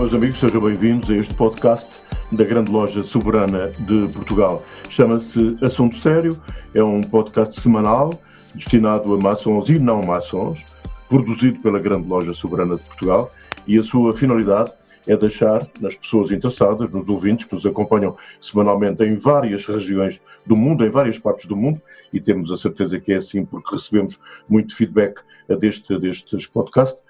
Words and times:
Meus 0.00 0.14
amigos, 0.14 0.40
sejam 0.40 0.62
bem-vindos 0.62 1.10
a 1.10 1.14
este 1.14 1.34
podcast 1.34 1.86
da 2.32 2.42
Grande 2.42 2.72
Loja 2.72 3.04
Soberana 3.04 3.68
de 3.80 4.10
Portugal. 4.14 4.64
Chama-se 4.88 5.58
Assunto 5.60 5.94
Sério, 5.94 6.40
é 6.74 6.82
um 6.82 7.02
podcast 7.02 7.60
semanal 7.60 8.18
destinado 8.54 9.12
a 9.12 9.18
maçons 9.18 9.68
e 9.68 9.78
não 9.78 10.02
maçons, 10.02 10.64
produzido 11.06 11.60
pela 11.60 11.78
Grande 11.78 12.08
Loja 12.08 12.32
Soberana 12.32 12.76
de 12.76 12.82
Portugal 12.84 13.30
e 13.68 13.78
a 13.78 13.82
sua 13.82 14.14
finalidade 14.14 14.72
é 15.06 15.14
deixar 15.18 15.68
nas 15.82 15.96
pessoas 15.96 16.30
interessadas, 16.30 16.90
nos 16.90 17.06
ouvintes 17.06 17.44
que 17.44 17.54
nos 17.54 17.66
acompanham 17.66 18.16
semanalmente 18.40 19.04
em 19.04 19.18
várias 19.18 19.66
regiões 19.66 20.18
do 20.46 20.56
mundo, 20.56 20.82
em 20.82 20.88
várias 20.88 21.18
partes 21.18 21.44
do 21.44 21.54
mundo, 21.54 21.78
e 22.10 22.18
temos 22.18 22.50
a 22.50 22.56
certeza 22.56 22.98
que 22.98 23.12
é 23.12 23.16
assim 23.16 23.44
porque 23.44 23.74
recebemos 23.76 24.18
muito 24.48 24.74
feedback 24.74 25.20
deste, 25.58 25.98
destes 25.98 26.46
podcasts, 26.46 27.02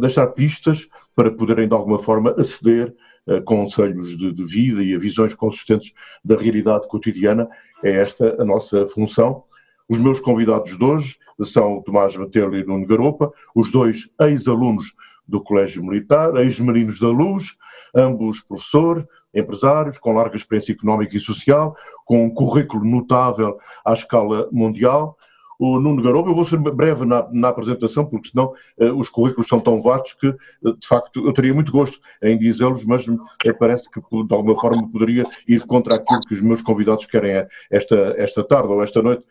deixar 0.00 0.28
pistas 0.28 0.88
para 1.18 1.32
poderem 1.32 1.66
de 1.66 1.74
alguma 1.74 1.98
forma 1.98 2.32
aceder 2.38 2.94
a 3.28 3.40
conselhos 3.40 4.16
de, 4.16 4.32
de, 4.32 4.44
vida 4.44 4.84
e 4.84 4.94
a 4.94 4.98
visões 5.00 5.34
consistentes 5.34 5.92
da 6.24 6.36
realidade 6.36 6.86
cotidiana. 6.86 7.48
É 7.82 7.90
esta 7.90 8.40
a 8.40 8.44
nossa 8.44 8.86
função. 8.86 9.42
Os 9.88 9.98
meus 9.98 10.20
convidados 10.20 10.78
de 10.78 10.84
hoje 10.84 11.18
são 11.42 11.82
Tomás 11.82 12.16
Matelo 12.16 12.56
e 12.56 12.64
Nuno 12.64 12.86
Garopa, 12.86 13.32
os 13.52 13.72
dois 13.72 14.08
ex-alunos 14.20 14.94
do 15.26 15.42
Colégio 15.42 15.82
Militar, 15.82 16.36
ex-marinos 16.36 17.00
da 17.00 17.08
Luz, 17.08 17.56
ambos 17.92 18.40
professor, 18.42 19.04
empresários, 19.34 19.98
com 19.98 20.14
larga 20.14 20.36
experiência 20.36 20.70
económica 20.70 21.16
e 21.16 21.20
social, 21.20 21.76
com 22.04 22.26
um 22.26 22.30
currículo 22.30 22.84
notável 22.84 23.58
à 23.84 23.92
escala 23.92 24.48
mundial 24.52 25.17
o 25.58 25.80
Nuno 25.80 26.02
Garoba. 26.02 26.30
Eu 26.30 26.34
vou 26.34 26.44
ser 26.44 26.58
breve 26.58 27.04
na, 27.04 27.28
na 27.32 27.48
apresentação, 27.48 28.06
porque 28.06 28.28
senão 28.28 28.54
uh, 28.78 28.92
os 28.94 29.08
currículos 29.08 29.48
são 29.48 29.58
tão 29.60 29.82
vastos 29.82 30.14
que, 30.14 30.28
uh, 30.28 30.76
de 30.78 30.86
facto, 30.86 31.26
eu 31.26 31.32
teria 31.32 31.52
muito 31.52 31.72
gosto 31.72 31.98
em 32.22 32.38
dizê-los, 32.38 32.84
mas 32.84 33.06
uh, 33.08 33.18
parece 33.58 33.90
que, 33.90 34.00
de 34.00 34.34
alguma 34.34 34.58
forma, 34.58 34.88
poderia 34.90 35.24
ir 35.46 35.66
contra 35.66 35.96
aquilo 35.96 36.20
que 36.20 36.34
os 36.34 36.40
meus 36.40 36.62
convidados 36.62 37.06
querem 37.06 37.46
esta, 37.70 38.14
esta 38.16 38.44
tarde 38.44 38.68
ou 38.68 38.82
esta 38.82 39.02
noite. 39.02 39.24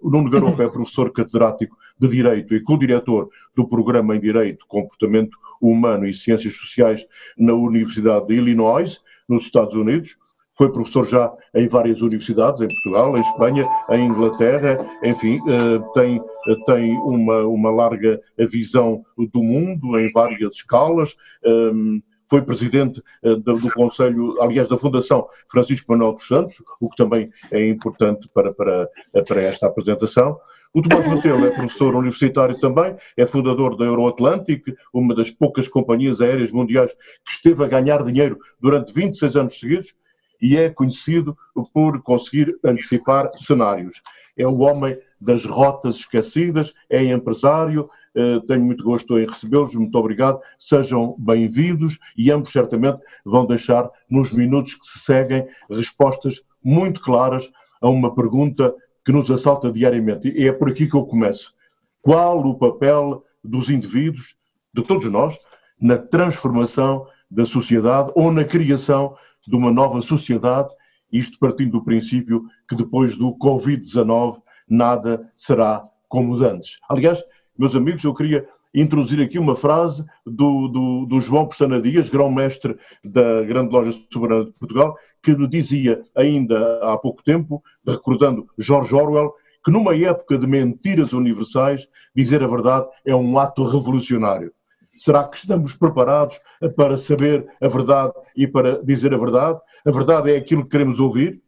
o 0.00 0.08
Nuno 0.08 0.30
Garopa 0.30 0.62
é 0.62 0.68
professor 0.68 1.12
catedrático 1.12 1.76
de 1.98 2.08
Direito 2.08 2.54
e 2.54 2.60
co-diretor 2.60 3.28
do 3.56 3.66
Programa 3.66 4.14
em 4.14 4.20
Direito, 4.20 4.64
Comportamento 4.68 5.36
Humano 5.60 6.06
e 6.06 6.14
Ciências 6.14 6.56
Sociais 6.56 7.04
na 7.36 7.54
Universidade 7.54 8.28
de 8.28 8.34
Illinois, 8.34 9.00
nos 9.28 9.42
Estados 9.42 9.74
Unidos 9.74 10.16
foi 10.58 10.72
professor 10.72 11.06
já 11.06 11.32
em 11.54 11.68
várias 11.68 12.02
universidades, 12.02 12.60
em 12.60 12.66
Portugal, 12.66 13.16
em 13.16 13.20
Espanha, 13.20 13.64
em 13.90 14.06
Inglaterra, 14.06 14.84
enfim, 15.04 15.38
eh, 15.48 15.78
tem, 15.94 16.20
tem 16.66 16.94
uma, 16.98 17.46
uma 17.46 17.70
larga 17.70 18.20
visão 18.36 19.04
do 19.16 19.40
mundo 19.40 19.96
em 19.96 20.10
várias 20.10 20.54
escalas. 20.54 21.14
Ehm, 21.44 22.00
foi 22.28 22.42
presidente 22.42 23.00
eh, 23.22 23.36
do 23.36 23.70
Conselho, 23.72 24.34
aliás, 24.42 24.68
da 24.68 24.76
Fundação 24.76 25.28
Francisco 25.48 25.92
Manuel 25.92 26.14
dos 26.14 26.26
Santos, 26.26 26.60
o 26.80 26.90
que 26.90 26.96
também 26.96 27.30
é 27.52 27.68
importante 27.68 28.28
para, 28.34 28.52
para, 28.52 28.90
para 29.26 29.40
esta 29.40 29.68
apresentação. 29.68 30.36
O 30.74 30.82
Tomás 30.82 31.06
Mateu 31.06 31.36
é 31.46 31.50
professor 31.50 31.94
universitário 31.94 32.58
também, 32.58 32.96
é 33.16 33.24
fundador 33.24 33.76
da 33.76 33.84
Euroatlantic, 33.84 34.64
uma 34.92 35.14
das 35.14 35.30
poucas 35.30 35.68
companhias 35.68 36.20
aéreas 36.20 36.50
mundiais 36.50 36.92
que 36.92 37.30
esteve 37.30 37.64
a 37.64 37.68
ganhar 37.68 38.04
dinheiro 38.04 38.38
durante 38.60 38.92
26 38.92 39.36
anos 39.36 39.58
seguidos 39.58 39.94
e 40.40 40.56
é 40.56 40.70
conhecido 40.70 41.36
por 41.72 42.02
conseguir 42.02 42.56
antecipar 42.64 43.30
cenários. 43.34 44.02
É 44.36 44.46
o 44.46 44.58
homem 44.58 44.96
das 45.20 45.44
rotas 45.44 45.96
esquecidas, 45.96 46.72
é 46.88 47.02
empresário, 47.04 47.90
eh, 48.14 48.40
tenho 48.46 48.64
muito 48.64 48.84
gosto 48.84 49.18
em 49.18 49.26
recebê-los, 49.26 49.74
muito 49.74 49.98
obrigado, 49.98 50.40
sejam 50.58 51.16
bem-vindos 51.18 51.98
e 52.16 52.30
ambos 52.30 52.52
certamente 52.52 53.00
vão 53.24 53.44
deixar 53.44 53.90
nos 54.08 54.32
minutos 54.32 54.74
que 54.74 54.86
se 54.86 55.00
seguem 55.00 55.46
respostas 55.68 56.42
muito 56.62 57.00
claras 57.00 57.50
a 57.80 57.88
uma 57.88 58.14
pergunta 58.14 58.72
que 59.04 59.12
nos 59.12 59.30
assalta 59.30 59.72
diariamente. 59.72 60.28
E 60.28 60.46
é 60.46 60.52
por 60.52 60.68
aqui 60.68 60.86
que 60.86 60.94
eu 60.94 61.04
começo. 61.04 61.52
Qual 62.00 62.38
o 62.46 62.54
papel 62.54 63.24
dos 63.42 63.70
indivíduos, 63.70 64.36
de 64.72 64.82
todos 64.82 65.04
nós, 65.06 65.36
na 65.80 65.96
transformação 65.96 67.06
da 67.30 67.46
sociedade 67.46 68.10
ou 68.14 68.32
na 68.32 68.44
criação 68.44 69.16
de 69.48 69.56
uma 69.56 69.70
nova 69.70 70.02
sociedade, 70.02 70.68
isto 71.10 71.38
partindo 71.38 71.72
do 71.72 71.84
princípio 71.84 72.44
que 72.68 72.76
depois 72.76 73.16
do 73.16 73.34
Covid-19 73.38 74.42
nada 74.68 75.30
será 75.34 75.82
como 76.06 76.34
antes. 76.34 76.78
Aliás, 76.88 77.22
meus 77.58 77.74
amigos, 77.74 78.04
eu 78.04 78.12
queria 78.12 78.46
introduzir 78.74 79.20
aqui 79.20 79.38
uma 79.38 79.56
frase 79.56 80.04
do, 80.26 80.68
do, 80.68 81.06
do 81.06 81.20
João 81.20 81.46
Pestana 81.46 81.80
Dias, 81.80 82.10
grão-mestre 82.10 82.76
da 83.02 83.42
Grande 83.42 83.72
Loja 83.72 83.98
Soberana 84.12 84.44
de 84.44 84.52
Portugal, 84.52 84.94
que 85.22 85.34
dizia 85.48 86.04
ainda 86.14 86.78
há 86.82 86.98
pouco 86.98 87.22
tempo, 87.22 87.62
recordando 87.86 88.46
George 88.58 88.94
Orwell, 88.94 89.32
que 89.64 89.70
numa 89.70 89.96
época 89.96 90.38
de 90.38 90.46
mentiras 90.46 91.14
universais, 91.14 91.88
dizer 92.14 92.42
a 92.42 92.46
verdade 92.46 92.86
é 93.04 93.16
um 93.16 93.38
ato 93.38 93.64
revolucionário. 93.64 94.52
Será 94.98 95.28
que 95.28 95.36
estamos 95.36 95.76
preparados 95.76 96.40
para 96.76 96.98
saber 96.98 97.46
a 97.62 97.68
verdade 97.68 98.12
e 98.36 98.48
para 98.48 98.82
dizer 98.82 99.14
a 99.14 99.16
verdade? 99.16 99.60
A 99.86 99.90
verdade 99.92 100.32
é 100.32 100.36
aquilo 100.36 100.64
que 100.64 100.70
queremos 100.70 100.98
ouvir? 100.98 101.40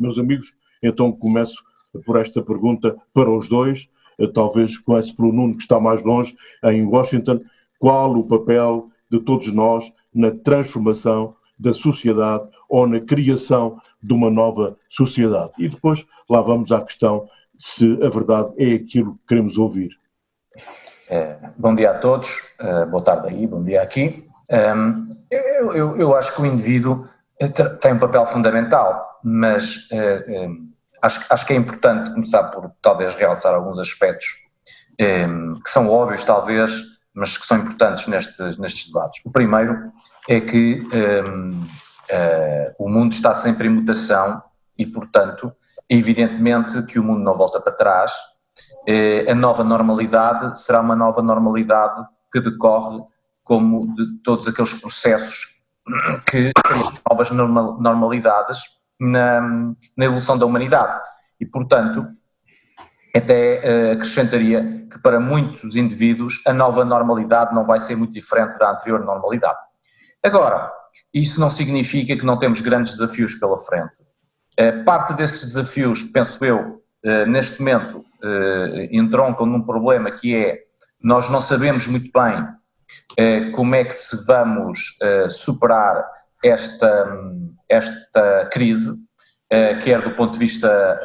Meus 0.00 0.18
amigos, 0.18 0.54
então 0.82 1.12
começo 1.12 1.62
por 2.06 2.16
esta 2.16 2.42
pergunta 2.42 2.96
para 3.12 3.30
os 3.30 3.50
dois. 3.50 3.86
Talvez 4.32 4.78
comece 4.78 5.14
pelo 5.14 5.30
Nuno, 5.30 5.56
que 5.56 5.62
está 5.62 5.78
mais 5.78 6.02
longe, 6.02 6.34
em 6.64 6.86
Washington. 6.86 7.40
Qual 7.78 8.16
o 8.16 8.26
papel 8.26 8.88
de 9.10 9.20
todos 9.20 9.52
nós 9.52 9.92
na 10.14 10.30
transformação 10.30 11.36
da 11.58 11.74
sociedade 11.74 12.48
ou 12.70 12.86
na 12.86 12.98
criação 12.98 13.78
de 14.02 14.14
uma 14.14 14.30
nova 14.30 14.78
sociedade? 14.88 15.52
E 15.58 15.68
depois 15.68 16.06
lá 16.30 16.40
vamos 16.40 16.72
à 16.72 16.80
questão 16.80 17.28
se 17.58 17.92
a 18.02 18.08
verdade 18.08 18.54
é 18.56 18.72
aquilo 18.72 19.16
que 19.16 19.26
queremos 19.28 19.58
ouvir. 19.58 19.90
É, 21.08 21.36
bom 21.58 21.74
dia 21.74 21.90
a 21.90 21.98
todos, 21.98 22.30
uh, 22.60 22.86
boa 22.86 23.02
tarde 23.02 23.28
aí, 23.28 23.46
bom 23.46 23.62
dia 23.62 23.82
aqui. 23.82 24.26
Um, 24.50 25.06
eu, 25.30 25.74
eu, 25.74 25.96
eu, 25.98 26.16
acho 26.16 26.34
que 26.34 26.40
o 26.40 26.46
indivíduo 26.46 27.06
eh, 27.38 27.48
tem 27.48 27.92
um 27.92 27.98
papel 27.98 28.26
fundamental, 28.26 29.20
mas 29.22 29.88
uh, 29.90 30.30
um, 30.30 30.72
acho, 31.02 31.24
acho 31.28 31.46
que 31.46 31.52
é 31.52 31.56
importante 31.56 32.10
começar 32.12 32.44
por 32.44 32.72
talvez 32.80 33.14
realçar 33.16 33.54
alguns 33.54 33.78
aspectos 33.78 34.26
que 34.96 35.70
são 35.70 35.90
óbvios, 35.90 36.24
talvez, 36.24 36.72
mas 37.12 37.36
que 37.36 37.44
são 37.44 37.58
importantes 37.58 38.06
nestes, 38.06 38.86
debates. 38.86 39.20
O 39.26 39.32
primeiro 39.32 39.90
é 40.28 40.40
que 40.40 40.86
o 42.78 42.88
mundo 42.88 43.12
está 43.12 43.34
sempre 43.34 43.66
em 43.66 43.70
mutação 43.70 44.40
e, 44.78 44.86
portanto, 44.86 45.52
evidentemente 45.90 46.80
que 46.86 47.00
o 47.00 47.02
mundo 47.02 47.24
não 47.24 47.34
volta 47.34 47.58
para 47.60 47.72
trás 47.72 48.12
eh, 48.86 49.30
a 49.30 49.34
nova 49.34 49.64
normalidade 49.64 50.58
será 50.60 50.80
uma 50.80 50.96
nova 50.96 51.22
normalidade 51.22 52.06
que 52.32 52.40
decorre 52.40 53.00
como 53.42 53.94
de 53.94 54.18
todos 54.22 54.48
aqueles 54.48 54.72
processos 54.74 55.54
que 56.26 56.50
novas 57.08 57.30
normalidades 57.30 58.60
na, 58.98 59.40
na 59.96 60.04
evolução 60.04 60.38
da 60.38 60.46
humanidade. 60.46 61.00
E, 61.40 61.44
portanto, 61.44 62.06
até 63.14 63.60
eh, 63.62 63.92
acrescentaria 63.92 64.86
que 64.90 64.98
para 64.98 65.20
muitos 65.20 65.76
indivíduos 65.76 66.42
a 66.46 66.52
nova 66.52 66.84
normalidade 66.84 67.54
não 67.54 67.64
vai 67.64 67.80
ser 67.80 67.96
muito 67.96 68.12
diferente 68.12 68.58
da 68.58 68.70
anterior 68.70 69.04
normalidade. 69.04 69.58
Agora, 70.22 70.72
isso 71.12 71.40
não 71.40 71.50
significa 71.50 72.16
que 72.16 72.24
não 72.24 72.38
temos 72.38 72.60
grandes 72.60 72.96
desafios 72.96 73.34
pela 73.34 73.58
frente. 73.60 74.02
Eh, 74.56 74.82
parte 74.84 75.12
desses 75.14 75.52
desafios, 75.52 76.02
penso 76.02 76.44
eu, 76.44 76.83
neste 77.26 77.60
momento 77.60 77.98
uh, 77.98 78.88
entroncam 78.90 79.44
num 79.46 79.62
problema 79.62 80.10
que 80.10 80.34
é 80.34 80.64
nós 81.00 81.28
não 81.28 81.40
sabemos 81.40 81.86
muito 81.86 82.10
bem 82.12 82.40
uh, 82.40 83.52
como 83.52 83.74
é 83.74 83.84
que 83.84 83.94
se 83.94 84.24
vamos 84.26 84.96
superar 85.28 86.04
esta, 86.42 87.20
esta 87.68 88.46
crise, 88.52 88.92
quer 89.82 90.02
do 90.02 90.10
ponto 90.10 90.32
de 90.32 90.38
vista, 90.38 91.00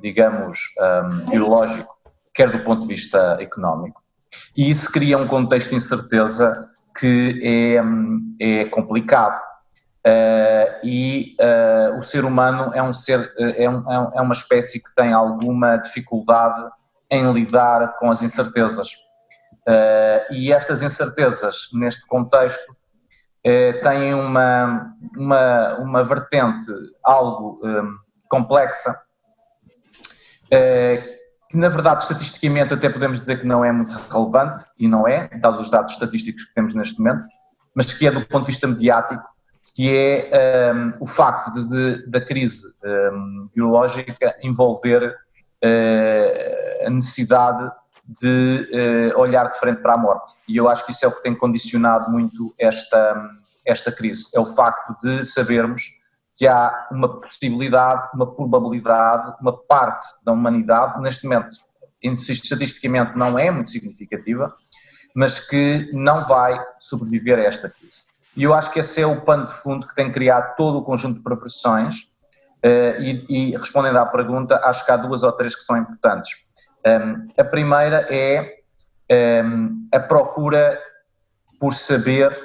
digamos, 0.00 0.58
biológico, 1.30 1.88
quer 2.34 2.50
do 2.50 2.58
ponto 2.60 2.82
de 2.82 2.88
vista 2.88 3.36
económico. 3.38 4.02
E 4.56 4.70
isso 4.70 4.90
cria 4.90 5.18
um 5.18 5.28
contexto 5.28 5.70
de 5.70 5.76
incerteza 5.76 6.68
que 6.98 7.40
é, 8.40 8.60
é 8.60 8.64
complicado. 8.66 9.40
Uh, 10.04 10.84
e 10.84 11.36
uh, 11.38 11.96
o 11.96 12.02
ser 12.02 12.24
humano 12.24 12.72
é 12.74 12.82
um 12.82 12.92
ser 12.92 13.32
é, 13.38 13.70
um, 13.70 13.88
é 13.88 14.20
uma 14.20 14.32
espécie 14.32 14.82
que 14.82 14.92
tem 14.96 15.12
alguma 15.12 15.76
dificuldade 15.76 16.70
em 17.08 17.32
lidar 17.32 17.96
com 17.98 18.10
as 18.10 18.20
incertezas. 18.20 18.88
Uh, 19.68 20.32
e 20.32 20.52
estas 20.52 20.82
incertezas 20.82 21.68
neste 21.72 22.06
contexto 22.08 22.82
têm 23.82 24.14
uma 24.14 24.94
uma 25.16 25.74
uma 25.78 26.04
vertente 26.04 26.64
algo 27.02 27.60
um, 27.64 27.96
complexa 28.28 28.94
que 31.50 31.56
na 31.56 31.68
verdade 31.68 32.02
estatisticamente 32.02 32.72
até 32.72 32.88
podemos 32.88 33.18
dizer 33.18 33.40
que 33.40 33.46
não 33.46 33.64
é 33.64 33.72
muito 33.72 33.92
relevante 34.10 34.62
e 34.78 34.86
não 34.86 35.08
é 35.08 35.28
dados 35.40 35.60
os 35.60 35.70
dados 35.70 35.92
estatísticos 35.92 36.44
que 36.44 36.54
temos 36.54 36.72
neste 36.74 37.00
momento 37.00 37.24
mas 37.74 37.92
que 37.92 38.06
é 38.06 38.12
do 38.12 38.24
ponto 38.24 38.46
de 38.46 38.52
vista 38.52 38.68
mediático 38.68 39.24
que 39.74 39.88
é 39.90 40.72
um, 40.74 40.92
o 41.00 41.06
facto 41.06 41.52
de, 41.52 41.68
de, 41.68 42.10
da 42.10 42.20
crise 42.20 42.66
um, 42.84 43.48
biológica 43.54 44.36
envolver 44.42 45.08
uh, 45.64 46.86
a 46.86 46.90
necessidade 46.90 47.70
de 48.20 49.12
uh, 49.14 49.18
olhar 49.18 49.50
de 49.50 49.58
frente 49.58 49.80
para 49.80 49.94
a 49.94 49.98
morte. 49.98 50.32
E 50.48 50.56
eu 50.56 50.68
acho 50.68 50.84
que 50.84 50.92
isso 50.92 51.04
é 51.04 51.08
o 51.08 51.12
que 51.12 51.22
tem 51.22 51.34
condicionado 51.34 52.10
muito 52.10 52.54
esta, 52.58 53.30
esta 53.64 53.90
crise. 53.90 54.24
É 54.34 54.40
o 54.40 54.44
facto 54.44 54.94
de 55.00 55.24
sabermos 55.24 55.82
que 56.36 56.46
há 56.46 56.88
uma 56.90 57.20
possibilidade, 57.20 58.10
uma 58.14 58.34
probabilidade, 58.34 59.36
uma 59.40 59.56
parte 59.56 60.06
da 60.24 60.32
humanidade, 60.32 61.00
neste 61.00 61.24
momento, 61.24 61.56
estatisticamente 62.02 63.16
não 63.16 63.38
é 63.38 63.50
muito 63.50 63.70
significativa, 63.70 64.52
mas 65.14 65.48
que 65.48 65.90
não 65.92 66.26
vai 66.26 66.60
sobreviver 66.78 67.38
a 67.38 67.42
esta 67.42 67.70
crise. 67.70 68.11
E 68.36 68.44
eu 68.44 68.54
acho 68.54 68.70
que 68.72 68.80
esse 68.80 69.00
é 69.00 69.06
o 69.06 69.20
pano 69.20 69.46
de 69.46 69.54
fundo 69.54 69.86
que 69.86 69.94
tem 69.94 70.10
criado 70.10 70.56
todo 70.56 70.78
o 70.78 70.84
conjunto 70.84 71.18
de 71.18 71.22
profissões. 71.22 72.10
Uh, 72.64 73.00
e, 73.00 73.26
e, 73.28 73.56
respondendo 73.56 73.98
à 73.98 74.06
pergunta, 74.06 74.60
acho 74.64 74.84
que 74.84 74.92
há 74.92 74.96
duas 74.96 75.22
ou 75.22 75.32
três 75.32 75.54
que 75.54 75.62
são 75.62 75.76
importantes. 75.76 76.30
Ehm, 76.84 77.28
a 77.38 77.44
primeira 77.44 78.06
é 78.10 78.56
ehm, 79.08 79.88
a 79.92 80.00
procura 80.00 80.80
por 81.58 81.74
saber 81.74 82.36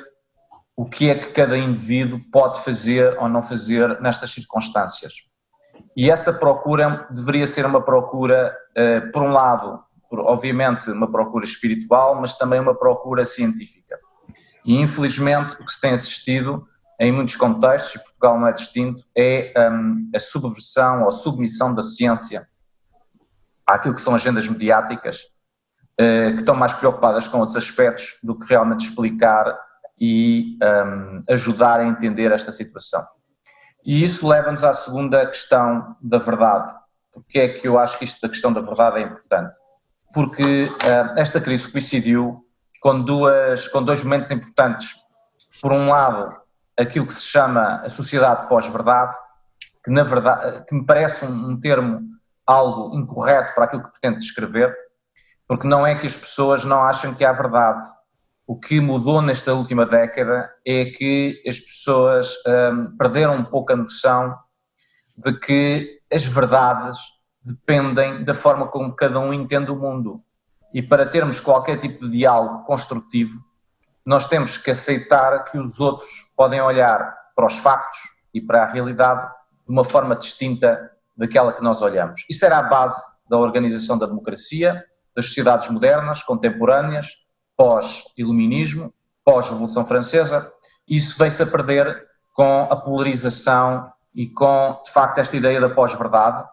o 0.75 0.86
que 0.86 1.10
é 1.10 1.16
que 1.16 1.31
cada 1.31 1.57
indivíduo 1.57 2.22
pode 2.31 2.63
fazer 2.63 3.18
ou 3.19 3.28
não 3.28 3.42
fazer 3.42 4.00
nestas 4.00 4.30
circunstâncias. 4.30 5.13
E 5.95 6.12
essa 6.12 6.31
procura 6.31 7.07
deveria 7.10 7.48
ser 7.48 7.66
uma 7.66 7.81
procura, 7.81 8.56
uh, 8.78 9.12
por 9.12 9.24
um 9.24 9.31
lado, 9.31 9.84
obviamente, 10.12 10.89
uma 10.92 11.12
procura 11.12 11.45
espiritual, 11.45 12.22
mas 12.22 12.38
também 12.38 12.60
uma 12.60 12.75
procura 12.75 13.25
científica. 13.25 13.98
E 14.67 14.75
infelizmente 14.75 15.53
o 15.53 15.65
que 15.65 15.71
se 15.71 15.79
tem 15.79 15.93
assistido 15.93 16.67
em 16.99 17.09
muitos 17.11 17.37
contextos, 17.37 17.95
e 17.95 17.99
Portugal 17.99 18.37
não 18.37 18.47
é 18.47 18.51
distinto, 18.51 19.05
é 19.15 19.53
um, 19.71 20.11
a 20.13 20.19
subversão 20.19 21.03
ou 21.03 21.11
submissão 21.11 21.73
da 21.73 21.81
ciência 21.81 22.45
àquilo 23.65 23.95
que 23.95 24.01
são 24.01 24.13
agendas 24.13 24.45
mediáticas, 24.47 25.21
uh, 25.99 26.33
que 26.33 26.39
estão 26.39 26.53
mais 26.53 26.73
preocupadas 26.73 27.27
com 27.27 27.39
outros 27.39 27.55
aspectos 27.55 28.19
do 28.21 28.37
que 28.37 28.45
realmente 28.47 28.87
explicar 28.87 29.57
e 29.99 30.57
um, 30.61 31.21
ajudar 31.29 31.79
a 31.79 31.85
entender 31.85 32.31
esta 32.31 32.51
situação. 32.51 33.05
E 33.85 34.03
isso 34.03 34.27
leva-nos 34.27 34.63
à 34.65 34.73
segunda 34.73 35.25
questão 35.27 35.95
da 36.01 36.17
verdade. 36.17 36.75
Porque 37.13 37.39
é 37.39 37.47
que 37.47 37.67
eu 37.67 37.79
acho 37.79 37.97
que 37.97 38.05
isto 38.05 38.21
da 38.21 38.27
questão 38.27 38.51
da 38.51 38.59
verdade 38.59 38.99
é 38.99 39.01
importante? 39.03 39.57
Porque 40.13 40.65
uh, 40.65 41.17
esta 41.17 41.39
crise 41.39 41.71
coincidiu 41.71 42.46
com, 42.88 43.01
duas, 43.01 43.68
com 43.68 43.84
dois 43.84 44.01
momentos 44.01 44.31
importantes. 44.31 44.95
Por 45.62 45.74
um 45.74 45.89
lado, 45.89 46.38
aquilo 46.78 47.06
que 47.06 47.13
se 47.13 47.24
chama 47.24 47.81
a 47.84 47.89
sociedade 47.89 48.48
pós-verdade, 48.48 49.13
que 49.84 49.92
na 49.92 50.04
verdade 50.04 50.63
que 50.63 50.74
me 50.74 50.86
parece 50.86 51.25
um, 51.25 51.50
um, 51.50 51.60
termo 51.60 52.00
algo 52.45 52.98
incorreto 52.98 53.54
para 53.54 53.66
aquilo 53.66 53.84
que 53.84 53.92
pretende 53.92 54.19
descrever, 54.19 54.74
porque 55.45 55.68
não 55.68 55.86
é 55.86 55.95
que 55.95 56.07
as 56.07 56.16
pessoas 56.16 56.63
não 56.63 56.81
acham 56.81 57.13
que 57.13 57.25
há 57.25 57.34
verdade. 57.34 57.86
O 58.48 58.57
que 58.57 58.80
mudou 58.80 59.22
nesta 59.22 59.54
última 59.54 59.86
década 59.86 60.50
é 60.66 60.86
que 60.86 61.44
as 61.45 61.60
pessoas 61.60 62.34
um, 62.48 62.95
perderam 62.95 63.36
um 63.36 63.44
pouco 63.44 63.74
a 63.74 63.75
noção 63.75 64.34
de 65.18 65.38
que 65.38 66.00
as 66.10 66.24
verdades 66.24 66.98
dependem 67.44 68.24
da 68.24 68.34
forma 68.34 68.66
como 68.69 68.95
cada 68.95 69.19
um 69.19 69.34
entende 69.34 69.72
o 69.72 69.75
mundo. 69.75 70.24
E 70.77 70.81
para 70.83 71.07
termos 71.07 71.39
qualquer 71.39 71.79
tipo 71.79 72.06
de 72.06 72.19
diálogo 72.19 72.63
construtivo, 72.63 73.44
nós 74.06 74.27
temos 74.27 74.57
que 74.57 74.69
aceitar 74.69 75.45
que 75.45 75.57
os 75.57 75.79
outros 75.79 76.07
podem 76.35 76.62
olhar 76.62 77.18
para 77.35 77.47
os 77.47 77.56
factos 77.56 77.97
e 78.31 78.39
para 78.39 78.62
a 78.62 78.71
realidade 78.71 79.27
de 79.65 79.74
uma 79.74 79.83
forma 79.83 80.15
distinta 80.15 80.91
daquela 81.18 81.51
que 81.51 81.63
nós 81.63 81.81
olhamos. 81.81 82.24
Isso 82.29 82.45
era 82.45 82.59
a 82.59 82.62
base 82.62 83.01
da 83.27 83.39
organização 83.39 83.97
da 83.97 84.06
democracia, 84.06 84.85
das 85.15 85.25
sociedades 85.25 85.68
modernas, 85.68 86.21
contemporâneas, 86.21 87.07
pós-iluminismo, 87.57 88.94
pós-revolução 89.25 89.83
francesa. 89.83 90.47
Isso 90.88 91.18
veio-se 91.18 91.41
a 91.41 91.47
perder 91.47 91.91
com 92.35 92.68
a 92.69 92.75
polarização 92.75 93.91
e 94.13 94.27
com, 94.27 94.79
de 94.85 94.91
facto, 94.91 95.18
esta 95.18 95.35
ideia 95.35 95.59
da 95.59 95.71
pós-verdade, 95.71 96.47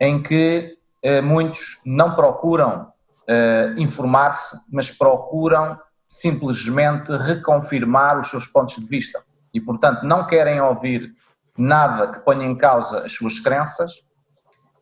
em 0.00 0.20
que 0.20 0.76
eh, 1.00 1.20
muitos 1.20 1.80
não 1.86 2.16
procuram 2.16 2.92
uh, 3.28 3.78
informar-se, 3.78 4.56
mas 4.72 4.90
procuram 4.90 5.78
simplesmente 6.06 7.14
reconfirmar 7.16 8.18
os 8.18 8.30
seus 8.30 8.46
pontos 8.46 8.76
de 8.76 8.86
vista. 8.86 9.22
E, 9.52 9.60
portanto, 9.60 10.04
não 10.04 10.26
querem 10.26 10.60
ouvir 10.60 11.12
nada 11.56 12.12
que 12.12 12.20
ponha 12.20 12.46
em 12.46 12.56
causa 12.56 13.04
as 13.04 13.12
suas 13.12 13.38
crenças, 13.40 13.92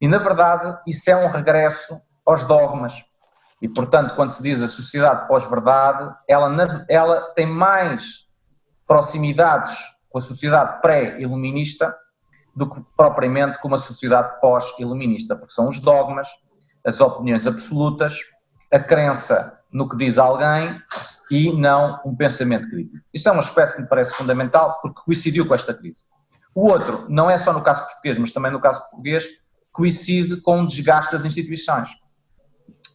e, 0.00 0.06
na 0.06 0.19
verdade, 0.19 0.78
isso 0.87 1.10
é 1.10 1.17
um 1.17 1.29
regresso 1.29 1.94
aos 2.24 2.44
dogmas. 2.44 3.03
E, 3.60 3.69
portanto, 3.69 4.15
quando 4.15 4.31
se 4.31 4.43
diz 4.43 4.62
a 4.62 4.69
sociedade 4.69 5.26
pós-verdade, 5.26 6.15
ela, 6.29 6.84
ela 6.88 7.20
tem 7.32 7.46
mais 7.46 8.26
proximidades 8.86 9.74
com 10.10 10.19
a 10.19 10.22
sociedade 10.22 10.81
pré-iluminista 10.82 11.96
do 12.55 12.70
que 12.70 12.82
propriamente 12.96 13.58
com 13.58 13.69
uma 13.69 13.79
sociedade 13.79 14.41
pós-iluminista, 14.41 15.34
porque 15.34 15.53
são 15.53 15.69
os 15.69 15.81
dogmas, 15.81 16.29
as 16.84 17.00
opiniões 17.00 17.46
absolutas, 17.46 18.19
a 18.73 18.79
crença 18.79 19.61
no 19.73 19.89
que 19.89 19.96
diz 19.96 20.19
alguém 20.19 20.81
e 21.31 21.53
não 21.53 22.01
um 22.05 22.15
pensamento 22.15 22.69
crítico. 22.69 23.05
Isso 23.13 23.29
é 23.29 23.32
um 23.32 23.39
aspecto 23.39 23.77
que 23.77 23.82
me 23.82 23.89
parece 23.89 24.15
fundamental 24.15 24.79
porque 24.81 25.01
coincidiu 25.05 25.46
com 25.46 25.55
esta 25.55 25.75
crise. 25.75 26.05
O 26.55 26.69
outro, 26.69 27.05
não 27.08 27.31
é 27.31 27.37
só 27.37 27.53
no 27.53 27.63
caso 27.63 27.85
português, 27.85 28.17
mas 28.19 28.32
também 28.32 28.51
no 28.51 28.61
caso 28.61 28.81
português, 28.82 29.27
coincide 29.73 30.41
com 30.41 30.63
o 30.63 30.67
desgaste 30.67 31.13
das 31.13 31.25
instituições. 31.25 31.91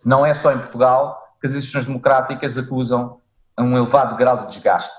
Não 0.03 0.25
é 0.25 0.33
só 0.33 0.51
em 0.51 0.57
Portugal 0.57 1.21
que 1.39 1.47
as 1.47 1.53
instituições 1.53 1.85
democráticas 1.85 2.57
acusam 2.57 3.19
um 3.59 3.77
elevado 3.77 4.15
grau 4.15 4.37
de 4.45 4.53
desgaste. 4.53 4.95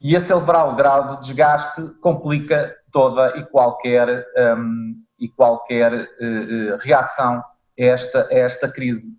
E 0.00 0.16
esse 0.16 0.32
elevado 0.32 0.74
grau 0.74 1.16
de 1.16 1.22
desgaste 1.22 1.82
complica 2.00 2.74
toda 2.90 3.38
e 3.38 3.46
qualquer, 3.46 4.26
um, 4.58 4.96
e 5.18 5.28
qualquer 5.28 5.92
uh, 5.92 6.76
reação 6.80 7.38
a 7.38 7.44
esta, 7.76 8.26
a 8.26 8.34
esta 8.34 8.68
crise. 8.68 9.16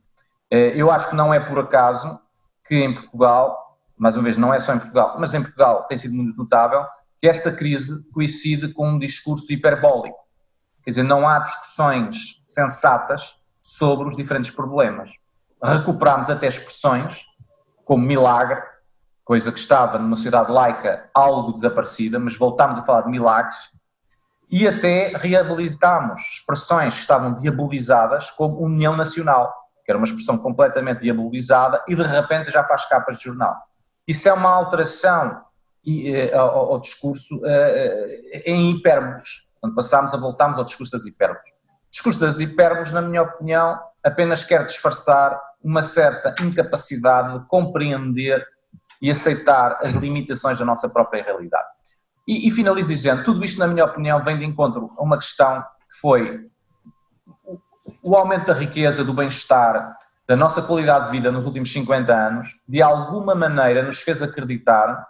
Eh, 0.54 0.74
eu 0.76 0.92
acho 0.92 1.10
que 1.10 1.16
não 1.16 1.34
é 1.34 1.40
por 1.40 1.58
acaso 1.58 2.20
que 2.68 2.76
em 2.76 2.94
Portugal, 2.94 3.76
mais 3.98 4.16
uma 4.16 4.24
vez, 4.24 4.38
não 4.38 4.54
é 4.54 4.60
só 4.60 4.76
em 4.76 4.78
Portugal, 4.78 5.16
mas 5.18 5.34
em 5.34 5.42
Portugal 5.42 5.86
tem 5.88 5.98
sido 5.98 6.14
muito 6.14 6.38
notável, 6.38 6.86
que 7.18 7.28
esta 7.28 7.52
crise 7.52 8.08
coincide 8.12 8.72
com 8.72 8.88
um 8.90 9.00
discurso 9.00 9.52
hiperbólico. 9.52 10.20
Quer 10.84 10.92
dizer, 10.92 11.04
não 11.04 11.28
há 11.28 11.40
discussões 11.40 12.40
sensatas 12.46 13.40
sobre 13.64 14.08
os 14.08 14.16
diferentes 14.16 14.52
problemas. 14.52 15.14
Recuperamos 15.60 16.30
até 16.30 16.46
expressões 16.46 17.26
como 17.84 18.06
milagre, 18.06 18.62
coisa 19.26 19.52
que 19.52 19.58
estava 19.58 19.98
numa 19.98 20.16
sociedade 20.16 20.52
laica 20.52 21.10
algo 21.16 21.52
desaparecida, 21.52 22.20
mas 22.20 22.38
voltámos 22.38 22.78
a 22.78 22.84
falar 22.84 23.02
de 23.02 23.10
milagres, 23.10 23.58
e 24.52 24.68
até 24.68 25.18
reabilitámos 25.18 26.22
expressões 26.36 26.94
que 26.94 27.02
estavam 27.02 27.34
diabolizadas 27.34 28.30
como 28.30 28.64
União 28.64 28.96
Nacional 28.96 29.63
que 29.84 29.92
era 29.92 29.98
uma 29.98 30.06
expressão 30.06 30.38
completamente 30.38 31.02
diabolizada, 31.02 31.84
e 31.88 31.96
de 31.96 32.04
repente 32.04 32.52
já 32.52 32.64
faz 32.64 32.86
capas 32.86 33.18
de 33.18 33.26
jornal. 33.26 33.56
Isso 34.08 34.28
é 34.28 34.34
uma 34.34 34.50
alteração 34.50 35.44
eh, 35.86 36.34
ao, 36.34 36.80
discurso 36.80 37.42
eh, 37.46 38.44
em 38.46 38.72
hipérboles. 38.72 39.52
Quando 39.60 39.76
passámos 39.76 40.14
a 40.14 40.18
voltarmos 40.18 40.58
ao 40.58 40.66
discurso 40.66 40.92
das 40.92 41.06
hipérboles. 41.06 41.44
O 41.88 41.92
discurso 41.92 42.20
das 42.20 42.40
hipérboles, 42.40 42.92
na 42.92 43.02
minha 43.02 43.22
opinião, 43.22 43.80
apenas 44.04 44.44
quer 44.44 44.66
disfarçar 44.66 45.40
uma 45.64 45.82
certa 45.82 46.36
incapacidade 46.44 47.40
de 47.40 47.46
compreender 47.48 48.46
e 49.02 49.10
aceitar 49.10 49.80
as 49.82 49.94
limitações 49.94 50.60
da 50.60 50.66
nossa 50.66 50.90
própria 50.90 51.24
realidade. 51.24 51.68
E, 52.28 52.48
e 52.48 52.52
finalizo 52.52 52.90
dizendo, 52.90 53.24
tudo 53.24 53.44
isto, 53.44 53.60
na 53.60 53.68
minha 53.68 53.86
opinião, 53.86 54.22
vem 54.22 54.38
de 54.38 54.46
encontro 54.46 54.94
a 54.98 55.04
uma 55.04 55.18
questão 55.18 55.62
que 55.62 56.00
foi 56.00 56.50
o 58.04 58.16
aumento 58.16 58.48
da 58.48 58.54
riqueza, 58.54 59.04
do 59.04 59.14
bem-estar, 59.14 59.98
da 60.28 60.36
nossa 60.36 60.62
qualidade 60.62 61.06
de 61.06 61.12
vida 61.12 61.32
nos 61.32 61.46
últimos 61.46 61.72
50 61.72 62.14
anos, 62.14 62.50
de 62.68 62.82
alguma 62.82 63.34
maneira 63.34 63.82
nos 63.82 64.02
fez 64.02 64.22
acreditar 64.22 65.08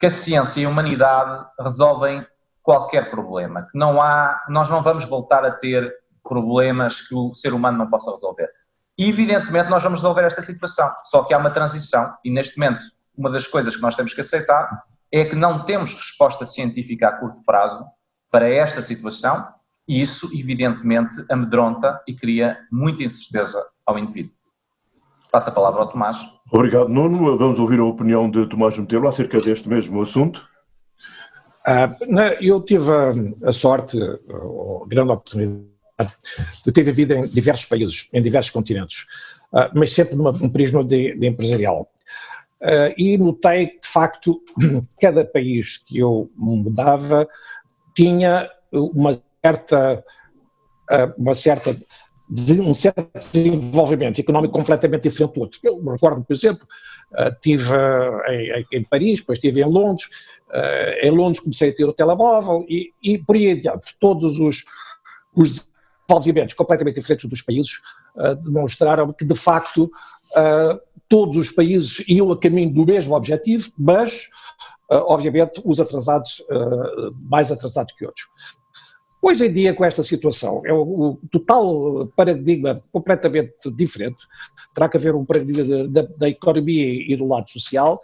que 0.00 0.06
a 0.06 0.10
ciência 0.10 0.60
e 0.60 0.64
a 0.64 0.68
humanidade 0.68 1.44
resolvem 1.60 2.26
qualquer 2.62 3.10
problema, 3.10 3.68
que 3.70 3.78
não 3.78 4.00
há, 4.00 4.42
nós 4.48 4.70
não 4.70 4.82
vamos 4.82 5.04
voltar 5.04 5.44
a 5.44 5.50
ter 5.50 5.92
problemas 6.22 7.02
que 7.02 7.14
o 7.14 7.34
ser 7.34 7.52
humano 7.52 7.76
não 7.76 7.90
possa 7.90 8.10
resolver. 8.10 8.48
E 8.98 9.08
evidentemente 9.08 9.68
nós 9.68 9.82
vamos 9.82 10.00
resolver 10.00 10.24
esta 10.24 10.40
situação, 10.40 10.90
só 11.02 11.24
que 11.24 11.34
há 11.34 11.38
uma 11.38 11.50
transição 11.50 12.16
e 12.24 12.30
neste 12.30 12.58
momento 12.58 12.80
uma 13.16 13.30
das 13.30 13.46
coisas 13.46 13.76
que 13.76 13.82
nós 13.82 13.94
temos 13.94 14.14
que 14.14 14.20
aceitar 14.20 14.84
é 15.10 15.24
que 15.24 15.36
não 15.36 15.64
temos 15.64 15.92
resposta 15.92 16.46
científica 16.46 17.08
a 17.08 17.12
curto 17.12 17.42
prazo 17.44 17.84
para 18.30 18.48
esta 18.48 18.80
situação 18.80 19.46
e 19.92 20.00
isso 20.00 20.30
evidentemente 20.32 21.16
amedronta 21.30 22.02
e 22.08 22.14
cria 22.14 22.56
muita 22.72 23.02
incerteza 23.02 23.62
ao 23.84 23.98
indivíduo. 23.98 24.32
Passo 25.30 25.50
a 25.50 25.52
palavra 25.52 25.82
ao 25.82 25.88
Tomás. 25.88 26.16
Obrigado, 26.50 26.88
Nuno. 26.88 27.36
Vamos 27.36 27.58
ouvir 27.58 27.78
a 27.78 27.84
opinião 27.84 28.30
de 28.30 28.48
Tomás 28.48 28.78
Metelo 28.78 29.06
acerca 29.06 29.38
deste 29.38 29.68
mesmo 29.68 30.00
assunto. 30.00 30.48
Ah, 31.66 31.94
eu 32.40 32.62
tive 32.62 32.90
a, 33.44 33.52
sorte, 33.52 34.00
a 34.02 34.88
grande 34.88 35.12
oportunidade, 35.12 35.68
de 36.64 36.72
ter 36.72 36.84
vivido 36.84 37.12
em 37.12 37.26
diversos 37.28 37.66
países, 37.66 38.08
em 38.14 38.22
diversos 38.22 38.50
continentes, 38.50 39.04
ah, 39.54 39.70
mas 39.74 39.92
sempre 39.92 40.16
num 40.16 40.48
prisma 40.48 40.82
de, 40.82 41.14
de 41.16 41.26
empresarial. 41.26 41.86
Ah, 42.62 42.94
e 42.96 43.18
notei 43.18 43.66
que, 43.66 43.80
de 43.80 43.88
facto, 43.88 44.40
cada 44.98 45.22
país 45.22 45.76
que 45.76 45.98
eu 45.98 46.30
mudava 46.34 47.28
tinha 47.94 48.48
uma 48.72 49.20
certa, 49.44 50.04
uma 51.18 51.34
certa 51.34 51.76
um 52.60 52.74
certo 52.74 53.10
desenvolvimento 53.14 54.20
económico 54.20 54.54
completamente 54.54 55.02
diferente 55.02 55.34
do 55.34 55.40
outro. 55.40 55.60
Eu 55.62 55.84
recordo, 55.84 56.24
por 56.24 56.32
exemplo, 56.32 56.66
estive 57.18 57.70
em, 58.28 58.66
em 58.72 58.84
Paris, 58.84 59.20
depois 59.20 59.36
estive 59.36 59.60
em 59.60 59.70
Londres, 59.70 60.08
em 61.02 61.10
Londres 61.10 61.40
comecei 61.40 61.70
a 61.70 61.74
ter 61.74 61.84
o 61.84 61.92
telemóvel 61.92 62.64
e, 62.68 62.92
e 63.02 63.18
por 63.18 63.36
aí 63.36 63.50
adiante. 63.50 63.96
Todos 64.00 64.38
os, 64.38 64.64
os 65.34 65.70
desenvolvimentos 66.08 66.54
completamente 66.54 67.00
diferentes 67.00 67.28
dos 67.28 67.42
países 67.42 67.72
demonstraram 68.42 69.12
que, 69.12 69.24
de 69.24 69.34
facto, 69.34 69.90
todos 71.08 71.36
os 71.36 71.50
países 71.50 72.02
iam 72.08 72.32
a 72.32 72.38
caminho 72.38 72.72
do 72.72 72.86
mesmo 72.86 73.14
objetivo, 73.14 73.70
mas, 73.78 74.28
obviamente, 74.90 75.60
os 75.64 75.78
atrasados, 75.78 76.42
mais 77.28 77.52
atrasados 77.52 77.94
que 77.94 78.06
outros. 78.06 78.26
Hoje 79.24 79.46
em 79.46 79.52
dia, 79.52 79.72
com 79.72 79.84
esta 79.84 80.02
situação, 80.02 80.62
é 80.66 80.72
o, 80.72 81.16
total 81.30 82.08
paradigma 82.16 82.82
completamente 82.90 83.70
diferente. 83.70 84.26
Terá 84.74 84.88
que 84.88 84.96
haver 84.96 85.14
um 85.14 85.24
paradigma 85.24 85.86
da 86.18 86.28
economia 86.28 87.04
e 87.08 87.16
do 87.16 87.28
lado 87.28 87.48
social, 87.48 88.02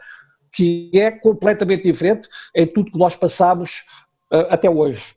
que 0.53 0.91
é 0.95 1.11
completamente 1.11 1.83
diferente 1.83 2.29
em 2.55 2.67
tudo 2.67 2.93
que 2.93 2.99
nós 2.99 3.17
passamos 3.17 3.85
uh, 4.33 4.47
até 4.49 4.71
hoje. 4.71 5.17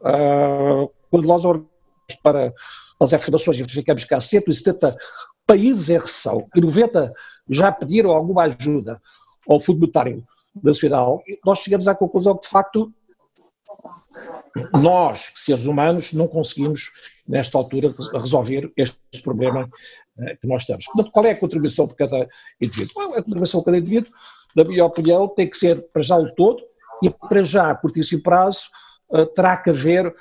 Uh, 0.00 0.88
quando 1.10 1.26
nós 1.26 1.44
olhamos 1.44 1.66
para 2.22 2.54
as 3.00 3.12
afirmações 3.12 3.58
e 3.58 3.62
verificamos 3.62 4.04
que 4.04 4.14
há 4.14 4.20
170 4.20 4.96
países 5.44 5.88
em 5.90 5.98
recessão 5.98 6.46
e 6.54 6.60
90 6.60 7.12
já 7.48 7.72
pediram 7.72 8.10
alguma 8.10 8.44
ajuda 8.44 9.02
ao 9.48 9.58
Fundo 9.58 9.80
Monetário 9.80 10.24
Nacional, 10.62 11.20
nós 11.44 11.58
chegamos 11.58 11.88
à 11.88 11.94
conclusão 11.96 12.36
que, 12.36 12.42
de 12.42 12.48
facto, 12.48 12.92
nós, 14.72 15.32
seres 15.36 15.64
humanos, 15.64 16.12
não 16.12 16.26
conseguimos, 16.26 16.90
nesta 17.26 17.58
altura, 17.58 17.92
resolver 18.12 18.72
este 18.76 18.96
problema 19.22 19.64
uh, 19.64 20.40
que 20.40 20.46
nós 20.46 20.64
temos. 20.64 20.84
Portanto, 20.86 21.10
qual 21.10 21.24
é 21.26 21.30
a 21.32 21.38
contribuição 21.38 21.86
de 21.86 21.94
cada 21.94 22.28
indivíduo? 22.60 23.14
A 23.14 23.22
contribuição 23.22 23.60
de 23.60 23.66
cada 23.66 23.78
indivíduo 23.78 24.12
na 24.56 24.64
minha 24.64 24.86
opinião, 24.86 25.28
tem 25.28 25.46
que 25.46 25.56
ser 25.58 25.86
para 25.92 26.00
já 26.00 26.16
o 26.16 26.34
todo 26.34 26.62
e 27.02 27.10
para 27.10 27.44
já, 27.44 27.70
a 27.70 27.74
curtíssimo 27.76 28.22
prazo, 28.22 28.60
uh, 29.10 29.26
terá 29.26 29.54
que 29.58 29.68
haver 29.68 30.14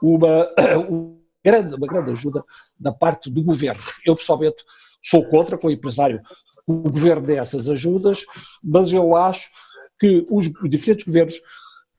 uma, 0.00 0.48
uma, 0.88 1.16
grande, 1.44 1.74
uma 1.74 1.86
grande 1.88 2.12
ajuda 2.12 2.44
da 2.78 2.92
parte 2.92 3.28
do 3.28 3.42
governo. 3.42 3.82
Eu, 4.06 4.14
pessoalmente, 4.14 4.64
sou 5.02 5.28
contra, 5.28 5.58
com 5.58 5.66
o 5.66 5.72
empresário, 5.72 6.22
o 6.64 6.74
governo 6.74 7.26
dê 7.26 7.36
essas 7.36 7.68
ajudas, 7.68 8.24
mas 8.62 8.92
eu 8.92 9.16
acho 9.16 9.50
que 9.98 10.24
os 10.30 10.48
diferentes 10.70 11.04
governos 11.04 11.40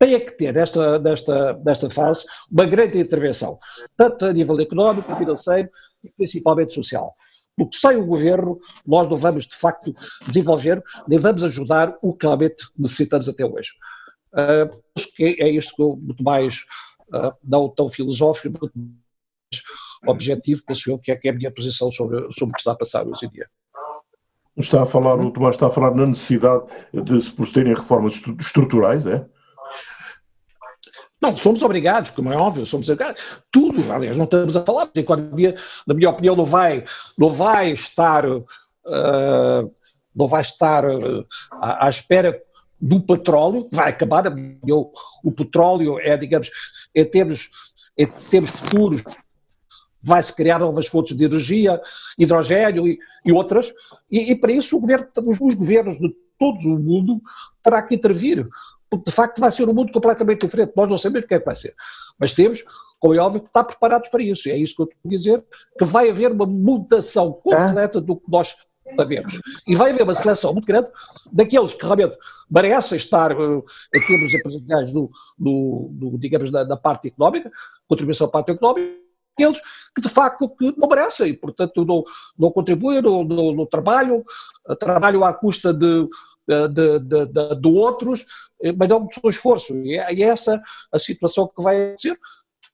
têm 0.01 0.20
que 0.20 0.31
ter, 0.31 0.51
nesta, 0.51 0.98
nesta, 0.98 1.53
nesta 1.63 1.89
fase, 1.91 2.25
uma 2.51 2.65
grande 2.65 3.00
intervenção, 3.00 3.60
tanto 3.96 4.25
a 4.25 4.34
nível 4.34 4.60
económico, 4.60 5.15
financeiro 5.15 5.70
e 6.03 6.10
principalmente 6.10 6.74
social 6.74 7.15
porque 7.55 7.77
sem 7.77 7.98
o 7.98 8.05
governo 8.05 8.60
nós 8.88 9.08
não 9.10 9.17
vamos 9.17 9.46
de 9.46 9.55
facto 9.55 9.93
desenvolver, 10.25 10.81
nem 11.08 11.20
vamos 11.20 11.43
ajudar 11.43 11.96
o 12.01 12.15
que 12.15 12.25
realmente 12.25 12.63
necessitamos 12.75 13.27
até 13.29 13.46
hoje. 13.46 13.72
Uh, 14.34 14.81
que 15.15 15.36
é 15.39 15.50
isto 15.50 15.75
que 15.75 15.81
eu 15.81 15.96
muito 16.01 16.24
mais, 16.24 16.63
uh, 17.13 17.34
não 17.43 17.70
tão 17.70 17.89
filosófico, 17.89 18.58
muito 18.60 18.74
mais 18.74 19.63
objetivo, 20.08 20.63
penso 20.65 20.89
eu, 20.89 20.98
que 20.98 21.12
é, 21.12 21.15
que 21.15 21.27
é 21.27 21.31
a 21.31 21.36
minha 21.36 21.51
posição 21.51 21.91
sobre, 21.91 22.22
sobre 22.31 22.51
o 22.51 22.53
que 22.53 22.62
está 22.62 22.72
a 22.72 22.77
passar 22.77 23.05
hoje 23.05 23.25
em 23.25 23.29
dia. 23.29 23.48
Está 24.58 24.84
a 24.84 24.86
falar, 24.86 25.20
o 25.20 25.29
Tomás 25.29 25.55
está 25.55 25.67
a 25.67 25.72
falar 25.72 25.93
na 25.93 26.08
necessidade 26.08 26.63
de 26.93 27.22
se 27.22 27.31
procederem 27.31 27.75
reformas 27.75 28.20
estruturais, 28.39 29.05
é? 29.05 29.25
Não, 31.21 31.35
somos 31.35 31.61
obrigados, 31.61 32.09
como 32.09 32.33
é 32.33 32.35
óbvio, 32.35 32.65
somos 32.65 32.89
obrigados. 32.89 33.21
Tudo, 33.51 33.91
aliás, 33.91 34.17
não 34.17 34.25
estamos 34.25 34.55
a 34.55 34.65
falar, 34.65 34.89
a 34.95 34.99
economia, 34.99 35.55
na 35.85 35.93
minha 35.93 36.09
opinião, 36.09 36.35
não 36.35 36.45
vai, 36.45 36.83
não 37.15 37.29
vai 37.29 37.71
estar, 37.71 38.25
uh, 38.25 38.41
não 40.15 40.27
vai 40.27 40.41
estar 40.41 40.83
uh, 40.83 41.25
à, 41.51 41.85
à, 41.85 41.89
espera 41.89 42.41
do 42.79 42.99
petróleo, 42.99 43.69
vai 43.71 43.89
acabar, 43.89 44.33
o, 45.23 45.31
petróleo 45.31 45.99
é, 45.99 46.17
digamos, 46.17 46.49
em 46.95 47.05
termos, 47.05 47.51
em 47.95 48.07
termos 48.07 48.49
futuros, 48.49 49.03
vai-se 50.01 50.35
criar 50.35 50.57
novas 50.57 50.87
fontes 50.87 51.15
de 51.15 51.23
energia, 51.23 51.79
hidrogênio 52.17 52.87
e, 52.87 52.97
e 53.23 53.31
outras, 53.31 53.71
e, 54.09 54.31
e, 54.31 54.35
para 54.35 54.51
isso 54.51 54.79
governo, 54.79 55.07
os, 55.27 55.39
os 55.39 55.53
governos 55.53 55.99
de 55.99 56.11
todo 56.39 56.57
o 56.65 56.79
mundo 56.79 57.21
terá 57.61 57.83
que 57.83 57.93
intervir 57.93 58.47
porque 58.91 59.10
de 59.10 59.15
facto 59.15 59.39
vai 59.39 59.50
ser 59.50 59.67
um 59.69 59.74
mundo 59.74 59.93
completamente 59.93 60.41
diferente. 60.41 60.74
Nós 60.75 60.89
não 60.89 60.98
sabemos 60.98 61.24
o 61.24 61.27
que 61.29 61.33
é 61.33 61.39
que 61.39 61.45
vai 61.45 61.55
ser. 61.55 61.74
Mas 62.19 62.33
temos, 62.33 62.62
como 63.00 63.15
é 63.15 63.19
óbvio, 63.19 63.39
que 63.39 63.48
estar 63.48 63.63
preparados 63.63 64.10
para 64.10 64.21
isso. 64.21 64.50
E 64.50 64.51
é 64.51 64.57
isso 64.57 64.75
que 64.75 64.81
eu 64.81 64.86
estou 64.86 65.00
a 65.05 65.10
dizer, 65.10 65.45
que 65.79 65.86
vai 65.86 66.10
haver 66.10 66.33
uma 66.33 66.45
mutação 66.45 67.31
completa 67.31 68.01
do 68.01 68.17
que 68.17 68.29
nós 68.29 68.53
sabemos. 68.98 69.39
E 69.65 69.75
vai 69.75 69.91
haver 69.91 70.03
uma 70.03 70.13
seleção 70.13 70.51
muito 70.51 70.65
grande 70.65 70.91
daqueles 71.31 71.74
que 71.74 71.86
realmente 71.86 72.17
merecem 72.50 72.98
estar 72.98 73.31
uh, 73.31 73.63
em 73.95 74.05
termos 74.05 74.33
empresariais 74.33 74.91
do, 74.91 75.10
digamos, 76.19 76.51
da, 76.51 76.75
parte 76.75 77.07
económica, 77.07 77.50
contribuição 77.88 78.27
à 78.27 78.29
parte 78.29 78.51
económica, 78.51 78.91
aqueles 79.41 79.60
que 79.95 80.01
de 80.01 80.10
facto 80.10 80.50
que 80.50 80.74
não 80.77 80.88
merecem, 80.88 81.33
portanto 81.33 81.83
não, 81.83 82.03
não 82.38 82.51
contribuem, 82.51 83.01
não, 83.01 83.24
não, 83.24 83.53
não 83.53 83.65
trabalham, 83.65 84.24
uh, 84.67 84.75
trabalham 84.75 85.24
à 85.24 85.33
custa 85.33 85.74
de, 85.74 86.07
de, 86.48 87.00
de, 87.00 87.25
de, 87.25 87.55
de 87.55 87.67
outros, 87.67 88.25
eh, 88.62 88.71
mas 88.71 88.88
dão 88.88 89.05
o 89.05 89.13
seu 89.13 89.29
esforço. 89.29 89.75
E 89.77 89.98
é, 89.98 90.13
é 90.13 90.21
essa 90.21 90.62
a 90.91 91.00
situação 91.00 91.48
que 91.48 91.62
vai 91.62 91.95
ser. 91.98 92.17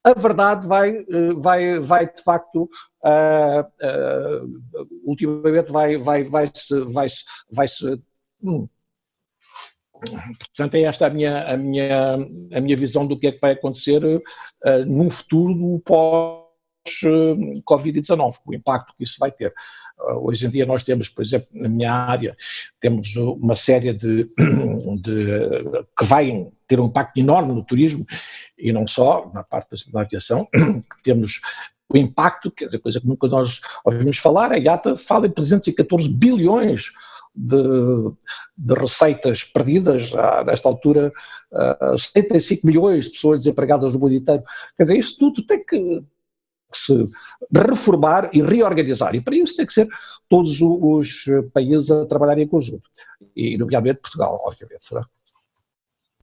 A 0.03 0.13
verdade 0.13 0.67
vai, 0.67 0.97
eh, 0.97 1.33
vai, 1.37 1.79
vai 1.79 2.11
de 2.11 2.21
facto, 2.23 2.69
uh, 3.03 3.61
uh, 3.61 4.87
ultimamente 5.03 5.71
vai, 5.71 5.97
vai, 5.97 6.23
vai 6.23 6.49
se, 6.53 6.79
vai 6.85 7.09
-se, 7.09 7.23
vai 7.51 7.67
-se, 7.67 8.01
hum. 8.41 8.67
Portanto, 9.99 10.75
é 10.75 10.83
esta 10.83 11.07
a 11.07 11.09
minha, 11.09 11.51
a 11.51 11.57
minha, 11.57 12.13
a 12.53 12.61
minha 12.61 12.77
visão 12.77 13.07
do 13.07 13.17
que 13.17 13.27
é 13.27 13.31
que 13.31 13.41
vai 13.41 13.53
acontecer 13.53 14.03
uh, 14.05 14.85
no 14.85 15.09
futuro 15.09 15.81
pós-Covid-19, 17.01 18.35
o 18.45 18.53
impacto 18.53 18.93
que 18.97 19.03
isso 19.03 19.17
vai 19.19 19.31
ter. 19.31 19.53
Ah, 19.99 20.17
hoje 20.17 20.45
em 20.45 20.49
dia 20.49 20.65
nós 20.65 20.83
temos, 20.83 21.09
por 21.09 21.23
exemplo, 21.23 21.47
na 21.53 21.69
minha 21.69 21.91
área, 21.91 22.35
temos 22.79 23.15
uma 23.15 23.55
série 23.55 23.93
de, 23.93 24.25
de 25.01 25.49
que 25.97 26.05
vai 26.05 26.47
ter 26.67 26.79
um 26.79 26.85
impacto 26.85 27.17
enorme 27.17 27.53
no 27.53 27.63
turismo 27.63 28.05
e 28.57 28.71
não 28.71 28.87
só, 28.87 29.31
na 29.33 29.43
parte 29.43 29.91
da 29.91 30.01
aviação, 30.01 30.47
temos 31.03 31.39
o 31.89 31.97
impacto, 31.97 32.51
que 32.51 32.65
é 32.65 32.79
coisa 32.79 32.99
que 32.99 33.07
nunca 33.07 33.27
nós 33.27 33.61
ouvimos 33.85 34.17
falar, 34.17 34.51
a 34.51 34.57
IATA 34.57 34.95
fala 34.97 35.27
em 35.27 35.31
314 35.31 36.09
bilhões 36.09 36.91
de, 37.33 37.63
de, 38.57 38.73
receitas 38.73 39.43
perdidas, 39.43 40.13
há, 40.15 40.43
nesta 40.43 40.67
altura 40.67 41.13
uh, 41.51 41.97
75 41.97 42.65
milhões 42.65 43.05
de 43.05 43.11
pessoas 43.11 43.41
desempregadas 43.41 43.93
no 43.93 43.99
mundo 43.99 44.15
inteiro. 44.15 44.43
Quer 44.75 44.83
dizer, 44.83 44.97
isto 44.97 45.19
tudo 45.19 45.45
tem 45.45 45.63
que, 45.63 46.03
se 46.71 47.05
reformar 47.53 48.29
e 48.33 48.41
reorganizar. 48.41 49.15
E 49.15 49.21
para 49.21 49.35
isso 49.35 49.55
tem 49.55 49.65
que 49.65 49.73
ser 49.73 49.87
todos 50.29 50.59
os 50.61 51.25
países 51.53 51.89
a 51.89 52.05
trabalhar 52.05 52.37
em 52.39 52.47
conjunto. 52.47 52.89
E, 53.35 53.57
nomeadamente, 53.57 54.01
Portugal, 54.01 54.39
obviamente. 54.43 54.83
Será? 54.83 55.05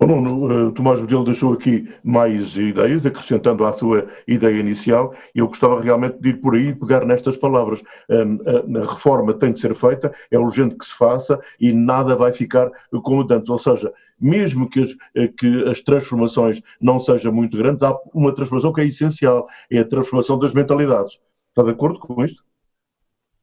Nuno, 0.00 0.68
uh, 0.68 0.72
Tomás 0.72 1.00
Medelo 1.00 1.24
deixou 1.24 1.52
aqui 1.52 1.88
mais 2.02 2.56
ideias, 2.56 3.06
acrescentando 3.06 3.64
à 3.64 3.72
sua 3.72 4.08
ideia 4.26 4.58
inicial, 4.58 5.14
e 5.34 5.38
eu 5.38 5.46
gostava 5.46 5.80
realmente 5.80 6.18
de 6.20 6.30
ir 6.30 6.40
por 6.40 6.54
aí 6.54 6.68
e 6.68 6.74
pegar 6.74 7.04
nestas 7.06 7.36
palavras. 7.36 7.82
A, 8.10 8.92
reforma 8.92 9.32
tem 9.32 9.52
de 9.52 9.60
ser 9.60 9.74
feita, 9.74 10.12
é 10.30 10.38
urgente 10.38 10.76
que 10.76 10.84
se 10.84 10.94
faça 10.94 11.40
e 11.60 11.72
nada 11.72 12.16
vai 12.16 12.32
ficar 12.32 12.70
como 13.02 13.22
antes. 13.22 13.48
Ou 13.48 13.58
seja, 13.58 13.92
mesmo 14.20 14.68
que 14.68 14.80
as, 14.80 14.90
eh, 15.14 15.28
que 15.28 15.68
as 15.68 15.80
transformações 15.80 16.60
não 16.80 16.98
sejam 16.98 17.32
muito 17.32 17.56
grandes, 17.56 17.82
há 17.82 17.96
uma 18.12 18.34
transformação 18.34 18.72
que 18.72 18.80
é 18.80 18.84
essencial, 18.86 19.46
é 19.70 19.78
a 19.78 19.88
transformação 19.88 20.38
das 20.38 20.52
mentalidades. 20.52 21.18
Está 21.50 21.62
de 21.62 21.70
acordo 21.70 21.98
com 21.98 22.24
isto? 22.24 22.42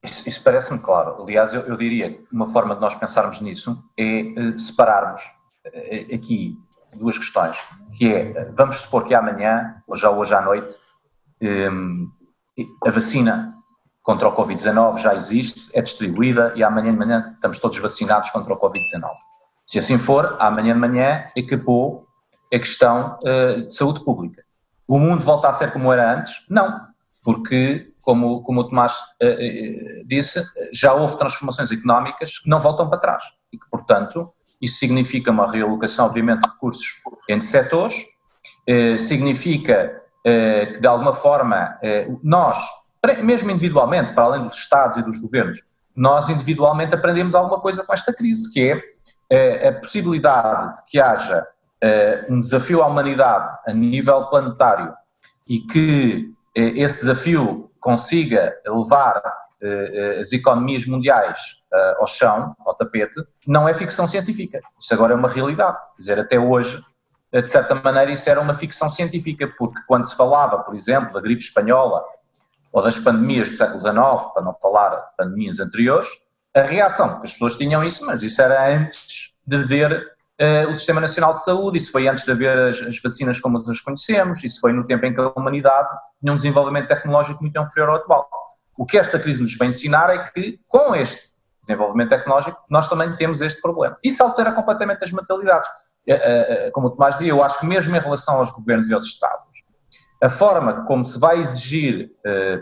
Isso, 0.03 0.27
isso 0.27 0.43
parece-me 0.43 0.79
claro. 0.79 1.21
Aliás, 1.21 1.53
eu, 1.53 1.61
eu, 1.61 1.77
diria 1.77 2.09
que 2.09 2.25
uma 2.31 2.49
forma 2.49 2.75
de 2.75 2.81
nós 2.81 2.95
pensarmos 2.95 3.39
nisso 3.39 3.77
é 3.97 4.23
uh, 4.23 4.59
separarmos 4.59 5.21
aqui 6.13 6.57
duas 6.97 7.17
questões, 7.17 7.55
que 7.97 8.13
é, 8.13 8.51
vamos 8.51 8.77
supor 8.77 9.05
que 9.05 9.13
amanhã, 9.13 9.81
ou 9.87 9.95
já 9.95 10.09
hoje 10.09 10.33
à 10.33 10.41
noite, 10.41 10.75
um, 11.41 12.09
a 12.85 12.91
vacina 12.91 13.55
contra 14.03 14.27
o 14.27 14.35
Covid-19 14.35 14.99
já 14.99 15.15
existe, 15.15 15.69
é 15.73 15.81
distribuída 15.81 16.53
e 16.55 16.63
amanhã 16.63 16.91
de 16.91 16.97
manhã 16.97 17.19
estamos 17.33 17.59
todos 17.59 17.77
vacinados 17.77 18.29
contra 18.31 18.53
o 18.53 18.59
Covid-19. 18.59 19.09
Se 19.65 19.79
assim 19.79 19.97
for, 19.97 20.35
amanhã 20.39 20.73
de 20.73 20.79
manhã 20.79 21.25
acabou 21.37 22.05
a 22.53 22.59
questão 22.59 23.17
uh, 23.23 23.67
de 23.67 23.73
saúde 23.73 24.03
pública. 24.03 24.43
O 24.87 24.99
mundo 24.99 25.23
volta 25.23 25.49
a 25.49 25.53
ser 25.53 25.71
como 25.71 25.93
era 25.93 26.17
antes? 26.17 26.33
Não, 26.49 26.73
porque 27.23 27.93
como, 28.01 28.43
como 28.43 28.61
o 28.61 28.63
Tomás 28.67 28.93
uh, 28.93 30.07
disse, 30.07 30.43
já 30.73 30.93
houve 30.93 31.17
transformações 31.17 31.71
económicas 31.71 32.39
que 32.39 32.49
não 32.49 32.59
voltam 32.59 32.89
para 32.89 32.99
trás 32.99 33.23
e 33.53 33.57
que, 33.57 33.69
portanto, 33.69 34.27
isso 34.61 34.77
significa 34.77 35.31
uma 35.31 35.49
realocação, 35.49 36.05
obviamente, 36.05 36.41
de 36.41 36.49
recursos 36.49 36.85
entre 37.29 37.47
setores, 37.47 37.95
uh, 38.69 38.99
significa 38.99 40.01
uh, 40.19 40.73
que, 40.73 40.79
de 40.79 40.87
alguma 40.87 41.13
forma, 41.13 41.77
nós, 42.23 42.57
mesmo 43.23 43.49
individualmente, 43.49 44.13
para 44.13 44.25
além 44.25 44.43
dos 44.43 44.55
Estados 44.55 44.97
e 44.97 45.01
dos 45.01 45.19
governos, 45.19 45.59
nós 45.95 46.29
individualmente 46.29 46.93
aprendemos 46.93 47.33
alguma 47.35 47.59
coisa 47.59 47.83
com 47.83 47.93
esta 47.93 48.13
crise, 48.13 48.51
que 48.53 48.81
é 49.29 49.67
a 49.67 49.73
possibilidade 49.73 50.75
de 50.75 50.85
que 50.87 50.99
haja 50.99 51.45
um 52.29 52.39
desafio 52.39 52.81
à 52.81 52.87
humanidade 52.87 53.57
a 53.67 53.73
nível 53.73 54.25
planetário 54.27 54.93
e 55.47 55.59
que 55.59 56.31
esse 56.55 57.01
desafio 57.01 57.69
consiga 57.79 58.53
levar 58.65 59.21
as 60.19 60.31
economias 60.31 60.85
mundiais 60.85 61.39
uh, 61.71 62.01
ao 62.01 62.07
chão, 62.07 62.55
ao 62.65 62.73
tapete, 62.73 63.23
não 63.45 63.67
é 63.67 63.73
ficção 63.73 64.07
científica. 64.07 64.59
Isso 64.79 64.93
agora 64.93 65.13
é 65.13 65.15
uma 65.15 65.29
realidade. 65.29 65.77
Quer 65.95 66.01
dizer, 66.01 66.19
até 66.19 66.39
hoje, 66.39 66.81
de 67.31 67.47
certa 67.47 67.75
maneira, 67.75 68.11
isso 68.11 68.29
era 68.29 68.41
uma 68.41 68.55
ficção 68.55 68.89
científica, 68.89 69.47
porque 69.57 69.79
quando 69.87 70.05
se 70.05 70.15
falava, 70.15 70.63
por 70.63 70.75
exemplo, 70.75 71.13
da 71.13 71.21
gripe 71.21 71.43
espanhola 71.43 72.03
ou 72.71 72.81
das 72.81 72.97
pandemias 72.97 73.49
do 73.49 73.55
século 73.55 73.79
XIX, 73.79 74.33
para 74.33 74.43
não 74.43 74.53
falar 74.55 74.95
de 74.95 75.17
pandemias 75.17 75.59
anteriores, 75.59 76.09
a 76.53 76.61
reação 76.61 77.19
que 77.19 77.25
as 77.25 77.33
pessoas 77.33 77.55
tinham 77.55 77.83
isso, 77.83 78.05
mas 78.05 78.23
isso 78.23 78.41
era 78.41 78.75
antes 78.75 79.33
de 79.45 79.57
ver 79.63 80.11
uh, 80.39 80.71
o 80.71 80.75
Sistema 80.75 80.99
Nacional 80.99 81.33
de 81.33 81.43
Saúde, 81.43 81.77
isso 81.77 81.91
foi 81.91 82.07
antes 82.07 82.25
de 82.25 82.31
haver 82.31 82.57
as, 82.57 82.81
as, 82.81 83.01
vacinas 83.01 83.39
como 83.39 83.57
as 83.57 83.81
conhecemos, 83.81 84.43
isso 84.43 84.59
foi 84.59 84.73
no 84.73 84.85
tempo 84.85 85.05
em 85.05 85.13
que 85.13 85.19
a 85.19 85.29
humanidade 85.29 85.89
tinha 86.19 86.33
um 86.33 86.35
desenvolvimento 86.35 86.87
tecnológico 86.87 87.41
muito 87.41 87.59
inferior 87.59 87.89
ao 87.89 87.95
atual. 87.95 88.29
O 88.77 88.85
que 88.85 88.97
esta 88.97 89.19
crise 89.19 89.41
nos 89.41 89.57
vem 89.57 89.69
ensinar 89.69 90.09
é 90.09 90.29
que, 90.29 90.59
com 90.67 90.95
este 90.95 91.31
desenvolvimento 91.61 92.09
tecnológico, 92.09 92.57
nós 92.69 92.89
também 92.89 93.15
temos 93.15 93.41
este 93.41 93.61
problema. 93.61 93.97
Isso 94.03 94.23
altera 94.23 94.51
completamente 94.51 95.03
as 95.03 95.11
mentalidades. 95.11 95.67
Uh, 96.07 96.13
uh, 96.13 96.71
como 96.71 96.87
o 96.87 96.89
Tomás 96.89 97.15
dizia, 97.15 97.29
eu 97.31 97.43
acho 97.43 97.59
que 97.59 97.65
mesmo 97.65 97.95
em 97.95 97.99
relação 97.99 98.35
aos 98.35 98.51
governos 98.51 98.89
e 98.89 98.93
aos 98.93 99.05
Estados, 99.05 99.45
a 100.21 100.29
forma 100.29 100.85
como 100.85 101.03
se 101.03 101.19
vai 101.19 101.39
exigir 101.39 102.11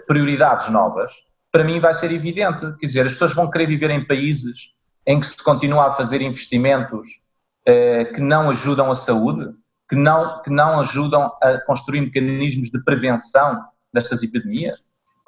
prioridades 0.08 0.69
novas, 0.69 1.12
para 1.52 1.63
mim 1.63 1.80
vai 1.80 1.93
ser 1.93 2.10
evidente. 2.12 2.62
Quer 2.80 2.86
dizer, 2.86 3.06
as 3.06 3.12
pessoas 3.12 3.34
vão 3.34 3.50
querer 3.50 3.67
viver 3.67 3.89
em 3.89 4.06
países 4.06 4.76
em 5.06 5.19
que 5.19 5.26
se 5.26 5.43
continua 5.43 5.88
a 5.88 5.91
fazer 5.91 6.22
investimentos 6.22 7.08
eh, 7.65 8.06
que 8.06 8.22
não 8.22 8.50
ajudam 8.50 8.89
a 8.89 8.95
saúde, 8.95 9.54
que 9.88 9.95
não, 9.95 10.41
que 10.41 10.50
não 10.50 10.80
ajudam 10.80 11.32
a 11.41 11.60
construir 11.65 12.02
mecanismos 12.02 12.69
de 12.69 12.84
prevenção 12.84 13.63
destas 13.93 14.24
epidemias? 14.24 14.80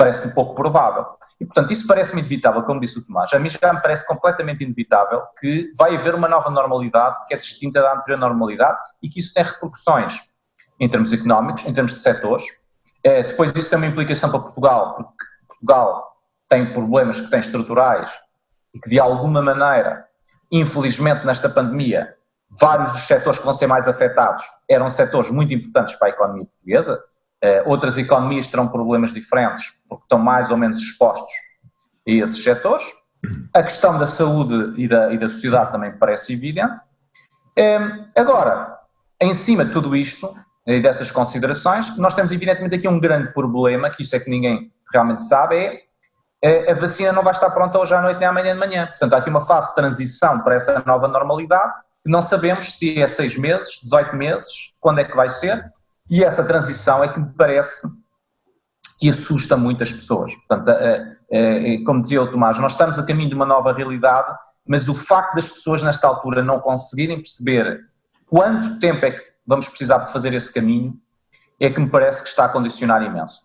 Parece 0.01 0.33
pouco 0.33 0.55
provável. 0.55 1.05
E, 1.39 1.45
portanto, 1.45 1.71
isso 1.71 1.85
parece-me 1.85 2.21
inevitável, 2.21 2.63
como 2.63 2.79
disse 2.79 2.97
o 2.97 3.05
Tomás. 3.05 3.31
A 3.33 3.37
mim 3.37 3.49
já 3.49 3.71
me 3.71 3.79
parece 3.81 4.07
completamente 4.07 4.63
inevitável 4.63 5.21
que 5.39 5.71
vai 5.77 5.95
haver 5.95 6.15
uma 6.15 6.27
nova 6.27 6.49
normalidade 6.49 7.17
que 7.27 7.35
é 7.35 7.37
distinta 7.37 7.79
da 7.79 7.93
anterior 7.93 8.17
normalidade 8.17 8.79
e 9.03 9.07
que 9.07 9.19
isso 9.19 9.31
tem 9.31 9.43
repercussões 9.43 10.19
em 10.79 10.89
termos 10.89 11.13
económicos, 11.13 11.67
em 11.67 11.71
termos 11.73 11.93
de 11.93 11.99
setores. 11.99 12.43
É, 13.03 13.21
depois, 13.21 13.55
isso 13.55 13.69
tem 13.69 13.77
uma 13.77 13.85
implicação 13.85 14.31
para 14.31 14.39
Portugal, 14.39 14.95
porque 14.95 15.13
Portugal 15.47 16.15
tem 16.49 16.65
problemas 16.73 17.19
que 17.19 17.29
tem 17.29 17.39
estruturais 17.39 18.11
e 18.73 18.79
que, 18.79 18.89
de 18.89 18.99
alguma 18.99 19.39
maneira, 19.39 20.07
infelizmente, 20.51 21.27
nesta 21.27 21.47
pandemia, 21.47 22.15
vários 22.59 22.91
dos 22.93 23.03
setores 23.03 23.37
que 23.37 23.45
vão 23.45 23.53
ser 23.53 23.67
mais 23.67 23.87
afetados 23.87 24.43
eram 24.67 24.89
setores 24.89 25.29
muito 25.29 25.53
importantes 25.53 25.95
para 25.95 26.07
a 26.07 26.11
economia 26.11 26.45
portuguesa. 26.45 27.03
Uh, 27.43 27.69
outras 27.69 27.97
economias 27.97 28.47
terão 28.49 28.67
problemas 28.67 29.13
diferentes 29.13 29.65
porque 29.89 30.03
estão 30.03 30.19
mais 30.19 30.51
ou 30.51 30.57
menos 30.57 30.79
expostos 30.79 31.31
a 32.07 32.11
esses 32.11 32.43
setores. 32.43 32.85
A 33.53 33.63
questão 33.63 33.97
da 33.97 34.05
saúde 34.05 34.79
e 34.81 34.87
da, 34.87 35.11
e 35.11 35.17
da 35.17 35.27
sociedade 35.27 35.71
também 35.71 35.91
parece 35.91 36.33
evidente. 36.33 36.79
Ehm, 37.55 38.05
agora, 38.15 38.77
em 39.19 39.33
cima 39.33 39.65
de 39.65 39.71
tudo 39.71 39.95
isto 39.95 40.33
e 40.65 40.79
destas 40.79 41.11
considerações, 41.11 41.95
nós 41.97 42.15
temos 42.15 42.31
evidentemente 42.31 42.75
aqui 42.75 42.87
um 42.87 42.99
grande 42.99 43.33
problema, 43.33 43.89
que 43.89 44.03
isso 44.03 44.15
é 44.15 44.19
que 44.19 44.29
ninguém 44.29 44.71
realmente 44.91 45.21
sabe, 45.23 45.55
é 45.55 45.83
eh, 46.43 46.71
a 46.71 46.75
vacina 46.75 47.11
não 47.11 47.21
vai 47.21 47.33
estar 47.33 47.49
pronta 47.51 47.77
hoje 47.77 47.93
à 47.93 48.01
noite 48.01 48.19
nem 48.19 48.27
amanhã 48.27 48.53
de 48.53 48.59
manhã. 48.59 48.87
Portanto, 48.87 49.13
há 49.13 49.17
aqui 49.17 49.29
uma 49.29 49.45
fase 49.45 49.69
de 49.69 49.75
transição 49.75 50.41
para 50.41 50.55
essa 50.55 50.83
nova 50.85 51.07
normalidade 51.07 51.73
não 52.05 52.21
sabemos 52.21 52.77
se 52.77 52.99
é 52.99 53.07
seis 53.07 53.37
meses, 53.37 53.79
18 53.83 54.15
meses, 54.15 54.73
quando 54.79 54.99
é 54.99 55.03
que 55.03 55.15
vai 55.15 55.29
ser, 55.29 55.63
e 56.11 56.25
essa 56.25 56.45
transição 56.45 57.01
é 57.01 57.07
que 57.07 57.17
me 57.17 57.33
parece 57.33 57.87
que 58.99 59.09
assusta 59.09 59.55
muitas 59.55 59.89
pessoas. 59.93 60.35
Portanto, 60.35 60.69
é, 60.69 61.17
é, 61.31 61.83
como 61.85 62.01
dizia 62.01 62.21
o 62.21 62.27
Tomás, 62.27 62.59
nós 62.59 62.73
estamos 62.73 62.99
a 62.99 63.03
caminho 63.03 63.29
de 63.29 63.35
uma 63.35 63.45
nova 63.45 63.71
realidade, 63.71 64.37
mas 64.67 64.89
o 64.89 64.93
facto 64.93 65.35
das 65.35 65.47
pessoas 65.47 65.81
nesta 65.81 66.05
altura 66.05 66.43
não 66.43 66.59
conseguirem 66.59 67.15
perceber 67.15 67.79
quanto 68.27 68.77
tempo 68.77 69.05
é 69.05 69.11
que 69.11 69.21
vamos 69.47 69.69
precisar 69.69 69.99
para 69.99 70.11
fazer 70.11 70.33
esse 70.33 70.53
caminho, 70.53 70.93
é 71.57 71.69
que 71.69 71.79
me 71.79 71.89
parece 71.89 72.23
que 72.23 72.29
está 72.29 72.43
a 72.43 72.49
condicionar 72.49 73.01
imenso. 73.01 73.39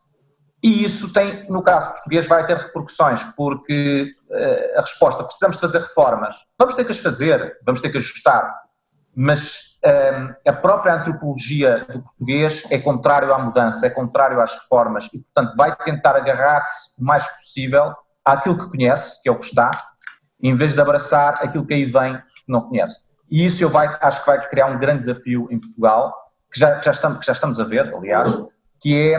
E 0.60 0.82
isso 0.82 1.12
tem, 1.12 1.48
no 1.48 1.62
caso 1.62 1.92
português, 1.92 2.26
vai 2.26 2.44
ter 2.46 2.56
repercussões, 2.56 3.22
porque 3.36 4.12
a 4.76 4.80
resposta, 4.80 5.22
precisamos 5.22 5.56
de 5.56 5.60
fazer 5.60 5.78
reformas, 5.78 6.34
vamos 6.58 6.74
ter 6.74 6.84
que 6.84 6.90
as 6.90 6.98
fazer, 6.98 7.58
vamos 7.64 7.80
ter 7.80 7.90
que 7.90 7.98
ajustar, 7.98 8.52
mas 9.14 9.75
a 10.46 10.52
própria 10.52 10.94
antropologia 10.94 11.84
do 11.88 12.02
português 12.02 12.64
é 12.70 12.78
contrário 12.78 13.32
à 13.32 13.38
mudança, 13.38 13.86
é 13.86 13.90
contrário 13.90 14.40
às 14.40 14.52
reformas 14.54 15.06
e, 15.12 15.18
portanto, 15.18 15.56
vai 15.56 15.74
tentar 15.76 16.16
agarrar-se 16.16 17.00
o 17.00 17.04
mais 17.04 17.26
possível 17.36 17.94
àquilo 18.24 18.58
que 18.58 18.70
conhece, 18.70 19.22
que 19.22 19.28
é 19.28 19.32
o 19.32 19.38
que 19.38 19.46
está, 19.46 19.70
em 20.42 20.54
vez 20.54 20.74
de 20.74 20.80
abraçar 20.80 21.34
aquilo 21.34 21.64
que 21.64 21.74
aí 21.74 21.84
vem 21.84 22.16
que 22.16 22.52
não 22.52 22.62
conhece. 22.62 23.06
E 23.30 23.46
isso 23.46 23.62
eu 23.62 23.68
vai, 23.68 23.86
acho 24.00 24.20
que 24.20 24.26
vai 24.26 24.48
criar 24.48 24.66
um 24.66 24.78
grande 24.78 25.04
desafio 25.04 25.48
em 25.50 25.58
Portugal, 25.58 26.14
que 26.52 26.58
já, 26.58 26.80
já, 26.80 26.90
estamos, 26.90 27.18
que 27.20 27.26
já 27.26 27.32
estamos 27.32 27.60
a 27.60 27.64
ver, 27.64 27.94
aliás, 27.94 28.30
que 28.80 29.12
é 29.12 29.16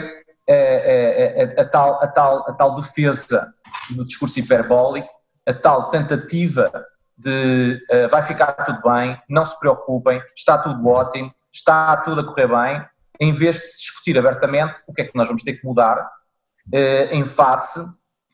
a, 0.50 1.60
a, 1.60 1.62
a, 1.62 1.66
tal, 1.66 2.04
a, 2.04 2.08
tal, 2.08 2.50
a 2.50 2.54
tal 2.54 2.76
defesa 2.76 3.54
no 3.92 4.04
discurso 4.04 4.40
hiperbólico, 4.40 5.10
a 5.46 5.54
tal 5.54 5.90
tentativa 5.90 6.72
de 7.18 7.82
uh, 7.92 8.10
vai 8.10 8.24
ficar 8.24 8.54
tudo 8.54 8.82
bem, 8.82 9.20
não 9.28 9.46
se 9.46 9.60
preocupem, 9.60 10.22
está 10.36 10.58
tudo 10.58 10.88
ótimo, 10.88 11.34
está 11.52 11.98
tudo 11.98 12.22
a 12.22 12.24
correr 12.24 12.48
bem, 12.48 12.86
em 13.20 13.34
vez 13.34 13.56
de 13.56 13.62
se 13.62 13.80
discutir 13.80 14.18
abertamente 14.18 14.76
o 14.88 14.94
que 14.94 15.02
é 15.02 15.06
que 15.06 15.16
nós 15.16 15.28
vamos 15.28 15.44
ter 15.44 15.54
que 15.54 15.66
mudar 15.66 15.98
uh, 15.98 17.14
em 17.14 17.26
face 17.26 17.80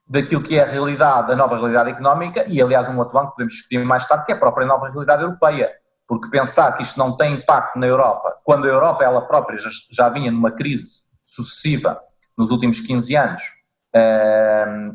daquilo 0.05 0.43
que 0.43 0.59
é 0.59 0.63
a 0.63 0.69
realidade, 0.69 1.31
a 1.31 1.35
nova 1.35 1.55
realidade 1.55 1.91
económica 1.91 2.45
e, 2.47 2.61
aliás, 2.61 2.89
um 2.89 2.97
outro 2.99 3.13
banco 3.13 3.29
que 3.29 3.35
podemos 3.35 3.53
discutir 3.53 3.83
mais 3.85 4.05
tarde, 4.07 4.25
que 4.25 4.31
é 4.31 4.35
a 4.35 4.39
própria 4.39 4.67
nova 4.67 4.89
realidade 4.89 5.23
europeia. 5.23 5.71
Porque 6.05 6.29
pensar 6.29 6.73
que 6.73 6.83
isto 6.83 6.99
não 6.99 7.15
tem 7.15 7.35
impacto 7.35 7.79
na 7.79 7.87
Europa, 7.87 8.37
quando 8.43 8.65
a 8.65 8.69
Europa 8.69 9.03
ela 9.03 9.21
própria 9.21 9.57
já, 9.57 9.69
já 9.89 10.09
vinha 10.09 10.29
numa 10.29 10.51
crise 10.51 11.13
sucessiva 11.23 11.99
nos 12.37 12.51
últimos 12.51 12.81
15 12.81 13.15
anos, 13.15 13.43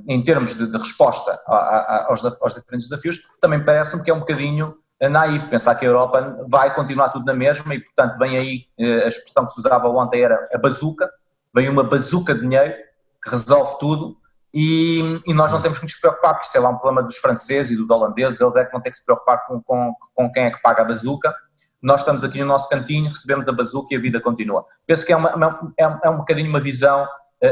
em 0.09 0.23
termos 0.23 0.57
de, 0.57 0.67
de 0.67 0.77
resposta 0.77 1.41
a, 1.47 1.55
a, 1.55 2.07
aos, 2.09 2.25
aos, 2.25 2.55
diferentes 2.55 2.89
desafios, 2.89 3.21
também 3.41 3.65
parece-me 3.65 4.03
que 4.03 4.11
é 4.11 4.15
um 4.15 4.19
bocadinho 4.19 4.75
eh, 5.01 5.09
naif 5.09 5.47
pensar 5.47 5.77
que 5.77 5.85
a 5.85 5.89
Europa 5.89 6.41
vai 6.49 6.75
continuar 6.75 7.11
tudo 7.11 7.25
na 7.25 7.35
mesma 7.35 7.75
e, 7.75 7.81
portanto, 7.81 8.19
vem 8.19 8.37
aí 8.37 8.65
uh, 8.81 9.05
a 9.05 9.09
expressão 9.09 9.47
que 9.47 9.53
se 9.53 9.61
usava 9.61 9.89
ontem 9.89 10.23
era 10.23 10.49
a 10.53 10.59
bazuca, 10.59 11.09
vem 11.55 11.69
uma 11.69 11.85
bazuca 11.85 12.35
de 12.35 12.41
dinheiro 12.41 12.75
que 13.23 13.31
resolve 13.31 13.79
tudo 13.79 14.17
e, 14.53 15.21
e, 15.27 15.35
nós 15.35 15.53
não 15.53 15.63
temos 15.63 15.79
que 15.79 15.85
nos 15.85 15.95
preocupar, 15.95 16.35
porque 16.35 16.49
isso 16.49 16.57
é 16.57 16.61
lá 16.61 16.71
um 16.71 16.79
problema 16.79 17.03
dos 17.03 17.17
franceses 17.19 17.71
e 17.71 17.77
dos 17.77 17.91
holandeses, 17.91 18.41
eles 18.41 18.57
é 18.57 18.65
que 18.65 18.73
vão 18.73 18.81
ter 18.81 18.91
que 18.91 18.97
se 18.97 19.05
preocupar 19.05 19.47
com, 19.47 19.63
com, 19.63 19.95
com 20.15 20.33
quem 20.33 20.45
é 20.45 20.51
que 20.51 20.61
paga 20.61 20.83
a 20.83 20.85
bazuca, 20.85 21.33
nós 21.81 22.01
estamos 22.01 22.25
aqui 22.25 22.41
no 22.41 22.47
nosso 22.47 22.69
cantinho, 22.69 23.11
recebemos 23.11 23.47
a 23.49 23.53
bazuca 23.53 23.95
e 23.95 23.97
a 23.97 24.01
vida 24.01 24.21
continua. 24.21 24.65
Penso 24.85 25.07
que 25.07 25.13
é, 25.13 25.17
uma, 25.17 25.61
é, 25.79 25.85
é 26.03 26.11
um 26.11 26.17
bocadinho 26.17 26.49
uma 26.49 26.59
visão 26.59 27.07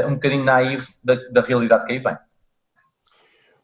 um 0.07 0.15
bocadinho 0.15 0.43
naive 0.43 0.85
da, 1.03 1.15
da 1.31 1.41
realidade 1.41 1.85
que 1.85 1.93
aí 1.93 1.99
vem. 1.99 2.17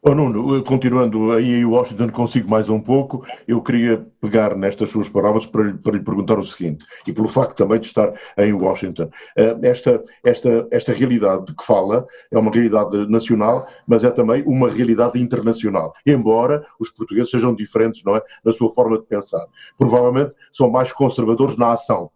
Oh, 0.06 0.14
Nuno, 0.14 0.62
continuando 0.64 1.32
aí 1.32 1.60
em 1.60 1.64
Washington 1.64 2.10
consigo 2.10 2.50
mais 2.50 2.68
um 2.68 2.78
pouco, 2.78 3.22
eu 3.48 3.62
queria 3.62 4.06
pegar 4.20 4.54
nestas 4.54 4.90
suas 4.90 5.08
palavras 5.08 5.46
para, 5.46 5.72
para 5.78 5.92
lhe 5.92 6.04
perguntar 6.04 6.38
o 6.38 6.44
seguinte, 6.44 6.84
e 7.06 7.12
pelo 7.12 7.26
facto 7.26 7.56
também 7.56 7.80
de 7.80 7.86
estar 7.86 8.12
em 8.36 8.52
Washington, 8.52 9.08
eh, 9.34 9.56
esta, 9.62 10.04
esta, 10.22 10.68
esta 10.70 10.92
realidade 10.92 11.46
de 11.46 11.56
que 11.56 11.64
fala 11.64 12.06
é 12.30 12.36
uma 12.36 12.50
realidade 12.50 13.10
nacional, 13.10 13.66
mas 13.88 14.04
é 14.04 14.10
também 14.10 14.42
uma 14.46 14.68
realidade 14.68 15.18
internacional, 15.18 15.94
embora 16.06 16.66
os 16.78 16.90
portugueses 16.90 17.30
sejam 17.30 17.54
diferentes, 17.54 18.04
não 18.04 18.14
é, 18.14 18.22
na 18.44 18.52
sua 18.52 18.68
forma 18.74 18.98
de 18.98 19.06
pensar. 19.06 19.46
Provavelmente 19.78 20.34
são 20.52 20.68
mais 20.70 20.92
conservadores 20.92 21.56
na 21.56 21.72
ação. 21.72 22.10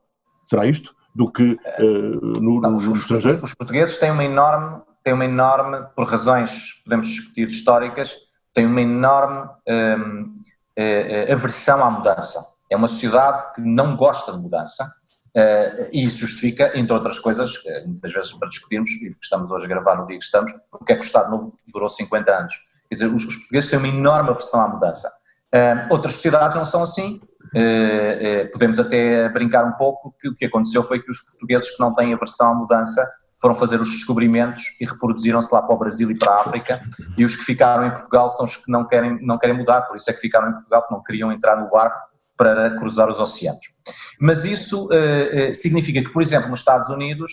Será 0.45 0.67
isto? 0.67 0.95
Do 1.19 1.33
que 1.33 1.53
uh, 1.53 2.41
no, 2.41 2.61
não, 2.61 2.71
no, 2.71 2.81
no 2.81 2.95
estrangeiro? 2.95 3.43
Os 3.43 3.53
portugueses 3.53 3.99
têm 3.99 4.13
uma 4.13 4.25
enorme 4.25 4.83
tem 5.09 5.15
uma 5.15 5.25
enorme, 5.25 5.87
por 5.97 6.07
razões 6.07 6.83
podemos 6.85 7.07
discutir 7.07 7.49
históricas, 7.49 8.15
tem 8.53 8.67
uma 8.67 8.83
enorme 8.83 9.49
hum, 9.67 10.43
eh, 10.77 11.27
eh, 11.29 11.33
aversão 11.33 11.83
à 11.83 11.91
mudança. 11.91 12.45
É 12.71 12.77
uma 12.77 12.89
sociedade 12.89 13.55
que 13.55 13.61
não 13.63 13.97
gosta 13.97 14.33
de 14.33 14.39
mudança 14.39 14.85
uh, 14.85 15.89
e 15.93 16.05
isso 16.05 16.19
justifica, 16.19 16.77
entre 16.79 16.93
outras 16.93 17.19
coisas, 17.19 17.55
muitas 17.87 18.13
vezes 18.13 18.33
para 18.35 18.49
discutirmos, 18.49 18.91
e 18.91 19.15
que 19.15 19.17
estamos 19.23 19.51
hoje 19.51 19.65
a 19.65 19.69
gravar 19.69 19.97
no 19.97 20.07
dia 20.07 20.19
que 20.19 20.25
estamos, 20.25 20.53
porque 20.71 20.93
é 20.93 20.97
que 20.97 21.03
o 21.03 21.07
Estado 21.07 21.31
Novo 21.31 21.59
durou 21.67 21.89
50 21.89 22.31
anos. 22.31 22.55
Quer 22.89 22.95
dizer, 22.95 23.07
os, 23.07 23.25
os 23.25 23.37
portugueses 23.37 23.71
têm 23.71 23.79
uma 23.79 23.89
enorme 23.89 24.31
aversão 24.31 24.61
à 24.61 24.69
mudança. 24.69 25.09
Uh, 25.55 25.93
outras 25.93 26.15
sociedades 26.15 26.57
não 26.57 26.67
são 26.67 26.83
assim. 26.83 27.19
Uh, 27.47 28.51
podemos 28.53 28.79
até 28.79 29.29
brincar 29.31 29.65
um 29.65 29.73
pouco 29.73 30.15
que 30.21 30.29
o 30.29 30.37
que 30.37 30.45
aconteceu 30.45 30.83
foi 30.83 31.01
que 31.01 31.11
os 31.11 31.19
portugueses 31.19 31.71
que 31.71 31.81
não 31.81 31.95
têm 31.95 32.13
aversão 32.13 32.51
à 32.51 32.55
mudança 32.55 33.07
foram 33.41 33.55
fazer 33.55 33.81
os 33.81 33.89
descobrimentos 33.89 34.63
e 34.81 34.85
reproduziram-se 34.85 35.55
lá 35.55 35.63
para 35.63 35.75
o 35.75 35.79
Brasil 35.79 36.11
e 36.11 36.19
para 36.19 36.33
a 36.33 36.41
África, 36.41 36.81
e 37.17 37.25
os 37.25 37.37
que 37.37 37.45
ficaram 37.45 37.87
em 37.87 37.91
Portugal 37.91 38.31
são 38.31 38.45
os 38.45 38.57
que 38.57 38.71
não 38.71 38.87
querem, 38.87 39.25
não 39.25 39.39
querem 39.39 39.57
mudar, 39.57 39.83
por 39.83 39.97
isso 39.97 40.11
é 40.11 40.13
que 40.13 40.21
ficaram 40.21 40.51
em 40.51 40.53
Portugal, 40.53 40.83
porque 40.83 40.95
não 40.95 41.03
queriam 41.03 41.33
entrar 41.33 41.57
no 41.57 41.71
barco 41.71 42.09
para 42.37 42.77
cruzar 42.79 43.09
os 43.09 43.19
oceanos. 43.21 43.75
Mas 44.21 44.45
isso 44.45 44.89
uh, 44.89 45.55
significa 45.55 46.03
que, 46.03 46.13
por 46.13 46.23
exemplo, 46.23 46.51
nos 46.51 46.61
Estados 46.61 46.91
Unidos, 46.91 47.33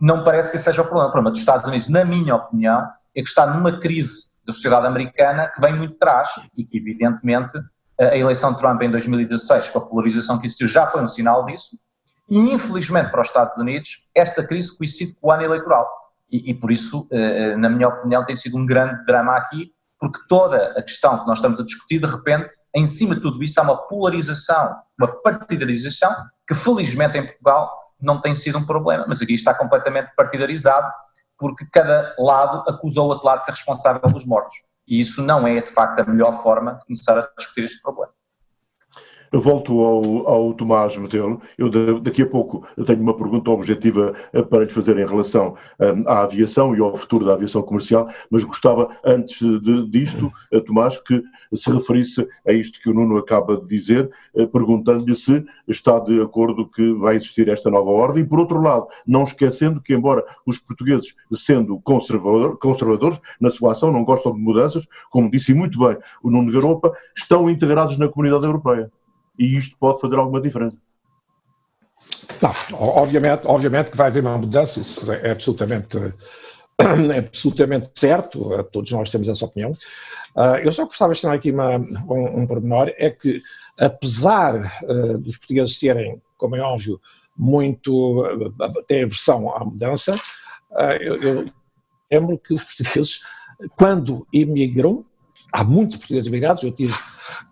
não 0.00 0.24
parece 0.24 0.50
que 0.50 0.58
seja 0.58 0.82
o 0.82 0.84
problema. 0.84 1.08
O 1.08 1.12
problema 1.12 1.30
dos 1.30 1.40
Estados 1.40 1.66
Unidos, 1.66 1.88
na 1.88 2.04
minha 2.04 2.34
opinião, 2.34 2.80
é 3.14 3.22
que 3.22 3.28
está 3.28 3.46
numa 3.46 3.80
crise 3.80 4.36
da 4.46 4.52
sociedade 4.52 4.86
americana 4.86 5.48
que 5.48 5.60
vem 5.60 5.74
muito 5.74 5.94
atrás 5.94 6.28
e 6.56 6.64
que, 6.64 6.78
evidentemente, 6.78 7.52
a 7.98 8.16
eleição 8.16 8.52
de 8.52 8.58
Trump 8.58 8.82
em 8.82 8.90
2016, 8.90 9.70
com 9.70 9.78
a 9.78 9.88
polarização 9.88 10.38
que 10.38 10.46
existiu, 10.46 10.68
já 10.68 10.86
foi 10.86 11.02
um 11.02 11.08
sinal 11.08 11.44
disso, 11.46 11.76
e, 12.28 12.38
infelizmente, 12.38 13.10
para 13.10 13.20
os 13.20 13.28
Estados 13.28 13.56
Unidos, 13.56 14.10
esta 14.14 14.46
crise 14.46 14.76
coincide 14.76 15.18
com 15.20 15.28
o 15.28 15.32
ano 15.32 15.44
eleitoral. 15.44 15.88
E, 16.30 16.50
e, 16.50 16.54
por 16.54 16.70
isso, 16.70 17.06
eh, 17.12 17.52
eh, 17.52 17.56
na 17.56 17.68
minha 17.68 17.88
opinião, 17.88 18.24
tem 18.24 18.34
sido 18.34 18.56
um 18.56 18.66
grande 18.66 19.04
drama 19.06 19.36
aqui, 19.36 19.72
porque 19.98 20.18
toda 20.28 20.74
a 20.76 20.82
questão 20.82 21.18
que 21.20 21.26
nós 21.26 21.38
estamos 21.38 21.58
a 21.60 21.64
discutir, 21.64 22.00
de 22.00 22.06
repente, 22.06 22.48
em 22.74 22.86
cima 22.86 23.14
de 23.14 23.22
tudo 23.22 23.42
isso, 23.42 23.58
há 23.60 23.62
uma 23.62 23.76
polarização, 23.76 24.76
uma 24.98 25.08
partidarização, 25.22 26.12
que 26.46 26.54
felizmente 26.54 27.16
em 27.16 27.24
Portugal 27.24 27.72
não 28.00 28.20
tem 28.20 28.34
sido 28.34 28.58
um 28.58 28.66
problema. 28.66 29.06
Mas 29.08 29.22
aqui 29.22 29.34
está 29.34 29.54
completamente 29.54 30.12
partidarizado, 30.16 30.92
porque 31.38 31.64
cada 31.72 32.14
lado 32.18 32.68
acusa 32.68 33.00
o 33.00 33.04
outro 33.04 33.26
lado 33.26 33.38
de 33.38 33.44
ser 33.44 33.52
responsável 33.52 34.00
pelos 34.00 34.26
mortos. 34.26 34.56
E 34.86 35.00
isso 35.00 35.22
não 35.22 35.46
é, 35.46 35.60
de 35.60 35.70
facto, 35.70 36.00
a 36.00 36.04
melhor 36.04 36.42
forma 36.42 36.74
de 36.74 36.84
começar 36.86 37.18
a 37.18 37.28
discutir 37.36 37.64
este 37.64 37.82
problema. 37.82 38.12
Eu 39.32 39.40
volto 39.40 39.80
ao, 39.80 40.28
ao 40.28 40.54
Tomás 40.54 40.96
Metelo. 40.96 41.40
Eu 41.58 42.00
daqui 42.00 42.22
a 42.22 42.26
pouco 42.26 42.66
tenho 42.84 43.00
uma 43.00 43.16
pergunta 43.16 43.50
objetiva 43.50 44.14
eh, 44.32 44.42
para 44.42 44.64
lhe 44.64 44.70
fazer 44.70 44.98
em 44.98 45.06
relação 45.06 45.56
um, 45.80 46.08
à 46.08 46.22
aviação 46.22 46.74
e 46.76 46.80
ao 46.80 46.96
futuro 46.96 47.24
da 47.24 47.34
aviação 47.34 47.62
comercial, 47.62 48.08
mas 48.30 48.44
gostava, 48.44 48.88
antes 49.04 49.38
de, 49.38 49.88
disto, 49.88 50.32
uh, 50.52 50.60
Tomás, 50.60 50.98
que 50.98 51.22
se 51.54 51.70
referisse 51.70 52.26
a 52.46 52.52
isto 52.52 52.80
que 52.80 52.90
o 52.90 52.94
Nuno 52.94 53.16
acaba 53.16 53.56
de 53.56 53.66
dizer, 53.66 54.10
uh, 54.34 54.46
perguntando-lhe 54.48 55.16
se 55.16 55.44
está 55.66 55.98
de 55.98 56.20
acordo 56.20 56.68
que 56.68 56.92
vai 56.94 57.16
existir 57.16 57.48
esta 57.48 57.70
nova 57.70 57.90
ordem. 57.90 58.22
E, 58.22 58.26
por 58.26 58.38
outro 58.38 58.60
lado, 58.60 58.86
não 59.06 59.24
esquecendo 59.24 59.80
que, 59.80 59.94
embora 59.94 60.24
os 60.44 60.58
portugueses, 60.58 61.14
sendo 61.32 61.80
conservador, 61.80 62.58
conservadores 62.58 63.20
na 63.40 63.50
sua 63.50 63.72
ação, 63.72 63.92
não 63.92 64.04
gostam 64.04 64.32
de 64.32 64.40
mudanças, 64.40 64.86
como 65.10 65.30
disse 65.30 65.52
muito 65.52 65.78
bem 65.78 65.96
o 66.22 66.30
Nuno 66.30 66.52
Garopa, 66.52 66.92
estão 67.16 67.50
integrados 67.50 67.98
na 67.98 68.08
comunidade 68.08 68.46
europeia 68.46 68.90
e 69.38 69.56
isto 69.56 69.76
pode 69.78 70.00
fazer 70.00 70.16
alguma 70.16 70.40
diferença. 70.40 70.78
Não, 72.42 72.52
obviamente, 72.78 73.42
obviamente 73.44 73.90
que 73.90 73.96
vai 73.96 74.08
haver 74.08 74.22
uma 74.22 74.38
mudança, 74.38 74.80
isso 74.80 75.10
é 75.12 75.30
absolutamente, 75.30 75.96
é 76.78 77.18
absolutamente 77.18 77.90
certo, 77.94 78.64
todos 78.72 78.90
nós 78.92 79.10
temos 79.10 79.28
essa 79.28 79.44
opinião. 79.44 79.72
Ah, 80.36 80.60
eu 80.62 80.70
só 80.70 80.84
gostava 80.84 81.14
de 81.14 81.20
chamar 81.20 81.36
aqui 81.36 81.50
uma, 81.50 81.78
um, 81.78 82.42
um 82.42 82.46
pormenor, 82.46 82.92
é 82.98 83.10
que 83.10 83.40
apesar 83.78 84.82
uh, 84.84 85.18
dos 85.18 85.38
portugueses 85.38 85.78
terem, 85.78 86.20
como 86.36 86.56
é 86.56 86.60
óbvio, 86.60 87.00
muito, 87.34 88.22
uh, 88.22 88.82
têm 88.86 89.04
aversão 89.04 89.50
à 89.56 89.64
mudança, 89.64 90.20
eu, 91.00 91.22
eu 91.22 91.50
lembro 92.12 92.38
que 92.38 92.52
os 92.52 92.62
portugueses, 92.62 93.20
quando 93.78 94.26
imigram, 94.30 95.05
há 95.56 95.64
muitos 95.64 95.96
portugueses 95.96 96.26
imigrados, 96.26 96.62
eu 96.62 96.70
tive 96.70 96.94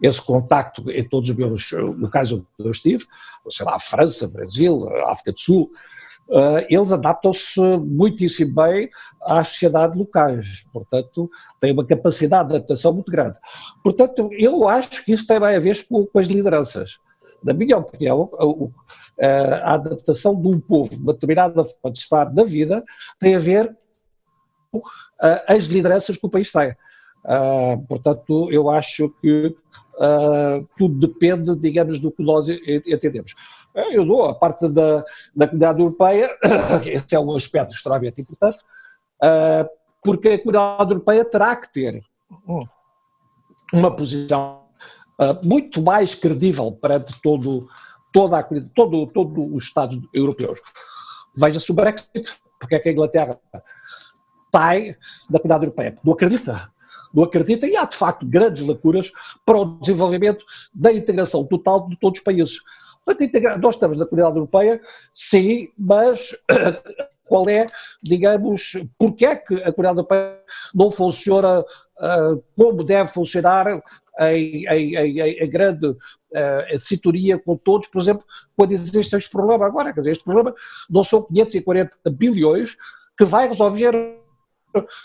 esse 0.03 0.21
contacto 0.21 0.91
em 0.91 1.09
todos 1.09 1.31
os 1.31 1.37
meus 1.37 1.73
locais 1.73 2.31
onde 2.31 2.45
eu 2.59 2.71
estive, 2.71 3.05
sei 3.51 3.65
lá, 3.65 3.79
França, 3.79 4.29
Brasil, 4.29 4.89
África 5.07 5.33
do 5.33 5.41
Sul, 5.41 5.71
Uh, 6.27 6.65
eles 6.71 6.91
adaptam-se 6.91 7.61
muitíssimo 7.61 8.55
bem 8.55 8.89
às 9.21 9.49
sociedades 9.49 9.95
locais, 9.95 10.67
portanto, 10.73 11.31
têm 11.61 11.71
uma 11.71 11.85
capacidade 11.85 12.49
de 12.49 12.55
adaptação 12.57 12.95
muito 12.95 13.13
grande. 13.13 13.37
Portanto, 13.83 14.31
eu 14.33 14.67
acho 14.67 15.05
que 15.05 15.13
isso 15.13 15.27
tem 15.27 15.37
a 15.37 15.59
ver 15.59 15.87
com, 15.87 16.07
com 16.07 16.19
as 16.19 16.27
lideranças. 16.29 16.99
Na 17.43 17.53
minha 17.53 17.77
opinião, 17.77 18.31
a, 19.21 19.27
a, 19.27 19.75
adaptação 19.75 20.41
de 20.41 20.49
um 20.49 20.59
povo, 20.59 20.97
uma 20.97 21.13
determinada 21.13 21.63
forma 21.63 21.93
de 21.93 21.99
estar 21.99 22.33
na 22.33 22.43
vida, 22.43 22.83
tem 23.21 23.35
a 23.35 23.39
ver 23.39 23.77
com 24.73 24.79
uh, 24.79 24.83
as 25.47 25.65
lideranças 25.65 26.17
que 26.17 26.25
o 26.25 26.31
país 26.31 26.51
tem. 26.51 26.75
Uh, 27.25 27.79
portanto, 27.87 28.51
eu 28.51 28.69
acho 28.69 29.09
que 29.21 29.47
uh, 29.47 30.69
tudo 30.77 31.07
depende, 31.07 31.57
digamos, 31.57 31.99
do 31.99 32.13
que 32.13 32.23
nós 32.23 32.49
entendemos. 32.49 33.35
Eu 33.75 34.05
dou 34.05 34.27
a 34.27 34.35
parte 34.35 34.69
da, 34.69 35.03
da 35.35 35.47
comunidade 35.47 35.81
europeia, 35.81 36.31
esse 36.85 37.15
é 37.15 37.19
um 37.19 37.35
aspecto 37.35 37.75
extremamente 37.75 38.21
importante, 38.21 38.59
uh, 39.23 39.69
porque 40.03 40.29
a 40.29 40.39
comunidade 40.39 40.91
europeia 40.91 41.25
terá 41.25 41.57
que 41.57 41.73
ter 41.73 42.03
uma 43.73 43.91
posição 43.97 44.63
muito 45.43 45.81
mais 45.81 46.15
credível 46.15 46.73
perante 46.73 47.21
todo, 47.23 47.69
toda 48.13 48.39
a, 48.39 48.43
todo, 48.75 49.07
todo 49.07 49.55
os 49.55 49.65
Estados 49.65 49.99
europeus. 50.13 50.61
Veja-se 51.35 51.71
o 51.71 51.75
Brexit, 51.75 52.37
porque 52.61 52.75
é 52.75 52.79
que 52.79 52.89
a 52.91 52.93
Inglaterra 52.93 53.41
sai 54.55 54.97
da 55.31 55.39
comunidade 55.39 55.65
europeia. 55.65 55.99
Não 56.05 56.13
acredita 56.13 56.74
não 57.15 57.25
acredita 57.25 57.67
e 57.67 57.77
há 57.77 57.85
de 57.85 57.97
facto 57.97 58.27
grandes 58.27 58.67
lacunas 58.67 59.13
para 59.47 59.59
o 59.59 59.79
desenvolvimento 59.79 60.45
da 60.75 60.93
integração 60.93 61.47
total 61.47 61.89
de 61.89 61.97
todos 61.97 62.19
os 62.19 62.25
países. 62.25 62.59
Nós 63.61 63.75
estamos 63.75 63.97
na 63.97 64.07
comunidade 64.07 64.37
europeia, 64.37 64.81
sim, 65.15 65.69
mas 65.79 66.35
qual 67.27 67.49
é, 67.49 67.67
digamos, 68.03 68.73
porque 68.99 69.27
é 69.27 69.37
que 69.37 69.55
a 69.55 69.73
comunidade 69.73 69.99
europeia 69.99 70.41
não 70.75 70.91
funciona 70.91 71.61
uh, 71.61 72.45
como 72.57 72.83
deve 72.83 73.11
funcionar 73.11 73.83
em, 74.21 74.67
em, 74.67 74.97
em, 74.97 75.21
em 75.21 75.51
grande 75.51 75.87
uh, 75.87 76.79
sintonia 76.79 77.39
com 77.39 77.57
todos, 77.57 77.89
por 77.89 78.01
exemplo, 78.01 78.25
quando 78.57 78.73
existe 78.73 79.17
este 79.17 79.31
problema 79.31 79.67
agora, 79.67 79.93
quer 79.93 80.01
dizer, 80.01 80.13
este 80.13 80.25
problema 80.25 80.55
não 80.89 81.05
são 81.05 81.23
540 81.23 82.11
bilhões 82.11 82.77
que 83.17 83.25
vai 83.25 83.49
resolver 83.49 84.24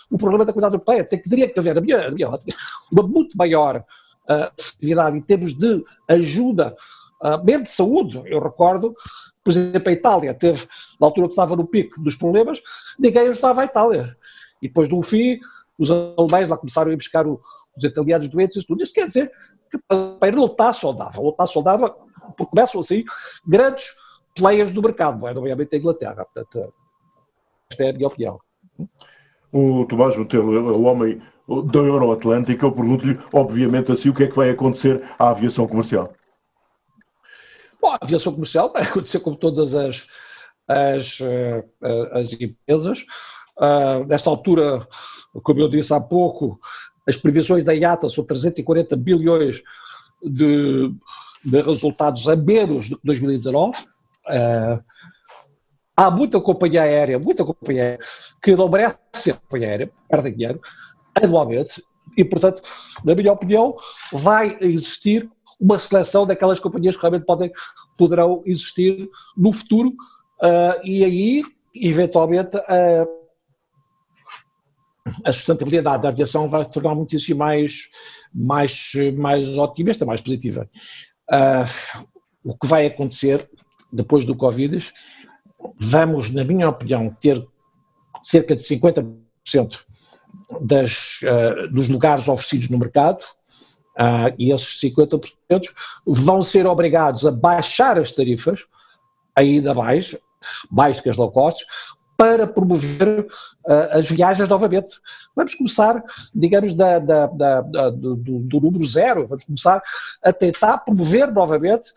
o 0.09 0.17
problema 0.17 0.45
da 0.45 0.53
comunidade 0.53 0.75
europeia. 0.75 1.03
Tem 1.03 1.19
que, 1.19 1.29
teria 1.29 1.47
que 1.47 1.59
haver, 1.59 1.81
minha, 1.81 2.11
minha 2.11 2.29
ótica, 2.29 2.55
uma 2.91 3.03
muito 3.03 3.37
maior 3.37 3.83
uh, 4.29 5.15
em 5.15 5.21
termos 5.21 5.53
de 5.53 5.83
ajuda, 6.07 6.75
uh, 7.21 7.43
mesmo 7.43 7.65
de 7.65 7.71
saúde. 7.71 8.21
Eu 8.25 8.39
recordo, 8.39 8.95
por 9.43 9.51
exemplo, 9.51 9.89
a 9.89 9.93
Itália 9.93 10.33
teve, 10.33 10.67
na 10.99 11.07
altura 11.07 11.27
que 11.27 11.33
estava 11.33 11.55
no 11.55 11.67
pico 11.67 12.01
dos 12.01 12.15
problemas, 12.15 12.61
ninguém 12.97 13.27
ajudava 13.27 13.61
a 13.61 13.65
Itália. 13.65 14.15
E 14.61 14.67
depois, 14.67 14.89
no 14.89 15.01
fim, 15.01 15.39
os 15.77 15.89
alemães 15.89 16.49
lá 16.49 16.57
começaram 16.57 16.91
a 16.91 16.93
ir 16.93 16.97
buscar 16.97 17.25
o, 17.25 17.39
os 17.75 17.83
italianos 17.83 18.29
doentes 18.29 18.57
e 18.57 18.65
tudo. 18.65 18.83
Isto 18.83 18.93
quer 18.93 19.07
dizer 19.07 19.31
que 19.71 19.79
para 19.87 20.31
não 20.31 20.45
está 20.45 20.73
saudável. 20.73 21.23
Não 21.23 21.31
está 21.31 21.47
saudável 21.47 21.95
porque 22.35 22.51
começam 22.51 22.81
assim 22.81 23.03
grandes 23.47 23.91
players 24.35 24.71
do 24.71 24.81
mercado, 24.81 25.27
é? 25.27 25.33
nomeadamente 25.33 25.75
a 25.75 25.79
Inglaterra. 25.79 26.25
Portanto, 26.25 26.73
esta 27.71 27.83
é 27.83 27.89
a 27.89 27.93
minha 27.93 28.07
opinião. 28.07 28.39
O 29.51 29.85
Tomás 29.85 30.15
Botelho 30.15 30.55
é 30.55 30.59
o 30.59 30.83
homem 30.83 31.21
da 31.71 31.79
Euroatlântica. 31.79 32.65
Eu 32.65 32.71
pergunto-lhe, 32.71 33.19
obviamente, 33.33 33.91
assim, 33.91 34.09
o 34.09 34.13
que 34.13 34.23
é 34.23 34.27
que 34.27 34.35
vai 34.35 34.49
acontecer 34.49 35.01
à 35.17 35.29
aviação 35.29 35.67
comercial? 35.67 36.13
Bom, 37.81 37.91
a 37.91 37.97
aviação 38.01 38.33
comercial 38.33 38.71
vai 38.71 38.83
acontecer 38.83 39.19
como 39.19 39.35
todas 39.35 39.73
as, 39.73 40.07
as, 40.67 41.19
eh, 41.21 41.65
as 42.11 42.33
empresas. 42.33 43.05
Uh, 43.57 44.05
nesta 44.07 44.29
altura, 44.29 44.87
como 45.43 45.59
eu 45.59 45.67
disse 45.67 45.93
há 45.93 45.99
pouco, 45.99 46.59
as 47.07 47.15
previsões 47.15 47.63
da 47.63 47.73
IATA 47.73 48.07
são 48.07 48.23
340 48.23 48.95
bilhões 48.95 49.61
de, 50.21 50.93
de 51.43 51.61
resultados 51.61 52.27
a 52.27 52.35
menos 52.35 52.89
do 52.89 52.97
que 52.97 53.05
2019. 53.05 53.77
Uh, 54.27 54.83
há 55.97 56.11
muita 56.11 56.39
companhia 56.39 56.83
aérea, 56.83 57.19
muita 57.19 57.43
companhia 57.43 57.83
aérea, 57.83 58.05
que 58.41 58.55
não 58.55 58.69
merece 58.69 58.97
ser 59.13 59.35
companhia 59.35 59.69
aérea, 59.69 59.91
perdem 60.09 60.35
dinheiro, 60.35 60.61
anualmente, 61.15 61.83
e, 62.17 62.25
portanto, 62.25 62.61
na 63.03 63.15
minha 63.15 63.31
opinião, 63.31 63.75
vai 64.11 64.57
existir 64.61 65.29
uma 65.59 65.77
seleção 65.77 66.25
daquelas 66.25 66.59
companhias 66.59 66.95
que 66.95 67.01
realmente 67.01 67.25
podem, 67.25 67.51
poderão 67.97 68.41
existir 68.45 69.09
no 69.37 69.51
futuro 69.51 69.89
uh, 69.89 70.79
e 70.83 71.03
aí, 71.03 71.43
eventualmente, 71.75 72.57
a 75.25 75.31
sustentabilidade 75.31 76.03
da 76.03 76.09
aviação 76.09 76.47
vai 76.47 76.63
se 76.63 76.71
tornar 76.71 76.95
muitíssimo 76.95 77.39
mais, 77.39 77.89
mais, 78.33 78.91
mais 79.17 79.57
otimista, 79.57 80.05
mais 80.05 80.21
positiva. 80.21 80.69
Uh, 81.29 82.05
o 82.43 82.57
que 82.57 82.67
vai 82.67 82.85
acontecer 82.85 83.49
depois 83.91 84.25
do 84.25 84.35
Covid, 84.35 84.91
vamos, 85.79 86.33
na 86.33 86.43
minha 86.43 86.69
opinião, 86.69 87.15
ter 87.19 87.45
cerca 88.21 88.55
de 88.55 88.63
50% 88.63 89.79
das, 90.61 91.19
uh, 91.23 91.67
dos 91.71 91.89
lugares 91.89 92.27
oferecidos 92.27 92.69
no 92.69 92.77
mercado, 92.77 93.23
uh, 93.97 94.33
e 94.37 94.51
esses 94.51 94.79
50% 94.81 95.29
vão 96.05 96.43
ser 96.43 96.65
obrigados 96.65 97.25
a 97.25 97.31
baixar 97.31 97.99
as 97.99 98.11
tarifas, 98.11 98.61
ainda 99.35 99.73
mais, 99.73 100.15
mais 100.71 100.99
que 100.99 101.09
as 101.09 101.17
low 101.17 101.31
cost, 101.31 101.65
para 102.17 102.45
promover 102.45 103.21
uh, 103.65 103.97
as 103.97 104.09
viagens 104.09 104.49
novamente. 104.49 104.99
Vamos 105.35 105.55
começar, 105.55 106.03
digamos, 106.35 106.73
da, 106.73 106.99
da, 106.99 107.27
da, 107.27 107.61
do, 107.91 108.15
do, 108.15 108.59
número 108.59 108.85
zero, 108.85 109.27
vamos 109.27 109.45
começar 109.45 109.81
a 110.21 110.33
tentar 110.33 110.79
promover 110.79 111.31
novamente 111.31 111.93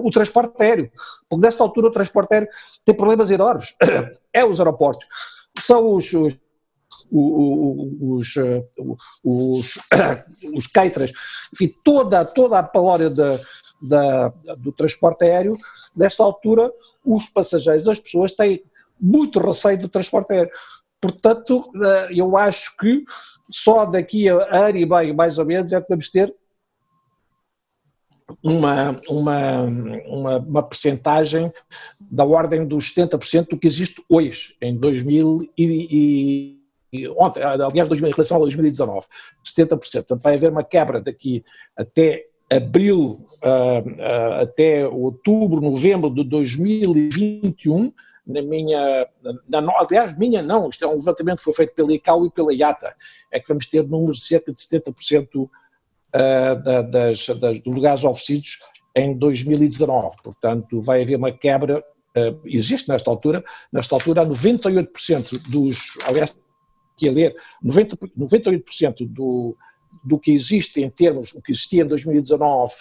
o 0.00 0.10
transporte 0.12 0.62
aéreo, 0.62 0.92
porque 1.28 1.44
nesta 1.44 1.60
altura 1.60 1.88
o 1.88 1.92
transporte 1.92 2.32
aéreo 2.32 2.48
tem 2.84 2.94
problemas 2.94 3.30
enormes. 3.30 3.74
É 4.34 4.42
os 4.42 4.58
aeroportos, 4.58 5.06
são 5.58 5.94
os, 5.94 6.12
os 6.12 6.38
os, 7.10 8.36
eh, 8.36 8.64
os, 9.24 9.78
os 10.54 10.66
caterers, 10.66 11.12
enfim, 11.52 11.74
toda, 11.84 12.24
toda 12.24 12.58
a 12.58 12.62
palória 12.62 13.10
da, 13.10 14.28
do 14.58 14.72
transporte 14.72 15.24
aéreo, 15.24 15.56
nesta 15.94 16.22
altura, 16.22 16.70
os 17.04 17.26
passageiros, 17.28 17.88
as 17.88 17.98
pessoas 17.98 18.32
têm 18.32 18.62
muito 19.00 19.40
receio 19.40 19.78
do 19.78 19.88
transporte 19.88 20.32
aéreo. 20.32 20.52
Portanto, 21.00 21.70
eh, 21.82 22.08
eu 22.14 22.36
acho 22.36 22.76
que 22.76 23.04
só 23.50 23.84
daqui 23.84 24.28
a 24.28 24.68
ano 24.68 24.78
e 24.78 24.86
meio, 24.86 25.14
mais 25.14 25.38
ou 25.38 25.44
menos, 25.44 25.72
é 25.72 25.80
que 25.80 25.88
vamos 25.88 26.08
ter 26.10 26.34
uma, 28.42 29.00
uma, 29.08 29.62
uma, 29.62 30.38
uma 30.38 30.62
percentagem 30.62 31.52
da 32.00 32.24
ordem 32.24 32.66
dos 32.66 32.94
70% 32.94 33.48
do 33.50 33.58
que 33.58 33.66
existe 33.66 34.02
hoje, 34.08 34.54
em 34.60 34.76
2000 34.76 35.50
e, 35.56 36.58
e 36.92 37.08
ontem, 37.16 37.42
aliás, 37.42 37.88
2000, 37.88 38.10
em 38.10 38.12
relação 38.12 38.36
a 38.36 38.40
2019, 38.40 39.06
70%. 39.44 39.68
Portanto, 39.68 40.22
vai 40.22 40.34
haver 40.34 40.50
uma 40.50 40.62
quebra 40.62 41.00
daqui 41.00 41.44
até 41.76 42.26
abril, 42.50 43.24
uh, 43.42 43.88
uh, 43.88 44.42
até 44.42 44.86
outubro, 44.86 45.60
novembro 45.60 46.10
de 46.10 46.22
2021, 46.24 47.92
na 48.26 48.42
minha, 48.42 49.08
na, 49.48 49.58
aliás, 49.78 50.16
minha 50.16 50.42
não, 50.42 50.68
isto 50.68 50.84
é 50.84 50.88
um 50.88 50.96
levantamento 50.96 51.38
que 51.38 51.44
foi 51.44 51.54
feito 51.54 51.74
pela 51.74 51.92
ICAO 51.92 52.26
e 52.26 52.30
pela 52.30 52.54
IATA, 52.54 52.94
é 53.30 53.40
que 53.40 53.48
vamos 53.48 53.66
ter 53.66 53.82
números 53.82 54.18
de 54.18 54.24
cerca 54.24 54.52
de 54.52 54.60
70% 54.60 55.48
uh, 56.14 56.62
da, 56.62 56.82
das, 56.82 57.26
das, 57.26 57.60
dos 57.60 57.74
lugares 57.74 58.04
oferecidos 58.04 58.58
em 58.94 59.16
2019, 59.16 60.16
portanto 60.22 60.80
vai 60.80 61.02
haver 61.02 61.16
uma 61.16 61.32
quebra, 61.32 61.78
uh, 61.80 62.40
existe 62.44 62.88
nesta 62.88 63.10
altura, 63.10 63.42
nesta 63.72 63.94
altura 63.94 64.24
98% 64.26 65.50
dos, 65.50 65.98
aliás, 66.04 66.36
que 66.96 67.10
ler, 67.10 67.34
90, 67.62 67.96
98% 68.18 69.08
do, 69.08 69.56
do 70.04 70.18
que 70.18 70.30
existe 70.30 70.80
em 70.80 70.90
termos, 70.90 71.32
o 71.32 71.42
que 71.42 71.52
existia 71.52 71.82
em 71.82 71.88
2019 71.88 72.74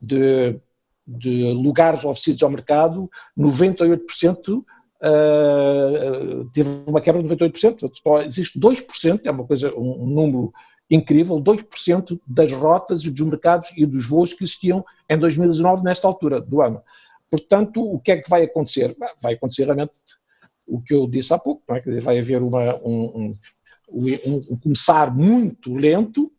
de, 0.00 0.58
de 1.06 1.52
lugares 1.52 2.04
oferecidos 2.04 2.42
ao 2.42 2.50
mercado, 2.50 3.10
98% 3.38 4.64
uh, 5.02 6.50
teve 6.52 6.68
uma 6.86 7.00
quebra 7.00 7.22
de 7.22 7.28
98%, 7.28 7.90
só 8.02 8.22
existe 8.22 8.58
2%, 8.58 9.20
é 9.24 9.30
uma 9.30 9.46
coisa, 9.46 9.72
um 9.74 10.06
número 10.06 10.52
incrível, 10.90 11.36
2% 11.36 12.18
das 12.26 12.50
rotas 12.52 13.04
e 13.04 13.10
dos 13.10 13.26
mercados 13.26 13.70
e 13.76 13.84
dos 13.84 14.06
voos 14.06 14.32
que 14.32 14.44
existiam 14.44 14.82
em 15.08 15.18
2019 15.18 15.84
nesta 15.84 16.06
altura 16.06 16.40
do 16.40 16.62
ano. 16.62 16.80
Portanto, 17.30 17.82
o 17.82 18.00
que 18.00 18.12
é 18.12 18.16
que 18.16 18.30
vai 18.30 18.44
acontecer? 18.44 18.96
Vai 19.22 19.34
acontecer 19.34 19.64
realmente 19.64 19.92
o 20.66 20.80
que 20.80 20.94
eu 20.94 21.06
disse 21.06 21.30
há 21.32 21.38
pouco, 21.38 21.62
é? 21.74 21.80
dizer, 21.80 22.02
vai 22.02 22.18
haver 22.18 22.42
uma, 22.42 22.74
um, 22.76 23.34
um, 23.90 24.44
um, 24.50 24.56
começar 24.56 25.14
muito 25.14 25.74
lento 25.74 26.32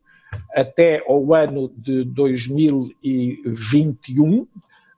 até 0.54 1.04
ao 1.08 1.34
ano 1.34 1.74
de 1.76 2.04
2021, 2.04 4.48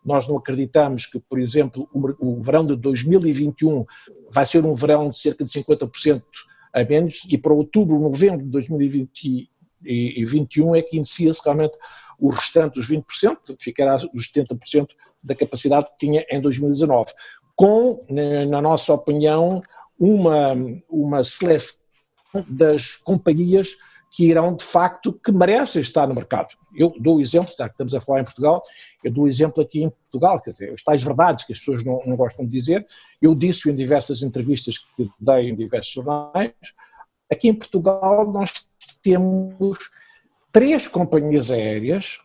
nós 0.04 0.28
não 0.28 0.36
acreditamos 0.38 1.06
que, 1.06 1.20
por 1.20 1.40
exemplo, 1.40 1.88
o, 1.94 2.02
o 2.20 2.42
verão 2.42 2.66
de 2.66 2.76
2021 2.76 3.86
vai 4.34 4.46
ser 4.46 4.66
um 4.66 4.74
verão 4.74 5.10
de 5.10 5.18
cerca 5.20 5.46
de 5.46 5.52
50% 5.52 6.22
a 6.74 6.84
menos 6.84 7.22
e 7.30 7.38
para 7.38 7.54
outubro, 7.54 8.00
novembro 8.00 8.44
de 8.44 8.50
2021 8.50 10.76
é 10.76 10.82
que 10.82 10.98
inicia-se 10.98 11.40
realmente 11.44 11.78
o 12.20 12.30
restante 12.30 12.76
dos 12.76 12.88
20%, 12.88 13.56
ficará 13.60 13.96
os 13.96 14.32
70% 14.32 14.90
da 15.24 15.36
capacidade 15.36 15.90
que 15.92 16.06
tinha 16.06 16.26
em 16.30 16.40
2019, 16.40 17.12
com, 17.56 18.06
na 18.50 18.62
nossa 18.62 18.94
opinião, 18.94 19.62
uma, 20.00 20.54
uma 20.90 21.24
seleção 21.24 21.78
das 22.48 22.96
companhias 22.96 23.76
que 24.12 24.26
irão, 24.26 24.54
de 24.54 24.65
facto, 24.65 25.13
que 25.13 25.32
merecem 25.32 25.82
estar 25.82 26.06
no 26.06 26.13
mercado. 26.13 26.50
Eu 26.76 26.93
dou 27.00 27.17
o 27.17 27.21
exemplo, 27.21 27.54
já 27.58 27.69
que 27.69 27.76
estamos 27.76 27.95
a 27.95 28.02
falar 28.02 28.19
em 28.19 28.26
Portugal, 28.26 28.62
eu 29.02 29.10
dou 29.10 29.24
o 29.24 29.28
exemplo 29.28 29.63
aqui 29.63 29.84
em 29.84 29.89
Portugal, 29.89 30.41
quer 30.41 30.52
dizer, 30.52 30.74
as 30.74 30.84
tais 30.84 31.02
verdades 31.02 31.45
que 31.45 31.54
as 31.54 31.60
pessoas 31.60 31.84
não, 31.86 32.02
não 32.06 32.17
gostam 32.17 32.45
de 32.45 32.52
dizer, 32.52 32.86
eu 33.21 33.34
disse 33.34 33.71
em 33.71 33.76
diversas 33.76 34.21
entrevistas 34.21 34.80
que 34.97 35.10
dei 35.17 35.50
em 35.50 35.56
diversos 35.56 35.93
jornais, 35.93 36.52
aqui 37.32 37.47
em 37.47 37.54
Portugal 37.54 38.30
nós 38.30 38.67
temos 39.02 39.78
três 40.52 40.89
companhias 40.89 41.50
aéreas 41.50 42.19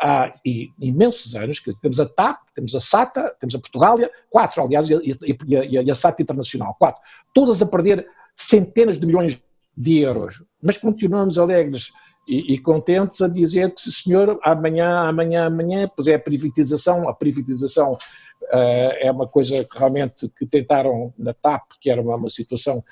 há 0.00 0.32
imensos 0.78 1.34
anos, 1.34 1.58
que 1.58 1.74
temos 1.80 1.98
a 1.98 2.06
TAP, 2.06 2.42
temos 2.54 2.76
a 2.76 2.80
SATA, 2.80 3.34
temos 3.40 3.56
a 3.56 3.58
Portugália, 3.58 4.08
quatro, 4.30 4.62
aliás, 4.62 4.88
e 4.88 4.94
e 4.94 5.36
e 5.82 5.90
a 5.90 5.94
SATA 5.96 6.22
Internacional, 6.22 6.76
quatro, 6.78 7.02
todas 7.32 7.60
a 7.60 7.66
perder 7.66 8.06
centenas 8.36 8.98
de 8.98 9.06
milhões 9.06 9.40
de 9.76 9.98
euros. 9.98 10.42
Mas 10.62 10.76
continuamos 10.76 11.38
alegres 11.38 11.90
e, 12.28 12.54
e, 12.54 12.58
contentes 12.58 13.20
a 13.20 13.28
dizer 13.28 13.74
que, 13.74 13.90
senhor, 13.90 14.38
amanhã, 14.42 15.08
amanhã, 15.08 15.46
amanhã, 15.46 15.90
pois 15.94 16.06
é 16.06 16.14
a 16.14 16.18
privatização, 16.18 17.08
a 17.08 17.14
privatização 17.14 17.92
uh, 17.94 18.92
é 18.98 19.10
uma 19.10 19.28
coisa 19.28 19.64
que 19.64 19.78
realmente 19.78 20.28
que 20.38 20.46
tentaram 20.46 21.12
na 21.18 21.34
TAP, 21.34 21.62
que 21.80 21.90
era 21.90 22.00
uma, 22.00 22.16
uma 22.16 22.30
situação 22.30 22.82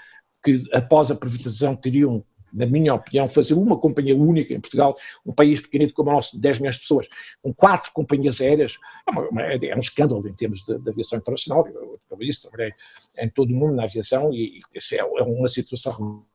que 0.45 0.63
após 0.73 1.11
a 1.11 1.15
privatização 1.15 1.75
teriam 1.75 2.25
na 2.53 2.67
minha 2.67 2.95
opinião, 2.95 3.29
fazer 3.29 3.55
uma 3.55 3.79
companhia 3.79 4.15
única 4.15 4.53
em 4.53 4.61
Portugal, 4.61 4.97
um 5.25 5.33
país 5.33 5.61
pequenito 5.61 5.95
como 5.95 6.11
o 6.11 6.13
nosso, 6.13 6.37
de 6.37 6.43
10 6.43 6.59
milhões 6.59 6.75
de 6.77 6.83
pessoas, 6.83 7.09
com 7.43 7.55
quatro 7.55 7.91
companhias 7.93 8.41
aéreas, 8.41 8.79
é, 9.09 9.11
uma, 9.11 9.43
é 9.43 9.75
um 9.75 9.79
escândalo 9.79 10.29
em 10.29 10.35
termos 10.35 10.59
de, 10.59 10.79
de 10.79 10.91
aviação 10.91 11.19
internacional. 11.19 11.67
Eu, 11.67 11.99
eu 12.11 12.17
disse, 12.19 12.43
trabalhei 12.43 12.73
em 13.19 13.29
todo 13.31 13.51
o 13.51 13.57
mundo 13.57 13.75
na 13.75 13.85
aviação 13.85 14.33
e, 14.33 14.61
e 14.75 14.95
é, 14.95 14.99
é 14.99 15.23
uma 15.23 15.49
situação. 15.49 16.27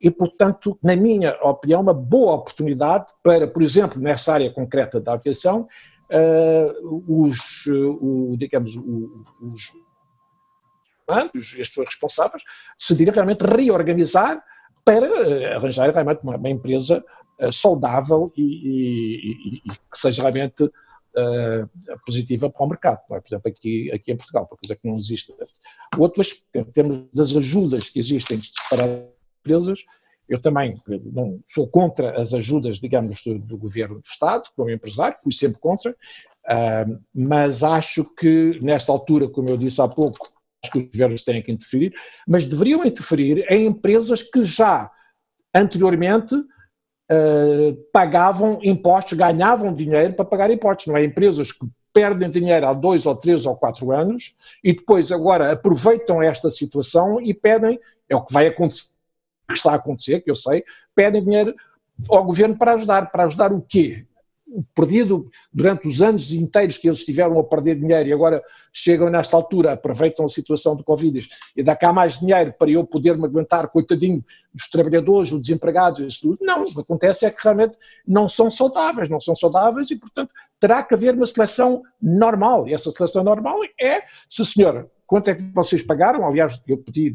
E, 0.00 0.10
portanto, 0.10 0.78
na 0.82 0.94
minha 0.94 1.36
opinião, 1.42 1.80
uma 1.80 1.94
boa 1.94 2.34
oportunidade 2.34 3.06
para, 3.22 3.46
por 3.46 3.62
exemplo, 3.62 4.00
nessa 4.00 4.34
área 4.34 4.52
concreta 4.52 5.00
da 5.00 5.14
aviação, 5.14 5.68
uh, 6.10 7.24
os, 7.24 7.66
uh, 7.66 8.36
digamos, 8.36 8.76
os, 8.76 9.72
os, 11.08 11.54
as 11.54 11.68
pessoas 11.68 11.88
responsáveis 11.88 12.42
decidirem 12.78 13.14
realmente 13.14 13.42
reorganizar 13.42 14.42
para 14.84 15.06
eh, 15.06 15.54
arranjar 15.54 15.90
realmente 15.92 16.20
uma, 16.22 16.36
uma 16.36 16.50
empresa 16.50 17.04
uh, 17.40 17.52
saudável 17.52 18.32
e, 18.36 18.42
e, 18.42 19.62
e, 19.64 19.70
que 19.70 19.98
seja 19.98 20.22
realmente 20.22 20.70
positiva 22.04 22.50
para 22.50 22.62
o 22.62 22.68
mercado, 22.68 23.00
é? 23.10 23.18
por 23.18 23.26
exemplo, 23.26 23.50
aqui, 23.50 23.90
aqui 23.90 24.12
em 24.12 24.18
Portugal, 24.18 24.46
para 24.46 24.58
coisa 24.58 24.76
que 24.78 24.86
não 24.86 24.94
existe. 24.94 25.34
Outro 25.96 26.20
aspecto, 26.20 26.58
em 26.58 26.64
termos 26.64 27.08
das 27.10 27.34
ajudas 27.34 27.88
que 27.88 27.98
existem 27.98 28.38
para 28.68 28.84
empresas, 29.46 29.84
eu 30.28 30.40
também 30.40 30.80
não 31.12 31.40
sou 31.46 31.68
contra 31.68 32.20
as 32.20 32.34
ajudas, 32.34 32.78
digamos, 32.78 33.22
do, 33.22 33.38
do 33.38 33.56
governo 33.56 33.96
do 33.96 34.06
Estado, 34.06 34.44
como 34.56 34.70
empresário, 34.70 35.16
fui 35.22 35.32
sempre 35.32 35.60
contra, 35.60 35.94
Uh, 36.46 37.02
mas 37.12 37.64
acho 37.64 38.04
que, 38.14 38.58
nesta 38.62 38.92
altura, 38.92 39.28
como 39.28 39.48
eu 39.48 39.56
disse 39.56 39.80
há 39.80 39.88
pouco, 39.88 40.28
acho 40.62 40.72
que 40.72 40.78
os 40.78 40.86
governos 40.86 41.24
têm 41.24 41.42
que 41.42 41.50
interferir, 41.50 41.92
mas 42.26 42.46
deveriam 42.46 42.84
interferir 42.84 43.44
em 43.50 43.66
empresas 43.66 44.22
que 44.22 44.44
já 44.44 44.88
anteriormente 45.52 46.34
uh, 46.36 47.76
pagavam 47.92 48.60
impostos, 48.62 49.18
ganhavam 49.18 49.74
dinheiro 49.74 50.14
para 50.14 50.24
pagar 50.24 50.50
impostos, 50.50 50.86
não 50.86 50.96
é? 50.96 51.04
Empresas 51.04 51.50
que 51.50 51.66
perdem 51.92 52.30
dinheiro 52.30 52.68
há 52.68 52.72
dois 52.72 53.06
ou 53.06 53.16
três 53.16 53.44
ou 53.44 53.56
quatro 53.56 53.90
anos 53.90 54.36
e 54.62 54.72
depois 54.72 55.10
agora 55.10 55.50
aproveitam 55.50 56.22
esta 56.22 56.48
situação 56.48 57.20
e 57.20 57.34
pedem, 57.34 57.80
é 58.08 58.14
o 58.14 58.24
que 58.24 58.32
vai 58.32 58.46
acontecer, 58.46 58.90
que 59.46 59.54
está 59.54 59.72
a 59.72 59.76
acontecer, 59.76 60.20
que 60.20 60.30
eu 60.30 60.36
sei, 60.36 60.64
pedem 60.94 61.22
dinheiro 61.22 61.54
ao 62.08 62.24
governo 62.24 62.56
para 62.56 62.72
ajudar. 62.72 63.10
Para 63.10 63.24
ajudar 63.24 63.52
o 63.52 63.60
quê? 63.60 64.06
perdido 64.74 65.28
durante 65.52 65.88
os 65.88 66.00
anos 66.00 66.32
inteiros 66.32 66.76
que 66.76 66.88
eles 66.88 67.04
tiveram 67.04 67.38
a 67.38 67.44
perder 67.44 67.76
dinheiro 67.76 68.08
e 68.08 68.12
agora 68.12 68.42
chegam 68.72 69.10
nesta 69.10 69.36
altura, 69.36 69.72
aproveitam 69.72 70.24
a 70.24 70.28
situação 70.28 70.76
do 70.76 70.84
Covid 70.84 71.26
e 71.56 71.62
dá 71.62 71.74
cá 71.74 71.92
mais 71.92 72.20
dinheiro 72.20 72.54
para 72.56 72.70
eu 72.70 72.84
poder 72.84 73.16
me 73.18 73.24
aguentar, 73.24 73.68
coitadinho, 73.68 74.24
dos 74.52 74.68
trabalhadores, 74.68 75.30
dos 75.30 75.42
desempregados, 75.42 76.00
isso 76.00 76.20
tudo. 76.22 76.38
Não, 76.40 76.62
o 76.62 76.72
que 76.72 76.80
acontece 76.80 77.26
é 77.26 77.30
que 77.30 77.42
realmente 77.42 77.76
não 78.06 78.28
são 78.28 78.50
saudáveis, 78.50 79.08
não 79.08 79.20
são 79.20 79.34
saudáveis 79.34 79.90
e, 79.90 79.96
portanto, 79.96 80.32
terá 80.60 80.82
que 80.82 80.94
haver 80.94 81.14
uma 81.14 81.26
seleção 81.26 81.82
normal. 82.00 82.68
E 82.68 82.74
essa 82.74 82.90
seleção 82.90 83.24
normal 83.24 83.58
é, 83.80 84.02
se 84.30 84.44
senhor, 84.44 84.88
quanto 85.06 85.28
é 85.28 85.34
que 85.34 85.42
vocês 85.42 85.82
pagaram? 85.82 86.26
Aliás, 86.26 86.62
eu 86.66 86.78
pedi, 86.78 87.12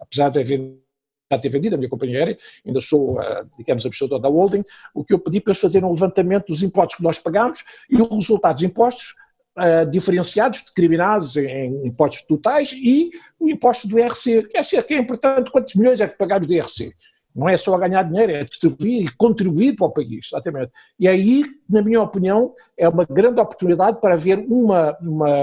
apesar 0.00 0.30
de 0.30 0.40
haver 0.40 0.83
já 1.32 1.38
vendido 1.48 1.74
a 1.74 1.78
minha 1.78 1.88
companhia 1.88 2.18
aérea, 2.18 2.38
ainda 2.66 2.80
sou, 2.80 3.12
uh, 3.12 3.46
digamos, 3.56 3.82
administrador 3.82 4.20
da 4.20 4.28
holding, 4.28 4.62
o 4.94 5.04
que 5.04 5.14
eu 5.14 5.18
pedi 5.18 5.40
para 5.40 5.52
eles 5.52 5.60
fazerem 5.60 5.88
um 5.88 5.92
levantamento 5.92 6.46
dos 6.46 6.62
impostos 6.62 6.96
que 6.96 7.02
nós 7.02 7.18
pagamos 7.18 7.64
e 7.90 8.00
os 8.00 8.08
resultados 8.08 8.62
dos 8.62 8.70
impostos 8.70 9.14
uh, 9.58 9.90
diferenciados, 9.90 10.60
discriminados 10.60 11.36
em, 11.36 11.86
impostos 11.86 12.26
totais 12.26 12.72
e 12.72 13.10
o 13.38 13.48
imposto 13.48 13.88
do 13.88 13.98
IRC. 13.98 14.48
É, 14.54 14.60
assim, 14.60 14.80
que 14.82 14.94
é 14.94 14.98
importante 14.98 15.50
quantos 15.50 15.74
milhões 15.74 16.00
é 16.00 16.08
que 16.08 16.18
pagamos 16.18 16.46
de 16.46 16.56
IRC. 16.56 16.92
Não 17.34 17.48
é 17.48 17.56
só 17.56 17.76
ganhar 17.76 18.04
dinheiro, 18.04 18.32
é 18.32 18.44
distribuir 18.44 19.06
e 19.06 19.16
contribuir 19.16 19.74
para 19.74 19.86
o 19.86 19.90
país, 19.90 20.28
exatamente. 20.30 20.70
E 21.00 21.08
aí, 21.08 21.44
na 21.68 21.82
minha 21.82 22.00
opinião, 22.00 22.54
é 22.76 22.88
uma 22.88 23.04
grande 23.04 23.40
oportunidade 23.40 24.00
para 24.00 24.14
haver 24.14 24.38
uma, 24.38 24.96
uma, 25.00 25.34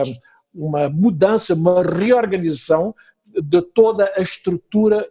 uma 0.54 0.90
mudança, 0.90 1.54
uma 1.54 1.84
reorganização 1.84 2.96
de 3.26 3.62
toda 3.62 4.10
a 4.16 4.22
estrutura 4.22 5.06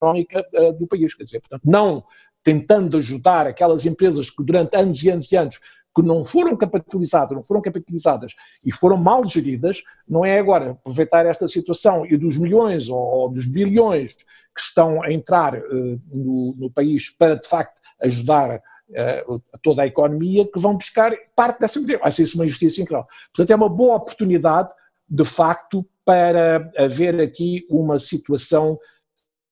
económica 0.00 0.46
uh, 0.54 0.72
do 0.72 0.86
país. 0.86 1.14
Quer 1.14 1.24
dizer, 1.24 1.40
portanto, 1.40 1.62
não 1.64 2.04
tentando 2.42 2.96
ajudar 2.96 3.46
aquelas 3.46 3.84
empresas 3.84 4.30
que 4.30 4.44
durante 4.44 4.76
anos 4.76 5.02
e 5.02 5.10
anos 5.10 5.30
e 5.32 5.36
anos 5.36 5.58
que 5.94 6.02
não 6.02 6.24
foram 6.24 6.54
capitalizadas, 6.56 7.34
não 7.34 7.42
foram 7.42 7.62
capitalizadas 7.62 8.34
e 8.64 8.70
foram 8.70 8.98
mal 8.98 9.24
geridas, 9.24 9.82
não 10.06 10.24
é 10.24 10.38
agora 10.38 10.72
aproveitar 10.72 11.24
esta 11.24 11.48
situação 11.48 12.06
e 12.06 12.16
dos 12.16 12.36
milhões 12.36 12.88
ou, 12.88 13.30
dos 13.30 13.46
bilhões 13.46 14.12
que 14.12 14.60
estão 14.60 15.02
a 15.02 15.12
entrar 15.12 15.54
uh, 15.56 16.00
no, 16.12 16.54
no, 16.56 16.70
país 16.70 17.10
para 17.10 17.34
de 17.34 17.48
facto 17.48 17.80
ajudar 18.02 18.56
uh, 18.58 19.42
toda 19.62 19.82
a 19.82 19.86
economia 19.86 20.46
que 20.46 20.60
vão 20.60 20.76
buscar 20.76 21.12
parte 21.34 21.60
dessa 21.60 21.80
medida. 21.80 22.10
Ser 22.10 22.24
isso 22.24 22.36
uma 22.36 22.44
injustiça 22.44 22.80
incrível. 22.80 23.06
Portanto, 23.34 23.50
é 23.50 23.56
uma 23.56 23.68
boa 23.68 23.96
oportunidade, 23.96 24.68
de 25.08 25.24
facto, 25.24 25.84
para 26.04 26.70
haver 26.78 27.20
aqui 27.20 27.66
uma 27.68 27.98
situação 27.98 28.78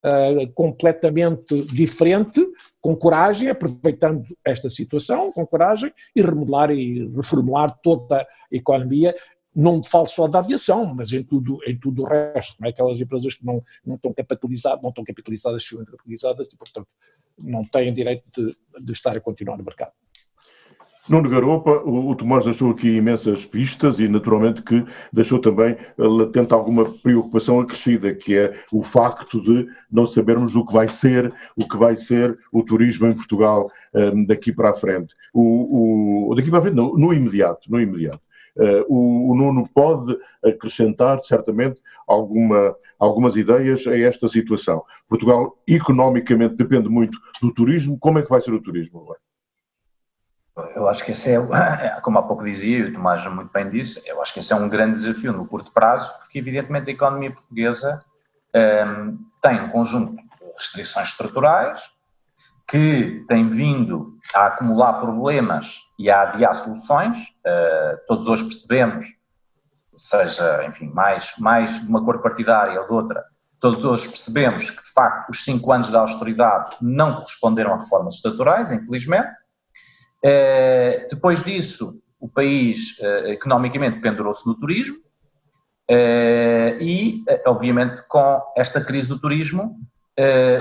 uh, 0.04 0.52
completamente 0.52 1.62
diferente, 1.64 2.46
com 2.80 2.94
coragem, 2.94 3.48
aproveitando 3.48 4.24
esta 4.44 4.68
situação, 4.68 5.32
com 5.32 5.46
coragem, 5.46 5.92
e 6.14 6.20
remodelar 6.20 6.70
e 6.70 7.08
reformular 7.08 7.78
toda 7.82 8.20
a 8.20 8.26
economia, 8.50 9.14
não 9.54 9.82
falo 9.82 10.06
só 10.06 10.26
da 10.26 10.40
aviação, 10.40 10.84
mas 10.94 11.12
em 11.12 11.22
tudo, 11.22 11.58
em 11.66 11.78
tudo 11.78 12.02
o 12.02 12.06
resto, 12.06 12.56
não 12.60 12.66
é? 12.66 12.70
aquelas 12.70 13.00
empresas 13.00 13.34
que 13.34 13.46
não, 13.46 13.62
não 13.86 13.94
estão 13.94 14.12
capitalizadas, 14.12 14.82
não 14.82 14.90
estão 14.90 15.04
capitalizadas, 15.04 15.66
são 15.66 15.84
capitalizadas 15.84 16.48
e, 16.52 16.56
portanto, 16.56 16.88
não 17.38 17.64
têm 17.64 17.92
direito 17.92 18.24
de, 18.32 18.84
de 18.84 18.92
estar 18.92 19.16
a 19.16 19.20
continuar 19.20 19.56
no 19.56 19.64
mercado. 19.64 19.92
Nuno 21.06 21.28
Garopa, 21.28 21.82
o, 21.84 22.10
o 22.10 22.14
Tomás 22.14 22.46
deixou 22.46 22.70
aqui 22.70 22.96
imensas 22.96 23.44
pistas 23.44 23.98
e, 23.98 24.08
naturalmente, 24.08 24.62
que 24.62 24.86
deixou 25.12 25.38
também 25.38 25.72
eh, 25.72 25.92
latente 25.98 26.54
alguma 26.54 26.86
preocupação 26.98 27.60
acrescida, 27.60 28.14
que 28.14 28.34
é 28.34 28.58
o 28.72 28.82
facto 28.82 29.38
de 29.42 29.68
não 29.92 30.06
sabermos 30.06 30.56
o 30.56 30.64
que 30.64 30.72
vai 30.72 30.88
ser, 30.88 31.30
o 31.56 31.68
que 31.68 31.76
vai 31.76 31.94
ser 31.94 32.38
o 32.50 32.62
turismo 32.62 33.06
em 33.06 33.12
Portugal 33.12 33.70
um, 33.94 34.00
ehm, 34.00 34.24
daqui 34.24 34.50
para 34.50 34.70
a 34.70 34.74
frente. 34.74 35.14
O, 35.34 36.30
o, 36.30 36.34
daqui 36.34 36.48
para 36.48 36.60
a 36.60 36.62
frente, 36.62 36.76
não, 36.76 36.94
no 36.94 37.12
imediato, 37.12 37.70
no 37.70 37.78
imediato. 37.78 38.22
Uh, 38.56 38.84
o, 38.88 39.32
o, 39.32 39.36
Nuno 39.36 39.68
pode 39.74 40.16
acrescentar, 40.42 41.20
certamente, 41.24 41.82
alguma, 42.06 42.74
algumas 42.98 43.36
ideias 43.36 43.84
a 43.86 43.98
esta 43.98 44.28
situação. 44.28 44.82
Portugal, 45.08 45.58
economicamente, 45.66 46.54
depende 46.54 46.88
muito 46.88 47.18
do 47.42 47.52
turismo. 47.52 47.98
Como 47.98 48.20
é 48.20 48.22
que 48.22 48.30
vai 48.30 48.40
ser 48.40 48.54
o 48.54 48.62
turismo 48.62 49.00
agora? 49.00 49.18
Eu 50.76 50.88
acho 50.88 51.04
que 51.04 51.12
esse 51.12 51.30
é, 51.30 51.40
como 52.02 52.18
há 52.18 52.22
pouco 52.22 52.44
dizia, 52.44 52.78
e 52.78 52.82
o 52.82 52.92
Tomás 52.92 53.24
muito 53.26 53.52
bem 53.52 53.68
disse, 53.68 54.02
eu 54.06 54.22
acho 54.22 54.32
que 54.32 54.40
esse 54.40 54.52
é 54.52 54.56
um 54.56 54.68
grande 54.68 55.00
desafio 55.00 55.32
no 55.32 55.46
curto 55.46 55.72
prazo, 55.72 56.12
porque 56.18 56.38
evidentemente 56.38 56.90
a 56.90 56.92
economia 56.92 57.30
portuguesa 57.30 58.04
um, 58.86 59.18
tem 59.42 59.60
um 59.60 59.68
conjunto 59.68 60.14
de 60.14 60.22
restrições 60.56 61.08
estruturais 61.08 61.82
que 62.68 63.24
tem 63.28 63.48
vindo 63.48 64.14
a 64.34 64.46
acumular 64.46 64.94
problemas 64.94 65.80
e 65.98 66.10
a 66.10 66.22
adiar 66.22 66.54
soluções. 66.54 67.18
Uh, 67.18 67.98
todos 68.06 68.26
hoje 68.26 68.44
percebemos, 68.44 69.06
seja, 69.96 70.64
enfim, 70.64 70.88
mais, 70.88 71.32
mais 71.38 71.82
de 71.82 71.88
uma 71.88 72.04
cor 72.04 72.22
partidária 72.22 72.80
ou 72.80 72.86
de 72.86 72.92
outra, 72.92 73.24
todos 73.60 73.84
hoje 73.84 74.08
percebemos 74.08 74.70
que, 74.70 74.82
de 74.82 74.92
facto, 74.92 75.30
os 75.30 75.44
cinco 75.44 75.72
anos 75.72 75.90
da 75.90 76.00
austeridade 76.00 76.76
não 76.80 77.16
corresponderam 77.16 77.74
a 77.74 77.78
reformas 77.78 78.14
estruturais, 78.14 78.70
infelizmente, 78.70 79.30
depois 81.10 81.44
disso, 81.44 82.02
o 82.24 82.28
país 82.28 82.98
uh, 83.00 83.28
economicamente 83.28 84.00
pendurou-se 84.00 84.46
no 84.46 84.58
turismo 84.58 84.96
uh, 84.96 86.80
e, 86.80 87.22
obviamente, 87.46 88.00
com 88.08 88.42
esta 88.56 88.82
crise 88.82 89.08
do 89.08 89.18
turismo, 89.18 89.78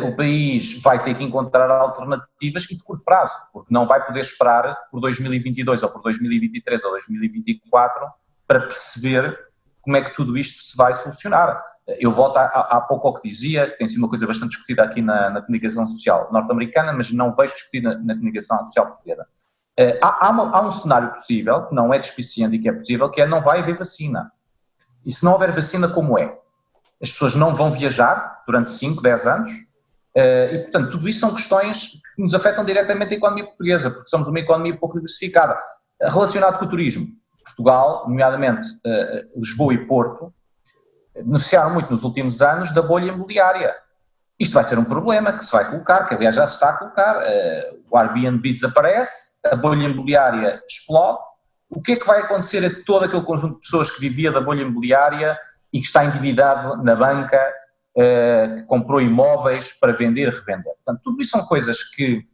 o 0.08 0.15
país 0.15 0.82
vai 0.82 1.04
ter 1.04 1.13
que 1.13 1.23
encontrar 1.23 1.69
alternativas 1.69 2.63
e 2.71 2.76
de 2.76 2.84
curto 2.84 3.04
prazo, 3.06 3.36
porque 3.54 3.71
não 3.71 3.86
vai 3.86 4.04
poder 4.04 4.21
esperar 4.21 4.76
por 4.89 4.99
2022 4.99 5.84
ou 5.84 5.89
por 5.89 6.02
2023 6.02 6.84
ou 6.84 6.91
2024 6.91 8.08
para 8.47 8.62
perceber 8.62 9.38
como 9.80 9.95
é 9.95 10.02
que 10.02 10.15
tudo 10.15 10.36
isto 10.39 10.63
se 10.63 10.76
vai 10.76 10.95
solucionar. 10.95 11.56
Eu 11.99 12.12
volto 12.12 12.38
há, 12.38 12.82
pouco 12.89 13.10
ao 13.10 13.13
que 13.13 13.30
dizia, 13.30 13.69
tem 13.78 13.88
sido 13.88 13.99
uma 13.99 14.10
coisa 14.10 14.26
bastante 14.26 14.49
discutida 14.54 14.84
aqui 14.84 15.04
na, 15.04 15.30
na 15.30 15.41
comunicação 15.41 15.86
social 15.86 16.30
norte-americana, 16.34 16.91
mas 16.91 17.13
não 17.13 17.36
vejo 17.36 17.54
discutida 17.54 17.93
na, 17.93 18.04
na 18.04 18.15
comunicação 18.15 18.58
social 18.65 18.88
portuguesa 18.88 19.28
há, 20.02 20.28
há, 20.28 20.32
uma, 20.32 20.56
há, 20.56 20.68
um 20.68 20.72
cenário 20.72 21.10
possível, 21.10 21.66
que 21.68 21.76
não 21.76 21.94
é 21.94 22.00
despiciente 22.00 22.56
e 22.56 22.60
que 22.60 22.70
é 22.70 22.74
possível, 22.74 23.10
que 23.10 23.22
é 23.22 23.28
não 23.28 23.42
vai 23.42 23.60
haver 23.60 23.78
vacina. 23.78 24.32
E 25.06 25.12
se 25.12 25.24
não 25.24 25.34
houver 25.34 25.52
vacina, 25.52 25.90
como 25.90 26.18
é? 26.18 26.38
As 27.02 27.12
pessoas 27.12 27.36
não 27.36 27.56
vão 27.56 27.72
viajar 27.72 28.44
durante 28.46 28.72
5, 28.72 29.02
10 29.02 29.28
anos, 29.28 29.52
uh, 29.52 30.54
e 30.54 30.60
portanto, 30.60 30.92
tudo 30.92 31.10
isso 31.10 31.20
são 31.20 31.34
questões 31.34 32.02
que 32.16 32.22
nos 32.22 32.34
afetam 32.34 32.64
diretamente 32.64 33.14
a 33.14 33.18
economia 33.18 33.46
portuguesa, 33.46 33.90
porque 33.90 34.10
somos 34.10 34.28
uma 34.28 34.40
economia 34.40 34.78
pouco 34.78 34.96
diversificada. 34.96 35.56
Uh, 36.02 36.10
relacionado 36.10 36.60
com 36.60 36.66
o 36.66 36.70
turismo, 36.70 37.08
Portugal, 37.43 38.06
nomeadamente 38.08 38.66
Lisboa 39.36 39.74
e 39.74 39.86
Porto, 39.86 40.34
beneficiaram 41.14 41.72
muito 41.72 41.91
nos 41.91 42.04
últimos 42.04 42.41
anos 42.41 42.74
da 42.74 42.82
bolha 42.82 43.12
imobiliária. 43.12 43.76
Isto 44.40 44.54
vai 44.54 44.64
ser 44.64 44.80
um 44.80 44.84
problema 44.84 45.38
que 45.38 45.46
se 45.46 45.52
vai 45.52 45.70
colocar, 45.70 46.08
que 46.08 46.16
aliás 46.16 46.36
já 46.36 46.46
se 46.48 46.54
está 46.54 46.70
a 46.70 46.78
colocar. 46.78 47.24
o 47.90 47.98
Airbnb 47.98 48.52
desaparece, 48.52 49.40
a 49.46 49.56
bolha 49.56 49.84
imobiliária 49.84 50.62
explode, 50.68 51.20
o 51.70 51.82
que 51.82 51.94
é 51.94 51.96
que 51.96 52.06
vai 52.06 52.22
acontecer 52.22 52.64
a 52.66 52.84
todo 52.86 53.06
aquele 53.06 53.24
conjunto 53.24 53.56
de 53.56 53.62
pessoas 53.62 53.90
que 53.90 54.00
vivia 54.00 54.32
da 54.32 54.40
bolha 54.40 54.62
imobiliária 54.62 55.38
e 55.72 55.80
que 55.80 55.88
está 55.88 56.06
endividado 56.06 56.84
na 56.84 56.96
banca, 56.96 57.42
eh, 57.98 58.58
que 58.58 58.64
comprou 58.64 59.02
imóveis 59.02 59.74
para 59.80 59.92
vender 59.92 60.28
e 60.28 60.32
revender? 60.32 60.74
Portanto, 60.84 61.02
tudo 61.04 61.22
isso 61.22 61.32
são 61.32 61.46
coisas 61.46 61.82
que 61.84 62.28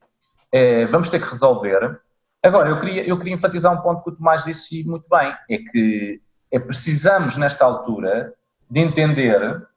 eh, 0.52 0.86
vamos 0.86 1.10
ter 1.10 1.22
que 1.22 1.30
resolver. 1.30 2.00
Agora, 2.44 2.70
eu 2.70 2.80
queria, 2.80 3.08
eu 3.08 3.18
queria 3.18 3.34
enfatizar 3.34 3.74
um 3.74 3.82
ponto 3.82 4.04
que 4.04 4.10
o 4.10 4.16
Tomás 4.16 4.44
disse 4.44 4.84
muito 4.86 5.08
bem, 5.10 5.34
é 5.50 5.58
que 5.58 6.22
é, 6.52 6.60
precisamos, 6.60 7.38
nesta 7.38 7.64
altura, 7.64 8.34
de 8.70 8.80
entender 8.80 9.68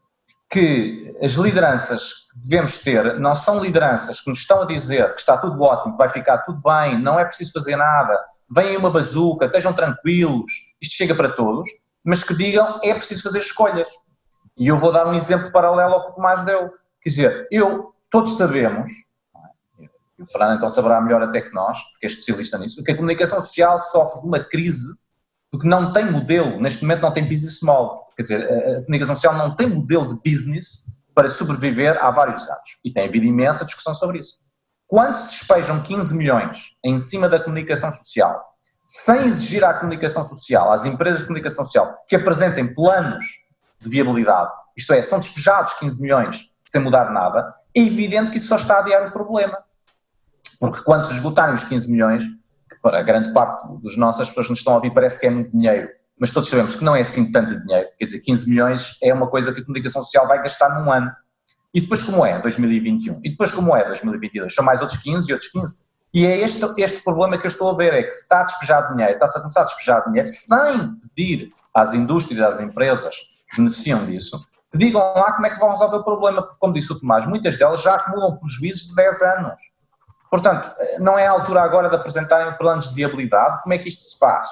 que 0.52 1.16
as 1.22 1.32
lideranças 1.32 2.28
que 2.30 2.38
devemos 2.40 2.78
ter 2.78 3.18
não 3.18 3.34
são 3.34 3.58
lideranças 3.58 4.20
que 4.20 4.28
nos 4.28 4.40
estão 4.40 4.62
a 4.62 4.66
dizer 4.66 5.14
que 5.14 5.20
está 5.20 5.38
tudo 5.38 5.60
ótimo, 5.62 5.92
que 5.92 5.98
vai 5.98 6.10
ficar 6.10 6.38
tudo 6.38 6.60
bem, 6.60 7.00
não 7.00 7.18
é 7.18 7.24
preciso 7.24 7.52
fazer 7.52 7.74
nada, 7.74 8.22
venha 8.54 8.78
uma 8.78 8.90
bazuca, 8.90 9.46
estejam 9.46 9.72
tranquilos, 9.72 10.52
isto 10.80 10.94
chega 10.94 11.14
para 11.14 11.30
todos, 11.30 11.70
mas 12.04 12.22
que 12.22 12.34
digam 12.34 12.78
é 12.82 12.92
preciso 12.92 13.22
fazer 13.22 13.38
escolhas. 13.38 13.88
E 14.58 14.68
eu 14.68 14.76
vou 14.76 14.92
dar 14.92 15.06
um 15.06 15.14
exemplo 15.14 15.50
paralelo 15.50 15.94
ao 15.94 16.04
que 16.04 16.10
o 16.10 16.14
Tomás 16.16 16.42
deu. 16.42 16.70
Quer 17.00 17.08
dizer, 17.08 17.48
eu, 17.50 17.94
todos 18.10 18.36
sabemos, 18.36 18.92
e 19.80 20.22
o 20.22 20.26
Fernando 20.26 20.56
então 20.56 20.68
saberá 20.68 21.00
melhor 21.00 21.22
até 21.22 21.40
que 21.40 21.54
nós, 21.54 21.80
porque 21.92 22.06
é 22.06 22.08
especialista 22.08 22.58
nisso, 22.58 22.84
que 22.84 22.92
a 22.92 22.96
comunicação 22.96 23.40
social 23.40 23.80
sofre 23.84 24.20
de 24.20 24.26
uma 24.26 24.40
crise 24.40 25.00
porque 25.52 25.68
não 25.68 25.92
tem 25.92 26.10
modelo, 26.10 26.58
neste 26.58 26.82
momento 26.82 27.02
não 27.02 27.12
tem 27.12 27.28
business 27.28 27.60
model, 27.62 28.00
quer 28.16 28.22
dizer, 28.22 28.50
a 28.50 28.80
comunicação 28.80 29.14
social 29.14 29.36
não 29.36 29.54
tem 29.54 29.68
modelo 29.68 30.08
de 30.08 30.30
business 30.30 30.96
para 31.14 31.28
sobreviver 31.28 32.02
há 32.02 32.10
vários 32.10 32.48
anos, 32.48 32.80
e 32.82 32.90
tem 32.90 33.06
havido 33.06 33.26
imensa 33.26 33.66
discussão 33.66 33.92
sobre 33.92 34.20
isso. 34.20 34.40
Quando 34.88 35.14
se 35.14 35.28
despejam 35.28 35.82
15 35.82 36.16
milhões 36.16 36.70
em 36.82 36.96
cima 36.96 37.28
da 37.28 37.38
comunicação 37.38 37.92
social, 37.92 38.42
sem 38.86 39.26
exigir 39.26 39.62
à 39.62 39.74
comunicação 39.74 40.24
social, 40.24 40.72
às 40.72 40.86
empresas 40.86 41.20
de 41.20 41.26
comunicação 41.26 41.66
social, 41.66 41.98
que 42.08 42.16
apresentem 42.16 42.74
planos 42.74 43.24
de 43.78 43.90
viabilidade, 43.90 44.50
isto 44.74 44.94
é, 44.94 45.02
são 45.02 45.20
despejados 45.20 45.74
15 45.74 46.00
milhões 46.00 46.50
sem 46.64 46.80
mudar 46.80 47.10
nada, 47.10 47.54
é 47.76 47.80
evidente 47.80 48.30
que 48.30 48.38
isso 48.38 48.48
só 48.48 48.56
está 48.56 48.76
a 48.76 48.78
adiar 48.78 49.06
o 49.06 49.12
problema. 49.12 49.58
Porque 50.58 50.82
quando 50.82 51.10
esgotarem 51.10 51.54
os 51.54 51.64
15 51.64 51.90
milhões, 51.90 52.24
a 52.84 53.02
grande 53.02 53.32
parte 53.32 53.68
dos 53.80 53.96
nossos, 53.96 54.22
as 54.22 54.28
pessoas 54.28 54.46
que 54.46 54.52
nos 54.52 54.58
estão 54.60 54.74
a 54.74 54.76
ouvir 54.76 54.92
parece 54.92 55.20
que 55.20 55.26
é 55.26 55.30
muito 55.30 55.50
dinheiro, 55.50 55.88
mas 56.18 56.32
todos 56.32 56.48
sabemos 56.48 56.76
que 56.76 56.84
não 56.84 56.94
é 56.94 57.00
assim 57.00 57.30
tanto 57.30 57.58
dinheiro, 57.60 57.88
quer 57.98 58.04
dizer, 58.04 58.20
15 58.20 58.50
milhões 58.50 58.98
é 59.02 59.12
uma 59.12 59.26
coisa 59.26 59.52
que 59.52 59.60
a 59.60 59.64
comunicação 59.64 60.02
social 60.02 60.26
vai 60.26 60.42
gastar 60.42 60.80
num 60.80 60.90
ano. 60.90 61.10
E 61.74 61.80
depois 61.80 62.02
como 62.02 62.24
é 62.26 62.38
2021? 62.38 63.20
E 63.24 63.30
depois 63.30 63.50
como 63.50 63.74
é 63.74 63.84
2022? 63.84 64.54
São 64.54 64.64
mais 64.64 64.80
outros 64.82 65.00
15 65.02 65.30
e 65.30 65.32
outros 65.32 65.50
15. 65.50 65.84
E 66.14 66.26
é 66.26 66.40
este, 66.40 66.62
este 66.76 67.02
problema 67.02 67.38
que 67.38 67.46
eu 67.46 67.48
estou 67.48 67.70
a 67.70 67.74
ver, 67.74 67.94
é 67.94 68.02
que 68.02 68.12
se 68.12 68.22
está 68.22 68.42
a 68.42 68.44
despejar 68.44 68.92
dinheiro, 68.92 69.14
está-se 69.14 69.38
a 69.38 69.40
começar 69.40 69.62
a 69.62 69.64
despejar 69.64 70.04
dinheiro 70.06 70.28
sem 70.28 70.94
pedir 71.14 71.52
às 71.74 71.94
indústrias, 71.94 72.52
às 72.52 72.60
empresas 72.60 73.16
que 73.50 73.56
beneficiam 73.56 74.04
disso, 74.04 74.46
que 74.70 74.78
digam 74.78 75.00
lá 75.00 75.32
como 75.32 75.46
é 75.46 75.50
que 75.50 75.58
vão 75.58 75.70
resolver 75.70 75.96
o 75.96 76.04
problema, 76.04 76.42
porque 76.42 76.58
como 76.58 76.74
disse 76.74 76.92
o 76.92 77.00
Tomás, 77.00 77.26
muitas 77.26 77.56
delas 77.56 77.82
já 77.82 77.94
acumulam 77.94 78.36
prejuízos 78.36 78.88
de 78.88 78.94
10 78.94 79.22
anos. 79.22 79.71
Portanto, 80.32 80.74
não 80.98 81.18
é 81.18 81.26
a 81.26 81.30
altura 81.30 81.60
agora 81.60 81.90
de 81.90 81.94
apresentarem 81.94 82.56
planos 82.56 82.88
de 82.88 82.94
viabilidade, 82.94 83.60
como 83.62 83.74
é 83.74 83.76
que 83.76 83.90
isto 83.90 84.00
se 84.00 84.18
faz? 84.18 84.48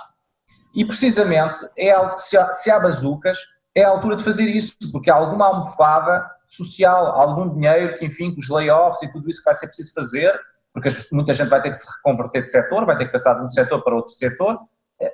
E 0.74 0.84
precisamente 0.84 1.58
é 1.74 1.94
se 2.18 2.36
há, 2.36 2.52
se 2.52 2.70
há 2.70 2.78
bazucas, 2.78 3.38
é 3.74 3.82
a 3.82 3.88
altura 3.88 4.16
de 4.16 4.22
fazer 4.22 4.44
isso, 4.44 4.76
porque 4.92 5.10
há 5.10 5.14
alguma 5.14 5.46
almofada 5.46 6.30
social, 6.46 7.18
algum 7.18 7.54
dinheiro 7.54 7.96
que, 7.96 8.04
enfim, 8.04 8.30
com 8.30 8.40
os 8.40 8.50
layoffs 8.50 9.02
e 9.02 9.10
tudo 9.10 9.30
isso 9.30 9.38
que 9.38 9.46
vai 9.46 9.54
ser 9.54 9.68
preciso 9.68 9.94
fazer, 9.94 10.38
porque 10.74 10.90
muita 11.12 11.32
gente 11.32 11.48
vai 11.48 11.62
ter 11.62 11.70
que 11.70 11.78
se 11.78 11.86
reconverter 11.96 12.42
de 12.42 12.50
setor, 12.50 12.84
vai 12.84 12.98
ter 12.98 13.06
que 13.06 13.12
passar 13.12 13.32
de 13.32 13.42
um 13.42 13.48
setor 13.48 13.82
para 13.82 13.94
outro 13.94 14.12
setor. 14.12 14.58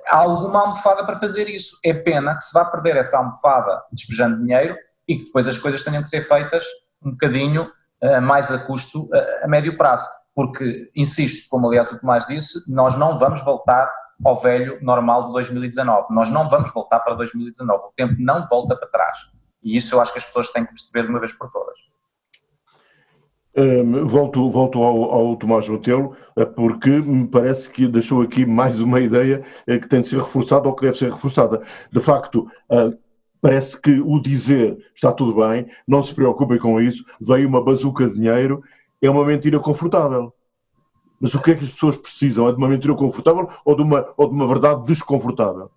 Há 0.09 0.17
alguma 0.17 0.63
almofada 0.63 1.05
para 1.05 1.17
fazer 1.17 1.47
isso. 1.47 1.77
É 1.81 1.93
pena 1.93 2.35
que 2.35 2.43
se 2.43 2.51
vá 2.53 2.65
perder 2.65 2.97
essa 2.97 3.17
almofada 3.17 3.83
despejando 3.89 4.43
dinheiro 4.43 4.75
e 5.07 5.15
que 5.15 5.25
depois 5.27 5.47
as 5.47 5.57
coisas 5.57 5.81
tenham 5.81 6.03
que 6.03 6.09
ser 6.09 6.27
feitas 6.27 6.65
um 7.01 7.11
bocadinho 7.11 7.71
uh, 8.03 8.21
mais 8.21 8.51
a 8.51 8.59
custo 8.59 9.03
uh, 9.03 9.45
a 9.45 9.47
médio 9.47 9.77
prazo. 9.77 10.05
Porque, 10.37 10.91
insisto, 10.95 11.49
como 11.49 11.65
aliás 11.65 11.91
o 11.91 11.99
Tomás 11.99 12.27
disse, 12.27 12.71
nós 12.71 12.95
não 12.95 13.17
vamos 13.17 13.43
voltar 13.43 13.91
ao 14.23 14.35
velho 14.35 14.77
normal 14.83 15.25
de 15.25 15.33
2019. 15.33 16.13
Nós 16.13 16.29
não 16.29 16.47
vamos 16.47 16.71
voltar 16.71 16.99
para 16.99 17.15
2019. 17.15 17.85
O 17.85 17.91
tempo 17.95 18.13
não 18.19 18.45
volta 18.45 18.75
para 18.75 18.87
trás. 18.87 19.17
E 19.63 19.75
isso 19.75 19.95
eu 19.95 19.99
acho 19.99 20.13
que 20.13 20.19
as 20.19 20.25
pessoas 20.25 20.51
têm 20.51 20.63
que 20.63 20.69
perceber 20.69 21.07
de 21.07 21.09
uma 21.09 21.19
vez 21.19 21.33
por 21.33 21.49
todas. 21.49 21.79
Um, 23.57 24.05
volto 24.05 24.47
volto 24.51 24.83
ao, 24.83 25.11
ao 25.11 25.35
Tomás 25.37 25.67
Botelho, 25.67 26.15
eh, 26.37 26.45
porque 26.45 26.91
me 26.91 27.27
parece 27.27 27.71
que 27.71 27.87
deixou 27.87 28.21
aqui 28.21 28.45
mais 28.45 28.79
uma 28.79 28.99
ideia 28.99 29.43
eh, 29.65 29.79
que 29.79 29.89
tem 29.89 30.01
de 30.01 30.07
ser 30.07 30.19
reforçada 30.19 30.67
ou 30.67 30.75
que 30.75 30.85
deve 30.85 30.99
ser 30.99 31.11
reforçada. 31.11 31.63
De 31.91 31.99
facto, 31.99 32.47
uh, 32.71 32.95
parece 33.41 33.81
que 33.81 33.99
o 34.01 34.19
dizer 34.21 34.77
está 34.93 35.11
tudo 35.11 35.41
bem, 35.41 35.67
não 35.87 36.03
se 36.03 36.13
preocupem 36.13 36.59
com 36.59 36.79
isso, 36.79 37.03
veio 37.19 37.47
uma 37.47 37.63
bazuca 37.63 38.07
de 38.07 38.13
dinheiro, 38.13 38.61
é 39.01 39.09
uma 39.09 39.25
mentira 39.25 39.59
confortável. 39.59 40.33
Mas 41.19 41.33
o 41.33 41.41
que 41.41 41.51
é 41.51 41.55
que 41.55 41.63
as 41.63 41.71
pessoas 41.71 41.97
precisam? 41.97 42.47
É 42.47 42.51
de 42.51 42.57
uma 42.57 42.67
mentira 42.67 42.93
confortável 42.93 43.49
ou 43.65 43.75
de 43.75 43.81
uma, 43.81 44.13
ou 44.15 44.27
de 44.27 44.33
uma 44.33 44.47
verdade 44.47 44.85
desconfortável? 44.85 45.71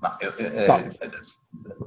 Não, 0.00 0.12
eu, 0.20 0.30
eu, 0.30 0.48
eu, 0.52 0.74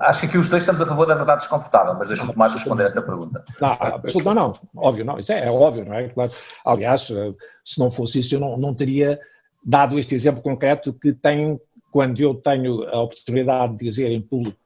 acho 0.01 0.19
que 0.19 0.25
aqui 0.25 0.37
os 0.37 0.49
dois 0.49 0.63
estamos 0.63 0.81
a 0.81 0.85
favor 0.85 1.05
da 1.05 1.15
verdade 1.15 1.41
desconfortável, 1.41 1.93
mas 1.97 2.09
deixa-me 2.09 2.35
mais 2.35 2.53
responder 2.53 2.87
essa 2.87 3.01
pergunta. 3.01 3.43
Não, 3.61 3.77
não, 4.25 4.33
não, 4.33 4.53
óbvio, 4.75 5.05
não, 5.05 5.17
isso 5.17 5.31
é, 5.31 5.47
é 5.47 5.51
óbvio, 5.51 5.85
não 5.85 5.93
é? 5.93 6.09
Claro. 6.09 6.31
Aliás, 6.65 7.09
eh, 7.09 7.33
se 7.63 7.79
não 7.79 7.89
fosse 7.89 8.19
isso, 8.19 8.35
eu 8.35 8.39
não, 8.41 8.57
não 8.57 8.73
teria 8.73 9.17
dado 9.63 9.97
este 9.97 10.13
exemplo 10.13 10.41
concreto 10.41 10.91
que 10.93 11.13
tem, 11.13 11.57
quando 11.89 12.19
eu 12.19 12.35
tenho 12.35 12.83
a 12.89 13.01
oportunidade 13.01 13.77
de 13.77 13.85
dizer 13.85 14.11
em 14.11 14.21
público 14.21 14.57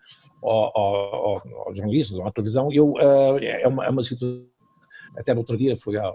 ao, 0.41 0.75
ao, 0.75 1.67
ao 1.67 1.75
jornalistas 1.75 2.17
ou 2.17 2.27
à 2.27 2.31
televisão, 2.31 2.71
eu, 2.71 2.93
uh, 2.93 3.37
é, 3.41 3.67
uma, 3.67 3.85
é 3.85 3.89
uma 3.89 4.01
situação, 4.01 4.45
até 5.17 5.33
no 5.33 5.41
outro 5.41 5.57
dia 5.57 5.77
foi 5.77 5.97
a, 5.97 6.13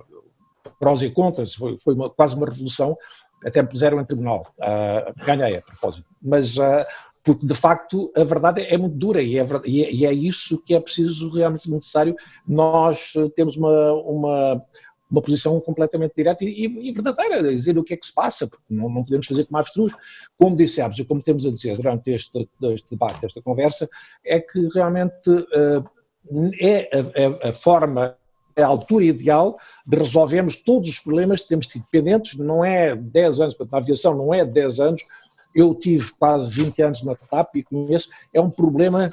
prós 0.79 1.03
e 1.03 1.11
contras, 1.11 1.55
foi, 1.55 1.77
foi 1.79 1.95
uma, 1.95 2.11
quase 2.11 2.37
uma 2.37 2.47
revolução, 2.47 2.97
até 3.45 3.63
me 3.63 3.69
puseram 3.69 4.01
em 4.01 4.05
tribunal, 4.05 4.47
uh, 4.59 5.25
ganhei 5.25 5.57
a 5.57 5.63
propósito, 5.63 6.07
mas 6.23 6.57
uh, 6.57 6.85
porque 7.23 7.47
de 7.47 7.55
facto 7.55 8.13
a 8.17 8.25
verdade 8.25 8.63
é 8.63 8.77
muito 8.77 8.97
dura 8.97 9.23
e 9.23 9.39
é, 9.39 9.45
e 9.67 10.07
é, 10.07 10.13
isso 10.13 10.59
que 10.63 10.75
é 10.75 10.81
preciso 10.81 11.29
realmente 11.31 11.71
necessário 11.71 12.17
nós 12.47 13.13
temos 13.35 13.57
uma, 13.57 13.93
uma, 13.93 14.63
uma 15.11 15.23
posição 15.23 15.61
completamente 15.61 16.15
direta 16.17 16.45
e, 16.45 16.65
e, 16.65 16.93
verdadeira, 16.93 17.43
dizer 17.43 17.77
o 17.77 17.85
que 17.85 17.95
é 17.95 17.97
que 17.97 18.07
se 18.07 18.15
passa, 18.15 18.47
porque 18.47 18.65
não, 18.71 18.89
não 18.89 19.05
podemos 19.05 19.27
fazer 19.27 19.45
como 19.45 19.59
avestruz. 19.59 19.93
Como 20.39 20.57
dissemos 20.57 20.99
e 20.99 21.05
como 21.05 21.23
temos 21.23 21.45
a 21.45 21.51
dizer 21.51 21.77
durante 21.77 22.11
este, 22.11 22.49
este 22.63 22.91
debate, 22.91 23.27
esta 23.27 23.43
conversa, 23.43 23.89
é 24.25 24.41
que 24.41 24.69
realmente 24.75 25.31
uh, 25.31 25.85
é 26.59 26.89
a, 26.95 27.47
a, 27.47 27.51
a 27.51 27.53
forma 27.53 28.07
é 28.07 28.20
a 28.63 28.67
altura 28.67 29.05
ideal 29.05 29.59
de 29.87 29.97
resolvermos 29.97 30.57
todos 30.57 30.89
os 30.89 30.99
problemas 30.99 31.43
que 31.43 31.49
temos 31.49 31.67
tido 31.67 31.85
pendentes, 31.91 32.39
não 32.39 32.65
é 32.65 32.95
10 32.95 33.41
anos, 33.41 33.57
na 33.59 33.79
aviação 33.79 34.15
não 34.15 34.33
é 34.33 34.45
10 34.45 34.81
anos, 34.81 35.05
eu 35.55 35.75
tive 35.75 36.13
quase 36.13 36.51
20 36.51 36.83
anos 36.83 37.03
na 37.03 37.15
TAP 37.15 37.57
e 37.57 37.63
conheço, 37.63 38.09
é 38.33 38.41
um 38.41 38.51
problema 38.51 39.11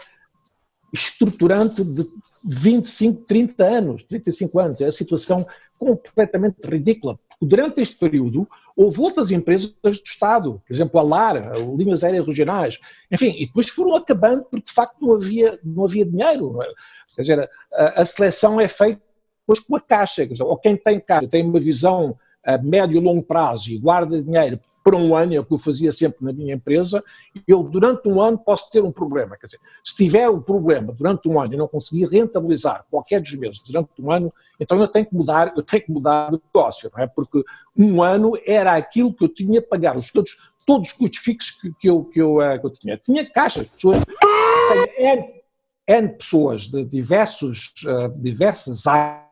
estruturante 0.93 1.83
de 1.83 2.07
25, 2.43 3.23
30 3.23 3.65
anos, 3.65 4.03
35 4.03 4.59
anos, 4.59 4.81
é 4.81 4.85
a 4.85 4.91
situação 4.91 5.45
completamente 5.77 6.57
ridícula, 6.63 7.17
porque 7.17 7.45
durante 7.45 7.81
este 7.81 7.97
período 7.97 8.47
houve 8.75 9.01
outras 9.01 9.31
empresas 9.31 9.73
do 9.83 9.89
Estado, 9.89 10.61
por 10.65 10.73
exemplo 10.73 10.99
a 10.99 11.03
LAR, 11.03 11.53
Linhas 11.75 12.03
Aéreas 12.03 12.25
Regionais, 12.25 12.79
enfim, 13.11 13.35
e 13.37 13.45
depois 13.45 13.69
foram 13.69 13.95
acabando 13.95 14.43
porque 14.43 14.65
de 14.65 14.71
facto 14.71 14.97
não 15.01 15.15
havia, 15.15 15.59
não 15.63 15.85
havia 15.85 16.05
dinheiro, 16.05 16.61
é? 16.61 16.67
quer 17.15 17.21
dizer, 17.21 17.49
a, 17.73 18.01
a 18.01 18.05
seleção 18.05 18.61
é 18.61 18.67
feita 18.67 19.01
depois 19.47 19.59
com 19.61 19.77
a 19.77 19.79
caixa, 19.79 20.27
ou 20.41 20.57
quem 20.57 20.75
tem 20.75 20.99
caixa 20.99 21.27
tem 21.27 21.45
uma 21.45 21.59
visão 21.59 22.17
a 22.45 22.57
médio 22.57 22.97
e 22.97 23.03
longo 23.03 23.23
prazo 23.23 23.71
e 23.71 23.77
guarda 23.77 24.21
dinheiro 24.21 24.59
por 24.83 24.95
um 24.95 25.13
ano, 25.17 25.33
é 25.33 25.39
o 25.39 25.43
que 25.43 25.53
eu 25.53 25.57
fazia 25.57 25.91
sempre 25.91 26.23
na 26.23 26.31
minha 26.31 26.55
empresa, 26.55 27.03
eu 27.45 27.61
durante 27.61 28.07
um 28.07 28.21
ano 28.21 28.37
posso 28.37 28.69
ter 28.69 28.81
um 28.81 28.91
problema. 28.91 29.35
Quer 29.35 29.47
dizer, 29.47 29.59
se 29.83 29.93
tiver 29.97 30.29
um 30.29 30.41
problema 30.41 30.93
durante 30.93 31.27
um 31.27 31.41
ano 31.41 31.53
e 31.53 31.57
não 31.57 31.67
conseguir 31.67 32.05
rentabilizar 32.05 32.85
qualquer 32.89 33.19
dos 33.19 33.33
meses 33.33 33.59
durante 33.59 33.89
um 33.99 34.09
ano, 34.09 34.33
então 34.57 34.79
eu 34.79 34.87
tenho 34.87 35.05
que 35.05 35.13
mudar, 35.13 35.51
eu 35.57 35.61
tenho 35.61 35.83
que 35.83 35.91
mudar 35.91 36.31
de 36.31 36.39
negócio, 36.41 36.89
não 36.95 37.03
é? 37.03 37.07
Porque 37.07 37.43
um 37.77 38.01
ano 38.01 38.31
era 38.45 38.77
aquilo 38.77 39.13
que 39.13 39.25
eu 39.25 39.29
tinha 39.29 39.61
que 39.61 39.67
pagar, 39.67 39.97
os 39.97 40.09
todos, 40.09 40.37
todos 40.65 40.87
os 40.87 40.93
custos 40.93 41.19
fixos 41.19 41.59
que, 41.59 41.73
que, 41.73 41.89
eu, 41.89 42.05
que, 42.05 42.21
eu, 42.21 42.41
eh, 42.41 42.57
que 42.57 42.65
eu 42.65 42.71
tinha. 42.71 42.97
Tinha 42.97 43.29
caixas, 43.29 43.67
pessoas, 43.67 43.97
N, 44.97 45.43
N 45.85 46.09
pessoas 46.17 46.61
de 46.69 46.85
diversos, 46.85 47.73
uh, 47.85 48.21
diversas 48.21 48.87
áreas 48.87 49.26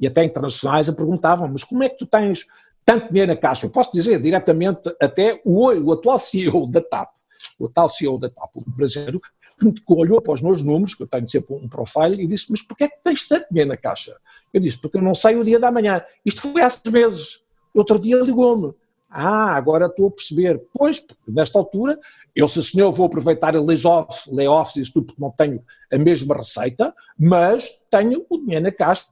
e 0.00 0.06
até 0.06 0.24
internacionais 0.24 0.88
a 0.88 0.92
perguntavam, 0.92 1.48
mas 1.48 1.62
como 1.62 1.82
é 1.82 1.88
que 1.88 1.98
tu 1.98 2.06
tens 2.06 2.46
tanto 2.84 3.08
dinheiro 3.08 3.32
na 3.32 3.38
caixa? 3.38 3.66
Eu 3.66 3.70
posso 3.70 3.92
dizer 3.92 4.20
diretamente 4.20 4.92
até 5.00 5.40
o, 5.44 5.68
o 5.68 5.92
atual 5.92 6.18
CEO 6.18 6.66
da 6.66 6.80
TAP, 6.80 7.10
o 7.58 7.66
atual 7.66 7.88
CEO 7.88 8.18
da 8.18 8.30
TAP, 8.30 8.50
o 8.56 8.70
brasileiro, 8.70 9.20
que 9.60 9.82
olhou 9.88 10.22
para 10.22 10.32
os 10.32 10.40
meus 10.40 10.62
números, 10.62 10.94
que 10.94 11.02
eu 11.02 11.06
tenho 11.06 11.28
sempre 11.28 11.54
um 11.54 11.68
profile, 11.68 12.22
e 12.22 12.26
disse, 12.26 12.50
mas 12.50 12.62
porquê 12.62 12.84
é 12.84 12.88
que 12.88 12.98
tens 13.04 13.28
tanto 13.28 13.46
dinheiro 13.50 13.68
na 13.68 13.76
caixa? 13.76 14.16
Eu 14.54 14.60
disse, 14.60 14.78
porque 14.78 14.96
eu 14.96 15.02
não 15.02 15.14
sei 15.14 15.36
o 15.36 15.44
dia 15.44 15.60
da 15.60 15.70
manhã. 15.70 16.02
Isto 16.24 16.40
foi 16.40 16.62
há 16.62 16.70
seis 16.70 16.92
meses. 16.92 17.40
Outro 17.74 17.98
dia 17.98 18.16
ligou-me. 18.16 18.72
Ah, 19.08 19.54
agora 19.54 19.86
estou 19.86 20.08
a 20.08 20.10
perceber. 20.10 20.62
Pois, 20.72 21.04
nesta 21.28 21.58
altura, 21.58 21.98
eu, 22.34 22.48
se 22.48 22.62
senhor, 22.62 22.90
vou 22.90 23.06
aproveitar 23.06 23.54
a 23.54 23.60
layoff, 23.60 24.30
layoffs 24.32 24.76
e 24.76 24.82
isso 24.82 24.94
tudo, 24.94 25.06
porque 25.06 25.22
não 25.22 25.30
tenho 25.30 25.62
a 25.92 25.98
mesma 25.98 26.36
receita, 26.36 26.94
mas 27.18 27.68
tenho 27.90 28.24
o 28.30 28.38
dinheiro 28.38 28.64
na 28.64 28.72
caixa 28.72 29.04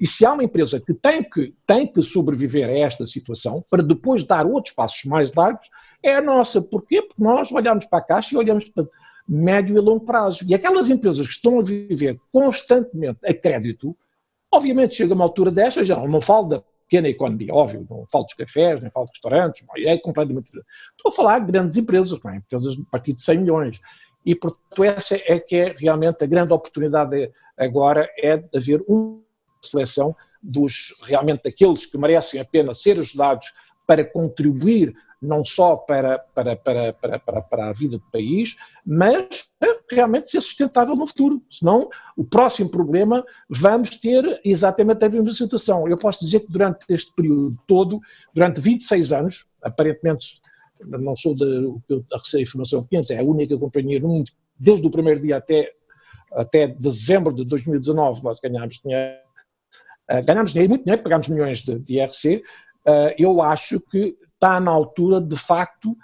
e 0.00 0.06
se 0.06 0.24
há 0.24 0.32
uma 0.32 0.44
empresa 0.44 0.80
que 0.80 0.94
tem 0.94 1.22
que, 1.22 1.54
tem 1.66 1.86
que 1.86 2.02
sobreviver 2.02 2.68
a 2.68 2.78
esta 2.78 3.06
situação, 3.06 3.64
para 3.70 3.82
depois 3.82 4.24
dar 4.24 4.46
outros 4.46 4.74
passos 4.74 5.04
mais 5.04 5.32
largos, 5.34 5.68
é 6.02 6.16
a 6.16 6.22
nossa. 6.22 6.60
Porquê? 6.60 7.02
Porque 7.02 7.22
nós 7.22 7.50
olhamos 7.52 7.86
para 7.86 7.98
a 7.98 8.02
caixa 8.02 8.34
e 8.34 8.38
olhamos 8.38 8.68
para 8.70 8.86
médio 9.28 9.76
e 9.76 9.80
longo 9.80 10.04
prazo. 10.04 10.44
E 10.48 10.54
aquelas 10.54 10.90
empresas 10.90 11.26
que 11.26 11.32
estão 11.32 11.60
a 11.60 11.62
viver 11.62 12.18
constantemente 12.32 13.18
a 13.24 13.32
crédito, 13.32 13.96
obviamente 14.52 14.96
chega 14.96 15.14
uma 15.14 15.24
altura 15.24 15.50
destas, 15.50 15.86
já 15.86 15.96
não 16.06 16.20
falo 16.20 16.48
da 16.48 16.62
pequena 16.88 17.08
economia, 17.08 17.54
óbvio, 17.54 17.86
não 17.88 18.04
falo 18.10 18.24
dos 18.24 18.34
cafés, 18.34 18.80
nem 18.80 18.90
falo 18.90 19.06
de 19.06 19.12
restaurantes, 19.12 19.64
é 19.76 19.96
completamente 19.98 20.46
diferente. 20.46 20.66
Estou 20.96 21.10
a 21.10 21.14
falar 21.14 21.38
de 21.38 21.52
grandes 21.52 21.76
empresas, 21.76 22.18
não 22.22 22.32
é? 22.32 22.36
empresas 22.36 22.74
a 22.76 22.90
partir 22.90 23.12
de 23.12 23.20
100 23.20 23.38
milhões. 23.38 23.80
E, 24.26 24.34
portanto, 24.34 24.84
essa 24.84 25.14
é 25.14 25.38
que 25.38 25.56
é 25.56 25.74
realmente 25.78 26.22
a 26.24 26.26
grande 26.26 26.52
oportunidade 26.52 27.30
agora, 27.56 28.10
é 28.18 28.38
de 28.38 28.48
haver 28.56 28.82
um 28.88 29.22
seleção 29.62 30.14
dos 30.42 30.94
realmente 31.02 31.42
daqueles 31.44 31.86
que 31.86 31.98
merecem 31.98 32.40
a 32.40 32.44
pena 32.44 32.72
ser 32.72 32.98
ajudados 32.98 33.52
para 33.86 34.04
contribuir 34.04 34.94
não 35.20 35.44
só 35.44 35.76
para, 35.76 36.18
para, 36.18 36.56
para, 36.56 36.92
para, 36.94 37.18
para, 37.18 37.42
para 37.42 37.68
a 37.68 37.72
vida 37.72 37.98
do 37.98 38.04
país, 38.10 38.56
mas 38.86 39.50
realmente 39.90 40.30
ser 40.30 40.40
sustentável 40.40 40.96
no 40.96 41.06
futuro. 41.06 41.42
Senão, 41.50 41.90
o 42.16 42.24
próximo 42.24 42.70
problema, 42.70 43.24
vamos 43.48 43.98
ter 43.98 44.40
exatamente 44.44 45.04
a 45.04 45.08
mesma 45.08 45.30
situação. 45.30 45.86
Eu 45.86 45.98
posso 45.98 46.24
dizer 46.24 46.40
que 46.40 46.50
durante 46.50 46.86
este 46.88 47.12
período 47.14 47.58
todo, 47.66 48.00
durante 48.32 48.60
26 48.60 49.12
anos, 49.12 49.46
aparentemente 49.62 50.40
não 50.82 51.14
sou 51.14 51.36
da, 51.36 51.46
Receita 52.16 52.42
Informação 52.42 52.84
500, 52.84 53.10
é 53.10 53.18
a 53.18 53.22
única 53.22 53.58
companhia 53.58 54.00
no 54.00 54.08
mundo, 54.08 54.30
desde 54.58 54.86
o 54.86 54.90
primeiro 54.90 55.20
dia 55.20 55.36
até, 55.36 55.72
até 56.32 56.66
dezembro 56.68 57.34
de 57.34 57.44
2019, 57.44 58.22
nós 58.24 58.40
ganhámos 58.40 58.80
dinheiro, 58.82 59.18
uh, 60.10 60.24
ganhámos 60.24 60.52
dinheiro, 60.52 60.70
muito 60.70 60.84
dinheiro, 60.84 61.02
pagámos 61.02 61.28
milhões 61.28 61.62
de, 61.62 61.78
de 61.78 61.98
IRC, 61.98 62.36
uh, 62.36 62.42
eh, 62.86 63.16
eu 63.18 63.42
acho 63.42 63.80
que 63.80 64.16
está 64.34 64.58
na 64.58 64.70
altura, 64.70 65.20
de 65.20 65.36
facto, 65.36 65.96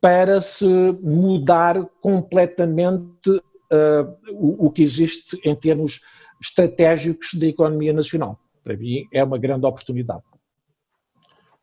para 0.00 0.40
se 0.40 0.66
mudar 1.00 1.84
completamente 2.00 3.30
uh, 3.30 4.16
o, 4.32 4.66
o, 4.66 4.70
que 4.70 4.82
existe 4.82 5.38
em 5.44 5.54
termos 5.54 6.00
estratégicos 6.40 7.34
da 7.34 7.46
economia 7.46 7.92
nacional. 7.92 8.38
Para 8.62 8.76
mim, 8.76 9.06
é 9.12 9.22
uma 9.22 9.38
grande 9.38 9.64
oportunidade. 9.64 10.22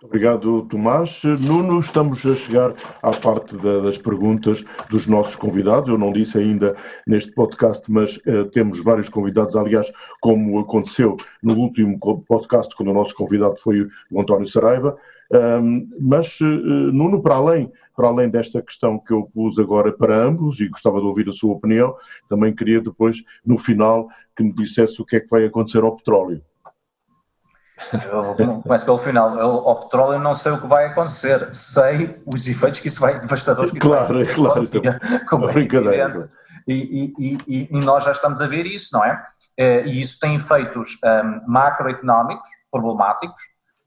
Obrigado, 0.03 0.63
Tomás. 0.63 1.21
Nuno, 1.23 1.79
estamos 1.79 2.25
a 2.25 2.33
chegar 2.33 2.73
à 3.03 3.11
parte 3.11 3.55
da, 3.57 3.81
das 3.81 3.99
perguntas 3.99 4.65
dos 4.89 5.05
nossos 5.05 5.35
convidados. 5.35 5.89
Eu 5.89 5.97
não 5.97 6.11
disse 6.11 6.39
ainda 6.39 6.75
neste 7.05 7.31
podcast, 7.33 7.89
mas 7.91 8.17
uh, 8.17 8.45
temos 8.51 8.83
vários 8.83 9.09
convidados. 9.09 9.55
Aliás, 9.55 9.91
como 10.19 10.59
aconteceu 10.59 11.17
no 11.43 11.53
último 11.53 11.99
podcast, 12.27 12.75
quando 12.75 12.89
o 12.89 12.93
nosso 12.95 13.13
convidado 13.13 13.57
foi 13.59 13.87
o 14.09 14.19
António 14.19 14.47
Saraiva, 14.47 14.97
um, 15.61 15.87
mas, 15.99 16.41
uh, 16.41 16.45
Nuno, 16.45 17.21
para 17.21 17.35
além, 17.35 17.71
para 17.95 18.07
além 18.07 18.27
desta 18.27 18.59
questão 18.59 18.97
que 18.97 19.13
eu 19.13 19.29
pus 19.31 19.59
agora 19.59 19.93
para 19.93 20.17
ambos, 20.17 20.59
e 20.59 20.67
gostava 20.67 20.99
de 20.99 21.05
ouvir 21.05 21.29
a 21.29 21.31
sua 21.31 21.53
opinião, 21.53 21.95
também 22.27 22.55
queria 22.55 22.81
depois, 22.81 23.23
no 23.45 23.57
final, 23.57 24.09
que 24.35 24.43
me 24.43 24.51
dissesse 24.51 24.99
o 24.99 25.05
que 25.05 25.17
é 25.17 25.19
que 25.19 25.29
vai 25.29 25.45
acontecer 25.45 25.83
ao 25.83 25.95
petróleo. 25.95 26.41
Eu 27.93 28.61
começo 28.61 28.85
pelo 28.85 28.97
final. 28.97 29.37
Eu, 29.37 29.67
ao 29.67 29.81
petróleo 29.81 30.19
não 30.19 30.33
sei 30.33 30.51
o 30.51 30.61
que 30.61 30.67
vai 30.67 30.85
acontecer, 30.85 31.53
sei 31.53 32.21
os 32.25 32.47
efeitos 32.47 32.79
que 32.79 32.87
isso 32.87 32.99
vai, 32.99 33.19
devastadores 33.19 33.71
que 33.71 33.77
isso 33.77 33.87
claro, 33.87 34.13
vai 34.13 34.25
ter. 34.25 34.35
Claro, 34.35 34.67
claro. 34.67 34.99
Como 35.29 35.49
é 35.49 35.57
evidente. 35.57 36.29
E, 36.67 37.13
e, 37.17 37.37
e, 37.47 37.67
e, 37.71 37.79
nós 37.79 38.03
já 38.03 38.11
estamos 38.11 38.41
a 38.41 38.47
ver 38.47 38.65
isso, 38.65 38.89
não 38.93 39.03
é? 39.03 39.23
Eh, 39.57 39.85
e 39.87 40.01
isso 40.01 40.19
tem 40.19 40.35
efeitos 40.35 40.97
um, 41.03 41.51
macroeconómicos 41.51 42.47
problemáticos 42.71 43.41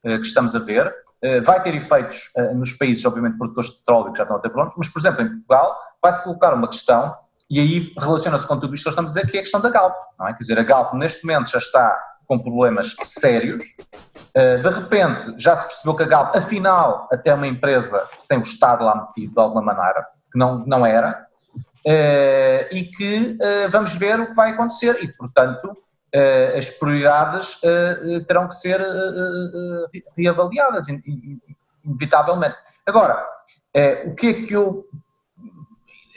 uh, 0.05 0.21
que 0.21 0.27
estamos 0.27 0.55
a 0.55 0.59
ver. 0.59 0.93
Eh, 1.25 1.41
vai 1.41 1.63
ter 1.63 1.75
efeitos 1.75 2.31
eh, 2.37 2.53
nos 2.53 2.75
países, 2.75 3.03
obviamente, 3.07 3.39
produtores 3.39 3.71
de 3.71 3.77
petróleo 3.79 4.13
que 4.13 4.19
já 4.19 4.25
estão 4.25 4.37
até 4.37 4.51
prontos, 4.51 4.75
mas, 4.77 4.89
por 4.89 4.99
exemplo, 4.99 5.23
em 5.23 5.29
Portugal 5.31 5.75
vai-se 6.03 6.23
colocar 6.23 6.53
uma 6.53 6.69
questão, 6.69 7.17
e 7.49 7.59
aí 7.59 7.95
relaciona-se 7.97 8.47
com 8.47 8.61
tudo 8.61 8.75
isto 8.75 8.83
que 8.83 8.89
nós 8.89 8.93
estamos 8.93 9.17
a 9.17 9.21
dizer, 9.21 9.31
que 9.31 9.39
é 9.39 9.41
a 9.41 9.43
questão 9.43 9.59
da 9.59 9.71
Galp. 9.71 9.95
Não 10.19 10.29
é? 10.29 10.35
Quer 10.35 10.41
dizer, 10.41 10.59
a 10.59 10.63
Galp 10.63 10.93
neste 10.93 11.27
momento 11.27 11.51
já 11.51 11.59
está 11.59 11.99
com 12.27 12.39
problemas 12.39 12.95
sérios, 13.05 13.63
eh, 14.35 14.57
de 14.59 14.69
repente 14.69 15.35
já 15.39 15.57
se 15.57 15.67
percebeu 15.67 15.95
que 15.95 16.03
a 16.03 16.07
Galp, 16.07 16.37
afinal, 16.37 17.09
até 17.13 17.35
uma 17.35 17.47
empresa 17.47 18.09
tem 18.29 18.39
o 18.39 18.43
Estado 18.43 18.85
lá 18.85 19.07
metido 19.07 19.33
de 19.35 19.41
alguma 19.41 19.63
maneira, 19.63 20.07
que 20.33 20.39
não, 20.39 20.65
não 20.67 20.85
era, 20.85 21.27
e 22.73 22.85
que 22.85 23.37
vamos 23.71 23.95
ver 23.95 24.19
o 24.19 24.29
que 24.29 24.35
vai 24.35 24.53
acontecer, 24.53 25.05
e 25.05 25.09
portanto 25.13 25.77
as 26.57 26.71
prioridades 26.71 27.61
terão 28.27 28.49
que 28.49 28.55
ser 28.57 28.83
reavaliadas, 30.17 30.87
inevitavelmente. 31.85 32.57
Agora, 32.87 33.27
o 34.07 34.15
que 34.15 34.29
é 34.29 34.33
que 34.33 34.53
eu. 34.53 34.85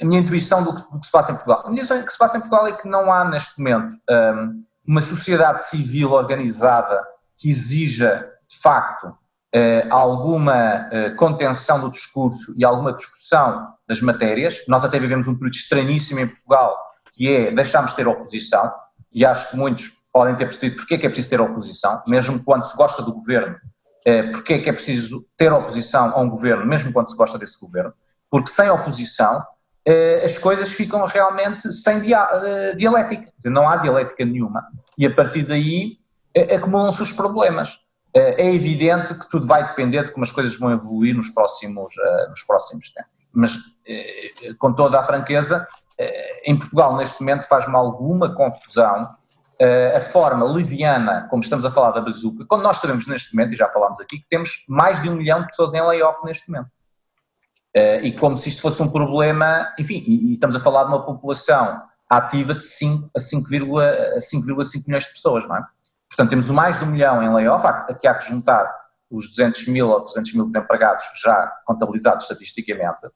A 0.01 0.05
minha 0.05 0.21
intuição 0.21 0.63
do 0.63 0.73
que, 0.75 1.05
se 1.05 1.11
passa 1.11 1.31
em 1.31 1.35
Portugal? 1.35 1.63
A 1.65 1.69
minha 1.69 1.81
intuição 1.81 2.05
que 2.05 2.11
se 2.11 2.17
passa 2.17 2.37
em 2.37 2.39
Portugal 2.39 2.67
é 2.67 2.71
que 2.71 2.87
não 2.87 3.11
há 3.11 3.25
neste 3.25 3.59
momento 3.59 3.93
um, 4.09 4.63
uma 4.87 5.01
sociedade 5.01 5.67
civil 5.67 6.11
organizada 6.11 7.03
que 7.37 7.49
exija, 7.49 8.31
de 8.47 8.57
facto, 8.57 9.15
Uh, 9.55 9.87
alguma 9.89 10.89
uh, 10.89 11.15
contenção 11.15 11.79
do 11.79 11.89
discurso 11.89 12.53
e 12.57 12.65
alguma 12.65 12.93
discussão 12.93 13.73
das 13.87 14.01
matérias. 14.01 14.61
Nós 14.67 14.83
até 14.83 14.99
vivemos 14.99 15.25
um 15.25 15.35
período 15.35 15.55
estranhíssimo 15.55 16.19
em 16.19 16.27
Portugal, 16.27 16.77
que 17.13 17.33
é 17.33 17.49
deixarmos 17.49 17.91
de 17.91 17.95
ter 17.95 18.07
oposição 18.07 18.69
e 19.11 19.25
acho 19.25 19.49
que 19.49 19.57
muitos 19.57 19.97
podem 20.11 20.35
ter 20.35 20.45
percebido 20.45 20.77
porque 20.77 20.95
é 20.95 20.97
que 20.97 21.05
é 21.05 21.09
preciso 21.09 21.29
ter 21.29 21.41
oposição, 21.41 22.03
mesmo 22.05 22.43
quando 22.43 22.65
se 22.65 22.75
gosta 22.75 23.01
do 23.01 23.13
governo, 23.13 23.55
é, 24.05 24.23
porque 24.23 24.55
é 24.55 24.59
que 24.59 24.69
é 24.69 24.73
preciso 24.73 25.25
ter 25.35 25.51
oposição 25.51 26.11
a 26.15 26.19
um 26.19 26.29
governo, 26.29 26.65
mesmo 26.65 26.91
quando 26.93 27.09
se 27.09 27.15
gosta 27.15 27.37
desse 27.37 27.59
governo, 27.59 27.93
porque 28.29 28.49
sem 28.49 28.69
oposição 28.69 29.43
as 30.23 30.37
coisas 30.37 30.69
ficam 30.73 31.05
realmente 31.05 31.71
sem 31.71 32.01
é, 32.13 32.75
dialética, 32.75 33.31
dizer, 33.37 33.49
não 33.49 33.67
há 33.69 33.77
dialética 33.77 34.25
nenhuma, 34.25 34.67
e 34.97 35.05
a 35.05 35.13
partir 35.13 35.43
daí 35.43 35.97
é, 36.33 36.55
acumulam-se 36.55 37.01
os 37.01 37.13
problemas. 37.13 37.85
É, 38.13 38.47
é 38.47 38.53
evidente 38.53 39.13
que 39.13 39.29
tudo 39.29 39.45
vai 39.45 39.65
depender 39.65 40.03
de 40.05 40.11
como 40.11 40.23
as 40.23 40.31
coisas 40.31 40.57
vão 40.57 40.71
evoluir 40.71 41.15
nos 41.15 41.29
próximos, 41.29 41.93
nos 42.29 42.43
próximos 42.43 42.91
tempos, 42.91 43.29
mas 43.33 43.53
com 44.57 44.73
toda 44.73 44.99
a 44.99 45.03
franqueza, 45.03 45.67
em 46.45 46.57
Portugal, 46.57 46.97
neste 46.97 47.21
momento, 47.21 47.43
faz-me 47.43 47.75
alguma 47.75 48.33
confusão 48.33 49.15
a 49.95 50.01
forma 50.01 50.45
leviana, 50.45 51.27
como 51.29 51.43
estamos 51.43 51.65
a 51.65 51.71
falar 51.71 51.91
da 51.91 52.01
bazuca, 52.01 52.45
quando 52.47 52.63
nós 52.63 52.77
sabemos 52.77 53.07
neste 53.07 53.35
momento, 53.35 53.53
e 53.53 53.57
já 53.57 53.69
falámos 53.69 53.99
aqui, 53.99 54.19
que 54.19 54.27
temos 54.29 54.65
mais 54.67 55.01
de 55.01 55.09
um 55.09 55.15
milhão 55.15 55.41
de 55.41 55.47
pessoas 55.47 55.73
em 55.73 55.81
layoff 55.81 56.25
neste 56.25 56.49
momento. 56.49 56.69
E 58.03 58.11
como 58.13 58.37
se 58.37 58.49
isto 58.49 58.61
fosse 58.61 58.81
um 58.81 58.89
problema, 58.89 59.73
enfim, 59.77 60.03
e 60.07 60.33
estamos 60.33 60.55
a 60.55 60.59
falar 60.59 60.83
de 60.83 60.89
uma 60.89 61.05
população 61.05 61.81
ativa 62.09 62.53
de 62.53 62.63
5 62.63 63.11
a 63.15 63.19
5,5 63.19 63.51
milhões 64.87 65.03
de 65.03 65.11
pessoas, 65.11 65.47
não 65.47 65.57
é? 65.57 65.63
Portanto, 66.09 66.29
temos 66.29 66.49
mais 66.49 66.79
de 66.79 66.85
um 66.85 66.87
milhão 66.87 67.21
em 67.21 67.33
layoff, 67.33 67.65
aqui 67.65 68.07
há 68.07 68.13
que 68.15 68.29
juntar 68.29 68.73
os 69.09 69.27
200 69.29 69.67
mil 69.67 69.89
ou 69.89 70.01
200 70.01 70.33
mil 70.33 70.45
desempregados 70.45 71.03
já 71.21 71.53
contabilizados 71.65 72.23
estatisticamente, 72.23 73.07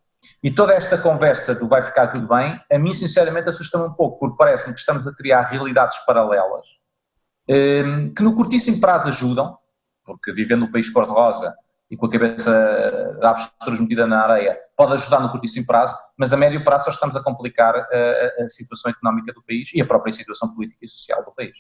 e 0.43 0.51
toda 0.51 0.73
esta 0.73 0.97
conversa 0.97 1.55
do 1.55 1.67
vai 1.67 1.81
ficar 1.81 2.07
tudo 2.07 2.27
bem, 2.27 2.59
a 2.71 2.77
mim 2.77 2.93
sinceramente 2.93 3.49
assusta-me 3.49 3.85
um 3.85 3.93
pouco, 3.93 4.19
porque 4.19 4.37
parece-me 4.37 4.73
que 4.73 4.79
estamos 4.79 5.07
a 5.07 5.13
criar 5.13 5.41
realidades 5.43 5.97
paralelas 6.05 6.67
hum, 7.49 8.13
que 8.13 8.21
no 8.21 8.35
curtíssimo 8.35 8.79
prazo 8.79 9.07
ajudam, 9.07 9.57
porque 10.05 10.31
vivendo 10.31 10.61
no 10.61 10.71
país 10.71 10.89
cor-de-rosa 10.89 11.53
e 11.91 11.97
com 11.97 12.05
a 12.05 12.09
cabeça 12.09 13.17
da 13.19 13.31
avestruz 13.31 13.81
metida 13.81 14.07
na 14.07 14.21
areia, 14.21 14.57
pode 14.77 14.93
ajudar 14.93 15.19
no 15.19 15.29
curtíssimo 15.29 15.67
prazo, 15.67 15.93
mas 16.17 16.31
a 16.31 16.37
médio 16.37 16.63
prazo 16.63 16.85
só 16.85 16.91
estamos 16.91 17.15
a 17.17 17.21
complicar 17.21 17.75
a, 17.75 18.43
a 18.43 18.47
situação 18.47 18.89
económica 18.89 19.33
do 19.33 19.43
país 19.43 19.73
e 19.73 19.81
a 19.81 19.85
própria 19.85 20.13
situação 20.13 20.55
política 20.55 20.85
e 20.85 20.87
social 20.87 21.23
do 21.25 21.31
país. 21.33 21.51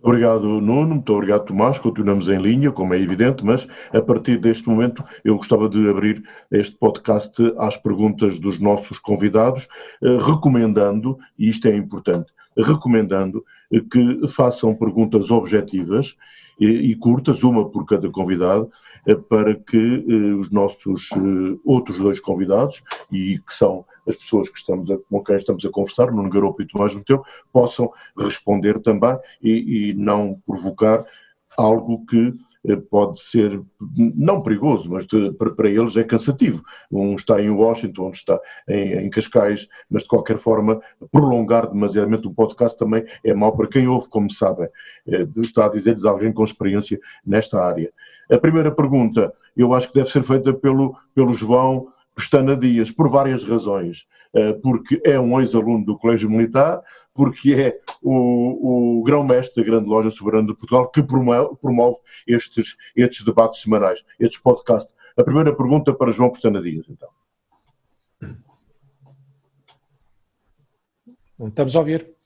Obrigado, 0.00 0.60
Nuno. 0.60 0.94
Muito 0.94 1.12
obrigado, 1.12 1.46
Tomás. 1.46 1.78
Continuamos 1.80 2.28
em 2.28 2.38
linha, 2.38 2.70
como 2.70 2.94
é 2.94 3.00
evidente, 3.00 3.44
mas 3.44 3.66
a 3.92 4.00
partir 4.00 4.38
deste 4.38 4.68
momento 4.68 5.04
eu 5.24 5.36
gostava 5.36 5.68
de 5.68 5.90
abrir 5.90 6.22
este 6.52 6.76
podcast 6.76 7.34
às 7.58 7.76
perguntas 7.76 8.38
dos 8.38 8.60
nossos 8.60 9.00
convidados, 9.00 9.66
eh, 10.00 10.18
recomendando, 10.24 11.18
e 11.36 11.48
isto 11.48 11.66
é 11.66 11.74
importante, 11.74 12.32
recomendando 12.56 13.44
que 13.90 14.28
façam 14.28 14.74
perguntas 14.74 15.30
objetivas 15.30 16.16
e, 16.60 16.94
curtas, 16.96 17.44
uma 17.44 17.68
por 17.70 17.84
cada 17.84 18.10
convidado, 18.10 18.68
eh, 18.68 18.87
para 19.28 19.54
que 19.54 20.04
eh, 20.08 20.34
os 20.34 20.50
nossos 20.50 21.08
outros 21.64 21.98
dois 21.98 22.20
convidados, 22.20 22.82
e 23.10 23.38
que 23.38 23.54
são 23.54 23.84
as 24.06 24.16
pessoas 24.16 24.48
que 24.48 24.58
estamos 24.58 24.90
a, 24.90 24.98
com 24.98 25.22
quem 25.22 25.36
estamos 25.36 25.64
a 25.64 25.70
conversar, 25.70 26.10
Nuno 26.10 26.30
Garopo 26.30 26.62
e 26.62 26.66
Tomás 26.66 26.94
Meteu, 26.94 27.22
possam 27.52 27.90
responder 28.16 28.80
também 28.80 29.16
e, 29.42 29.90
e 29.90 29.94
não 29.94 30.40
provocar 30.46 31.04
algo 31.56 32.04
que 32.06 32.28
eh, 32.28 32.32
pode 32.90 33.20
ser 33.20 33.60
não 33.96 34.42
perigoso, 34.42 34.90
mas 34.90 35.06
de, 35.06 35.32
para, 35.32 35.68
eles 35.68 35.96
é 35.96 36.04
cansativo. 36.04 36.62
Um 36.92 37.14
está 37.14 37.40
em 37.40 37.50
Washington, 37.50 38.02
outro 38.02 38.18
está 38.18 38.40
em, 38.68 38.94
em, 38.94 39.10
Cascais, 39.10 39.68
mas 39.90 40.02
de 40.02 40.08
qualquer 40.08 40.38
forma, 40.38 40.80
prolongar 41.10 41.68
demasiadamente 41.70 42.26
o 42.26 42.34
podcast 42.34 42.78
também 42.78 43.04
é 43.24 43.32
mau 43.34 43.56
para 43.56 43.68
quem 43.68 43.86
ouve, 43.86 44.08
como 44.08 44.30
sabem. 44.30 44.68
É, 45.06 45.26
está 45.38 45.66
a 45.66 45.70
dizer-lhes 45.70 46.04
alguém 46.04 46.32
com 46.32 46.44
experiência 46.44 46.98
nesta 47.24 47.62
área. 47.62 47.92
A 48.30 48.38
primeira 48.38 48.70
pergunta, 48.70 49.32
eu 49.56 49.72
acho 49.72 49.88
que 49.88 49.94
deve 49.94 50.10
ser 50.10 50.22
feita 50.22 50.52
pelo, 50.52 50.96
pelo 51.14 51.32
João 51.32 51.88
Pestana 52.18 52.56
Dias, 52.56 52.90
por 52.90 53.08
várias 53.08 53.44
razões. 53.44 54.08
Eh, 54.34 54.52
porque 54.54 55.00
é 55.04 55.18
um 55.20 55.40
ex-aluno 55.40 55.86
do 55.86 55.96
Colégio 55.96 56.28
Militar, 56.28 56.82
porque 57.14 57.54
é 57.54 57.80
o, 58.02 58.98
o 58.98 59.02
grão-mestre 59.04 59.62
da 59.62 59.70
Grande 59.70 59.88
Loja 59.88 60.10
Soberana 60.10 60.48
de 60.48 60.54
Portugal 60.54 60.90
que 60.90 61.00
promove, 61.00 61.56
promove, 61.62 61.96
estes, 62.26 62.76
estes 62.96 63.24
debates 63.24 63.62
semanais, 63.62 64.04
estes 64.18 64.40
podcasts. 64.40 64.92
A 65.16 65.22
primeira 65.22 65.54
pergunta 65.54 65.94
para 65.94 66.10
João 66.10 66.30
Pestana 66.30 66.60
Dias, 66.60 66.86
então. 66.88 67.08
Estamos 71.40 71.76
a 71.76 71.78
ouvir. 71.78 72.18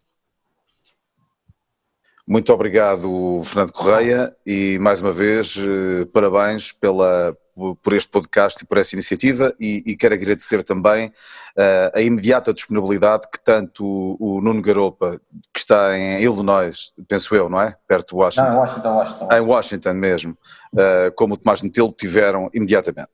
Muito 2.27 2.51
obrigado, 2.51 3.43
Fernando 3.45 3.73
Correia, 3.73 4.35
e 4.47 4.79
mais 4.79 5.03
uma 5.03 5.13
vez, 5.13 5.57
eh, 5.59 6.07
parabéns 6.07 6.73
pela, 6.73 7.37
por 7.55 7.93
este 7.93 8.11
podcast 8.11 8.63
e 8.63 8.67
por 8.67 8.79
essa 8.79 8.95
iniciativa 8.95 9.55
e, 9.61 9.83
e 9.85 9.97
quero 9.97 10.15
agradecer 10.15 10.63
também 10.63 11.09
uh, 11.09 11.93
a 11.95 12.01
imediata 12.01 12.55
disponibilidade 12.55 13.29
que 13.31 13.39
tanto 13.39 13.85
o, 13.85 14.17
o, 14.19 14.41
Nuno 14.41 14.63
Garopa, 14.63 15.21
que 15.53 15.61
está 15.61 15.97
em 15.97 16.23
Illinois, 16.23 16.93
penso 17.07 17.35
eu, 17.35 17.49
não 17.49 17.61
é? 17.61 17.77
Perto 17.87 18.11
de 18.11 18.15
Washington. 18.15 18.49
Não, 18.49 18.55
em 18.55 18.59
Washington, 18.59 18.95
Washington. 18.95 19.29
Em 19.31 19.41
Washington 19.41 19.93
mesmo, 19.93 20.39
uh, 20.73 21.13
como 21.15 21.35
o 21.35 21.37
Tomás 21.37 21.61
Metelo 21.61 21.93
tiveram 21.93 22.49
imediatamente. 22.55 23.11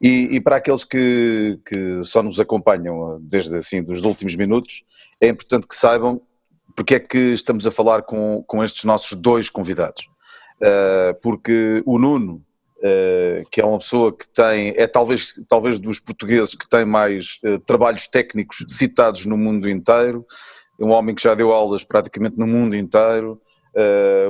E, 0.00 0.36
e, 0.36 0.40
para 0.40 0.56
aqueles 0.56 0.84
que, 0.84 1.60
que 1.66 2.02
só 2.02 2.22
nos 2.22 2.40
acompanham 2.40 3.18
desde 3.20 3.56
assim, 3.56 3.82
dos 3.82 4.04
últimos 4.04 4.34
minutos, 4.36 4.84
é 5.20 5.28
importante 5.28 5.66
que 5.66 5.74
saibam 5.74 6.22
porque 6.76 6.94
é 6.94 7.00
que 7.00 7.32
estamos 7.32 7.66
a 7.66 7.70
falar 7.70 8.02
com, 8.02 8.44
com 8.46 8.62
estes 8.62 8.84
nossos 8.84 9.18
dois 9.18 9.48
convidados. 9.48 10.08
Uh, 10.56 11.18
porque 11.22 11.82
o 11.84 11.98
Nuno, 11.98 12.44
que 13.50 13.60
é 13.60 13.64
uma 13.64 13.78
pessoa 13.78 14.12
que 14.12 14.28
tem, 14.28 14.74
é 14.76 14.86
talvez, 14.86 15.34
talvez 15.48 15.78
dos 15.78 15.98
portugueses 15.98 16.54
que 16.54 16.68
tem 16.68 16.84
mais 16.84 17.38
uh, 17.44 17.58
trabalhos 17.60 18.06
técnicos 18.06 18.64
citados 18.68 19.26
no 19.26 19.36
mundo 19.36 19.68
inteiro, 19.68 20.24
um 20.78 20.90
homem 20.90 21.14
que 21.14 21.22
já 21.22 21.34
deu 21.34 21.52
aulas 21.52 21.84
praticamente 21.84 22.36
no 22.38 22.46
mundo 22.46 22.76
inteiro, 22.76 23.40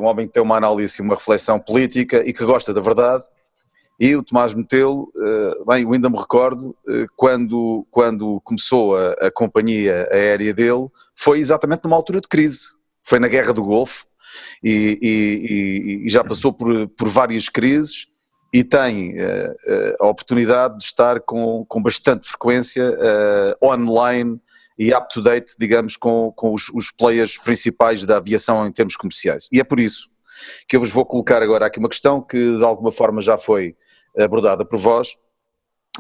um 0.01 0.07
homem 0.07 0.27
que 0.27 0.33
tem 0.33 0.43
uma 0.43 0.57
análise 0.57 0.97
e 0.99 1.03
uma 1.03 1.15
reflexão 1.15 1.59
política 1.59 2.23
e 2.25 2.33
que 2.33 2.45
gosta 2.45 2.75
da 2.75 2.81
verdade. 2.81 3.23
E 3.99 4.15
o 4.15 4.23
Tomás 4.23 4.53
Metelo, 4.53 5.13
bem, 5.67 5.83
eu 5.83 5.93
ainda 5.93 6.11
me 6.11 6.19
recordo, 6.19 6.77
quando, 7.17 7.87
quando 7.91 8.41
começou 8.45 8.97
a, 8.97 9.13
a 9.13 9.31
companhia 9.31 10.09
aérea 10.11 10.53
dele, 10.53 10.89
foi 11.17 11.39
exatamente 11.39 11.85
numa 11.85 11.97
altura 11.97 12.21
de 12.21 12.29
crise. 12.29 12.67
Foi 13.05 13.19
na 13.19 13.29
Guerra 13.29 13.53
do 13.53 13.65
Golfo 13.65 14.05
e, 14.63 14.99
e, 15.03 16.07
e 16.07 16.11
já 16.11 16.25
passou 16.25 16.53
por, 16.53 16.89
por 16.89 17.09
várias 17.09 17.49
crises 17.49 18.07
e 18.53 18.65
tem 18.65 19.15
uh, 19.21 19.51
uh, 19.53 20.05
a 20.05 20.07
oportunidade 20.07 20.79
de 20.79 20.85
estar 20.85 21.21
com, 21.21 21.65
com 21.67 21.83
bastante 21.83 22.27
frequência 22.27 22.91
uh, 22.91 23.67
online 23.67 24.41
e 24.79 24.95
up-to-date, 24.95 25.55
digamos, 25.59 25.97
com, 25.97 26.33
com 26.33 26.55
os, 26.55 26.69
os, 26.69 26.91
players 26.91 27.39
principais 27.39 28.05
da 28.05 28.19
aviação 28.19 28.67
em 28.67 28.73
termos 28.73 28.97
comerciais. 28.97 29.49
E 29.51 29.59
é 29.59 29.65
por 29.65 29.81
isso 29.81 30.09
que 30.69 30.77
eu 30.77 30.81
vos 30.81 30.91
vou 30.91 31.05
colocar 31.05 31.43
agora 31.43 31.67
aqui 31.67 31.79
uma 31.79 31.89
questão 31.89 32.21
que 32.21 32.57
de 32.57 32.65
alguma 32.65 32.93
forma 32.93 33.23
já 33.23 33.39
foi 33.39 33.75
abordada 34.19 34.67
por 34.67 34.79
vós, 34.79 35.17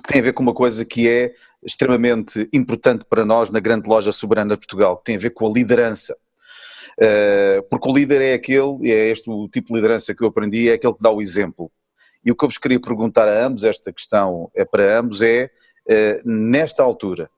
que 0.02 0.12
tem 0.12 0.20
a 0.20 0.24
ver 0.24 0.34
com 0.34 0.42
uma 0.42 0.52
coisa 0.52 0.84
que 0.84 1.08
é 1.08 1.32
extremamente 1.64 2.46
importante 2.52 3.04
para 3.08 3.24
nós 3.24 3.48
na 3.48 3.60
grande 3.60 3.88
loja 3.88 4.12
soberana 4.12 4.54
de 4.54 4.60
Portugal, 4.60 4.98
que 4.98 5.04
tem 5.04 5.16
a 5.16 5.18
ver 5.18 5.30
com 5.30 5.46
a 5.46 5.50
liderança. 5.50 6.14
Porque 7.70 7.88
o 7.88 7.94
líder 7.94 8.20
é 8.20 8.34
aquele, 8.34 8.78
e 8.82 8.92
é 8.92 9.08
este 9.08 9.30
o 9.30 9.48
tipo 9.48 9.68
de 9.68 9.74
liderança 9.74 10.14
que 10.14 10.22
eu 10.22 10.28
aprendi, 10.28 10.68
é 10.68 10.74
aquele 10.74 10.92
que 10.92 11.02
dá 11.02 11.10
o 11.10 11.22
exemplo. 11.22 11.72
E 12.26 12.32
o 12.32 12.34
que 12.34 12.44
eu 12.44 12.48
vos 12.48 12.58
queria 12.58 12.80
perguntar 12.80 13.28
a 13.28 13.46
ambos, 13.46 13.62
esta 13.62 13.92
questão 13.92 14.50
é 14.52 14.64
para 14.64 14.98
ambos, 14.98 15.22
é 15.22 15.48
uh, 15.88 16.28
nesta 16.28 16.82
altura, 16.82 17.30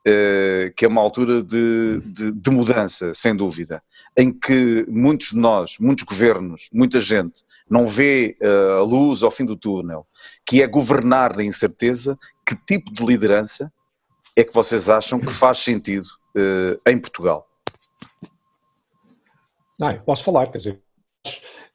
uh, 0.00 0.72
que 0.74 0.86
é 0.86 0.88
uma 0.88 1.02
altura 1.02 1.42
de, 1.42 2.00
de, 2.06 2.32
de, 2.32 2.50
mudança, 2.50 3.12
sem 3.12 3.36
dúvida, 3.36 3.82
em 4.16 4.32
que 4.32 4.86
muitos 4.88 5.28
de 5.28 5.36
nós, 5.36 5.76
muitos 5.78 6.04
governos, 6.04 6.70
muita 6.72 7.02
gente 7.02 7.44
não 7.68 7.86
vê 7.86 8.36
a 8.78 8.82
luz 8.82 9.22
ao 9.22 9.30
fim 9.30 9.44
do 9.44 9.54
túnel, 9.54 10.04
que 10.44 10.60
é 10.60 10.66
governar 10.66 11.36
na 11.36 11.44
incerteza, 11.44 12.18
que 12.44 12.56
tipo 12.56 12.92
de 12.92 13.06
liderança 13.06 13.72
é 14.34 14.42
que 14.42 14.52
vocês 14.52 14.88
acham 14.88 15.20
que 15.20 15.32
faz 15.32 15.58
sentido 15.58 16.06
em 16.84 16.98
Portugal? 16.98 17.48
Não, 19.78 19.96
posso 20.00 20.24
falar, 20.24 20.48
quer 20.48 20.58
dizer, 20.58 20.82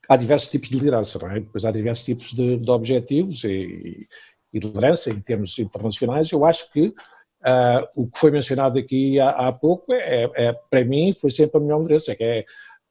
há 0.08 0.16
diversos 0.16 0.50
tipos 0.50 0.70
de 0.70 0.76
liderança, 0.76 1.20
não 1.20 1.32
é? 1.32 1.40
Depois 1.40 1.66
há 1.66 1.72
diversos 1.72 2.06
tipos 2.06 2.34
de, 2.34 2.58
de 2.58 2.72
objetivos 2.72 3.44
e, 3.44 4.08
e, 4.54 4.60
de 4.60 4.68
liderança 4.68 5.10
em 5.10 5.20
termos 5.20 5.58
internacionais. 5.60 6.32
Eu 6.32 6.46
acho 6.46 6.72
que 6.72 6.88
uh, 6.88 7.88
o 7.96 8.08
que 8.08 8.20
foi 8.20 8.32
mencionado 8.32 8.80
aqui 8.80 9.20
há, 9.20 9.30
há 9.30 9.52
pouco, 9.52 9.94
é, 9.94 10.30
é, 10.36 10.54
para 10.70 10.84
mim, 10.84 11.14
foi 11.14 11.32
sempre 11.32 11.58
a 11.58 11.62
melhor 11.62 11.82
liderança, 11.82 12.16
que 12.16 12.24
é 12.24 12.46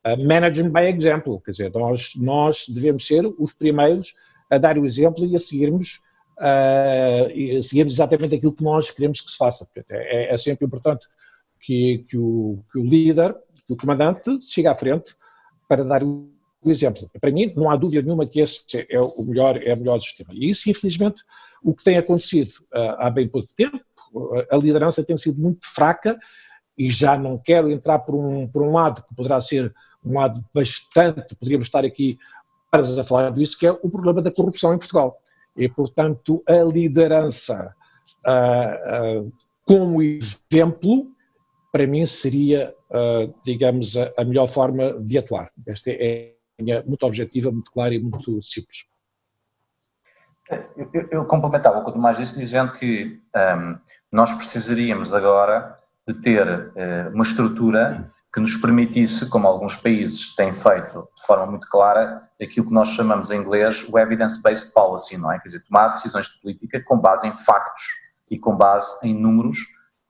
uh, 0.06 0.26
managing 0.26 0.70
by 0.70 0.86
example, 0.86 1.40
quer 1.44 1.52
dizer, 1.52 1.72
nós, 1.72 2.12
nós 2.16 2.64
devemos 2.68 3.06
ser 3.06 3.26
os 3.38 3.52
primeiros 3.52 4.14
a 4.50 4.58
dar 4.58 4.78
o 4.78 4.86
exemplo 4.86 5.24
e 5.24 5.34
a 5.34 5.40
seguirmos 5.40 6.00
uh, 6.38 7.62
seguirmos 7.62 7.94
exatamente 7.94 8.34
aquilo 8.34 8.52
que 8.52 8.64
nós 8.64 8.90
queremos 8.90 9.20
que 9.20 9.30
se 9.30 9.36
faça. 9.36 9.68
É, 9.90 10.34
é 10.34 10.36
sempre 10.36 10.66
importante 10.66 11.06
que, 11.60 12.04
que, 12.08 12.16
o, 12.16 12.62
que, 12.70 12.78
o, 12.78 12.84
líder, 12.84 13.34
que 13.66 13.72
o 13.72 13.76
comandante, 13.76 14.38
chegue 14.42 14.68
à 14.68 14.74
frente 14.74 15.14
para 15.68 15.84
dar 15.84 16.02
o 16.02 16.33
exemplo. 16.70 17.10
Para 17.20 17.30
mim, 17.30 17.52
não 17.56 17.70
há 17.70 17.76
dúvida 17.76 18.02
nenhuma 18.02 18.26
que 18.26 18.40
esse 18.40 18.62
é 18.88 19.00
o 19.00 19.22
melhor, 19.22 19.56
é 19.62 19.74
o 19.74 19.76
melhor 19.76 20.00
sistema. 20.00 20.30
E 20.32 20.50
isso, 20.50 20.70
infelizmente, 20.70 21.22
o 21.62 21.74
que 21.74 21.84
tem 21.84 21.96
acontecido 21.96 22.52
uh, 22.74 22.96
há 22.98 23.10
bem 23.10 23.28
pouco 23.28 23.48
tempo, 23.56 23.80
a 24.50 24.56
liderança 24.56 25.04
tem 25.04 25.16
sido 25.16 25.40
muito 25.40 25.66
fraca 25.66 26.16
e 26.78 26.90
já 26.90 27.16
não 27.16 27.38
quero 27.38 27.70
entrar 27.70 28.00
por 28.00 28.14
um, 28.14 28.46
por 28.46 28.62
um 28.62 28.72
lado 28.72 29.02
que 29.02 29.14
poderá 29.14 29.40
ser 29.40 29.74
um 30.04 30.14
lado 30.18 30.44
bastante, 30.52 31.34
poderíamos 31.34 31.66
estar 31.66 31.84
aqui 31.84 32.18
a 32.70 33.04
falar 33.04 33.30
disso, 33.30 33.58
que 33.58 33.66
é 33.66 33.70
o 33.70 33.88
problema 33.88 34.20
da 34.20 34.30
corrupção 34.30 34.74
em 34.74 34.78
Portugal. 34.78 35.16
E, 35.56 35.68
portanto, 35.68 36.42
a 36.48 36.62
liderança 36.64 37.74
uh, 38.26 39.20
uh, 39.20 39.32
como 39.64 40.02
exemplo, 40.02 41.08
para 41.72 41.86
mim, 41.86 42.04
seria, 42.06 42.74
uh, 42.90 43.32
digamos, 43.44 43.96
a, 43.96 44.12
a, 44.18 44.24
melhor 44.24 44.46
forma 44.48 44.92
de 45.00 45.18
atuar. 45.18 45.50
Esta 45.66 45.90
é 45.90 46.34
muito 46.86 47.04
objetiva, 47.04 47.50
muito 47.50 47.70
clara 47.70 47.94
e 47.94 47.98
muito 47.98 48.40
simples. 48.42 48.86
Eu, 50.76 50.90
eu, 50.92 51.08
eu 51.10 51.24
complementava 51.24 51.78
o 51.78 51.84
que 51.84 51.90
o 51.90 51.92
Tomás 51.92 52.18
disse, 52.18 52.38
dizendo 52.38 52.72
que 52.74 53.20
um, 53.34 53.78
nós 54.12 54.32
precisaríamos 54.32 55.12
agora 55.12 55.78
de 56.06 56.14
ter 56.14 56.46
uh, 56.46 57.14
uma 57.14 57.24
estrutura 57.24 58.10
que 58.32 58.40
nos 58.40 58.56
permitisse, 58.56 59.28
como 59.28 59.46
alguns 59.46 59.76
países 59.76 60.34
têm 60.34 60.52
feito 60.52 61.08
de 61.16 61.24
forma 61.24 61.46
muito 61.46 61.68
clara, 61.68 62.20
aquilo 62.42 62.66
que 62.66 62.74
nós 62.74 62.88
chamamos 62.88 63.30
em 63.30 63.40
inglês 63.40 63.86
o 63.88 63.96
evidence-based 63.96 64.72
policy, 64.72 65.16
não 65.16 65.30
é? 65.30 65.38
Quer 65.38 65.48
dizer, 65.48 65.64
tomar 65.68 65.88
decisões 65.88 66.26
de 66.26 66.40
política 66.40 66.82
com 66.82 66.98
base 66.98 67.28
em 67.28 67.32
factos 67.32 67.84
e 68.28 68.36
com 68.36 68.56
base 68.56 68.98
em 69.06 69.14
números 69.14 69.56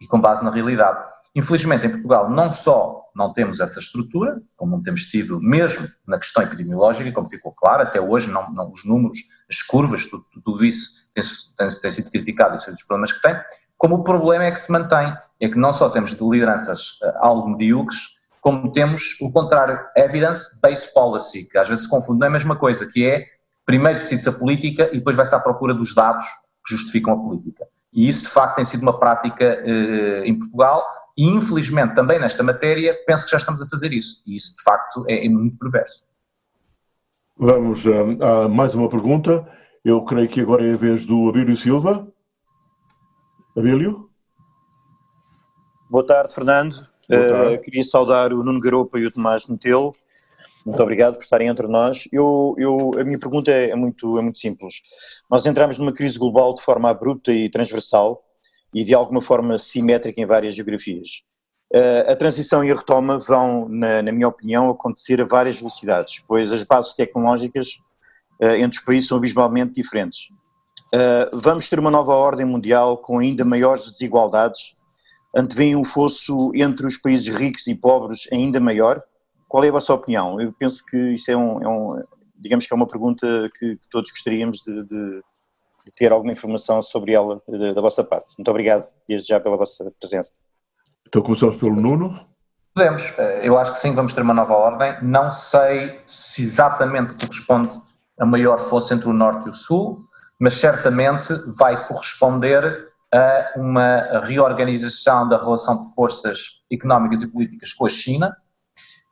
e 0.01 0.07
com 0.07 0.19
base 0.19 0.43
na 0.43 0.51
realidade. 0.51 0.99
Infelizmente, 1.35 1.87
em 1.87 1.91
Portugal, 1.91 2.31
não 2.31 2.51
só 2.51 3.05
não 3.15 3.33
temos 3.33 3.59
essa 3.59 3.81
estrutura, 3.81 4.41
como 4.57 4.77
não 4.77 4.83
temos 4.83 5.03
tido 5.07 5.41
mesmo 5.41 5.89
na 6.07 6.19
questão 6.19 6.43
epidemiológica, 6.43 7.11
como 7.11 7.29
ficou 7.29 7.53
claro, 7.53 7.83
até 7.83 8.01
hoje 8.01 8.31
não, 8.31 8.53
não 8.53 8.71
os 8.71 8.85
números, 8.85 9.19
as 9.51 9.61
curvas, 9.61 10.07
tudo, 10.07 10.25
tudo 10.45 10.65
isso 10.65 11.13
tem, 11.13 11.25
tem, 11.57 11.81
tem 11.81 11.91
sido 11.91 12.11
criticado 12.11 12.57
e 12.57 12.61
são 12.61 12.73
os 12.73 12.83
problemas 12.85 13.13
que 13.13 13.21
tem, 13.21 13.37
como 13.77 13.97
o 13.97 14.05
problema 14.05 14.45
é 14.45 14.51
que 14.51 14.61
se 14.61 14.71
mantém, 14.71 15.13
é 15.41 15.49
que 15.49 15.59
não 15.59 15.73
só 15.73 15.91
temos 15.91 16.15
de 16.15 16.25
lideranças 16.25 17.01
uh, 17.03 17.13
algo 17.19 17.49
medíocres, 17.49 18.01
como 18.41 18.71
temos 18.71 19.19
o 19.21 19.33
contrário, 19.33 19.79
evidence-based 19.97 20.93
policy, 20.93 21.49
que 21.49 21.59
às 21.59 21.69
vezes 21.69 21.85
se 21.85 21.91
confunde, 21.91 22.21
não 22.21 22.27
é 22.27 22.31
a 22.31 22.33
mesma 22.33 22.57
coisa, 22.57 22.87
que 22.87 23.05
é 23.05 23.27
primeiro 23.67 23.99
decide-se 23.99 24.29
a 24.29 24.33
política 24.33 24.89
e 24.93 24.99
depois 24.99 25.17
vai-se 25.17 25.35
à 25.35 25.41
procura 25.41 25.75
dos 25.75 25.95
dados 25.95 26.25
que 26.67 26.75
justificam 26.75 27.15
a 27.15 27.17
política. 27.17 27.67
E 27.93 28.09
isso, 28.09 28.23
de 28.23 28.29
facto, 28.29 28.57
tem 28.57 28.65
sido 28.65 28.83
uma 28.83 28.99
prática 28.99 29.63
uh, 29.65 30.25
em 30.25 30.39
Portugal 30.39 30.85
e, 31.17 31.27
infelizmente, 31.27 31.95
também 31.95 32.19
nesta 32.19 32.43
matéria, 32.43 32.95
penso 33.07 33.25
que 33.25 33.31
já 33.31 33.39
estamos 33.39 33.63
a 33.63 33.67
fazer 33.67 33.93
isso. 33.93 34.23
E 34.27 34.37
isso, 34.37 34.57
de 34.57 34.63
facto, 34.63 35.05
é, 35.09 35.25
é 35.25 35.29
muito 35.29 35.57
perverso. 35.59 36.07
Vamos 37.37 37.85
uh, 37.87 38.23
a 38.23 38.49
mais 38.49 38.75
uma 38.75 38.89
pergunta. 38.89 39.47
Eu 39.85 40.05
creio 40.05 40.29
que 40.29 40.41
agora 40.41 40.67
é 40.67 40.73
a 40.73 40.77
vez 40.77 41.05
do 41.05 41.29
Abílio 41.29 41.57
Silva. 41.57 42.09
Abílio? 43.57 44.11
Boa 45.91 46.05
tarde, 46.05 46.35
Fernando. 46.35 46.75
Uh, 47.09 47.61
queria 47.63 47.85
saudar 47.85 48.33
o 48.33 48.43
Nuno 48.43 48.59
Garopa 48.59 48.99
e 48.99 49.07
o 49.07 49.11
Tomás 49.13 49.47
Metelo. 49.47 49.95
Muito 50.67 50.83
obrigado 50.83 51.15
por 51.15 51.23
estarem 51.23 51.49
entre 51.49 51.69
nós. 51.69 52.09
Eu, 52.11 52.55
eu, 52.59 52.93
a 52.99 53.05
minha 53.05 53.19
pergunta 53.19 53.51
é, 53.51 53.71
é, 53.71 53.77
muito, 53.77 54.19
é 54.19 54.23
muito 54.23 54.39
simples. 54.39 54.77
Nós 55.31 55.45
entramos 55.45 55.77
numa 55.79 55.93
crise 55.93 56.19
global 56.19 56.55
de 56.55 56.63
forma 56.63 56.89
abrupta 56.89 57.33
e 57.33 57.51
transversal 57.51 58.24
e 58.75 58.83
de 58.83 58.93
alguma 58.93 59.21
forma 59.21 59.59
simétrica 59.59 60.21
em 60.21 60.27
várias 60.27 60.55
geografias. 60.55 61.23
Uh, 61.73 62.11
a 62.11 62.17
transição 62.17 62.65
e 62.65 62.71
a 62.71 62.75
retoma 62.75 63.19
vão, 63.19 63.69
na, 63.69 64.03
na, 64.03 64.13
minha 64.13 64.29
opinião, 64.29 64.69
acontecer 64.69 65.21
a 65.21 65.25
várias 65.25 65.59
velocidades, 65.59 66.23
pois 66.27 66.53
as 66.53 66.63
bases 66.63 66.95
tecnológicas 66.95 67.79
uh, 68.43 68.55
entre 68.57 68.79
os 68.79 68.85
países 68.85 69.09
são 69.09 69.19
abismalmente 69.19 69.75
diferentes. 69.75 70.29
Uh, 70.95 71.37
vamos 71.37 71.69
ter 71.69 71.79
uma 71.79 71.91
nova 71.91 72.13
ordem 72.13 72.47
mundial 72.47 72.99
com 72.99 73.19
ainda 73.19 73.45
maiores 73.45 73.91
desigualdades 73.91 74.77
antevêem 75.37 75.75
um 75.75 75.85
fosso 75.85 76.53
entre 76.55 76.87
os 76.87 76.97
países 76.97 77.35
ricos 77.35 77.67
e 77.67 77.75
pobres 77.75 78.29
ainda 78.33 78.61
maior? 78.61 79.03
Qual 79.49 79.65
é 79.65 79.69
a 79.69 79.73
vossa 79.73 79.93
opinião? 79.93 80.41
Eu 80.41 80.53
penso 80.53 80.85
que 80.85 80.97
isso 81.15 81.31
é 81.31 81.37
um, 81.37 81.63
é 81.63 81.69
um 81.69 82.03
digamos 82.37 82.67
que 82.67 82.73
é 82.73 82.77
uma 82.77 82.87
pergunta 82.87 83.51
que, 83.59 83.77
que 83.77 83.89
todos 83.91 84.11
gostaríamos 84.11 84.59
de, 84.59 84.85
de, 84.85 85.23
de, 85.85 85.93
ter 85.93 86.13
alguma 86.13 86.33
informação 86.33 86.81
sobre 86.83 87.13
ela 87.13 87.41
da 87.75 87.81
vossa 87.81 88.03
parte. 88.03 88.35
Muito 88.39 88.51
obrigado 88.51 88.87
desde 89.09 89.29
já 89.29 89.41
pela 89.41 89.57
vossa 89.57 89.93
presença. 89.99 90.33
Então 91.07 91.23
começamos 91.23 91.57
pelo 91.57 91.75
Nuno. 91.75 92.27
Podemos, 92.75 93.13
eu 93.43 93.57
acho 93.57 93.75
que 93.75 93.79
sim, 93.79 93.95
vamos 93.95 94.15
ter 94.15 94.23
uma 94.23 94.35
nova 94.35 94.55
ordem. 94.55 94.97
Não 95.03 95.31
sei 95.31 96.01
se 96.05 96.43
exatamente 96.43 97.15
corresponde 97.15 97.71
a 98.19 98.27
maior 98.27 98.69
força 98.69 98.95
entre 98.95 99.09
o 99.09 99.13
Norte 99.13 99.47
e 99.47 99.51
o 99.51 99.55
Sul, 99.55 99.99
mas 100.41 100.55
certamente 100.55 101.33
vai 101.57 101.87
corresponder 101.87 102.65
a 103.13 103.53
uma 103.57 104.21
reorganização 104.25 105.29
da 105.29 105.39
relação 105.39 105.79
de 105.79 105.95
forças 105.95 106.65
económicas 106.71 107.23
e 107.23 107.33
políticas 107.33 107.73
com 107.73 107.87
a 107.87 107.89
China. 107.89 108.37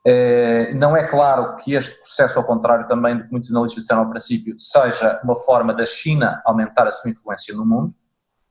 Eh, 0.05 0.73
não 0.73 0.97
é 0.97 1.07
claro 1.07 1.55
que 1.57 1.73
este 1.73 1.97
processo, 1.99 2.37
ao 2.37 2.45
contrário 2.45 2.87
também 2.87 3.17
do 3.17 3.23
que 3.23 3.31
muitos 3.31 3.49
analistas 3.49 3.83
disseram 3.83 4.03
ao 4.03 4.09
princípio, 4.09 4.59
seja 4.59 5.21
uma 5.23 5.35
forma 5.35 5.73
da 5.73 5.85
China 5.85 6.41
aumentar 6.45 6.87
a 6.87 6.91
sua 6.91 7.09
influência 7.09 7.55
no 7.55 7.65
mundo. 7.65 7.93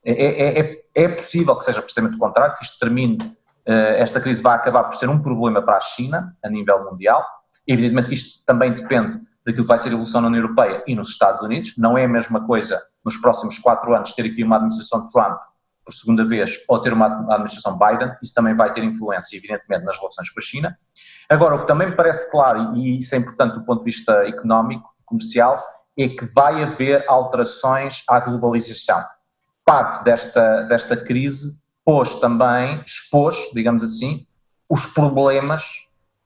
É, 0.05 0.13
é, 0.13 0.61
é, 0.61 0.83
é 0.95 1.09
possível 1.09 1.55
que 1.57 1.65
seja 1.65 1.83
precisamente 1.83 2.17
o 2.17 2.19
contrário, 2.19 2.57
que 2.57 2.65
isto 2.65 2.79
termine, 2.79 3.19
eh, 3.67 4.01
esta 4.01 4.21
crise 4.21 4.43
vai 4.43 4.55
acabar 4.55 4.85
por 4.85 4.97
ser 4.97 5.09
um 5.09 5.21
problema 5.21 5.63
para 5.63 5.77
a 5.77 5.81
China 5.81 6.37
a 6.43 6.49
nível 6.49 6.91
mundial. 6.91 7.25
Evidentemente 7.67 8.09
que 8.09 8.15
isto 8.15 8.45
também 8.47 8.73
depende 8.73 9.15
daquilo 9.45 9.65
que 9.65 9.69
vai 9.69 9.79
ser 9.79 9.91
a 9.91 9.93
evolução 9.93 10.21
na 10.21 10.29
União 10.29 10.43
Europeia 10.43 10.83
e 10.87 10.95
nos 10.95 11.11
Estados 11.11 11.43
Unidos. 11.43 11.75
Não 11.77 11.99
é 11.99 12.05
a 12.05 12.09
mesma 12.09 12.47
coisa 12.47 12.81
nos 13.05 13.17
próximos 13.19 13.59
quatro 13.59 13.95
anos 13.95 14.13
ter 14.15 14.25
aqui 14.25 14.43
uma 14.43 14.57
administração 14.57 15.05
de 15.05 15.13
Trump 15.13 15.39
por 15.85 15.93
segunda 15.93 16.25
vez 16.25 16.59
ou 16.69 16.81
ter 16.81 16.93
uma 16.93 17.07
administração 17.35 17.79
Biden. 17.79 18.13
Isso 18.23 18.35
também 18.35 18.55
vai 18.55 18.73
ter 18.73 18.83
influência, 18.85 19.37
evidentemente, 19.37 19.85
nas 19.85 19.97
relações 19.99 20.31
com 20.31 20.41
a 20.41 20.43
China. 20.43 20.79
Agora, 21.29 21.57
o 21.57 21.61
que 21.61 21.67
também 21.67 21.89
me 21.89 21.97
parece 21.97 22.31
claro, 22.31 22.77
e 22.77 22.99
isso 22.99 23.15
é 23.15 23.19
importante 23.19 23.55
do 23.55 23.65
ponto 23.65 23.81
de 23.81 23.85
vista 23.85 24.27
económico, 24.27 24.93
comercial, 25.05 25.63
é 25.99 26.09
que 26.09 26.25
vai 26.35 26.63
haver 26.63 27.05
alterações 27.09 28.03
à 28.09 28.19
globalização. 28.21 29.03
Parte 29.65 30.03
desta, 30.05 30.63
desta 30.63 30.97
crise 30.97 31.63
pôs 31.85 32.19
também, 32.21 32.83
expôs, 32.87 33.37
digamos 33.53 33.83
assim, 33.83 34.27
os 34.69 34.87
problemas 34.87 35.65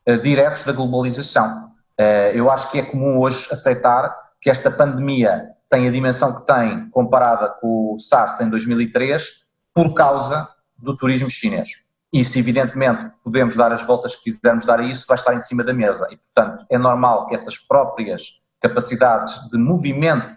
uh, 0.08 0.16
diretos 0.18 0.64
da 0.64 0.72
globalização. 0.72 1.66
Eh, 1.98 2.32
eu 2.34 2.50
acho 2.50 2.70
que 2.70 2.78
é 2.78 2.82
comum 2.82 3.18
hoje 3.18 3.48
aceitar 3.50 4.14
que 4.40 4.50
esta 4.50 4.70
pandemia 4.70 5.48
tem 5.68 5.88
a 5.88 5.90
dimensão 5.90 6.38
que 6.38 6.46
tem 6.46 6.88
comparada 6.90 7.48
com 7.60 7.94
o 7.94 7.98
SARS 7.98 8.40
em 8.40 8.50
2003 8.50 9.46
por 9.74 9.94
causa 9.94 10.48
do 10.76 10.96
turismo 10.96 11.30
chinês. 11.30 11.85
Isso, 12.18 12.38
evidentemente, 12.38 13.04
podemos 13.22 13.56
dar 13.56 13.70
as 13.72 13.86
voltas 13.86 14.16
que 14.16 14.30
quisermos 14.30 14.64
dar 14.64 14.80
a 14.80 14.82
isso, 14.82 15.04
vai 15.06 15.18
estar 15.18 15.34
em 15.34 15.40
cima 15.40 15.62
da 15.62 15.74
mesa. 15.74 16.08
E, 16.10 16.16
portanto, 16.16 16.64
é 16.70 16.78
normal 16.78 17.26
que 17.26 17.34
essas 17.34 17.58
próprias 17.58 18.40
capacidades 18.58 19.50
de 19.50 19.58
movimento 19.58 20.34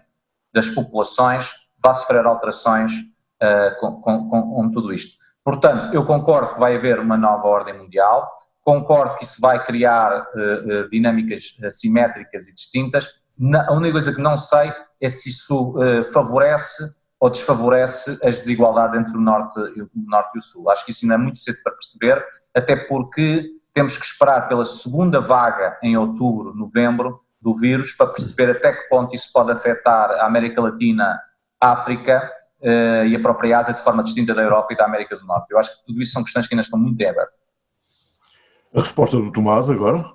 das 0.52 0.68
populações 0.68 1.50
vá 1.82 1.94
sofrer 1.94 2.26
alterações 2.26 2.92
uh, 2.92 3.80
com, 3.80 4.02
com, 4.02 4.28
com, 4.28 4.70
tudo 4.70 4.92
isto. 4.92 5.16
Portanto, 5.42 5.94
eu 5.94 6.04
concordo 6.04 6.52
que 6.52 6.60
vai 6.60 6.76
haver 6.76 6.98
uma 6.98 7.16
nova 7.16 7.48
ordem 7.48 7.78
mundial, 7.78 8.30
concordo 8.62 9.16
que 9.16 9.24
isso 9.24 9.40
vai 9.40 9.64
criar 9.64 10.26
uh, 10.34 10.84
uh, 10.84 10.90
dinâmicas 10.90 11.56
simétricas 11.70 12.46
e 12.46 12.54
distintas. 12.54 13.08
Na, 13.38 13.68
a 13.68 13.72
única 13.72 13.92
coisa 13.92 14.12
que 14.12 14.20
não 14.20 14.36
sei 14.36 14.70
é 15.00 15.08
se 15.08 15.30
isso 15.30 15.78
uh, 15.78 16.04
favorece 16.12 16.99
ou 17.20 17.28
desfavorece 17.28 18.18
as 18.24 18.38
desigualdades 18.38 18.98
entre 18.98 19.14
o 19.14 19.20
norte, 19.20 19.60
o 19.60 19.90
norte 19.94 20.36
e 20.36 20.38
o 20.38 20.42
sul. 20.42 20.70
Acho 20.70 20.86
que 20.86 20.90
isso 20.90 21.04
ainda 21.04 21.16
é 21.16 21.18
muito 21.18 21.38
cedo 21.38 21.58
para 21.62 21.74
perceber, 21.74 22.24
até 22.54 22.74
porque 22.74 23.46
temos 23.74 23.96
que 23.96 24.04
esperar 24.04 24.48
pela 24.48 24.64
segunda 24.64 25.20
vaga 25.20 25.78
em 25.82 25.98
outubro, 25.98 26.54
novembro, 26.54 27.20
do 27.40 27.54
vírus, 27.54 27.92
para 27.92 28.08
perceber 28.08 28.50
até 28.50 28.72
que 28.72 28.88
ponto 28.88 29.14
isso 29.14 29.30
pode 29.32 29.52
afetar 29.52 30.10
a 30.10 30.26
América 30.26 30.60
Latina, 30.60 31.20
a 31.60 31.72
África 31.72 32.30
uh, 32.60 33.06
e 33.06 33.14
a 33.14 33.20
própria 33.20 33.58
Ásia 33.58 33.74
de 33.74 33.80
forma 33.80 34.02
distinta 34.02 34.34
da 34.34 34.42
Europa 34.42 34.72
e 34.72 34.76
da 34.76 34.84
América 34.86 35.16
do 35.16 35.26
Norte. 35.26 35.50
Eu 35.50 35.58
acho 35.58 35.78
que 35.78 35.86
tudo 35.86 36.02
isso 36.02 36.12
são 36.12 36.24
questões 36.24 36.46
que 36.46 36.54
ainda 36.54 36.62
estão 36.62 36.78
muito 36.78 37.00
em 37.00 37.06
aberto. 37.06 37.32
A 38.74 38.80
resposta 38.80 39.16
do 39.16 39.30
Tomás 39.30 39.68
agora? 39.68 40.14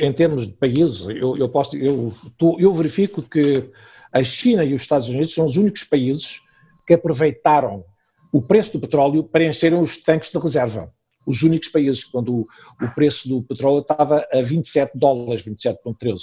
Em 0.00 0.12
termos 0.12 0.46
de 0.46 0.52
países, 0.54 1.06
eu, 1.08 1.36
eu, 1.36 1.48
posso, 1.48 1.76
eu, 1.76 2.12
eu 2.58 2.74
verifico 2.74 3.22
que 3.22 3.70
a 4.12 4.22
China 4.22 4.64
e 4.64 4.74
os 4.74 4.82
Estados 4.82 5.08
Unidos 5.08 5.34
são 5.34 5.46
os 5.46 5.56
únicos 5.56 5.84
países 5.84 6.40
que 6.86 6.94
aproveitaram 6.94 7.84
o 8.32 8.42
preço 8.42 8.72
do 8.72 8.80
petróleo 8.80 9.24
para 9.24 9.44
encherem 9.44 9.80
os 9.80 10.02
tanques 10.02 10.30
de 10.30 10.38
reserva. 10.38 10.92
Os 11.26 11.42
únicos 11.42 11.68
países 11.68 12.04
quando 12.04 12.34
o, 12.34 12.48
o 12.82 12.88
preço 12.94 13.28
do 13.28 13.42
petróleo 13.42 13.80
estava 13.80 14.26
a 14.32 14.42
27 14.42 14.98
dólares, 14.98 15.44
27,13. 15.44 16.20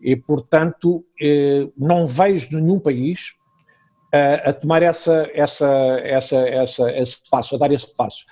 E, 0.00 0.14
portanto, 0.14 1.04
eh, 1.20 1.68
não 1.76 2.06
vejo 2.06 2.56
nenhum 2.58 2.78
país 2.78 3.34
a, 4.12 4.50
a 4.50 4.52
tomar 4.52 4.82
essa, 4.82 5.28
essa, 5.32 5.68
essa, 6.04 6.36
essa, 6.48 6.90
esse 6.92 7.16
passo, 7.30 7.54
a 7.54 7.58
dar 7.58 7.72
esse 7.72 7.94
passo. 7.94 8.24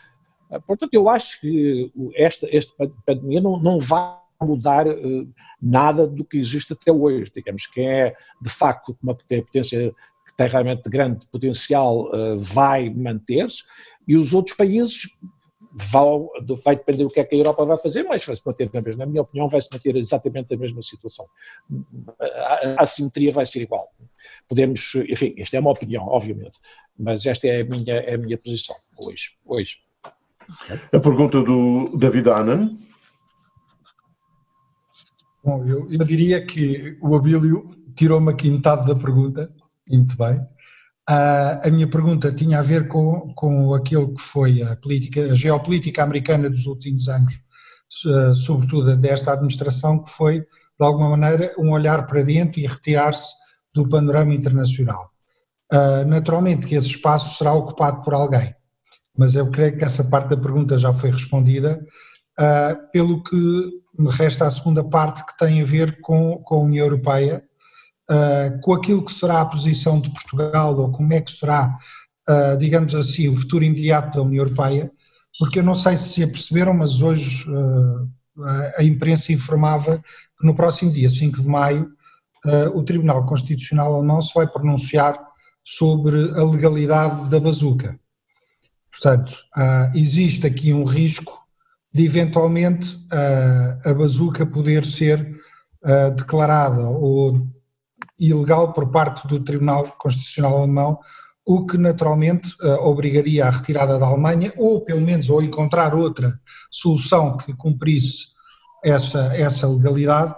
Ah, 0.50 0.60
portanto, 0.60 0.94
eu 0.94 1.08
acho 1.08 1.40
que 1.40 1.90
esta, 2.14 2.46
esta 2.54 2.90
pandemia 3.06 3.40
não, 3.40 3.58
não 3.58 3.78
vai 3.78 4.23
mudar 4.42 4.86
uh, 4.86 5.28
nada 5.60 6.06
do 6.06 6.24
que 6.24 6.38
existe 6.38 6.72
até 6.72 6.92
hoje. 6.92 7.30
Digamos 7.34 7.66
que 7.66 7.80
é, 7.80 8.14
de 8.40 8.50
facto, 8.50 8.96
uma 9.02 9.14
potência 9.14 9.94
que 10.26 10.36
tem 10.36 10.48
realmente 10.48 10.88
grande 10.88 11.26
potencial, 11.28 12.06
uh, 12.06 12.38
vai 12.38 12.90
manter-se, 12.90 13.62
e 14.06 14.16
os 14.16 14.34
outros 14.34 14.56
países 14.56 15.08
vão, 15.74 16.28
vai 16.64 16.76
depender 16.76 17.02
do 17.02 17.10
que 17.10 17.20
é 17.20 17.24
que 17.24 17.34
a 17.34 17.38
Europa 17.38 17.64
vai 17.64 17.78
fazer, 17.78 18.04
mas 18.04 18.24
vai 18.24 18.36
se 18.36 18.42
manter 18.46 18.70
na 18.72 18.80
mesma, 18.80 19.04
na 19.04 19.10
minha 19.10 19.22
opinião, 19.22 19.48
vai 19.48 19.60
se 19.60 19.68
manter 19.72 19.96
exatamente 19.96 20.54
a 20.54 20.56
mesma 20.56 20.82
situação. 20.82 21.26
A, 22.20 22.82
a 22.82 22.86
simetria 22.86 23.32
vai 23.32 23.44
ser 23.44 23.62
igual. 23.62 23.88
Podemos, 24.48 24.92
enfim, 25.08 25.34
esta 25.36 25.56
é 25.56 25.60
uma 25.60 25.72
opinião, 25.72 26.06
obviamente, 26.06 26.58
mas 26.96 27.26
esta 27.26 27.48
é 27.48 27.62
a 27.62 27.64
minha, 27.64 27.94
é 27.94 28.14
a 28.14 28.18
minha 28.18 28.38
posição 28.38 28.76
hoje. 29.04 29.36
hoje. 29.44 29.78
A 30.92 31.00
pergunta 31.00 31.42
do 31.42 31.96
David 31.96 32.28
Annan. 32.28 32.78
Bom, 35.44 35.64
eu, 35.66 35.88
eu 35.90 36.04
diria 36.04 36.44
que 36.44 36.96
o 37.02 37.14
Abílio 37.14 37.64
tirou-me 37.94 38.30
aqui 38.30 38.50
metade 38.50 38.86
da 38.86 38.94
pergunta, 38.94 39.52
e 39.90 39.96
muito 39.96 40.16
bem. 40.16 40.38
Uh, 41.08 41.60
a 41.62 41.70
minha 41.70 41.86
pergunta 41.86 42.32
tinha 42.32 42.58
a 42.58 42.62
ver 42.62 42.88
com, 42.88 43.34
com 43.34 43.74
aquilo 43.74 44.14
que 44.14 44.22
foi 44.22 44.62
a 44.62 44.74
política, 44.76 45.20
a 45.20 45.34
geopolítica 45.34 46.02
americana 46.02 46.48
dos 46.48 46.64
últimos 46.64 47.08
anos, 47.08 47.34
uh, 48.06 48.34
sobretudo 48.34 48.96
desta 48.96 49.32
administração, 49.32 50.02
que 50.02 50.10
foi, 50.10 50.40
de 50.40 50.46
alguma 50.80 51.10
maneira, 51.10 51.54
um 51.58 51.72
olhar 51.72 52.06
para 52.06 52.22
dentro 52.22 52.58
e 52.60 52.66
retirar-se 52.66 53.34
do 53.74 53.86
panorama 53.86 54.32
internacional. 54.32 55.10
Uh, 55.70 56.08
naturalmente 56.08 56.66
que 56.66 56.74
esse 56.74 56.88
espaço 56.88 57.36
será 57.36 57.52
ocupado 57.52 58.02
por 58.02 58.14
alguém 58.14 58.54
mas 59.16 59.34
eu 59.34 59.50
creio 59.50 59.76
que 59.76 59.84
essa 59.84 60.02
parte 60.04 60.30
da 60.30 60.36
pergunta 60.36 60.76
já 60.76 60.92
foi 60.92 61.10
respondida, 61.10 61.84
uh, 62.38 62.90
pelo 62.90 63.22
que 63.22 63.70
resta 64.10 64.46
a 64.46 64.50
segunda 64.50 64.82
parte 64.82 65.24
que 65.24 65.36
tem 65.36 65.60
a 65.60 65.64
ver 65.64 66.00
com, 66.00 66.38
com 66.38 66.54
a 66.56 66.60
União 66.60 66.84
Europeia, 66.86 67.44
uh, 68.10 68.60
com 68.60 68.72
aquilo 68.72 69.04
que 69.04 69.12
será 69.12 69.40
a 69.40 69.46
posição 69.46 70.00
de 70.00 70.10
Portugal 70.10 70.76
ou 70.76 70.90
como 70.90 71.12
é 71.12 71.20
que 71.20 71.30
será, 71.30 71.76
uh, 72.28 72.56
digamos 72.58 72.94
assim, 72.94 73.28
o 73.28 73.36
futuro 73.36 73.64
imediato 73.64 74.18
da 74.18 74.24
União 74.24 74.44
Europeia, 74.44 74.90
porque 75.38 75.58
eu 75.58 75.64
não 75.64 75.74
sei 75.74 75.96
se 75.96 76.10
se 76.10 76.22
aperceberam, 76.22 76.74
mas 76.74 77.00
hoje 77.00 77.44
a 78.78 78.84
imprensa 78.84 79.32
informava 79.32 79.98
que 80.38 80.46
no 80.46 80.54
próximo 80.54 80.92
dia 80.92 81.08
5 81.08 81.42
de 81.42 81.48
maio 81.48 81.90
o 82.72 82.84
Tribunal 82.84 83.26
Constitucional 83.26 83.96
alemão 83.96 84.20
se 84.20 84.32
vai 84.32 84.46
pronunciar 84.46 85.18
sobre 85.64 86.30
a 86.38 86.44
legalidade 86.44 87.28
da 87.28 87.40
bazuca. 87.40 87.98
Portanto, 88.92 89.32
uh, 89.56 89.96
existe 89.96 90.46
aqui 90.46 90.72
um 90.72 90.84
risco 90.84 91.43
de 91.94 92.04
eventualmente 92.04 92.96
uh, 92.96 93.88
a 93.88 93.94
bazuca 93.94 94.44
poder 94.44 94.84
ser 94.84 95.20
uh, 95.84 96.10
declarada 96.10 96.88
ou 96.88 97.46
ilegal 98.18 98.72
por 98.72 98.90
parte 98.90 99.28
do 99.28 99.38
Tribunal 99.38 99.94
Constitucional 99.96 100.58
Alemão, 100.58 100.98
o 101.46 101.66
que 101.66 101.76
naturalmente 101.76 102.56
obrigaria 102.80 103.46
à 103.46 103.50
retirada 103.50 103.98
da 103.98 104.06
Alemanha 104.06 104.50
ou 104.56 104.80
pelo 104.82 105.02
menos 105.02 105.28
ou 105.28 105.42
encontrar 105.42 105.94
outra 105.94 106.40
solução 106.70 107.36
que 107.36 107.52
cumprisse 107.52 108.28
essa, 108.82 109.36
essa 109.36 109.68
legalidade, 109.68 110.34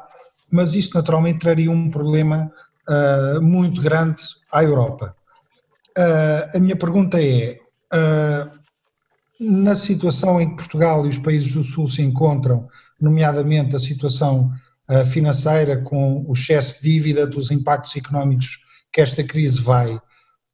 mas 0.51 0.75
isso 0.75 0.91
naturalmente 0.95 1.39
traria 1.39 1.71
um 1.71 1.91
problema 1.91 2.51
muito 3.41 3.81
grande 3.81 4.21
à 4.51 4.65
Europa. 4.65 5.15
a 6.53 6.59
minha 6.59 6.75
pergunta 6.75 7.23
é, 7.23 7.61
na 9.39 9.75
situação 9.75 10.41
em 10.41 10.51
que 10.51 10.57
Portugal 10.57 11.05
e 11.05 11.09
os 11.09 11.19
países 11.19 11.53
do 11.53 11.63
Sul 11.63 11.89
se 11.89 12.03
encontram, 12.03 12.69
nomeadamente 13.01 13.77
a 13.77 13.79
situação 13.79 14.51
uh, 14.89 15.05
financeira 15.05 15.83
com 15.83 16.25
o 16.27 16.33
excesso 16.33 16.83
de 16.83 16.91
dívida, 16.91 17.27
dos 17.27 17.51
impactos 17.51 17.95
económicos 17.97 18.59
que 18.93 19.01
esta 19.01 19.23
crise 19.23 19.61
vai, 19.61 20.01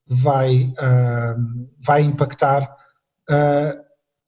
vai, 0.07 0.73
uh, 0.79 1.69
vai 1.79 2.03
impactar, 2.03 2.77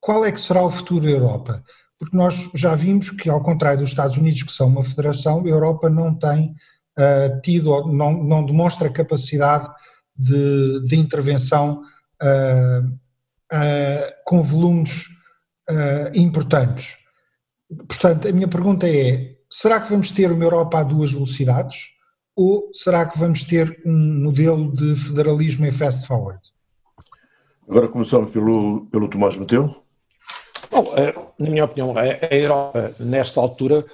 qual 0.01 0.25
é 0.25 0.33
que 0.33 0.41
será 0.41 0.63
o 0.63 0.71
futuro 0.71 1.05
da 1.05 1.11
Europa? 1.11 1.63
Porque 1.99 2.17
nós 2.17 2.49
já 2.55 2.75
vimos 2.75 3.11
que, 3.11 3.29
ao 3.29 3.43
contrário 3.43 3.81
dos 3.81 3.91
Estados 3.91 4.17
Unidos, 4.17 4.43
que 4.43 4.53
são 4.53 4.69
uma 4.69 4.85
federação, 4.85 5.43
a 5.45 5.49
Europa 5.49 5.91
não 5.91 6.15
tem 6.15 6.55
tido, 7.43 7.87
não, 7.89 8.25
não 8.25 8.47
demonstra 8.47 8.89
capacidade 8.89 9.69
de, 10.17 10.87
de 10.87 10.97
intervenção 10.97 11.83
uh, 13.55 14.13
com 14.25 14.43
volumes 14.43 15.07
uh, 15.71 16.11
importantes. 16.15 16.97
Portanto, 17.89 18.29
a 18.29 18.33
minha 18.33 18.49
pergunta 18.49 18.89
é: 18.89 19.37
será 19.49 19.81
que 19.81 19.89
vamos 19.89 20.11
ter 20.11 20.33
uma 20.33 20.45
Europa 20.45 20.81
a 20.81 20.83
duas 20.83 21.13
velocidades? 21.13 21.93
Ou 22.37 22.69
será 22.73 23.07
que 23.07 23.17
vamos 23.17 23.45
ter 23.45 23.81
um 23.87 24.25
modelo 24.25 24.75
de 24.75 24.97
federalismo 24.97 25.67
em 25.67 25.71
fast 25.71 26.05
forward? 26.05 26.41
Agora 27.69 27.87
começamos 27.87 28.33
pelo, 28.33 28.87
pelo 28.87 29.09
Tomás 29.09 29.37
Meteu. 29.37 29.83
Bom, 30.69 30.93
eh, 30.97 31.15
na 31.39 31.49
minha 31.49 31.65
opinião, 31.65 31.95
a 31.97 32.35
Europa, 32.35 32.93
nesta 32.99 33.41
altura, 33.41 33.85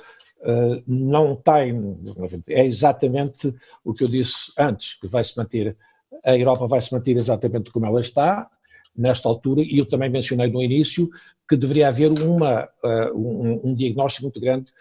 não 0.86 1.36
tem. 1.36 1.98
É 2.48 2.64
exatamente 2.64 3.54
o 3.84 3.92
que 3.92 4.04
eu 4.04 4.08
disse 4.08 4.50
antes, 4.58 4.94
que 4.98 5.06
vai 5.06 5.22
se 5.22 5.36
manter. 5.36 5.76
A 6.24 6.34
Europa 6.34 6.66
vai 6.66 6.80
se 6.80 6.94
manter 6.94 7.18
exatamente 7.18 7.70
como 7.70 7.84
ela 7.84 8.00
está, 8.00 8.48
nesta 8.96 9.28
altura, 9.28 9.62
e 9.62 9.78
eu 9.78 9.86
também 9.86 10.10
mencionei 10.10 10.50
no 10.50 10.62
início 10.62 11.08
que 11.48 11.56
deveria 11.56 11.88
haver 11.88 12.10
uma, 12.12 12.68
eh, 12.84 13.12
um, 13.12 13.70
um 13.70 13.74
diagnóstico 13.74 14.24
muito 14.24 14.40
grande 14.40 14.72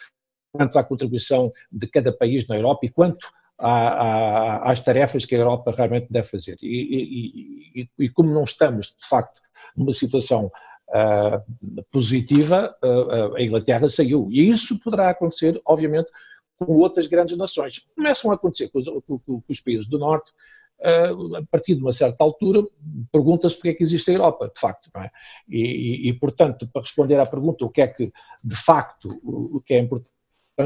quanto 0.52 0.78
à 0.78 0.84
contribuição 0.84 1.52
de 1.72 1.88
cada 1.88 2.12
país 2.12 2.48
na 2.48 2.56
Europa 2.56 2.86
e 2.86 2.90
quanto 2.90 3.28
às 3.62 4.82
tarefas 4.82 5.26
que 5.26 5.36
a 5.36 5.40
Europa 5.40 5.74
realmente 5.76 6.08
deve 6.10 6.28
fazer. 6.28 6.58
E, 6.62 7.76
e, 7.76 7.82
e, 7.82 7.90
e 8.06 8.10
como 8.10 8.34
não 8.34 8.44
estamos, 8.44 8.88
de 8.88 9.08
facto, 9.08 9.42
numa 9.76 9.92
situação 9.92 10.52
uh, 10.90 11.84
positiva, 11.92 12.74
uh, 12.84 13.36
a 13.36 13.42
Inglaterra 13.42 13.90
saiu. 13.90 14.30
E 14.32 14.50
isso 14.50 14.80
poderá 14.80 15.10
acontecer, 15.10 15.60
obviamente, 15.66 16.10
com 16.58 16.74
outras 16.78 17.08
grandes 17.08 17.38
nações. 17.38 17.86
Começam 17.96 18.32
a 18.32 18.36
acontecer 18.36 18.70
com 18.70 18.80
os, 18.80 18.86
com, 19.06 19.20
com 19.20 19.44
os 19.48 19.60
países 19.60 19.88
do 19.88 20.00
Norte, 20.00 20.32
uh, 20.32 20.36
a 20.82 21.44
partir 21.52 21.76
de 21.76 21.82
uma 21.82 21.92
certa 21.92 22.24
altura, 22.24 22.64
pergunta-se 23.12 23.56
porque 23.56 23.70
é 23.70 23.74
que 23.74 23.84
existe 23.84 24.12
a 24.12 24.14
Europa, 24.14 24.52
de 24.54 24.60
facto. 24.60 24.90
É? 24.98 25.10
E, 25.48 26.10
e, 26.10 26.14
portanto, 26.14 26.70
para 26.72 26.82
responder 26.82 27.20
à 27.20 27.26
pergunta, 27.26 27.66
o 27.66 27.70
que 27.70 27.82
é 27.82 27.88
que, 27.88 28.12
de 28.44 28.56
facto, 28.56 29.10
o, 29.24 29.62
que 29.62 29.74
é 29.74 29.80
importante, 29.80 30.12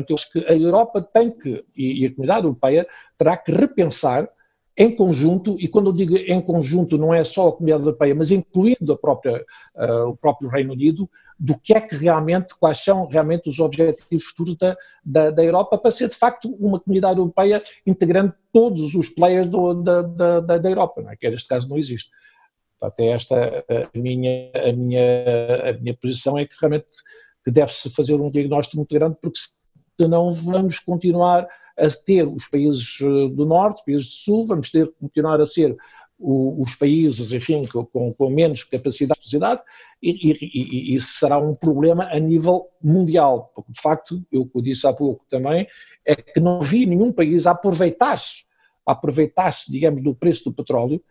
eu 0.10 0.16
acho 0.16 0.32
que 0.32 0.40
a 0.46 0.54
Europa 0.54 1.02
tem 1.02 1.32
que, 1.32 1.66
e 1.76 2.06
a 2.06 2.12
comunidade 2.12 2.46
europeia 2.46 2.88
terá 3.18 3.38
que 3.38 3.52
repensar 3.52 4.30
em 4.76 4.96
conjunto, 4.96 5.56
e 5.60 5.68
quando 5.68 5.90
eu 5.90 5.94
digo 5.94 6.18
em 6.18 6.42
conjunto 6.42 6.98
não 6.98 7.14
é 7.14 7.24
só 7.24 7.48
a 7.48 7.52
comunidade 7.52 7.84
europeia, 7.84 8.16
mas 8.16 8.32
incluindo 8.32 8.98
própria, 8.98 9.46
uh, 9.76 10.10
o 10.10 10.18
próprio 10.18 10.50
Reino 10.50 10.74
Unido, 10.74 11.08
do 11.40 11.58
que 11.58 11.74
é 11.74 11.82
que 11.82 11.96
realmente, 11.96 12.56
quais 12.60 12.84
são 12.84 13.06
realmente 13.08 13.50
os 13.50 13.60
objetivos 13.60 14.26
futuros 14.26 14.56
da, 14.56 14.78
da, 15.04 15.32
da 15.32 15.44
Europa 15.44 15.78
para 15.78 15.92
ser 15.92 16.10
de 16.10 16.16
facto 16.16 16.50
uma 16.60 16.80
comunidade 16.80 17.20
europeia 17.20 17.62
integrando 17.86 18.34
todos 18.52 18.96
os 18.96 19.10
players 19.10 19.48
do, 19.48 19.74
da, 19.74 20.02
da, 20.02 20.58
da, 20.58 20.70
Europa, 20.70 21.04
é? 21.10 21.16
que 21.16 21.30
neste 21.30 21.48
caso 21.48 21.70
não 21.70 21.78
existe. 21.78 22.10
Até 22.82 23.08
esta 23.08 23.64
a 23.70 23.98
minha, 23.98 24.52
a 24.54 24.74
minha, 24.74 25.70
a 25.70 25.74
minha 25.74 25.96
posição 25.96 26.38
é 26.38 26.46
que 26.46 26.56
realmente 26.60 26.88
deve-se 27.48 27.90
fazer 27.90 28.16
um 28.16 28.30
diagnóstico 28.30 28.78
muito 28.78 28.94
grande, 28.94 29.18
porque 29.22 29.40
senão 30.00 30.32
vamos 30.32 30.80
continuar 30.80 31.48
a 31.78 31.90
ter 32.06 32.28
os 32.28 32.48
países 32.48 32.98
eh, 33.02 33.30
do 33.34 33.46
norte, 33.46 33.84
países 33.86 34.08
do 34.08 34.12
sul, 34.12 34.46
vamos 34.46 34.70
ter 34.70 34.92
continuar 35.00 35.42
a 35.42 35.46
ser 35.46 35.76
os 36.24 36.76
países, 36.76 37.32
enfim, 37.32 37.68
com, 37.68 38.14
com 38.14 38.30
menos 38.30 38.64
capacidade 38.64 39.20
de 39.20 39.26
sociedade, 39.26 39.62
e, 40.02 40.32
e, 40.32 40.92
e, 40.92 40.96
isso 40.96 41.20
será 41.20 41.38
um 41.38 41.54
problema 41.54 42.06
a 42.06 42.20
nível 42.20 42.70
mundial, 42.82 43.52
porque 43.54 43.72
de 43.72 43.82
facto, 43.82 44.26
eu 44.32 44.50
o 44.54 44.62
disse 44.62 44.88
há 44.88 44.94
pouco 44.94 45.26
também, 45.30 45.68
é 46.06 46.16
que 46.16 46.40
não 46.40 46.60
vi 46.60 46.86
nenhum 46.86 47.12
país 47.12 47.46
aproveitar-se, 47.46 48.46
aproveitar-se, 48.86 49.72
digamos, 49.72 50.02
do 50.02 50.16
preço 50.16 50.46
do 50.46 50.54
petróleo 50.54 51.02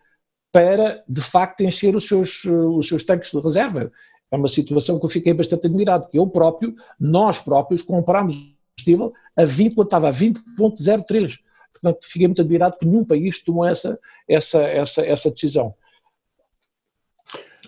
para, 0.51 1.03
de 1.07 1.21
facto, 1.21 1.61
encher 1.61 1.95
os 1.95 2.07
seus, 2.07 2.43
os 2.45 2.87
seus 2.87 3.03
tanques 3.03 3.31
de 3.31 3.39
reserva. 3.39 3.91
É 4.31 4.35
uma 4.35 4.47
situação 4.47 4.99
que 4.99 5.05
eu 5.05 5.09
fiquei 5.09 5.33
bastante 5.33 5.67
admirado, 5.67 6.07
que 6.09 6.17
eu 6.17 6.27
próprio, 6.27 6.75
nós 6.99 7.39
próprios, 7.39 7.81
compramos 7.81 8.35
combustível 8.35 9.13
a 9.35 9.45
20, 9.45 9.75
quando 9.75 9.87
estava 9.87 10.09
a 10.09 10.11
20.03. 10.11 11.39
Portanto, 11.73 11.99
fiquei 12.03 12.27
muito 12.27 12.41
admirado 12.41 12.77
que 12.77 12.85
nenhum 12.85 13.03
país 13.03 13.43
tomou 13.43 13.65
essa, 13.65 13.99
essa, 14.27 14.59
essa, 14.61 15.05
essa 15.05 15.29
decisão. 15.29 15.75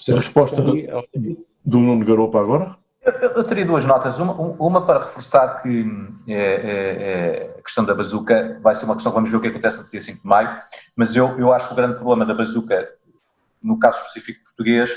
A 0.10 0.14
resposta 0.14 0.62
do 0.62 1.80
Nuno 1.80 2.06
Garopa 2.06 2.40
agora? 2.40 2.78
Eu, 3.02 3.14
eu, 3.14 3.44
teria 3.44 3.66
duas 3.66 3.86
notas. 3.86 4.20
Uma, 4.20 4.34
uma 4.34 4.86
para 4.86 5.06
reforçar 5.06 5.62
que 5.62 5.86
é, 6.28 6.34
é, 6.36 7.56
a 7.60 7.62
questão 7.62 7.86
da 7.86 7.94
bazuca 7.94 8.60
vai 8.62 8.74
ser 8.74 8.86
uma 8.86 8.96
questão, 8.96 9.12
vamos 9.12 9.30
ver 9.30 9.38
o 9.38 9.42
que 9.42 9.48
acontece 9.48 9.78
no 9.78 9.84
dia 9.84 10.02
5 10.02 10.22
de 10.22 10.28
maio, 10.28 10.60
mas 10.96 11.16
eu, 11.16 11.38
eu 11.40 11.54
acho 11.54 11.68
que 11.68 11.74
o 11.74 11.76
grande 11.76 11.96
problema 11.96 12.26
da 12.26 12.34
bazuca, 12.34 12.88
no 13.62 13.78
caso 13.78 14.00
específico 14.00 14.44
português, 14.44 14.92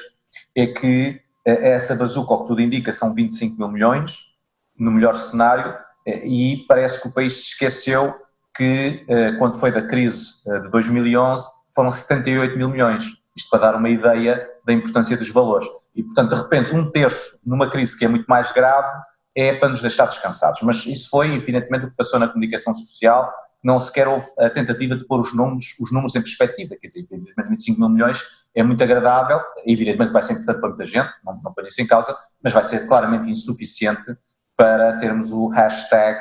é 0.54 0.66
que 0.66 1.20
é, 1.44 1.72
essa 1.72 1.94
bazuca, 1.94 2.32
o 2.32 2.42
que 2.42 2.48
tudo 2.48 2.62
indica, 2.62 2.92
são 2.92 3.14
25 3.14 3.58
mil 3.58 3.68
milhões, 3.68 4.34
no 4.78 4.90
melhor 4.90 5.16
cenário, 5.16 5.76
e 6.06 6.64
parece 6.66 7.02
que 7.02 7.08
o 7.08 7.12
país 7.12 7.34
se 7.34 7.42
esqueceu 7.50 8.14
que, 8.58 9.04
eh, 9.08 9.32
quando 9.38 9.58
foi 9.58 9.70
da 9.70 9.80
crise 9.80 10.42
eh, 10.50 10.58
de 10.58 10.68
2011, 10.68 11.46
foram 11.72 11.92
78 11.92 12.58
mil 12.58 12.68
milhões. 12.68 13.06
Isto 13.36 13.50
para 13.50 13.70
dar 13.70 13.76
uma 13.76 13.88
ideia 13.88 14.48
da 14.66 14.72
importância 14.72 15.16
dos 15.16 15.30
valores. 15.30 15.68
E, 15.94 16.02
portanto, 16.02 16.30
de 16.30 16.42
repente, 16.42 16.74
um 16.74 16.90
terço 16.90 17.40
numa 17.46 17.70
crise 17.70 17.96
que 17.96 18.04
é 18.04 18.08
muito 18.08 18.26
mais 18.26 18.50
grave 18.50 19.00
é 19.36 19.54
para 19.54 19.68
nos 19.68 19.80
deixar 19.80 20.06
descansados. 20.06 20.60
Mas 20.62 20.84
isso 20.86 21.08
foi, 21.08 21.32
evidentemente, 21.36 21.86
o 21.86 21.90
que 21.90 21.96
passou 21.96 22.18
na 22.18 22.26
comunicação 22.26 22.74
social. 22.74 23.32
Não 23.62 23.78
sequer 23.78 24.08
houve 24.08 24.26
a 24.40 24.50
tentativa 24.50 24.96
de 24.96 25.04
pôr 25.06 25.20
os 25.20 25.32
números, 25.32 25.76
os 25.80 25.92
números 25.92 26.16
em 26.16 26.20
perspectiva. 26.20 26.74
Quer 26.80 26.88
dizer, 26.88 27.06
evidentemente, 27.08 27.48
25 27.48 27.78
mil 27.78 27.88
milhões 27.88 28.20
é 28.56 28.62
muito 28.64 28.82
agradável, 28.82 29.40
evidentemente 29.64 30.12
vai 30.12 30.22
ser 30.22 30.32
importante 30.32 30.58
para 30.58 30.68
muita 30.68 30.86
gente, 30.86 31.10
não, 31.24 31.40
não 31.44 31.54
ponho 31.54 31.68
isso 31.68 31.80
em 31.80 31.86
causa, 31.86 32.16
mas 32.42 32.52
vai 32.52 32.64
ser 32.64 32.88
claramente 32.88 33.30
insuficiente 33.30 34.16
para 34.56 34.98
termos 34.98 35.32
o 35.32 35.46
hashtag 35.46 36.18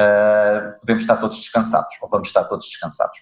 uh, 0.00 0.80
podemos 0.80 1.02
estar 1.02 1.16
todos 1.16 1.36
descansados, 1.36 1.96
ou 2.00 2.08
vamos 2.08 2.28
estar 2.28 2.44
todos 2.44 2.66
descansados. 2.66 3.18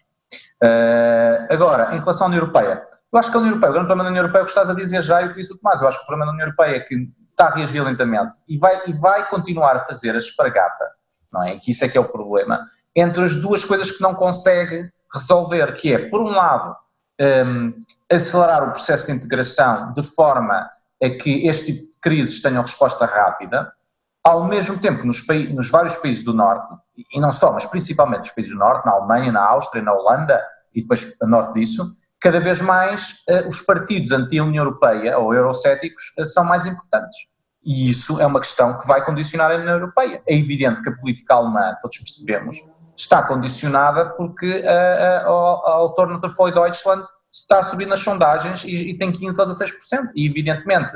Uh, 0.62 1.52
agora, 1.52 1.94
em 1.94 1.98
relação 1.98 2.26
à 2.26 2.28
União 2.28 2.42
Europeia, 2.42 2.86
eu 3.12 3.18
acho 3.18 3.30
que 3.30 3.36
a 3.36 3.40
União 3.40 3.52
Europeia, 3.52 3.70
o 3.70 3.72
grande 3.72 3.86
problema 3.86 4.04
da 4.04 4.10
União 4.10 4.22
Europeia 4.22 4.40
é 4.40 4.42
o 4.42 4.46
que 4.46 4.50
estás 4.50 4.70
a 4.70 4.74
dizer 4.74 5.02
já 5.02 5.22
e 5.22 5.26
o 5.26 5.28
que 5.30 5.36
disse 5.36 5.52
o 5.52 5.58
Tomás, 5.58 5.80
eu 5.80 5.88
acho 5.88 5.98
que 5.98 6.04
o 6.04 6.06
problema 6.06 6.26
da 6.26 6.32
União 6.32 6.46
Europeia 6.46 6.76
é 6.76 6.80
que 6.80 6.94
está 7.30 7.46
a 7.46 7.54
reagir 7.54 7.82
lentamente 7.82 8.36
e 8.46 8.58
vai, 8.58 8.80
e 8.86 8.92
vai 8.92 9.28
continuar 9.28 9.76
a 9.76 9.80
fazer 9.80 10.14
a 10.14 10.18
espargata, 10.18 10.84
não 11.32 11.42
é? 11.42 11.56
Que 11.56 11.70
isso 11.70 11.84
é 11.84 11.88
que 11.88 11.96
é 11.96 12.00
o 12.00 12.04
problema, 12.04 12.62
entre 12.94 13.24
as 13.24 13.34
duas 13.36 13.64
coisas 13.64 13.90
que 13.90 14.02
não 14.02 14.14
consegue 14.14 14.90
resolver, 15.12 15.76
que 15.76 15.94
é, 15.94 16.08
por 16.08 16.20
um 16.20 16.30
lado, 16.30 16.76
um, 17.20 17.72
acelerar 18.10 18.68
o 18.68 18.72
processo 18.72 19.06
de 19.06 19.12
integração 19.12 19.92
de 19.92 20.02
forma 20.02 20.68
a 21.02 21.10
que 21.10 21.46
este 21.46 21.72
tipo 21.72 21.92
de 21.92 22.00
crises 22.00 22.42
tenham 22.42 22.62
resposta 22.62 23.06
rápida, 23.06 23.66
ao 24.22 24.44
mesmo 24.46 24.78
tempo 24.78 25.00
que 25.00 25.06
nos, 25.06 25.24
nos, 25.54 25.70
vários 25.70 25.96
países 25.96 26.24
do 26.24 26.34
Norte, 26.34 26.72
e 27.12 27.20
não 27.20 27.32
só, 27.32 27.52
mas 27.52 27.64
principalmente 27.66 28.20
nos 28.20 28.30
países 28.30 28.52
do 28.52 28.58
Norte, 28.58 28.84
na 28.84 28.92
Alemanha, 28.92 29.32
na 29.32 29.44
Áustria, 29.44 29.82
na 29.82 29.92
Holanda 29.92 30.40
e 30.74 30.82
depois 30.82 31.16
a 31.22 31.26
norte 31.26 31.54
disso, 31.54 31.84
cada 32.20 32.40
vez 32.40 32.60
mais 32.60 33.24
uh, 33.28 33.48
os 33.48 33.60
partidos 33.60 34.10
anti-União 34.10 34.64
Europeia 34.64 35.18
ou 35.18 35.32
eurocéticos 35.32 36.02
uh, 36.18 36.26
são 36.26 36.44
mais 36.44 36.66
importantes. 36.66 37.16
E 37.64 37.90
isso 37.90 38.20
é 38.20 38.26
uma 38.26 38.40
questão 38.40 38.78
que 38.78 38.86
vai 38.86 39.04
condicionar 39.04 39.50
a 39.50 39.56
União 39.56 39.74
Europeia. 39.74 40.22
É 40.26 40.34
evidente 40.34 40.82
que 40.82 40.88
a 40.88 40.96
política 40.96 41.34
alemã, 41.34 41.74
todos 41.82 41.98
percebemos, 41.98 42.56
está 42.96 43.22
condicionada 43.22 44.10
porque 44.10 44.50
uh, 44.60 45.28
a 45.66 45.72
Alternative 45.72 46.34
for 46.34 46.52
Deutschland 46.52 47.04
está 47.30 47.60
a 47.60 47.64
subir 47.64 47.86
nas 47.86 48.00
sondagens 48.00 48.64
e, 48.64 48.90
e 48.90 48.98
tem 48.98 49.12
15 49.12 49.40
ou 49.40 49.46
16%. 49.48 49.72
E 50.14 50.26
evidentemente 50.26 50.92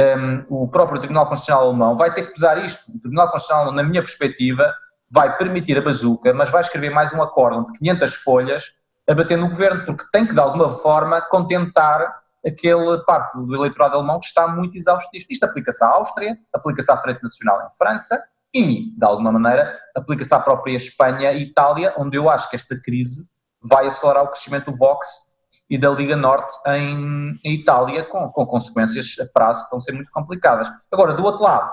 um, 0.00 0.62
o 0.62 0.68
próprio 0.68 0.98
Tribunal 0.98 1.26
Constitucional 1.26 1.68
Alemão 1.68 1.96
vai 1.96 2.12
ter 2.12 2.26
que 2.26 2.32
pesar 2.32 2.64
isto. 2.64 2.90
O 2.90 3.00
Tribunal 3.00 3.30
Constitucional, 3.30 3.72
na 3.72 3.82
minha 3.82 4.02
perspectiva, 4.02 4.72
vai 5.10 5.36
permitir 5.36 5.76
a 5.76 5.82
bazuca, 5.82 6.32
mas 6.32 6.50
vai 6.50 6.60
escrever 6.60 6.90
mais 6.90 7.12
um 7.12 7.22
acórdão 7.22 7.64
de 7.64 7.78
500 7.78 8.14
folhas 8.14 8.64
a 9.08 9.14
bater 9.14 9.36
no 9.36 9.48
governo, 9.48 9.84
porque 9.84 10.04
tem 10.12 10.24
que, 10.24 10.32
de 10.32 10.40
alguma 10.40 10.70
forma, 10.76 11.20
contentar 11.22 12.20
aquele 12.46 12.98
parte 13.04 13.36
do 13.36 13.54
eleitorado 13.54 13.96
alemão 13.96 14.20
que 14.20 14.26
está 14.26 14.46
muito 14.48 14.76
exausto 14.76 15.10
disto. 15.12 15.30
Isto 15.30 15.44
aplica-se 15.44 15.82
à 15.84 15.88
Áustria, 15.88 16.38
aplica-se 16.52 16.90
à 16.90 16.96
Frente 16.96 17.22
Nacional 17.22 17.60
em 17.66 17.76
França 17.76 18.18
e, 18.54 18.92
de 18.96 19.04
alguma 19.04 19.32
maneira, 19.32 19.78
aplica-se 19.94 20.32
à 20.32 20.38
própria 20.38 20.76
Espanha 20.76 21.32
e 21.32 21.42
Itália, 21.42 21.92
onde 21.98 22.16
eu 22.16 22.30
acho 22.30 22.48
que 22.48 22.56
esta 22.56 22.80
crise 22.80 23.28
vai 23.60 23.86
acelerar 23.86 24.24
o 24.24 24.28
crescimento 24.28 24.70
do 24.70 24.76
Vox 24.76 25.29
e 25.70 25.78
da 25.78 25.88
Liga 25.88 26.16
Norte 26.16 26.52
em, 26.66 27.38
em 27.44 27.54
Itália, 27.54 28.02
com, 28.04 28.28
com 28.28 28.44
consequências 28.44 29.14
a 29.20 29.26
prazo 29.32 29.64
que 29.64 29.70
vão 29.70 29.80
ser 29.80 29.92
muito 29.92 30.10
complicadas. 30.10 30.68
Agora, 30.90 31.14
do 31.14 31.24
outro 31.24 31.44
lado, 31.44 31.70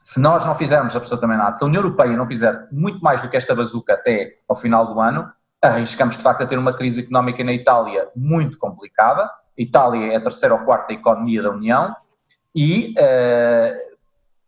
se 0.00 0.20
nós 0.20 0.44
não 0.46 0.54
fizermos 0.54 0.94
absolutamente 0.94 1.38
nada, 1.38 1.52
se 1.52 1.64
a 1.64 1.66
União 1.66 1.82
Europeia 1.82 2.16
não 2.16 2.26
fizer 2.26 2.68
muito 2.70 3.00
mais 3.02 3.20
do 3.20 3.28
que 3.28 3.36
esta 3.36 3.54
bazuca 3.54 3.94
até 3.94 4.38
ao 4.48 4.54
final 4.54 4.94
do 4.94 5.00
ano, 5.00 5.28
arriscamos 5.60 6.16
de 6.16 6.22
facto 6.22 6.42
a 6.42 6.46
ter 6.46 6.58
uma 6.58 6.72
crise 6.72 7.02
económica 7.02 7.42
na 7.42 7.52
Itália 7.52 8.08
muito 8.14 8.56
complicada. 8.56 9.24
A 9.24 9.30
Itália 9.62 10.12
é 10.12 10.16
a 10.16 10.20
terceira 10.20 10.54
ou 10.54 10.60
quarta 10.60 10.92
economia 10.92 11.42
da 11.42 11.50
União 11.50 11.94
e 12.54 12.94
uh, 12.98 13.92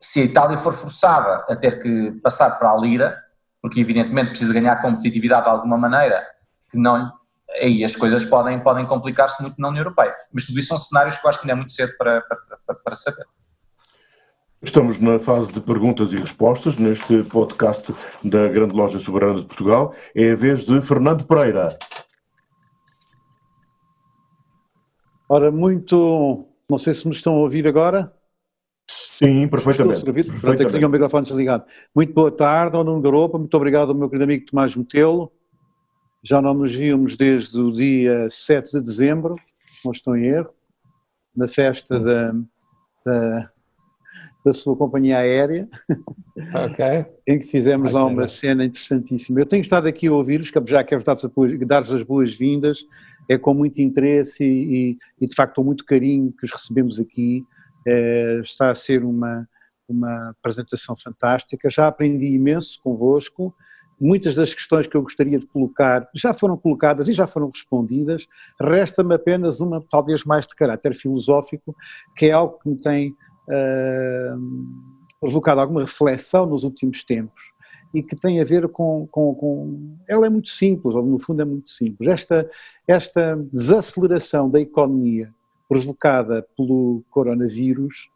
se 0.01 0.21
a 0.21 0.25
Itália 0.25 0.59
for 0.59 0.75
forçada 0.75 1.45
a 1.49 1.57
ter 1.57 1.83
que 1.83 2.13
passar 2.23 2.51
para 2.59 2.71
a 2.71 2.77
lira, 2.77 3.17
porque 3.61 3.81
evidentemente 3.81 4.31
precisa 4.31 4.53
ganhar 4.53 4.81
competitividade 4.83 5.45
de 5.45 5.51
alguma 5.51 5.79
maneira, 5.79 6.25
que 6.71 6.79
não 6.79 7.13
aí 7.61 7.85
as 7.85 7.95
coisas 7.97 8.25
podem, 8.25 8.61
podem 8.61 8.87
complicar-se 8.87 9.41
muito 9.43 9.61
na 9.61 9.69
União 9.69 9.83
Europeia. 9.83 10.15
Mas 10.33 10.47
tudo 10.47 10.59
isso 10.59 10.69
são 10.69 10.79
cenários 10.79 11.17
que 11.17 11.27
eu 11.27 11.31
acho 11.31 11.41
que 11.41 11.45
ainda 11.45 11.53
é 11.53 11.57
muito 11.57 11.73
cedo 11.73 11.93
para, 11.97 12.21
para, 12.23 12.77
para, 12.77 12.95
saber. 12.95 13.25
Estamos 14.63 14.99
na 14.99 15.19
fase 15.19 15.53
de 15.53 15.61
perguntas 15.61 16.13
e 16.13 16.17
respostas 16.17 16.79
neste 16.79 17.23
podcast 17.25 17.95
da 18.23 18.49
Grande 18.49 18.75
Loja 18.75 18.99
Soberana 18.99 19.41
de 19.41 19.47
Portugal. 19.47 19.95
É 20.15 20.33
a 20.33 20.37
vez 20.37 20.65
de 20.65 20.81
Fernando 20.81 21.25
Pereira. 21.25 21.79
Ora, 25.29 25.51
muito. 25.51 26.47
Não 26.69 26.79
sei 26.79 26.95
se 26.95 27.07
me 27.07 27.15
estão 27.15 27.35
a 27.35 27.39
ouvir 27.39 27.67
agora. 27.67 28.13
Sim, 28.89 29.47
perfeitamente. 29.49 29.99
Estou 29.99 30.13
perfeitamente. 30.13 30.43
Pronto, 30.43 30.63
é 30.63 30.67
que 30.67 30.73
tinha 30.73 30.87
o 30.87 30.91
microfone 30.91 31.25
desligado. 31.25 31.65
Muito 31.95 32.13
boa 32.13 32.31
tarde, 32.31 32.77
Nuno 32.77 33.01
Garopa. 33.01 33.39
Muito 33.39 33.55
obrigado 33.55 33.91
ao 33.91 33.95
meu 33.95 34.09
querido 34.09 34.25
amigo 34.25 34.47
Tomás 34.47 34.75
Metelo. 34.75 35.31
Já 36.25 36.41
não 36.41 36.55
nos 36.55 36.75
víamos 36.75 37.17
desde 37.17 37.61
o 37.61 37.71
dia 37.71 38.29
7 38.31 38.73
de 38.73 38.81
dezembro, 38.81 39.37
não 39.85 39.93
estou 39.93 40.17
em 40.17 40.25
erro, 40.25 40.51
na 41.37 41.47
festa 41.47 42.01
da, 42.01 42.33
da 43.05 43.51
da 44.45 44.53
sua 44.53 44.77
companhia 44.77 45.19
aérea, 45.19 45.67
okay. 46.71 47.07
em 47.27 47.39
que 47.39 47.47
fizemos 47.47 47.91
okay. 47.91 47.95
lá 47.95 48.05
uma 48.05 48.29
cena 48.29 48.65
interessantíssima. 48.65 49.41
Eu 49.41 49.47
tenho 49.47 49.63
estado 49.63 49.89
aqui 49.89 50.07
a 50.07 50.13
ouvir-vos, 50.13 50.53
já 50.67 50.85
quero 50.85 51.03
dar-vos 51.67 51.93
as 51.93 52.05
boas-vindas, 52.05 52.85
é 53.27 53.39
com 53.39 53.55
muito 53.55 53.81
interesse 53.81 54.45
e, 54.45 54.99
e, 55.19 55.27
de 55.27 55.35
facto 55.35 55.57
com 55.57 55.65
muito 55.65 55.87
carinho 55.87 56.31
que 56.39 56.45
os 56.45 56.53
recebemos 56.53 57.01
aqui. 57.01 57.43
É, 57.87 58.41
está 58.43 58.71
a 58.71 58.75
ser 58.75 59.03
uma, 59.03 59.49
uma 59.89 60.31
apresentação 60.31 60.95
fantástica, 60.95 61.71
já 61.71 61.87
aprendi 61.87 62.27
imenso 62.27 62.81
convosco, 62.83 63.55
muitas 64.01 64.35
das 64.35 64.53
questões 64.53 64.87
que 64.87 64.97
eu 64.97 65.03
gostaria 65.03 65.39
de 65.39 65.47
colocar 65.47 66.09
já 66.15 66.33
foram 66.33 66.57
colocadas 66.57 67.09
e 67.09 67.13
já 67.13 67.27
foram 67.27 67.49
respondidas, 67.49 68.27
resta-me 68.61 69.15
apenas 69.15 69.61
uma 69.61 69.83
talvez 69.91 70.25
mais 70.25 70.47
de 70.47 70.55
caráter 70.55 70.95
filosófico, 70.95 71.75
que 72.17 72.27
é 72.27 72.33
algo 72.33 72.59
que 72.59 72.69
me 72.69 72.77
tem 72.77 73.15
provocado 75.21 75.61
alguma 75.61 75.83
reflexão 75.83 76.47
nos 76.47 76.65
últimos 76.65 77.05
tempos 77.05 77.53
e 77.93 78.03
que 78.03 78.17
tem 78.17 78.41
a 78.41 78.45
ver 78.45 78.69
com, 78.69 79.07
com, 79.11 79.35
com, 79.35 79.97
Ela 80.09 80.27
é 80.27 80.29
muito 80.29 80.49
simples, 80.49 80.97
ou 80.97 81.07
no 81.07 81.19
fundo 81.21 81.43
é 81.43 81.45
muito 81.45 81.71
simples. 81.71 82.09
Esta, 82.09 82.51
esta 82.89 83.37
desaceleração 83.53 84.51
da 84.51 84.61
economia 84.61 85.33
provocada 85.69 86.45
pelo 86.57 87.05
coronavírus 87.09 88.11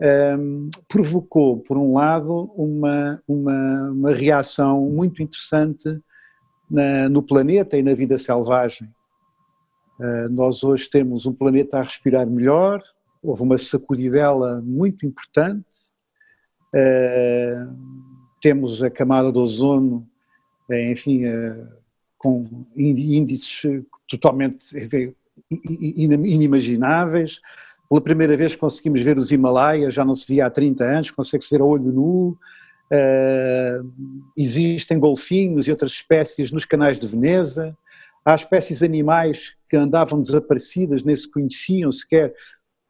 um, 0.00 0.70
provocou, 0.88 1.58
por 1.58 1.76
um 1.76 1.94
lado, 1.94 2.50
uma, 2.56 3.22
uma, 3.28 3.90
uma 3.90 4.14
reação 4.14 4.88
muito 4.88 5.22
interessante 5.22 6.00
na, 6.70 7.08
no 7.08 7.22
planeta 7.22 7.76
e 7.76 7.82
na 7.82 7.94
vida 7.94 8.16
selvagem. 8.16 8.88
Uh, 9.98 10.28
nós 10.30 10.64
hoje 10.64 10.88
temos 10.88 11.26
um 11.26 11.34
planeta 11.34 11.78
a 11.78 11.82
respirar 11.82 12.26
melhor, 12.26 12.82
houve 13.22 13.42
uma 13.42 13.58
sacudidela 13.58 14.62
muito 14.62 15.04
importante. 15.04 15.66
Uh, 16.74 17.76
temos 18.40 18.82
a 18.82 18.88
camada 18.88 19.30
do 19.30 19.40
ozono, 19.40 20.08
eh, 20.70 20.92
enfim, 20.92 21.26
uh, 21.26 21.68
com 22.16 22.64
índices 22.74 23.60
totalmente 24.08 24.64
inimagináveis. 25.50 27.40
Pela 27.90 28.00
primeira 28.00 28.36
vez 28.36 28.54
conseguimos 28.54 29.02
ver 29.02 29.18
os 29.18 29.32
Himalaias, 29.32 29.92
já 29.92 30.04
não 30.04 30.14
se 30.14 30.24
via 30.32 30.46
há 30.46 30.50
30 30.50 30.84
anos, 30.84 31.10
consegue-se 31.10 31.50
ver 31.50 31.60
a 31.60 31.64
olho 31.64 31.90
nu. 31.90 32.38
Uh, 32.92 34.30
existem 34.36 34.96
golfinhos 34.96 35.66
e 35.66 35.72
outras 35.72 35.90
espécies 35.90 36.52
nos 36.52 36.64
canais 36.64 37.00
de 37.00 37.08
Veneza. 37.08 37.76
Há 38.24 38.36
espécies 38.36 38.84
animais 38.84 39.56
que 39.68 39.76
andavam 39.76 40.20
desaparecidas, 40.20 41.02
nem 41.02 41.16
se 41.16 41.28
conheciam 41.28 41.90
sequer, 41.90 42.32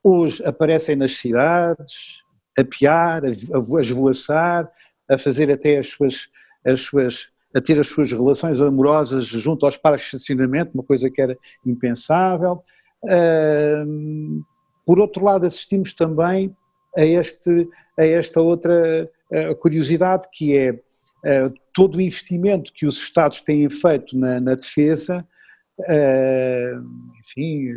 hoje 0.05 0.45
aparecem 0.45 0.97
nas 0.97 1.13
cidades, 1.13 2.19
a 2.59 2.63
piar, 2.63 3.25
a, 3.25 3.81
esvoaçar, 3.81 4.71
a 5.09 5.17
fazer 5.17 5.51
até 5.51 5.79
as 5.79 5.89
suas, 5.89 6.29
as 6.67 6.81
suas, 6.83 7.29
a 7.55 7.61
ter 7.61 7.79
as 7.79 7.89
suas 7.89 8.13
relações 8.13 8.61
amorosas 8.61 9.25
junto 9.25 9.65
aos 9.65 9.79
parques 9.79 10.11
de 10.11 10.17
estacionamento, 10.17 10.73
uma 10.75 10.85
coisa 10.85 11.09
que 11.09 11.23
era 11.23 11.39
impensável. 11.65 12.61
Uh, 13.03 14.45
por 14.87 14.99
outro 14.99 15.25
lado, 15.25 15.47
assistimos 15.47 15.93
também 15.93 16.55
a, 16.97 17.05
este, 17.05 17.69
a 17.99 18.05
esta 18.05 18.41
outra 18.41 19.11
curiosidade 19.61 20.27
que 20.33 20.57
é 20.57 20.73
uh, 20.73 21.55
todo 21.73 21.97
o 21.97 22.01
investimento 22.01 22.73
que 22.73 22.87
os 22.87 22.97
Estados 22.97 23.41
têm 23.41 23.69
feito 23.69 24.19
na, 24.19 24.41
na 24.41 24.55
defesa, 24.55 25.27
uh, 25.79 27.19
enfim, 27.21 27.69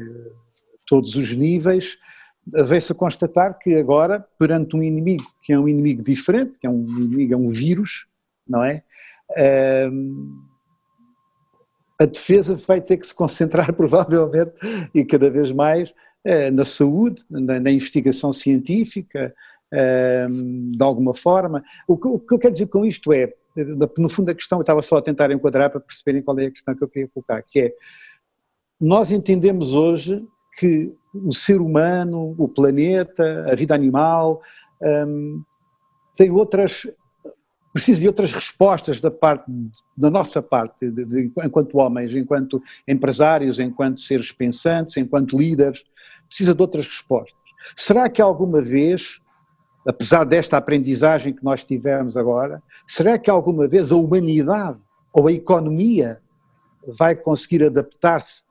todos 0.88 1.16
os 1.16 1.36
níveis, 1.36 1.98
veio-se 2.46 2.92
a 2.92 2.96
constatar 2.96 3.58
que 3.58 3.76
agora, 3.76 4.26
perante 4.38 4.76
um 4.76 4.84
inimigo 4.84 5.24
que 5.42 5.54
é 5.54 5.60
um 5.60 5.68
inimigo 5.68 6.02
diferente, 6.02 6.60
que 6.60 6.68
é 6.68 6.70
um 6.70 6.84
inimigo, 7.00 7.34
é 7.34 7.38
um 7.38 7.50
vírus, 7.50 8.08
não 8.48 8.64
é? 8.64 8.84
a 12.00 12.06
defesa 12.06 12.56
vai 12.56 12.82
ter 12.82 12.98
que 12.98 13.08
se 13.08 13.16
concentrar 13.16 13.72
provavelmente 13.74 14.54
e 14.94 15.06
cada 15.06 15.30
vez 15.30 15.52
mais 15.52 15.90
eh, 15.90 15.94
na 16.54 16.64
saúde, 16.64 17.24
na, 17.30 17.72
investigação 17.72 18.32
científica, 18.32 19.34
de 19.72 20.84
alguma 20.84 21.14
forma. 21.14 21.64
O 21.88 21.98
que, 21.98 22.08
o 22.08 22.20
que 22.20 22.34
eu 22.34 22.40
quero 22.40 22.54
dizer 22.54 22.68
com 22.68 22.86
isto 22.86 23.12
é, 23.12 23.34
no 23.98 24.10
fundo 24.10 24.30
a 24.30 24.36
questão, 24.36 24.60
eu 24.60 24.62
estava 24.62 24.82
só 24.82 24.98
a 24.98 25.02
tentar 25.02 25.32
enquadrar 25.32 25.70
para 25.70 25.80
perceberem 25.80 26.22
qual 26.22 26.38
é 26.40 26.46
a 26.46 26.52
questão 26.52 26.76
que 26.76 26.84
eu 26.84 26.88
queria 26.88 27.10
colocar, 27.14 27.42
que 27.42 27.60
é, 27.60 27.74
nós 28.80 29.12
entendemos 29.12 29.74
hoje 29.74 30.26
que 30.58 30.92
o 31.14 31.32
ser 31.32 31.62
humano, 31.62 32.36
o 32.38 32.48
planeta, 32.48 33.46
a 33.50 33.56
vida 33.56 33.74
animal, 33.74 34.42
um, 34.82 35.42
tem 36.16 36.32
outras, 36.32 36.88
precisa 37.72 38.00
de 38.00 38.08
outras 38.08 38.32
respostas 38.32 39.00
da 39.00 39.12
parte, 39.12 39.46
da 39.96 40.10
nossa 40.10 40.42
parte, 40.42 40.90
de, 40.90 41.06
de, 41.06 41.32
enquanto 41.44 41.78
homens, 41.78 42.16
enquanto 42.16 42.62
empresários, 42.88 43.60
enquanto 43.60 44.00
seres 44.00 44.32
pensantes, 44.32 44.98
enquanto 44.98 45.38
líderes, 45.38 45.84
precisa 46.34 46.56
de 46.56 46.62
outras 46.62 46.88
respostas. 46.88 47.38
Será 47.76 48.10
que 48.10 48.22
alguma 48.22 48.60
vez, 48.60 49.22
apesar 49.88 50.24
desta 50.24 50.58
aprendizagem 50.58 51.32
que 51.32 51.44
nós 51.44 51.64
tivemos 51.64 52.18
agora, 52.18 52.62
será 52.88 53.20
que 53.20 53.30
alguma 53.30 53.68
vez 53.68 53.92
a 53.92 53.96
humanidade 53.96 54.80
ou 55.14 55.28
a 55.28 55.32
economia 55.32 56.20
vai 56.98 57.16
conseguir 57.16 57.64
adaptar-se 57.64 58.42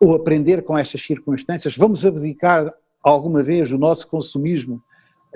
ou 0.00 0.14
aprender 0.14 0.64
com 0.64 0.76
estas 0.76 1.02
circunstâncias? 1.02 1.76
Vamos 1.76 2.04
abdicar 2.04 2.72
alguma 3.02 3.42
vez 3.42 3.68
do 3.68 3.78
nosso 3.78 4.08
consumismo 4.08 4.82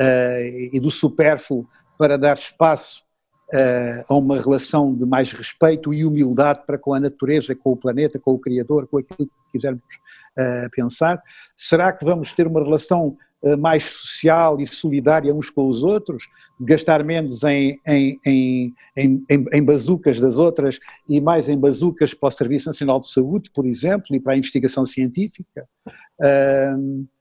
uh, 0.00 0.72
e 0.72 0.80
do 0.80 0.90
supérfluo 0.90 1.68
para 1.98 2.16
dar 2.16 2.38
espaço 2.38 3.04
uh, 3.52 4.04
a 4.08 4.14
uma 4.14 4.40
relação 4.40 4.94
de 4.94 5.04
mais 5.04 5.30
respeito 5.30 5.92
e 5.92 6.06
humildade 6.06 6.62
para 6.66 6.78
com 6.78 6.94
a 6.94 7.00
natureza, 7.00 7.54
com 7.54 7.72
o 7.72 7.76
planeta, 7.76 8.18
com 8.18 8.32
o 8.32 8.38
Criador, 8.38 8.86
com 8.86 8.96
aquilo 8.96 9.28
que 9.28 9.52
quisermos 9.52 9.82
uh, 10.38 10.70
pensar? 10.70 11.22
Será 11.56 11.92
que 11.92 12.04
vamos 12.04 12.32
ter 12.32 12.46
uma 12.46 12.62
relação 12.62 13.16
eh, 13.42 13.56
mais 13.56 13.84
social 13.84 14.60
e 14.60 14.66
solidária 14.66 15.32
uns 15.32 15.48
com 15.48 15.68
os 15.68 15.84
outros, 15.84 16.24
gastar 16.60 17.04
menos 17.04 17.44
em, 17.44 17.78
em, 17.86 18.18
em, 18.26 18.74
em, 18.96 19.24
em 19.52 19.62
bazucas 19.62 20.18
das 20.18 20.38
outras 20.38 20.80
e 21.08 21.20
mais 21.20 21.48
em 21.48 21.56
bazucas 21.56 22.12
para 22.12 22.28
o 22.28 22.32
Serviço 22.32 22.66
Nacional 22.68 22.98
de 22.98 23.08
Saúde, 23.08 23.48
por 23.54 23.64
exemplo, 23.64 24.06
e 24.10 24.18
para 24.18 24.32
a 24.32 24.36
investigação 24.36 24.84
científica? 24.84 25.68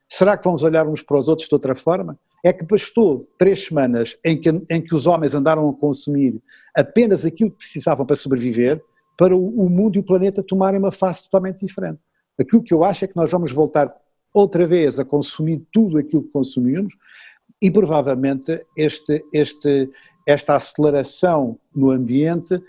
Será 0.07 0.37
que 0.37 0.43
vamos 0.43 0.63
olhar 0.63 0.87
uns 0.87 1.03
para 1.03 1.19
os 1.19 1.27
outros 1.27 1.47
de 1.47 1.53
outra 1.53 1.75
forma? 1.75 2.17
É 2.43 2.51
que 2.51 2.65
bastou 2.65 3.29
três 3.37 3.65
semanas 3.65 4.17
em 4.25 4.39
que, 4.39 4.49
em 4.49 4.81
que 4.81 4.95
os 4.95 5.05
homens 5.05 5.35
andaram 5.35 5.69
a 5.69 5.73
consumir 5.73 6.41
apenas 6.75 7.25
aquilo 7.25 7.51
que 7.51 7.57
precisavam 7.57 8.05
para 8.05 8.15
sobreviver, 8.15 8.81
para 9.17 9.35
o, 9.35 9.49
o 9.49 9.69
mundo 9.69 9.97
e 9.97 9.99
o 9.99 10.03
planeta 10.03 10.41
tomarem 10.41 10.79
uma 10.79 10.91
face 10.91 11.25
totalmente 11.25 11.65
diferente. 11.65 11.99
Aquilo 12.39 12.63
que 12.63 12.73
eu 12.73 12.83
acho 12.83 13.05
é 13.05 13.07
que 13.07 13.15
nós 13.15 13.31
vamos 13.31 13.51
voltar 13.51 13.93
outra 14.33 14.65
vez 14.65 14.99
a 14.99 15.05
consumir 15.05 15.65
tudo 15.71 15.97
aquilo 15.97 16.23
que 16.23 16.31
consumimos 16.31 16.93
e 17.61 17.71
provavelmente 17.71 18.63
este, 18.75 19.25
este, 19.33 19.89
esta 20.27 20.55
aceleração 20.55 21.57
no 21.75 21.89
ambiente 21.89 22.61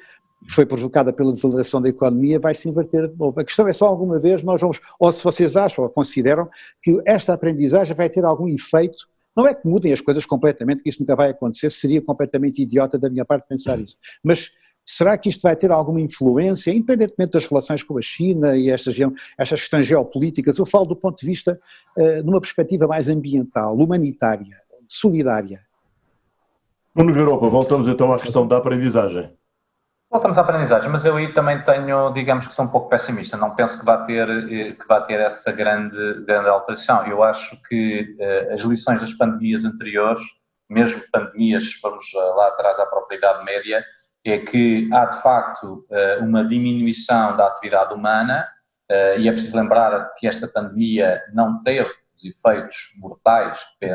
que 0.47 0.53
foi 0.53 0.64
provocada 0.64 1.12
pela 1.12 1.33
desaceleração 1.33 1.83
da 1.83 1.89
economia 1.89 2.39
vai 2.39 2.55
se 2.55 2.69
inverter 2.69 3.09
de 3.09 3.19
novo. 3.19 3.39
A 3.41 3.45
questão 3.45 3.66
é 3.66 3.73
só 3.73 3.87
alguma 3.87 4.19
vez 4.19 4.43
nós 4.43 4.61
vamos, 4.61 4.81
ou 4.99 5.12
se 5.12 5.23
vocês 5.23 5.57
acham 5.57 5.85
ou 5.85 5.91
consideram 5.91 6.49
que 6.83 7.01
esta 7.05 7.35
aprendizagem 7.35 7.95
vai 7.95 8.09
ter 8.09 8.25
algum 8.25 8.49
efeito, 8.49 9.09
não 9.37 9.47
é 9.47 9.55
que 9.55 9.66
mudem 9.69 9.93
as 9.93 10.01
coisas 10.01 10.25
completamente, 10.25 10.83
que 10.83 10.89
isso 10.89 11.01
nunca 11.01 11.14
vai 11.14 11.31
acontecer, 11.31 11.71
seria 11.71 12.01
completamente 12.01 12.62
idiota 12.62 12.99
da 12.99 13.11
minha 13.11 13.25
parte 13.25 13.47
pensar 13.47 13.79
isso, 13.79 13.97
mas 14.23 14.51
Será 14.91 15.18
que 15.18 15.28
isto 15.28 15.43
vai 15.43 15.55
ter 15.55 15.70
alguma 15.70 16.01
influência, 16.01 16.70
independentemente 16.70 17.32
das 17.32 17.45
relações 17.45 17.82
com 17.82 17.99
a 17.99 18.01
China 18.01 18.57
e 18.57 18.70
estas, 18.70 18.97
estas 19.36 19.61
questões 19.61 19.86
geopolíticas? 19.86 20.57
Eu 20.57 20.64
falo 20.64 20.86
do 20.86 20.97
ponto 20.97 21.20
de 21.20 21.26
vista, 21.26 21.61
uh, 21.95 22.22
numa 22.24 22.41
perspectiva 22.41 22.86
mais 22.86 23.07
ambiental, 23.11 23.76
humanitária, 23.76 24.57
solidária. 24.86 25.61
Nuno 26.95 27.14
Europa, 27.14 27.51
voltamos 27.51 27.86
então 27.86 28.14
à 28.14 28.18
questão 28.18 28.49
da 28.49 28.57
aprendizagem. 28.57 29.30
Voltamos 30.11 30.39
à 30.39 30.41
aprendizagem, 30.41 30.89
mas 30.89 31.05
eu 31.05 31.16
aí 31.16 31.34
também 31.34 31.62
tenho, 31.62 32.11
digamos 32.14 32.49
que 32.49 32.55
sou 32.55 32.64
um 32.64 32.68
pouco 32.68 32.89
pessimista, 32.89 33.36
não 33.36 33.55
penso 33.55 33.78
que 33.78 33.84
vá 33.84 33.99
ter, 33.99 34.26
eh, 34.26 34.72
que 34.72 34.89
vá 34.89 35.03
ter 35.03 35.20
essa 35.20 35.53
grande, 35.53 36.24
grande 36.24 36.49
alteração. 36.49 37.07
Eu 37.07 37.22
acho 37.22 37.62
que 37.64 38.16
uh, 38.18 38.55
as 38.55 38.62
lições 38.62 39.03
das 39.03 39.12
pandemias 39.12 39.66
anteriores, 39.66 40.22
mesmo 40.66 41.03
pandemias, 41.12 41.78
vamos 41.82 42.07
lá 42.14 42.49
atrás 42.49 42.80
à 42.80 42.86
própria 42.86 43.18
Idade 43.18 43.45
Média, 43.45 43.84
é 44.25 44.39
que 44.39 44.89
há 44.93 45.07
de 45.07 45.23
facto 45.23 45.87
uh, 45.91 46.25
uma 46.25 46.45
diminuição 46.45 47.37
da 47.37 47.47
atividade 47.47 47.95
humana 47.95 48.49
uh, 48.91 49.19
e 49.19 49.29
é 49.29 49.33
preciso 49.33 49.57
lembrar 49.57 50.14
que 50.16 50.27
esta 50.27 50.47
pandemia 50.47 51.23
não 51.33 51.62
teve 51.62 51.91
os 52.16 52.25
efeitos 52.25 52.95
mortais 52.97 53.61
que 53.79 53.87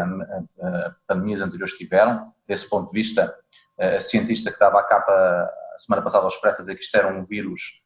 pandemias 1.05 1.41
anteriores 1.41 1.73
tiveram. 1.73 2.31
Desse 2.47 2.69
ponto 2.69 2.87
de 2.87 2.93
vista, 2.93 3.35
a 3.77 3.99
cientista 3.99 4.49
que 4.49 4.55
estava 4.55 4.79
à 4.79 4.83
capa 4.83 5.11
a 5.11 5.77
semana 5.77 6.01
passada 6.01 6.23
ao 6.23 6.29
Expresso 6.29 6.59
a 6.59 6.61
dizer 6.61 6.75
que 6.75 6.83
isto 6.83 6.95
era 6.95 7.09
um 7.09 7.25
vírus 7.25 7.81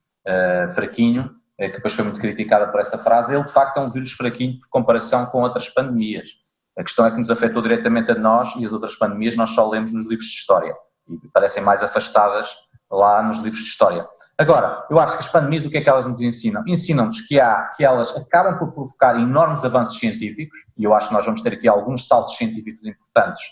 fraquinho, 0.76 1.32
que 1.58 1.70
depois 1.70 1.96
foi 1.96 2.04
muito 2.04 2.20
criticada 2.20 2.68
por 2.68 2.80
essa 2.80 3.00
frase, 3.00 3.34
ele 3.34 3.46
de 3.46 3.52
facto 3.52 3.78
é 3.78 3.80
um 3.80 3.90
vírus 3.90 4.12
fraquinho 4.12 4.60
por 4.60 4.70
comparação 4.70 5.26
com 5.26 5.42
outras 5.42 5.70
pandemias. 5.70 6.28
A 6.78 6.84
questão 6.84 7.08
é 7.08 7.10
que 7.10 7.18
nos 7.18 7.32
afetou 7.32 7.64
diretamente 7.64 8.12
a 8.12 8.16
nós 8.16 8.56
e 8.58 8.66
as 8.66 8.72
outras 8.72 8.94
pandemias 8.94 9.36
nós 9.36 9.50
só 9.50 9.68
lemos 9.68 9.92
nos 9.92 10.06
livros 10.06 10.28
de 10.28 10.36
história 10.36 10.76
e 11.10 11.28
parecem 11.30 11.64
mais 11.64 11.84
afastadas 11.84 12.50
lá 12.90 13.22
nos 13.22 13.38
livros 13.40 13.62
de 13.62 13.70
história. 13.70 14.08
Agora, 14.38 14.86
eu 14.90 15.00
acho 15.00 15.18
que 15.18 15.24
as 15.24 15.32
pandemias, 15.32 15.66
o 15.66 15.70
que 15.70 15.78
é 15.78 15.82
que 15.82 15.90
elas 15.90 16.08
nos 16.08 16.22
ensinam? 16.22 16.64
Ensinam-nos 16.68 17.22
que, 17.22 17.38
que 17.76 17.84
elas 17.84 18.16
acabam 18.16 18.58
por 18.58 18.72
provocar 18.72 19.20
enormes 19.20 19.66
avanços 19.66 20.00
científicos, 20.00 20.60
e 20.78 20.84
eu 20.84 20.94
acho 20.94 21.08
que 21.08 21.14
nós 21.14 21.26
vamos 21.26 21.42
ter 21.42 21.54
aqui 21.54 21.68
alguns 21.68 22.08
saltos 22.08 22.38
científicos 22.38 22.86
importantes 22.86 23.44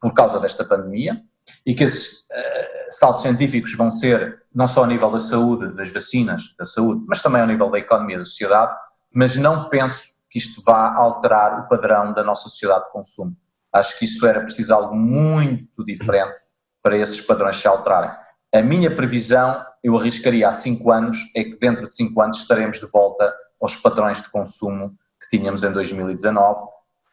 por 0.00 0.12
causa 0.12 0.38
desta 0.38 0.64
pandemia, 0.64 1.22
e 1.64 1.74
que 1.74 1.84
esses 1.84 2.24
uh, 2.24 2.90
saltos 2.90 3.22
científicos 3.22 3.74
vão 3.74 3.90
ser 3.90 4.42
não 4.54 4.66
só 4.66 4.84
a 4.84 4.86
nível 4.86 5.10
da 5.10 5.18
saúde, 5.18 5.74
das 5.74 5.92
vacinas, 5.92 6.54
da 6.58 6.64
saúde, 6.64 7.04
mas 7.08 7.22
também 7.22 7.40
ao 7.40 7.46
nível 7.46 7.70
da 7.70 7.78
economia 7.78 8.18
da 8.18 8.24
sociedade, 8.24 8.74
mas 9.12 9.36
não 9.36 9.68
penso 9.68 10.14
que 10.30 10.38
isto 10.38 10.62
vá 10.62 10.94
alterar 10.94 11.60
o 11.60 11.68
padrão 11.68 12.12
da 12.12 12.24
nossa 12.24 12.48
sociedade 12.48 12.86
de 12.86 12.90
consumo. 12.90 13.36
Acho 13.72 13.98
que 13.98 14.04
isso 14.04 14.26
era 14.26 14.40
preciso 14.40 14.74
algo 14.74 14.94
muito 14.94 15.84
diferente 15.84 16.42
para 16.84 16.96
esses 16.96 17.20
padrões 17.20 17.56
se 17.56 17.66
alterarem. 17.66 18.10
A 18.54 18.62
minha 18.62 18.94
previsão, 18.94 19.64
eu 19.82 19.98
arriscaria 19.98 20.48
há 20.48 20.52
cinco 20.52 20.92
anos, 20.92 21.18
é 21.34 21.42
que 21.42 21.58
dentro 21.58 21.88
de 21.88 21.94
cinco 21.94 22.20
anos 22.20 22.36
estaremos 22.36 22.78
de 22.78 22.86
volta 22.86 23.34
aos 23.60 23.74
padrões 23.74 24.22
de 24.22 24.30
consumo 24.30 24.90
que 25.20 25.36
tínhamos 25.36 25.64
em 25.64 25.72
2019, 25.72 26.60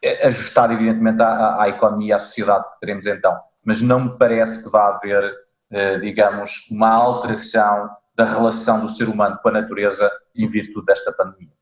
eh, 0.04 0.28
ajustar 0.28 0.70
evidentemente 0.70 1.22
à, 1.22 1.62
à 1.62 1.68
economia 1.68 2.10
e 2.10 2.12
à 2.12 2.18
sociedade 2.20 2.64
que 2.74 2.80
teremos 2.80 3.06
então 3.06 3.36
mas 3.64 3.80
não 3.80 4.00
me 4.00 4.18
parece 4.18 4.62
que 4.62 4.70
vá 4.70 4.88
haver, 4.88 5.34
eh, 5.70 5.98
digamos, 5.98 6.68
uma 6.70 6.90
alteração 6.90 7.90
da 8.14 8.24
relação 8.24 8.80
do 8.80 8.88
ser 8.88 9.08
humano 9.08 9.38
com 9.42 9.48
a 9.48 9.52
natureza 9.52 10.10
em 10.34 10.46
virtude 10.46 10.86
desta 10.86 11.12
pandemia. 11.12 11.52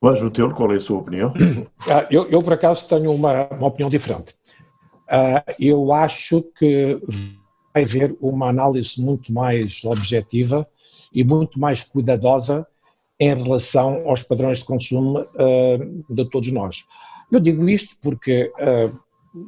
Mas, 0.00 0.20
Matheus, 0.20 0.54
qual 0.54 0.72
é 0.72 0.76
a 0.76 0.80
sua 0.80 0.98
opinião? 0.98 1.32
Ah, 1.88 2.06
eu, 2.10 2.28
eu, 2.30 2.42
por 2.42 2.52
acaso, 2.52 2.88
tenho 2.88 3.12
uma, 3.12 3.46
uma 3.46 3.68
opinião 3.68 3.88
diferente. 3.88 4.34
Ah, 5.08 5.44
eu 5.58 5.92
acho 5.92 6.42
que 6.58 6.98
vai 7.72 7.82
haver 7.82 8.16
uma 8.20 8.48
análise 8.48 9.00
muito 9.00 9.32
mais 9.32 9.84
objetiva 9.84 10.68
e 11.12 11.22
muito 11.22 11.58
mais 11.58 11.84
cuidadosa 11.84 12.66
em 13.18 13.34
relação 13.34 14.08
aos 14.08 14.22
padrões 14.22 14.58
de 14.58 14.64
consumo 14.64 15.20
uh, 15.20 16.14
de 16.14 16.28
todos 16.28 16.50
nós. 16.52 16.84
Eu 17.30 17.40
digo 17.40 17.68
isto 17.68 17.96
porque 18.02 18.52
uh, 18.60 19.46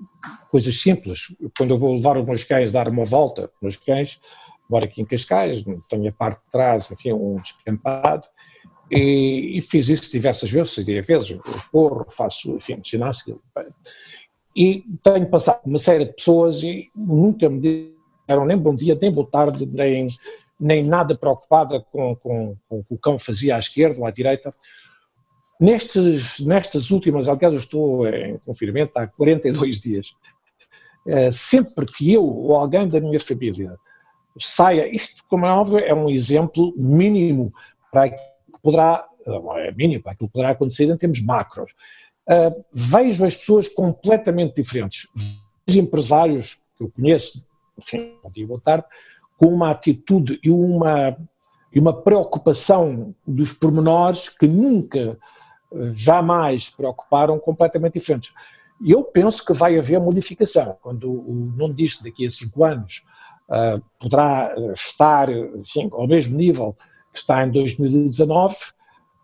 coisas 0.50 0.80
simples. 0.80 1.34
Quando 1.56 1.74
eu 1.74 1.78
vou 1.78 1.94
levar 1.94 2.16
os 2.16 2.26
meus 2.26 2.44
cães, 2.44 2.72
dar 2.72 2.88
uma 2.88 3.04
volta 3.04 3.50
nos 3.61 3.76
cães, 3.76 4.20
moro 4.68 4.84
aqui 4.84 5.02
em 5.02 5.04
Cascais, 5.04 5.64
tenho 5.88 6.09
a 6.09 6.12
parte 6.12 6.42
de 6.44 6.50
trás, 6.50 6.90
enfim, 6.90 7.12
um 7.12 7.36
descampado, 7.36 8.24
e, 8.90 9.59
e 9.59 9.62
fiz 9.62 9.88
isso 9.88 10.11
diversas 10.11 10.50
vezes, 10.50 10.74
seria 10.74 11.02
vezes, 11.02 11.38
corro, 11.70 12.06
faço, 12.11 12.56
enfim, 12.56 12.80
ginástica. 12.82 13.36
E 14.59 14.82
tenho 15.04 15.30
passado 15.30 15.61
uma 15.64 15.78
série 15.78 16.04
de 16.04 16.14
pessoas 16.14 16.64
e 16.64 16.90
nunca 16.92 17.48
me 17.48 17.94
deram 18.26 18.44
nem 18.44 18.59
bom 18.59 18.74
dia, 18.74 18.98
nem 19.00 19.12
boa 19.12 19.30
tarde, 19.30 19.64
nem, 19.64 20.09
nem 20.59 20.82
nada 20.82 21.16
preocupada 21.16 21.78
com, 21.78 22.16
com, 22.16 22.56
com 22.68 22.78
o 22.80 22.82
que 22.82 22.94
o 22.94 22.98
cão 22.98 23.20
fazia 23.20 23.54
à 23.54 23.61
esquerda 23.61 24.00
ou 24.00 24.04
à 24.04 24.11
direita. 24.11 24.52
Nestes, 25.61 26.40
nestas 26.40 26.90
últimas, 26.90 27.28
aliás, 27.28 27.54
eu 27.54 27.61
estou 27.61 28.09
em 28.09 28.36
confinamento 28.38 28.98
há 28.98 29.06
42 29.06 29.78
dias. 29.80 30.16
Eh, 31.06 31.30
sempre 31.30 31.86
que 31.86 32.12
eu 32.12 32.24
ou 32.24 32.56
alguém 32.56 32.88
da 32.88 32.98
minha 32.98 33.20
família 33.20 33.76
saia, 34.40 34.92
isto, 34.92 35.22
como 35.28 35.46
é 35.46 35.50
óbvio, 35.50 35.78
é 35.78 35.94
um 35.94 36.11
exemplo 36.11 36.74
mínimo 36.76 37.54
para 37.92 38.11
que 38.11 38.18
poderá, 38.61 39.06
é 39.59 39.70
mínimo, 39.70 40.02
para 40.02 40.12
aquilo 40.12 40.28
que 40.28 40.32
poderá 40.32 40.50
acontecer 40.50 40.90
em 40.90 40.96
termos 40.96 41.20
macros. 41.20 41.72
Uh, 42.29 42.64
vejo 42.72 43.24
as 43.24 43.35
pessoas 43.35 43.68
completamente 43.68 44.55
diferentes. 44.55 45.09
Vejo 45.66 45.81
empresários 45.81 46.61
que 46.76 46.85
eu 46.85 46.91
conheço, 46.91 47.45
enfim, 47.79 48.14
bom 48.22 48.31
dia, 48.31 48.47
boa 48.47 48.61
tarde, 48.61 48.85
com 49.39 49.47
uma 49.47 49.70
atitude 49.70 50.39
e 50.45 50.51
uma, 50.51 51.16
e 51.72 51.79
uma 51.79 51.93
preocupação 51.93 53.14
dos 53.26 53.53
pormenores 53.53 54.29
que 54.29 54.47
nunca 54.47 55.18
jamais 55.93 56.68
preocuparam 56.68 57.39
completamente 57.39 57.95
diferentes. 57.95 58.33
Eu 58.85 59.05
penso 59.05 59.45
que 59.45 59.53
vai 59.53 59.79
haver 59.79 60.01
modificação. 60.01 60.76
Quando 60.81 61.11
o 61.11 61.53
Nuno 61.57 61.74
disse 61.74 62.03
daqui 62.03 62.26
a 62.26 62.31
cinco 62.31 62.64
anos 62.64 63.05
uh, 63.49 63.83
poderá 63.99 64.55
estar 64.72 65.29
enfim, 65.31 65.89
ao 65.93 66.07
mesmo 66.07 66.37
nível 66.37 66.76
que 67.12 67.18
está 67.18 67.45
em 67.45 67.51
2019, 67.51 68.55
uh, 68.55 68.59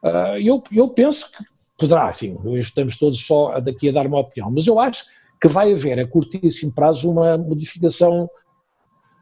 ah, 0.03 0.41
eu, 0.41 0.63
eu 0.73 0.89
penso 0.89 1.31
que 1.31 1.45
poderá, 1.79 2.11
enfim, 2.11 2.37
estamos 2.55 2.99
todos 2.99 3.25
só 3.25 3.59
daqui 3.61 3.89
a 3.89 3.93
dar 3.93 4.07
uma 4.07 4.21
opinião, 4.21 4.51
mas 4.51 4.67
eu 4.67 4.79
acho 4.79 5.05
que 5.41 5.49
vai 5.49 5.73
haver 5.73 5.99
a 5.99 6.07
curtíssimo 6.07 6.73
prazo 6.73 7.11
uma 7.11 7.37
modificação 7.37 8.29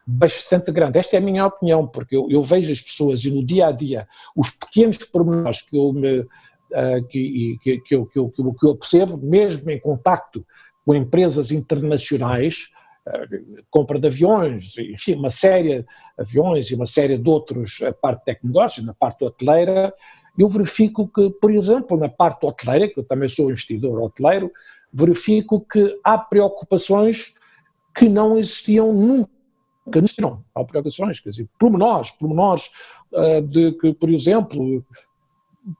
bastante 0.05 0.71
grande. 0.71 0.99
Esta 0.99 1.15
é 1.15 1.19
a 1.19 1.21
minha 1.21 1.45
opinião, 1.45 1.87
porque 1.87 2.15
eu, 2.15 2.27
eu 2.29 2.41
vejo 2.41 2.71
as 2.71 2.81
pessoas 2.81 3.23
e 3.23 3.31
no 3.31 3.45
dia 3.45 3.67
a 3.67 3.71
dia, 3.71 4.07
os 4.35 4.51
pequenos 4.51 4.97
pormenores 4.97 5.61
que 5.61 5.77
eu 5.77 5.93
me 5.93 6.19
uh, 6.19 7.07
que, 7.09 7.57
que, 7.61 7.79
que, 7.79 7.95
eu, 7.95 8.05
que, 8.05 8.19
eu, 8.19 8.29
que 8.29 8.67
eu 8.67 8.75
percebo, 8.75 9.17
mesmo 9.17 9.69
em 9.71 9.79
contacto 9.79 10.45
com 10.85 10.93
empresas 10.93 11.51
internacionais, 11.51 12.69
uh, 13.07 13.63
compra 13.69 13.99
de 13.99 14.07
aviões, 14.07 14.77
enfim, 14.77 15.15
uma 15.15 15.29
série 15.29 15.81
de 15.81 15.85
aviões 16.17 16.69
e 16.69 16.75
uma 16.75 16.85
série 16.85 17.17
de 17.17 17.29
outros, 17.29 17.81
a 17.81 17.93
parte 17.93 18.25
de 18.25 18.37
negócios, 18.43 18.85
na 18.85 18.93
parte 18.93 19.23
hoteleira, 19.23 19.93
eu 20.37 20.47
verifico 20.47 21.07
que, 21.07 21.29
por 21.29 21.51
exemplo, 21.51 21.97
na 21.97 22.09
parte 22.09 22.45
hoteleira, 22.45 22.87
que 22.87 22.99
eu 22.99 23.03
também 23.03 23.29
sou 23.29 23.49
investidor 23.49 24.01
hoteleiro, 24.01 24.51
verifico 24.91 25.59
que 25.59 25.99
há 26.03 26.17
preocupações 26.17 27.33
que 27.93 28.09
não 28.09 28.37
existiam 28.37 28.93
nunca, 28.93 29.29
não. 30.19 30.43
Há 30.55 30.63
preocupações, 30.63 31.19
quer 31.19 31.29
dizer, 31.29 31.47
pormenores, 31.59 32.11
pormenores 32.11 32.71
uh, 33.11 33.41
de 33.41 33.73
que, 33.73 33.93
por 33.93 34.09
exemplo, 34.09 34.83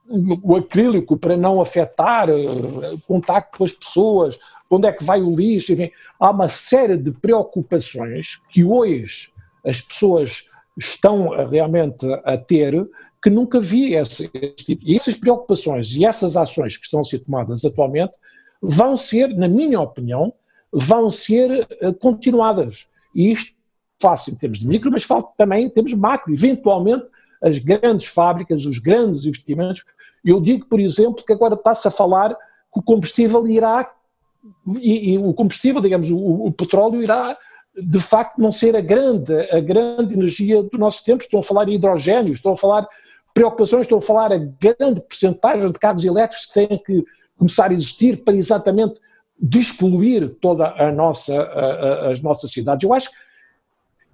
o 0.08 0.56
acrílico 0.56 1.18
para 1.18 1.36
não 1.36 1.60
afetar 1.60 2.30
o 2.30 3.00
contacto 3.02 3.58
com 3.58 3.66
as 3.66 3.72
pessoas, 3.72 4.40
onde 4.70 4.88
é 4.88 4.92
que 4.92 5.04
vai 5.04 5.22
o 5.22 5.36
lixo, 5.36 5.74
enfim, 5.74 5.92
há 6.20 6.30
uma 6.30 6.48
série 6.48 6.98
de 6.98 7.12
preocupações 7.12 8.42
que 8.50 8.64
hoje 8.64 9.32
as 9.66 9.82
pessoas 9.82 10.46
estão 10.78 11.30
realmente 11.48 12.06
a 12.24 12.38
ter 12.38 12.88
que 13.24 13.30
nunca 13.30 13.60
vi 13.60 13.96
esse, 13.96 14.30
esse 14.34 14.66
tipo. 14.66 14.84
E 14.86 14.96
essas 14.96 15.16
preocupações 15.16 15.96
e 15.96 16.06
essas 16.06 16.36
ações 16.36 16.76
que 16.76 16.84
estão 16.84 17.00
a 17.00 17.04
ser 17.06 17.20
tomadas 17.20 17.64
atualmente 17.64 18.14
vão 18.62 18.98
ser, 18.98 19.30
na 19.30 19.48
minha 19.48 19.80
opinião, 19.80 20.34
vão 20.72 21.10
ser 21.10 21.66
uh, 21.82 21.94
continuadas. 21.94 22.88
E 23.16 23.32
isto 23.32 23.54
fácil 24.02 24.34
em 24.34 24.38
termos 24.38 24.60
de 24.60 24.68
micro, 24.68 24.92
mas 24.92 25.04
falo 25.04 25.30
também 25.38 25.66
em 25.66 25.70
termos 25.70 25.94
macro. 25.94 26.34
Eventualmente 26.34 27.06
as 27.42 27.58
grandes 27.58 28.08
fábricas, 28.08 28.66
os 28.66 28.78
grandes 28.78 29.26
investimentos. 29.26 29.86
Eu 30.24 30.42
digo, 30.42 30.66
por 30.66 30.80
exemplo, 30.80 31.24
que 31.26 31.32
agora 31.32 31.56
está-se 31.56 31.88
a 31.88 31.92
falar 31.92 32.36
que 32.36 32.80
o 32.80 32.84
combustível 32.84 33.48
irá, 33.48 33.90
e, 34.80 35.14
e 35.14 35.18
o 35.18 35.34
combustível, 35.34 35.82
digamos, 35.82 36.10
o, 36.10 36.18
o, 36.18 36.52
petróleo 36.52 37.02
irá 37.02 37.38
de 37.76 38.00
facto 38.00 38.40
não 38.40 38.52
ser 38.52 38.76
a 38.76 38.82
grande, 38.82 39.34
a 39.52 39.60
grande 39.60 40.14
energia 40.14 40.64
do 40.64 40.78
nosso 40.78 41.04
tempo. 41.06 41.24
Estou 41.24 41.40
a 41.40 41.44
falar 41.44 41.70
em 41.70 41.76
hidrogênio, 41.76 42.34
estou 42.34 42.54
a 42.54 42.58
falar 42.58 42.88
preocupações, 43.34 43.82
estou 43.82 43.98
a 43.98 44.02
falar 44.02 44.32
a 44.32 44.38
grande 44.38 45.02
porcentagem 45.02 45.72
de 45.72 45.80
carros 45.80 46.04
elétricos 46.04 46.46
que 46.46 46.54
têm 46.54 46.78
que 46.78 47.04
começar 47.38 47.72
a 47.72 47.74
existir 47.74 48.24
para 48.24 48.36
exatamente 48.36 49.00
despoluir 49.40 50.30
toda 50.40 50.68
a 50.68 50.92
nossa, 50.92 51.34
a, 51.42 52.08
a, 52.08 52.12
as 52.12 52.22
nossas 52.22 52.52
cidades. 52.52 52.88
Eu 52.88 52.94
acho, 52.94 53.10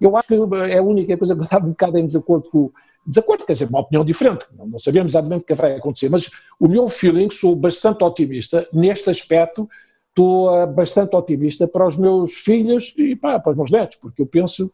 eu 0.00 0.16
acho 0.16 0.28
que 0.28 0.34
é 0.70 0.78
a 0.78 0.82
única 0.82 1.16
coisa 1.16 1.34
que 1.34 1.40
eu 1.40 1.44
estava 1.44 1.66
um 1.66 1.70
bocado 1.70 1.98
em 1.98 2.06
desacordo 2.06 2.48
com, 2.50 2.72
desacordo, 3.06 3.44
quer 3.44 3.52
dizer, 3.52 3.68
uma 3.68 3.80
opinião 3.80 4.04
diferente, 4.04 4.46
não 4.52 4.78
sabemos 4.78 5.12
exatamente 5.12 5.42
o 5.42 5.46
que 5.46 5.54
vai 5.54 5.74
acontecer, 5.74 6.08
mas 6.08 6.30
o 6.58 6.68
meu 6.68 6.88
feeling, 6.88 7.30
sou 7.30 7.54
bastante 7.54 8.02
otimista 8.04 8.66
neste 8.72 9.10
aspecto, 9.10 9.68
estou 10.08 10.66
bastante 10.68 11.14
otimista 11.14 11.68
para 11.68 11.86
os 11.86 11.96
meus 11.96 12.32
filhos 12.32 12.94
e 12.96 13.14
para 13.14 13.42
os 13.50 13.56
meus 13.56 13.70
netos, 13.70 13.96
porque 13.96 14.22
eu 14.22 14.26
penso 14.26 14.70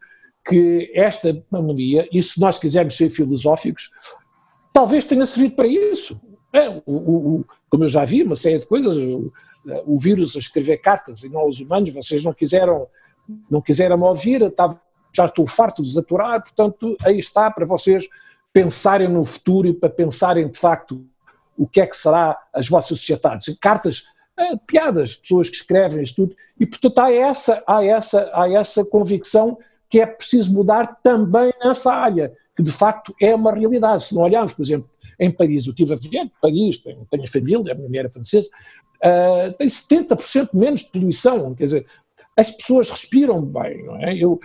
que 0.47 0.91
esta 0.93 1.33
pandemia, 1.49 2.07
e 2.11 2.23
se 2.23 2.39
nós 2.39 2.57
quisermos 2.57 2.95
ser 2.95 3.09
filosóficos, 3.09 3.89
talvez 4.77 5.05
tenha 5.05 5.25
servido 5.25 5.55
para 5.55 5.65
isso. 5.65 6.21
É, 6.53 6.69
o, 6.69 6.81
o, 6.85 7.45
como 7.67 7.85
eu 7.85 7.87
já 7.87 8.05
vi, 8.05 8.21
uma 8.21 8.35
série 8.35 8.59
de 8.59 8.67
coisas, 8.67 8.95
o, 8.95 9.33
o, 9.87 9.97
vírus 9.97 10.35
a 10.35 10.39
escrever 10.39 10.77
cartas 10.77 11.23
e 11.23 11.29
não 11.29 11.47
os 11.47 11.59
humanos, 11.59 11.89
vocês 11.89 12.23
não 12.23 12.31
quiseram, 12.31 12.87
não 13.49 13.59
quiseram 13.59 13.97
me 13.97 14.03
ouvir, 14.03 14.43
estava, 14.43 14.79
já 15.11 15.25
estou 15.25 15.47
farto 15.47 15.81
de 15.81 15.87
desaturar, 15.87 16.43
portanto, 16.43 16.95
aí 17.03 17.17
está 17.17 17.49
para 17.49 17.65
vocês 17.65 18.07
pensarem 18.53 19.07
no 19.07 19.25
futuro 19.25 19.67
e 19.67 19.73
para 19.73 19.89
pensarem 19.89 20.47
de 20.47 20.59
facto 20.59 21.03
o 21.57 21.67
que 21.67 21.81
é 21.81 21.87
que 21.87 21.97
será 21.97 22.39
as 22.53 22.69
vossas 22.69 22.99
sociedades. 22.99 23.57
Cartas, 23.59 24.03
é, 24.37 24.55
piadas, 24.57 25.15
pessoas 25.15 25.49
que 25.49 25.55
escrevem 25.55 26.03
isto 26.03 26.27
tudo, 26.27 26.35
e 26.59 26.67
portanto 26.67 26.99
há 26.99 27.11
essa, 27.11 27.63
há, 27.65 27.83
essa, 27.83 28.29
há 28.31 28.47
essa 28.51 28.85
convicção 28.85 29.57
que 29.89 29.99
é 29.99 30.05
preciso 30.05 30.53
mudar 30.53 30.99
também 31.01 31.51
nessa 31.63 31.91
área, 31.91 32.31
que 32.57 32.63
de 32.63 32.71
facto 32.71 33.15
é 33.21 33.33
uma 33.35 33.53
realidade. 33.53 34.05
Se 34.05 34.15
não 34.15 34.23
olharmos, 34.23 34.51
por 34.51 34.63
exemplo, 34.63 34.89
em 35.19 35.31
Paris, 35.31 35.67
eu 35.67 35.71
estive 35.71 35.93
a 35.93 35.95
ver 35.95 36.31
Paris, 36.41 36.79
tenho, 36.79 37.07
tenho 37.09 37.31
família, 37.31 37.71
a 37.71 37.75
minha 37.75 37.87
mulher 37.87 38.05
é 38.05 38.09
francesa, 38.09 38.49
uh, 38.97 39.53
tem 39.53 39.67
70% 39.67 40.49
menos 40.53 40.81
de 40.81 40.91
poluição, 40.91 41.53
quer 41.53 41.65
dizer, 41.65 41.85
as 42.35 42.49
pessoas 42.49 42.89
respiram 42.89 43.41
bem, 43.41 43.85
não 43.85 43.95
é? 43.97 44.15
Eu, 44.15 44.39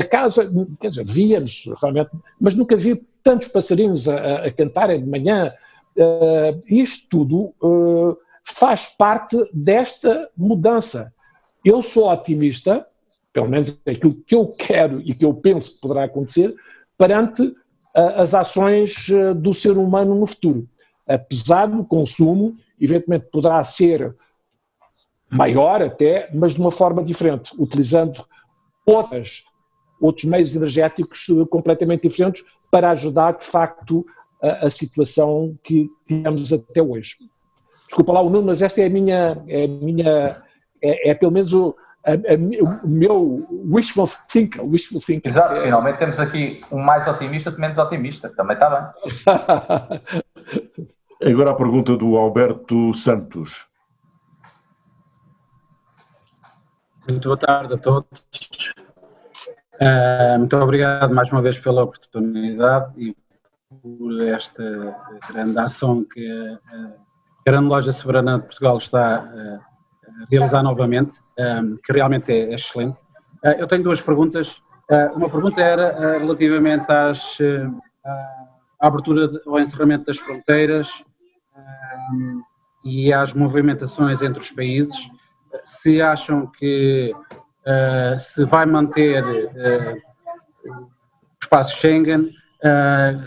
a 0.00 0.04
casa, 0.04 0.50
quer 0.80 0.88
dizer, 0.88 1.04
víamos 1.04 1.68
realmente, 1.80 2.10
mas 2.40 2.54
nunca 2.54 2.76
vi 2.76 3.06
tantos 3.22 3.48
passarinhos 3.48 4.08
a, 4.08 4.46
a 4.46 4.50
cantarem 4.50 5.02
de 5.02 5.08
manhã. 5.08 5.52
Uh, 5.96 6.60
isto 6.66 7.08
tudo 7.08 7.54
uh, 7.62 8.16
faz 8.42 8.86
parte 8.86 9.36
desta 9.52 10.28
mudança. 10.36 11.12
Eu 11.64 11.80
sou 11.82 12.10
otimista, 12.10 12.86
pelo 13.32 13.48
menos 13.48 13.80
aquilo 13.86 14.14
que 14.26 14.34
eu 14.34 14.48
quero 14.48 15.00
e 15.00 15.14
que 15.14 15.24
eu 15.24 15.32
penso 15.32 15.74
que 15.74 15.80
poderá 15.80 16.04
acontecer, 16.04 16.54
perante 16.96 17.54
as 17.94 18.34
ações 18.34 19.06
do 19.36 19.54
ser 19.54 19.78
humano 19.78 20.14
no 20.14 20.26
futuro. 20.26 20.68
Apesar 21.06 21.66
do 21.66 21.84
consumo, 21.84 22.52
evidentemente 22.80 23.28
poderá 23.30 23.62
ser 23.62 24.14
maior 25.30 25.82
até, 25.82 26.28
mas 26.34 26.54
de 26.54 26.60
uma 26.60 26.70
forma 26.70 27.04
diferente, 27.04 27.52
utilizando 27.58 28.24
outras 28.86 29.44
outros 30.00 30.24
meios 30.24 30.54
energéticos 30.54 31.26
eh, 31.30 31.46
completamente 31.48 32.08
diferentes 32.08 32.44
para 32.70 32.90
ajudar, 32.90 33.32
de 33.32 33.44
facto, 33.44 34.04
a, 34.42 34.66
a 34.66 34.70
situação 34.70 35.58
que 35.62 35.88
tínhamos 36.06 36.52
até 36.52 36.82
hoje. 36.82 37.16
Desculpa 37.86 38.12
lá 38.12 38.20
o 38.20 38.28
Nuno, 38.28 38.46
mas 38.46 38.60
esta 38.60 38.82
é 38.82 38.86
a 38.86 38.90
minha, 38.90 39.42
é, 39.46 39.64
a 39.64 39.68
minha, 39.68 40.42
é, 40.82 41.10
é 41.10 41.14
pelo 41.14 41.32
menos 41.32 41.52
o, 41.52 41.74
o 42.06 42.88
meu 42.88 43.46
wishful 43.70 44.08
thinking. 44.28 44.60
Wishful 44.60 45.00
thinking. 45.00 45.28
Exato, 45.28 45.60
finalmente 45.62 45.98
temos 45.98 46.20
aqui 46.20 46.60
um 46.70 46.78
mais 46.78 47.06
otimista 47.08 47.50
de 47.50 47.58
menos 47.58 47.78
otimista, 47.78 48.28
também 48.34 48.54
está 48.54 48.70
bem. 48.70 50.00
Agora 51.32 51.52
a 51.52 51.54
pergunta 51.54 51.96
do 51.96 52.16
Alberto 52.16 52.92
Santos. 52.92 53.66
Muito 57.08 57.28
boa 57.28 57.38
tarde 57.38 57.74
a 57.74 57.78
todos. 57.78 58.26
Uh, 59.74 60.38
muito 60.38 60.56
obrigado 60.56 61.14
mais 61.14 61.30
uma 61.30 61.42
vez 61.42 61.58
pela 61.58 61.82
oportunidade 61.82 62.92
e 62.96 63.16
por 63.82 64.20
esta 64.22 64.96
grande 65.28 65.58
ação 65.58 66.04
que 66.04 66.26
a 66.28 66.90
Grande 67.44 67.68
Loja 67.68 67.92
Soberana 67.92 68.38
de 68.38 68.44
Portugal 68.44 68.78
está 68.78 69.16
a 69.16 69.73
realizar 70.30 70.62
novamente, 70.62 71.20
um, 71.38 71.76
que 71.76 71.92
realmente 71.92 72.32
é, 72.32 72.52
é 72.52 72.54
excelente. 72.54 73.00
Uh, 73.44 73.58
eu 73.58 73.66
tenho 73.66 73.82
duas 73.82 74.00
perguntas. 74.00 74.62
Uh, 74.90 75.16
uma 75.16 75.30
pergunta 75.30 75.60
era 75.60 76.18
relativamente 76.18 76.90
às, 76.90 77.38
à 78.80 78.86
abertura 78.86 79.30
ao 79.46 79.58
encerramento 79.58 80.04
das 80.06 80.18
fronteiras 80.18 81.02
e 82.84 83.12
às 83.12 83.32
movimentações 83.32 84.20
entre 84.20 84.40
os 84.40 84.50
países. 84.50 85.08
Se 85.64 86.02
acham 86.02 86.46
que 86.46 87.14
se 88.18 88.44
vai 88.44 88.66
manter 88.66 89.24
o 90.66 90.88
espaço 91.42 91.78
Schengen, 91.78 92.30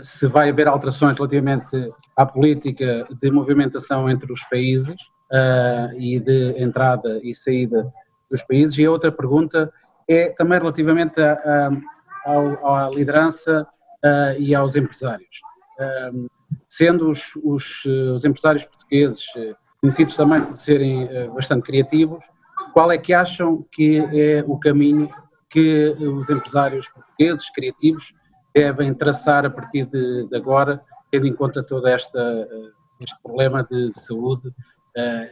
se 0.04 0.28
vai 0.28 0.50
haver 0.50 0.68
alterações 0.68 1.16
relativamente 1.16 1.92
à 2.16 2.24
política 2.24 3.08
de 3.20 3.30
movimentação 3.32 4.08
entre 4.08 4.32
os 4.32 4.44
países 4.44 4.94
e 5.96 6.20
de 6.20 6.62
entrada 6.62 7.20
e 7.22 7.34
saída 7.34 7.92
dos 8.30 8.42
países. 8.42 8.76
E 8.78 8.84
a 8.84 8.90
outra 8.90 9.12
pergunta 9.12 9.72
é 10.08 10.30
também 10.30 10.58
relativamente 10.58 11.20
à, 11.20 11.70
à, 12.24 12.86
à 12.86 12.90
liderança 12.94 13.66
e 14.38 14.54
aos 14.54 14.76
empresários. 14.76 15.40
sendo 16.68 17.10
os, 17.10 17.32
os, 17.42 17.84
os 17.84 18.24
empresários 18.24 18.64
portugueses 18.64 19.24
conhecidos 19.80 20.14
também 20.16 20.42
por 20.42 20.58
serem 20.58 21.08
bastante 21.34 21.62
criativos, 21.62 22.24
qual 22.72 22.90
é 22.90 22.98
que 22.98 23.12
acham 23.12 23.66
que 23.72 23.98
é 24.12 24.44
o 24.46 24.58
caminho 24.58 25.10
que 25.50 25.88
os 25.98 26.28
empresários 26.28 26.88
portugueses, 26.88 27.50
criativos, 27.50 28.14
devem 28.54 28.92
traçar 28.94 29.46
a 29.46 29.50
partir 29.50 29.86
de, 29.86 30.26
de 30.28 30.36
agora, 30.36 30.82
tendo 31.10 31.26
em 31.26 31.34
conta 31.34 31.62
todo 31.62 31.86
esta, 31.86 32.48
este 33.00 33.16
problema 33.22 33.66
de 33.70 33.92
saúde 33.94 34.48
uh, 34.48 34.52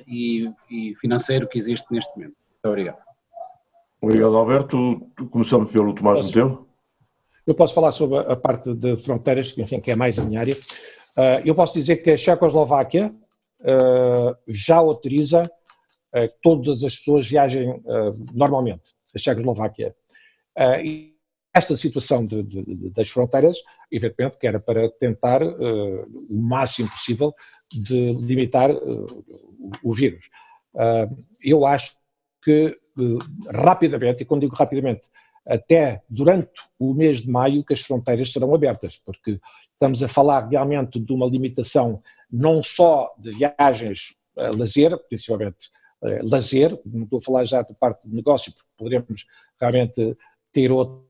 e, 0.07 0.51
e, 0.71 0.95
financeiro 0.97 1.49
que 1.49 1.59
existe 1.59 1.87
neste 1.91 2.15
momento? 2.17 2.37
Muito 2.37 2.67
obrigado. 2.67 2.99
Obrigado, 4.01 4.37
Alberto. 4.37 5.11
Começamos 5.31 5.71
pelo 5.73 5.95
Tomás 5.95 6.25
Metelo. 6.27 6.67
Eu 7.47 7.55
posso 7.55 7.75
falar 7.75 7.93
sobre 7.93 8.19
a 8.19 8.37
parte 8.37 8.75
de 8.75 8.97
fronteiras, 8.97 9.53
que, 9.53 9.63
enfim, 9.63 9.81
que 9.81 9.91
é 9.91 9.97
mais 9.97 10.19
a 10.19 10.25
minha 10.25 10.41
área. 10.41 10.55
Uh, 10.55 11.41
eu 11.45 11.55
posso 11.55 11.75
dizer 11.75 11.99
que 11.99 12.11
a 12.11 12.17
Checoslováquia 12.17 13.15
uh, 13.61 14.37
já 14.47 14.77
autoriza 14.77 15.51
eh, 16.17 16.29
que 16.29 16.37
todas 16.43 16.83
as 16.83 16.97
pessoas 16.97 17.29
viajem 17.29 17.69
eh, 17.69 18.13
normalmente, 18.33 18.95
a 19.15 19.19
Checoslováquia. 19.19 19.95
Eh, 20.57 20.87
e 20.87 21.17
esta 21.53 21.77
situação 21.77 22.25
de, 22.25 22.43
de, 22.43 22.91
das 22.91 23.11
fronteiras, 23.11 23.59
evidentemente, 23.93 24.39
que 24.39 24.47
era 24.47 24.59
para 24.59 24.91
tentar 24.91 25.43
o 25.43 26.07
máximo 26.31 26.91
possível 26.91 27.35
de 27.73 28.13
limitar 28.15 28.71
o 29.83 29.93
vírus. 29.93 30.31
eu 31.43 31.67
acho 31.67 31.97
que 32.43 32.79
rapidamente, 33.53 34.23
e 34.23 34.27
quando 34.27 34.43
digo 34.43 34.55
rapidamente, 34.55 35.09
até 35.47 36.03
durante 36.09 36.63
o 36.79 36.93
mês 36.93 37.23
de 37.23 37.31
maio 37.31 37.65
que 37.65 37.75
as 37.75 37.81
fronteiras 37.81 38.33
serão 38.33 38.55
abertas, 38.55 38.99
porque 38.99 39.41
estamos 39.73 40.03
a 40.03 40.09
falar 40.09 40.49
realmente 40.49 40.99
de 40.99 41.13
uma 41.13 41.27
limitação 41.27 42.03
não 42.31 42.63
só 42.63 43.15
de 43.19 43.31
viagens 43.31 44.17
a 44.37 44.51
lazer, 44.51 44.99
principalmente 45.09 45.71
eh, 46.03 46.21
lazer, 46.23 46.79
não 46.85 47.05
estou 47.05 47.21
a 47.21 47.23
falar 47.23 47.45
já 47.45 47.63
da 47.63 47.75
parte 47.75 48.09
de 48.09 48.15
negócio, 48.15 48.53
porque 48.53 48.69
poderemos 48.77 49.27
realmente 49.61 50.17
ter 50.53 50.73
outra 50.73 51.05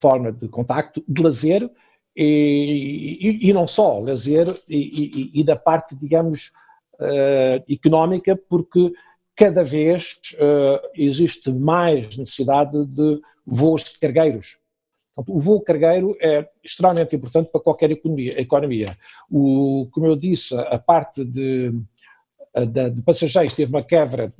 forma 0.00 0.32
de 0.32 0.48
contacto, 0.48 1.04
de 1.06 1.22
lazer 1.22 1.70
e, 2.16 3.48
e, 3.48 3.52
não 3.52 3.66
só, 3.66 3.98
lazer 4.00 4.46
e, 4.68 5.30
e, 5.34 5.44
da 5.44 5.56
parte, 5.56 5.96
digamos, 5.96 6.52
uh, 6.94 7.72
económica, 7.72 8.36
porque 8.48 8.92
cada 9.36 9.62
vez 9.62 10.20
uh, 10.34 10.88
existe 10.94 11.50
mais 11.50 12.16
necessidade 12.16 12.84
de 12.86 13.20
voos 13.46 13.96
cargueiros. 13.96 14.58
O 15.16 15.38
voo 15.38 15.60
cargueiro 15.60 16.16
é 16.20 16.48
extremamente 16.64 17.14
importante 17.14 17.50
para 17.50 17.60
qualquer 17.60 17.90
economia. 17.90 18.96
O, 19.30 19.86
como 19.90 20.06
eu 20.06 20.16
disse, 20.16 20.54
a 20.54 20.78
parte 20.78 21.24
de 21.24 21.74
de, 22.54 22.90
de 22.90 23.02
passageiros 23.02 23.52
teve 23.52 23.70
uma 23.72 23.82
quebra 23.82 24.32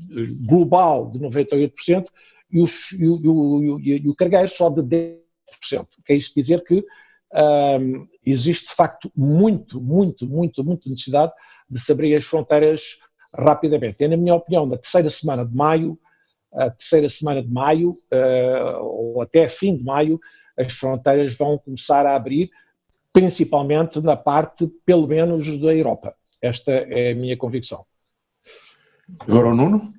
global 0.47 1.11
de 1.11 1.19
98% 1.21 2.07
e, 2.51 2.61
os, 2.61 2.93
e, 2.93 3.07
o, 3.07 3.79
e, 3.81 4.03
e 4.03 4.09
o 4.09 4.15
cargueiro 4.15 4.49
só 4.49 4.69
de 4.69 4.83
10%. 4.83 5.87
Que 6.05 6.13
é 6.13 6.17
isto 6.17 6.35
dizer 6.35 6.65
que 6.65 6.85
um, 7.33 8.07
existe 8.25 8.69
de 8.69 8.75
facto 8.75 9.11
muito, 9.17 9.81
muito, 9.81 10.27
muito, 10.27 10.65
muita 10.65 10.91
necessidade 10.91 11.33
de 11.69 11.79
se 11.79 11.93
abrir 11.93 12.15
as 12.15 12.25
fronteiras 12.25 12.99
rapidamente. 13.37 14.03
E, 14.03 14.09
na 14.09 14.17
minha 14.17 14.35
opinião, 14.35 14.67
na 14.67 14.77
terceira 14.77 15.09
semana 15.09 15.45
de 15.45 15.55
maio, 15.55 15.99
a 16.53 16.71
terceira 16.71 17.09
semana 17.09 17.43
de 17.43 17.49
maio, 17.49 17.91
uh, 18.13 18.83
ou 18.83 19.23
até 19.23 19.47
fim 19.47 19.77
de 19.77 19.85
maio, 19.85 20.19
as 20.59 20.73
fronteiras 20.73 21.35
vão 21.35 21.57
começar 21.57 22.05
a 22.07 22.17
abrir, 22.17 22.51
principalmente 23.13 24.01
na 24.01 24.17
parte, 24.17 24.67
pelo 24.85 25.07
menos, 25.07 25.59
da 25.59 25.75
Europa. 25.75 26.15
Esta 26.43 26.73
é 26.73 27.13
a 27.13 27.15
minha 27.15 27.37
convicção. 27.37 27.85
Agora 29.21 29.49
o 29.49 29.55
Nuno? 29.55 29.93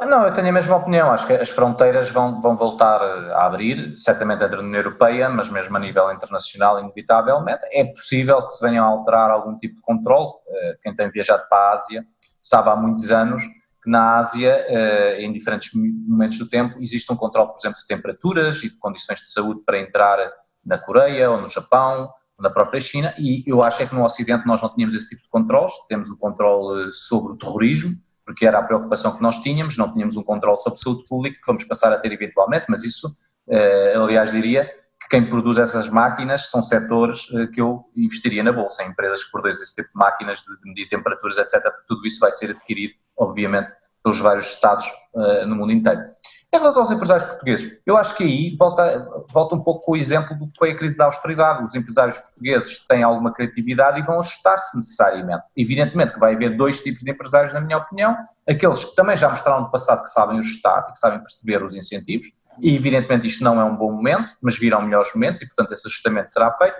Ah, 0.00 0.06
não, 0.06 0.24
eu 0.24 0.32
tenho 0.32 0.48
a 0.48 0.52
mesma 0.52 0.76
opinião. 0.76 1.10
Acho 1.10 1.26
que 1.26 1.32
as 1.32 1.48
fronteiras 1.48 2.08
vão, 2.10 2.40
vão 2.40 2.56
voltar 2.56 3.02
a 3.02 3.46
abrir, 3.46 3.96
certamente 3.96 4.44
entre 4.44 4.56
a 4.56 4.60
União 4.60 4.76
Europeia, 4.76 5.28
mas 5.28 5.48
mesmo 5.50 5.76
a 5.76 5.80
nível 5.80 6.12
internacional, 6.12 6.78
inevitavelmente. 6.78 7.62
É 7.72 7.84
possível 7.84 8.46
que 8.46 8.54
se 8.54 8.64
venham 8.64 8.84
a 8.84 8.88
alterar 8.88 9.28
algum 9.28 9.58
tipo 9.58 9.74
de 9.74 9.80
controle. 9.80 10.28
Eh, 10.48 10.78
quem 10.84 10.94
tem 10.94 11.10
viajado 11.10 11.42
para 11.48 11.58
a 11.58 11.74
Ásia 11.74 12.06
sabe 12.40 12.70
há 12.70 12.76
muitos 12.76 13.10
anos 13.10 13.42
que 13.82 13.90
na 13.90 14.18
Ásia, 14.18 14.66
uh, 14.68 15.20
em 15.20 15.32
diferentes 15.32 15.70
momentos 15.74 16.38
do 16.38 16.48
tempo, 16.48 16.80
existe 16.80 17.12
um 17.12 17.16
controle, 17.16 17.48
por 17.48 17.58
exemplo, 17.58 17.78
de 17.78 17.86
temperaturas 17.86 18.62
e 18.62 18.68
de 18.68 18.78
condições 18.78 19.20
de 19.20 19.30
saúde 19.30 19.62
para 19.64 19.80
entrar 19.80 20.18
na 20.64 20.78
Coreia 20.78 21.30
ou 21.30 21.40
no 21.40 21.48
Japão, 21.48 22.08
na 22.38 22.50
própria 22.50 22.80
China, 22.80 23.12
e 23.18 23.42
eu 23.46 23.62
acho 23.62 23.82
é 23.82 23.86
que 23.86 23.94
no 23.94 24.04
Ocidente 24.04 24.46
nós 24.46 24.62
não 24.62 24.68
tínhamos 24.68 24.94
esse 24.94 25.08
tipo 25.08 25.22
de 25.22 25.28
controles, 25.28 25.72
temos 25.88 26.08
o 26.08 26.18
controle 26.18 26.92
sobre 26.92 27.32
o 27.32 27.36
terrorismo, 27.36 27.96
porque 28.28 28.44
era 28.44 28.58
a 28.58 28.62
preocupação 28.62 29.16
que 29.16 29.22
nós 29.22 29.38
tínhamos, 29.38 29.78
não 29.78 29.90
tínhamos 29.90 30.14
um 30.14 30.22
controle 30.22 30.58
sobre 30.58 30.78
saúde 30.78 31.06
pública, 31.08 31.38
que 31.40 31.46
vamos 31.46 31.64
passar 31.64 31.90
a 31.94 31.98
ter 31.98 32.12
eventualmente, 32.12 32.66
mas 32.68 32.84
isso, 32.84 33.08
uh, 33.08 34.02
aliás, 34.02 34.30
diria, 34.30 34.70
quem 35.08 35.24
produz 35.24 35.56
essas 35.56 35.88
máquinas 35.88 36.50
são 36.50 36.60
setores 36.60 37.26
eh, 37.32 37.46
que 37.46 37.58
eu 37.58 37.86
investiria 37.96 38.42
na 38.42 38.52
bolsa, 38.52 38.82
em 38.82 38.90
empresas 38.90 39.24
que 39.24 39.30
produzem 39.30 39.62
esse 39.62 39.74
tipo 39.74 39.88
de 39.88 39.94
máquinas 39.94 40.40
de 40.40 40.68
medir 40.68 40.86
temperaturas, 40.90 41.38
etc. 41.38 41.72
Tudo 41.86 42.06
isso 42.06 42.20
vai 42.20 42.30
ser 42.32 42.50
adquirido, 42.50 42.92
obviamente, 43.16 43.72
pelos 44.02 44.18
vários 44.18 44.46
Estados 44.52 44.84
uh, 45.14 45.46
no 45.46 45.56
mundo 45.56 45.72
inteiro. 45.72 46.02
Em 46.50 46.58
relação 46.58 46.80
aos 46.80 46.90
empresários 46.90 47.28
portugueses, 47.28 47.80
eu 47.86 47.96
acho 47.98 48.16
que 48.16 48.24
aí 48.24 48.56
volta, 48.56 49.06
volta 49.30 49.54
um 49.54 49.60
pouco 49.60 49.84
com 49.84 49.92
o 49.92 49.96
exemplo 49.96 50.34
do 50.34 50.46
que 50.50 50.56
foi 50.56 50.70
a 50.70 50.76
crise 50.76 50.96
da 50.96 51.04
austeridade. 51.04 51.62
Os 51.62 51.74
empresários 51.74 52.16
portugueses 52.16 52.86
têm 52.86 53.02
alguma 53.02 53.34
criatividade 53.34 54.00
e 54.00 54.02
vão 54.02 54.18
ajustar-se 54.18 54.74
necessariamente. 54.74 55.44
Evidentemente 55.54 56.14
que 56.14 56.18
vai 56.18 56.34
haver 56.34 56.56
dois 56.56 56.80
tipos 56.82 57.02
de 57.02 57.10
empresários, 57.10 57.52
na 57.52 57.60
minha 57.60 57.76
opinião. 57.76 58.16
Aqueles 58.48 58.82
que 58.82 58.94
também 58.94 59.14
já 59.14 59.28
mostraram 59.28 59.60
no 59.60 59.70
passado 59.70 60.02
que 60.02 60.10
sabem 60.10 60.38
ajustar 60.38 60.86
e 60.88 60.92
que 60.92 60.98
sabem 60.98 61.20
perceber 61.20 61.62
os 61.62 61.76
incentivos, 61.76 62.28
e 62.60 62.74
evidentemente 62.74 63.26
isto 63.26 63.44
não 63.44 63.60
é 63.60 63.64
um 63.64 63.76
bom 63.76 63.92
momento, 63.92 64.30
mas 64.42 64.58
virão 64.58 64.80
melhores 64.80 65.14
momentos 65.14 65.42
e 65.42 65.46
portanto 65.46 65.72
esse 65.72 65.86
ajustamento 65.86 66.30
será 66.30 66.50
feito. 66.56 66.76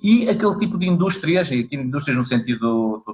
E 0.00 0.28
aquele 0.28 0.56
tipo 0.56 0.78
de 0.78 0.88
indústrias, 0.88 1.50
e 1.50 1.60
aqui 1.60 1.76
indústrias 1.76 2.16
no 2.16 2.24
sentido, 2.24 3.04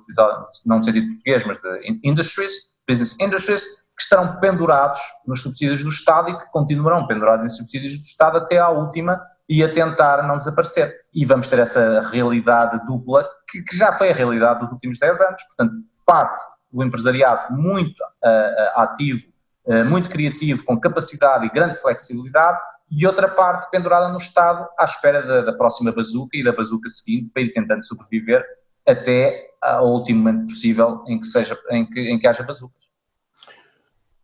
não 0.64 0.78
no 0.78 0.82
sentido 0.84 1.06
português, 1.08 1.44
mas 1.44 1.60
de 1.60 2.00
industries, 2.04 2.76
business 2.88 3.18
industries, 3.20 3.62
que 3.98 4.02
estarão 4.04 4.40
pendurados 4.40 5.00
nos 5.26 5.42
subsídios 5.42 5.82
do 5.82 5.88
Estado 5.88 6.30
e 6.30 6.38
que 6.38 6.46
continuarão 6.52 7.06
pendurados 7.06 7.44
em 7.44 7.48
subsídios 7.48 7.94
do 7.94 8.04
Estado 8.04 8.38
até 8.38 8.58
à 8.58 8.68
última 8.68 9.20
e 9.48 9.64
a 9.64 9.72
tentar 9.72 10.26
não 10.26 10.36
desaparecer. 10.36 10.94
E 11.12 11.26
vamos 11.26 11.48
ter 11.48 11.58
essa 11.58 12.08
realidade 12.08 12.86
dupla, 12.86 13.28
que, 13.50 13.62
que 13.62 13.76
já 13.76 13.92
foi 13.92 14.10
a 14.10 14.14
realidade 14.14 14.60
dos 14.60 14.70
últimos 14.70 14.98
10 14.98 15.20
anos. 15.20 15.42
Portanto, 15.44 15.74
parte 16.06 16.40
do 16.72 16.84
empresariado 16.84 17.52
muito 17.54 17.98
uh, 18.00 18.80
ativo 18.80 19.22
eh, 19.68 19.84
muito 19.84 20.08
criativo, 20.08 20.64
com 20.64 20.80
capacidade 20.80 21.44
e 21.44 21.50
grande 21.50 21.78
flexibilidade, 21.78 22.58
e 22.90 23.06
outra 23.06 23.28
parte 23.28 23.70
pendurada 23.70 24.08
no 24.08 24.16
Estado 24.16 24.66
à 24.78 24.84
espera 24.86 25.22
da, 25.22 25.42
da 25.42 25.52
próxima 25.52 25.92
bazuca 25.92 26.38
e 26.38 26.42
da 26.42 26.52
bazuca 26.52 26.88
seguinte 26.88 27.30
para 27.34 27.42
ir 27.42 27.52
tentando 27.52 27.84
sobreviver 27.84 28.42
até 28.86 29.46
ao 29.60 29.92
último 29.92 30.20
momento 30.20 30.46
possível 30.46 31.04
em 31.06 31.20
que, 31.20 31.26
seja, 31.26 31.54
em 31.70 31.84
que, 31.84 32.00
em 32.00 32.18
que 32.18 32.26
haja 32.26 32.42
bazucas. 32.42 32.87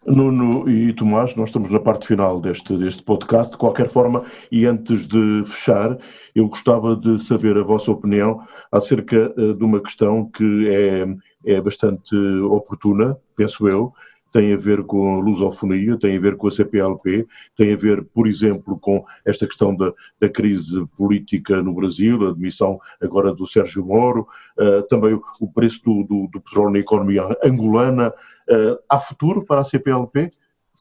Nuno 0.07 0.69
e 0.69 0.93
Tomás, 0.93 1.35
nós 1.35 1.49
estamos 1.49 1.71
na 1.71 1.81
parte 1.81 2.07
final 2.07 2.41
deste, 2.41 2.77
deste 2.77 3.03
podcast. 3.03 3.53
De 3.53 3.59
qualquer 3.59 3.89
forma, 3.89 4.25
e 4.51 4.67
antes 4.67 5.07
de 5.07 5.43
fechar, 5.47 5.99
eu 6.35 6.49
gostava 6.49 6.95
de 6.95 7.19
saber 7.19 7.57
a 7.57 7.63
vossa 7.63 7.91
opinião 7.91 8.41
acerca 8.71 9.33
uh, 9.37 9.55
de 9.55 9.65
uma 9.65 9.81
questão 9.81 10.31
que 10.31 10.69
é, 10.69 11.55
é 11.57 11.61
bastante 11.61 12.15
oportuna, 12.51 13.17
penso 13.37 13.67
eu, 13.69 13.93
tem 14.35 14.53
a 14.53 14.57
ver 14.57 14.83
com 14.83 15.15
a 15.15 15.21
lusofonia, 15.21 15.97
tem 15.97 16.17
a 16.17 16.21
ver 16.21 16.37
com 16.37 16.49
a 16.49 16.51
CPLP, 16.51 17.25
tem 17.57 17.73
a 17.73 17.77
ver, 17.77 18.05
por 18.07 18.27
exemplo, 18.27 18.77
com 18.81 19.07
esta 19.25 19.47
questão 19.47 19.77
da, 19.77 19.93
da 20.21 20.29
crise 20.29 20.85
política 20.97 21.63
no 21.63 21.73
Brasil, 21.73 22.27
a 22.27 22.31
admissão 22.31 22.81
agora 23.01 23.33
do 23.33 23.47
Sérgio 23.47 23.87
Moro, 23.87 24.27
uh, 24.59 24.83
também 24.89 25.15
o, 25.39 25.53
preço 25.53 25.85
do, 25.85 26.03
do, 26.03 26.29
do, 26.33 26.41
petróleo 26.41 26.73
na 26.73 26.81
economia 26.81 27.23
angolana. 27.45 28.13
Uh, 28.51 28.77
há 28.89 28.99
futuro 28.99 29.45
para 29.47 29.61
a 29.61 29.65
CPLP? 29.65 30.29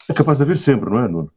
É 0.09 0.13
capaz 0.15 0.39
de 0.39 0.45
haver 0.45 0.57
sempre, 0.57 0.89
não 0.89 0.97
é, 0.97 1.07
Nuno? 1.07 1.31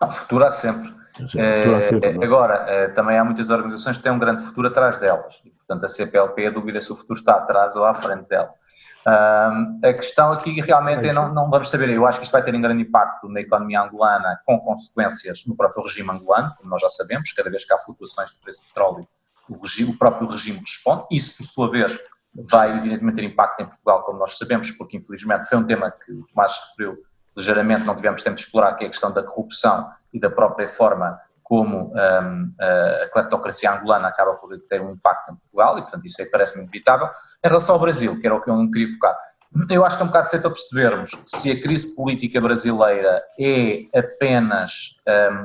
Há 0.00 0.08
futuro 0.08 0.44
há 0.44 0.50
sempre. 0.50 0.92
sempre 1.28 1.40
é? 1.40 2.24
Agora, 2.24 2.92
também 2.96 3.16
há 3.16 3.24
muitas 3.24 3.48
organizações 3.48 3.96
que 3.96 4.02
têm 4.02 4.10
um 4.10 4.18
grande 4.18 4.42
futuro 4.42 4.66
atrás 4.66 4.98
delas. 4.98 5.36
Portanto, 5.66 5.84
a 5.84 5.88
CPLP, 5.88 6.48
a 6.48 6.50
dúvida 6.50 6.80
se 6.80 6.92
o 6.92 6.96
futuro 6.96 7.16
está 7.16 7.36
atrás 7.36 7.76
ou 7.76 7.84
à 7.84 7.94
frente 7.94 8.28
dela. 8.28 8.50
Um, 9.06 9.78
a 9.84 9.92
questão 9.92 10.32
aqui 10.32 10.60
realmente 10.60 11.06
é 11.06 11.12
não, 11.12 11.32
não, 11.32 11.48
vamos 11.48 11.68
saber, 11.70 11.90
eu 11.90 12.04
acho 12.04 12.18
que 12.18 12.24
isto 12.24 12.32
vai 12.32 12.42
ter 12.42 12.52
um 12.52 12.60
grande 12.60 12.82
impacto 12.82 13.28
na 13.28 13.40
economia 13.40 13.80
angolana, 13.80 14.40
com 14.44 14.58
consequências 14.58 15.44
no 15.46 15.56
próprio 15.56 15.84
regime 15.84 16.10
angolano, 16.10 16.52
como 16.58 16.68
nós 16.68 16.82
já 16.82 16.88
sabemos, 16.88 17.32
cada 17.32 17.48
vez 17.48 17.64
que 17.64 17.72
há 17.72 17.78
flutuações 17.78 18.32
de 18.32 18.40
preço 18.40 18.62
de 18.62 18.68
petróleo, 18.68 19.06
o, 19.48 19.60
regime, 19.60 19.92
o 19.92 19.96
próprio 19.96 20.28
regime 20.28 20.58
responde. 20.58 21.06
Isso, 21.12 21.36
por 21.36 21.44
sua 21.44 21.70
vez, 21.70 21.96
vai 22.34 22.78
evidentemente 22.78 23.16
ter 23.16 23.24
impacto 23.24 23.60
em 23.60 23.66
Portugal, 23.66 24.02
como 24.02 24.18
nós 24.18 24.36
sabemos, 24.36 24.72
porque 24.72 24.96
infelizmente 24.96 25.48
foi 25.48 25.58
um 25.58 25.64
tema 25.64 25.88
que 25.92 26.12
o 26.12 26.26
Tomás 26.26 26.52
referiu 26.70 26.98
ligeiramente, 27.36 27.84
não 27.84 27.94
tivemos 27.94 28.24
tempo 28.24 28.34
de 28.34 28.42
explorar, 28.42 28.74
que 28.74 28.82
é 28.82 28.86
a 28.88 28.90
questão 28.90 29.12
da 29.12 29.22
corrupção 29.22 29.88
e 30.12 30.18
da 30.18 30.30
própria 30.30 30.66
forma 30.66 31.20
como 31.46 31.92
um, 31.94 32.54
a 32.58 33.08
cleptocracia 33.12 33.72
angolana 33.72 34.08
acaba 34.08 34.34
por 34.34 34.50
ter 34.68 34.80
um 34.82 34.92
impacto 34.92 35.30
em 35.30 35.36
Portugal, 35.36 35.78
e 35.78 35.82
portanto 35.82 36.04
isso 36.04 36.20
aí 36.20 36.28
parece-me 36.28 36.64
inevitável. 36.64 37.06
Em 37.44 37.48
relação 37.48 37.76
ao 37.76 37.80
Brasil, 37.80 38.18
que 38.20 38.26
era 38.26 38.34
o 38.34 38.42
que 38.42 38.50
eu 38.50 38.56
não 38.56 38.68
queria 38.68 38.92
focar, 38.92 39.16
eu 39.70 39.84
acho 39.84 39.96
que 39.96 40.02
é 40.02 40.04
um 40.04 40.08
bocado 40.08 40.28
cedo 40.28 40.48
a 40.48 40.50
percebermos 40.50 41.10
se 41.24 41.52
a 41.52 41.62
crise 41.62 41.94
política 41.94 42.40
brasileira 42.40 43.22
é 43.38 43.86
apenas 43.96 45.00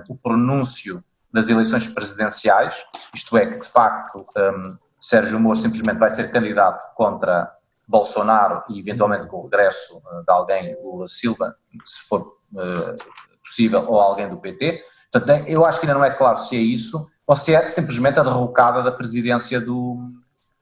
um, 0.09 0.13
o 0.13 0.17
pronúncio 0.17 1.03
das 1.31 1.49
eleições 1.49 1.87
presidenciais, 1.87 2.83
isto 3.13 3.37
é, 3.37 3.45
que 3.45 3.59
de 3.59 3.67
facto 3.67 4.25
um, 4.35 4.77
Sérgio 4.99 5.39
Moro 5.39 5.55
simplesmente 5.55 5.99
vai 5.99 6.09
ser 6.09 6.31
candidato 6.31 6.93
contra 6.95 7.55
Bolsonaro 7.87 8.63
e 8.69 8.79
eventualmente 8.79 9.27
com 9.27 9.37
o 9.37 9.43
regresso 9.43 9.99
uh, 9.99 10.23
de 10.25 10.31
alguém, 10.31 10.75
Lula 10.81 11.05
Silva, 11.05 11.55
se 11.85 12.01
for 12.09 12.21
uh, 12.21 12.97
possível, 13.43 13.85
ou 13.87 13.99
alguém 13.99 14.27
do 14.27 14.37
PT, 14.37 14.83
Portanto, 15.11 15.47
eu 15.47 15.65
acho 15.65 15.79
que 15.79 15.85
ainda 15.85 15.97
não 15.97 16.05
é 16.05 16.11
claro 16.11 16.37
se 16.37 16.55
é 16.55 16.59
isso 16.59 17.09
ou 17.27 17.35
se 17.35 17.53
é 17.53 17.67
simplesmente 17.67 18.19
a 18.19 18.23
derrocada 18.23 18.81
da 18.81 18.91
presidência 18.91 19.59
do, 19.59 20.11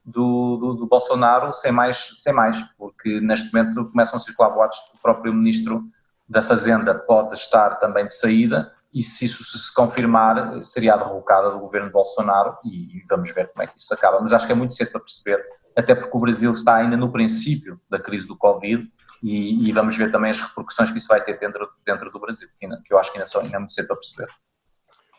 do, 0.04 0.58
do, 0.58 0.74
do, 0.74 0.88
Bolsonaro 0.88 1.54
sem 1.54 1.72
mais, 1.72 2.14
sem 2.18 2.34
mais, 2.34 2.58
porque 2.78 3.22
neste 3.22 3.54
momento 3.54 3.86
começam 3.92 4.18
a 4.18 4.20
circular 4.20 4.50
boatos 4.50 4.80
que 4.80 4.98
o 4.98 5.02
próprio 5.02 5.34
ministro 5.34 5.84
da 6.28 6.42
Fazenda 6.42 6.94
pode 6.94 7.34
estar 7.34 7.76
também 7.76 8.06
de 8.06 8.14
saída 8.14 8.72
e 8.94 9.04
se 9.04 9.26
isso 9.26 9.44
se 9.44 9.74
confirmar 9.74 10.64
seria 10.64 10.96
a 10.96 10.98
derrocada 10.98 11.52
do 11.52 11.60
governo 11.60 11.88
de 11.88 11.94
Bolsonaro 11.94 12.58
e, 12.64 12.98
e 12.98 13.06
vamos 13.08 13.32
ver 13.32 13.52
como 13.52 13.64
é 13.64 13.68
que 13.68 13.78
isso 13.78 13.94
acaba. 13.94 14.20
Mas 14.20 14.34
acho 14.34 14.48
que 14.48 14.52
é 14.52 14.56
muito 14.56 14.74
cedo 14.74 14.92
para 14.92 15.02
perceber, 15.02 15.44
até 15.76 15.94
porque 15.94 16.16
o 16.16 16.20
Brasil 16.20 16.52
está 16.52 16.78
ainda 16.78 16.98
no 16.98 17.12
princípio 17.12 17.80
da 17.90 18.00
crise 18.00 18.28
do 18.28 18.38
Covid 18.38 18.88
e, 19.22 19.68
e, 19.68 19.72
vamos 19.72 19.98
ver 19.98 20.12
também 20.12 20.32
as 20.32 20.40
repercussões 20.40 20.92
que 20.92 20.98
isso 20.98 21.08
vai 21.08 21.24
ter 21.24 21.38
dentro, 21.40 21.68
dentro 21.86 22.10
do 22.12 22.20
Brasil, 22.20 22.48
que, 22.58 22.66
ainda, 22.66 22.82
que 22.86 22.94
eu 22.94 22.98
acho 22.98 23.12
que 23.12 23.18
ainda, 23.18 23.28
são, 23.28 23.42
ainda 23.42 23.58
é 23.58 23.60
muito 23.60 23.74
cedo 23.74 23.88
para 23.88 23.98
perceber. 23.98 24.32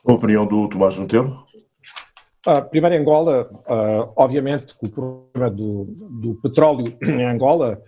A 0.07 0.13
opinião 0.13 0.47
do 0.47 0.69
Tomás 0.69 0.97
Monteiro? 0.97 1.45
Uh, 2.47 2.63
primeiro, 2.71 2.97
Angola, 2.97 3.51
uh, 3.53 4.13
obviamente, 4.17 4.75
o 4.83 4.89
problema 4.89 5.51
do, 5.51 5.85
do, 5.85 6.35
petróleo 6.37 6.85
em 7.03 7.27
Angola, 7.27 7.79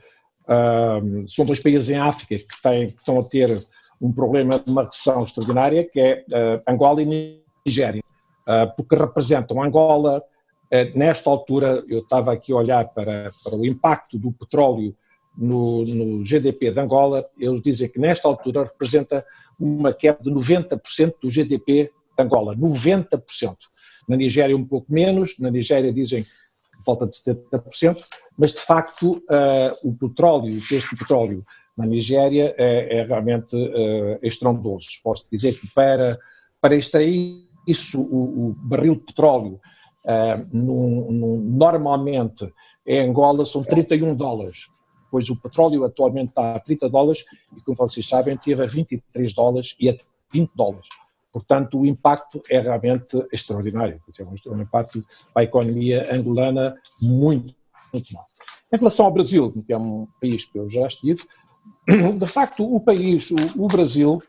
uh, 0.42 1.30
são 1.30 1.46
dois 1.46 1.58
países 1.58 1.88
em 1.88 1.96
África 1.96 2.36
que, 2.36 2.62
têm, 2.62 2.88
que 2.88 2.98
estão 2.98 3.18
a 3.18 3.24
ter 3.24 3.66
um 3.98 4.12
problema 4.12 4.58
de 4.58 4.70
uma 4.70 4.82
recessão 4.82 5.24
extraordinária, 5.24 5.88
que 5.88 6.00
é 6.00 6.24
Angola 6.68 7.00
e 7.00 7.40
Nigéria, 7.64 8.02
porque 8.76 8.96
representam 8.96 9.62
Angola, 9.62 10.20
nesta 10.96 11.30
altura, 11.30 11.84
eu 11.88 12.00
estava 12.00 12.32
aqui 12.32 12.52
a 12.52 12.56
olhar 12.56 12.88
para, 12.88 13.30
para 13.44 13.54
o 13.56 13.64
impacto 13.64 14.18
do 14.18 14.32
petróleo 14.32 14.92
no, 15.36 15.84
no, 15.84 16.24
GDP 16.24 16.70
de 16.70 16.80
Angola, 16.80 17.24
eles 17.38 17.62
dizem 17.62 17.88
que 17.88 17.98
nesta 17.98 18.28
altura 18.28 18.64
representa 18.64 19.24
uma 19.58 19.92
queda 19.92 20.18
de 20.22 20.30
90% 20.30 21.14
do 21.22 21.30
GDP 21.30 21.90
de 22.16 22.22
Angola, 22.22 22.56
90%. 22.56 23.56
Na 24.08 24.16
Nigéria 24.16 24.56
um 24.56 24.64
pouco 24.64 24.92
menos, 24.92 25.38
na 25.38 25.50
Nigéria 25.50 25.92
dizem 25.92 26.24
volta 26.84 27.06
de 27.06 27.16
70%, 27.16 27.96
mas 28.36 28.52
de 28.52 28.58
facto 28.58 29.12
uh, 29.12 29.88
o 29.88 29.96
petróleo, 29.96 30.52
o 30.52 30.66
preço 30.66 30.90
do 30.90 30.98
petróleo 30.98 31.44
na 31.76 31.86
Nigéria 31.86 32.54
é, 32.58 32.98
é 32.98 33.04
realmente 33.04 33.56
uh, 33.56 34.18
estrondoso. 34.22 34.88
Posso 35.02 35.24
dizer 35.30 35.58
que 35.58 35.66
para, 35.68 36.18
para 36.60 36.74
extrair 36.74 37.46
isso, 37.66 38.02
o, 38.02 38.48
o 38.48 38.54
barril 38.54 38.96
de 38.96 39.02
petróleo, 39.02 39.60
uh, 40.04 40.48
no, 40.52 41.12
no, 41.12 41.36
normalmente 41.40 42.52
em 42.86 43.08
Angola 43.08 43.44
são 43.44 43.62
31 43.62 44.14
dólares 44.16 44.66
pois 45.12 45.28
o 45.28 45.36
petróleo 45.36 45.84
atualmente 45.84 46.30
está 46.30 46.56
a 46.56 46.58
30 46.58 46.88
dólares 46.88 47.22
e, 47.54 47.60
como 47.60 47.76
vocês 47.76 48.08
sabem, 48.08 48.34
teve 48.34 48.64
a 48.64 48.66
23 48.66 49.34
dólares 49.34 49.76
e 49.78 49.90
a 49.90 49.96
20 50.32 50.50
dólares. 50.54 50.88
Portanto, 51.30 51.78
o 51.78 51.84
impacto 51.84 52.42
é 52.50 52.58
realmente 52.58 53.22
extraordinário. 53.30 54.00
É 54.18 54.50
um 54.50 54.62
impacto 54.62 55.04
para 55.34 55.42
a 55.42 55.44
economia 55.44 56.14
angolana 56.14 56.74
muito, 57.02 57.54
muito 57.92 58.14
mal. 58.14 58.26
Em 58.72 58.78
relação 58.78 59.04
ao 59.04 59.12
Brasil, 59.12 59.52
que 59.52 59.70
é 59.70 59.76
um 59.76 60.08
país 60.18 60.46
que 60.46 60.58
eu 60.58 60.68
já 60.70 60.86
estive, 60.86 61.22
de 62.18 62.26
facto, 62.26 62.64
o 62.64 62.80
país, 62.80 63.30
o, 63.54 63.66
Brasil, 63.66 64.22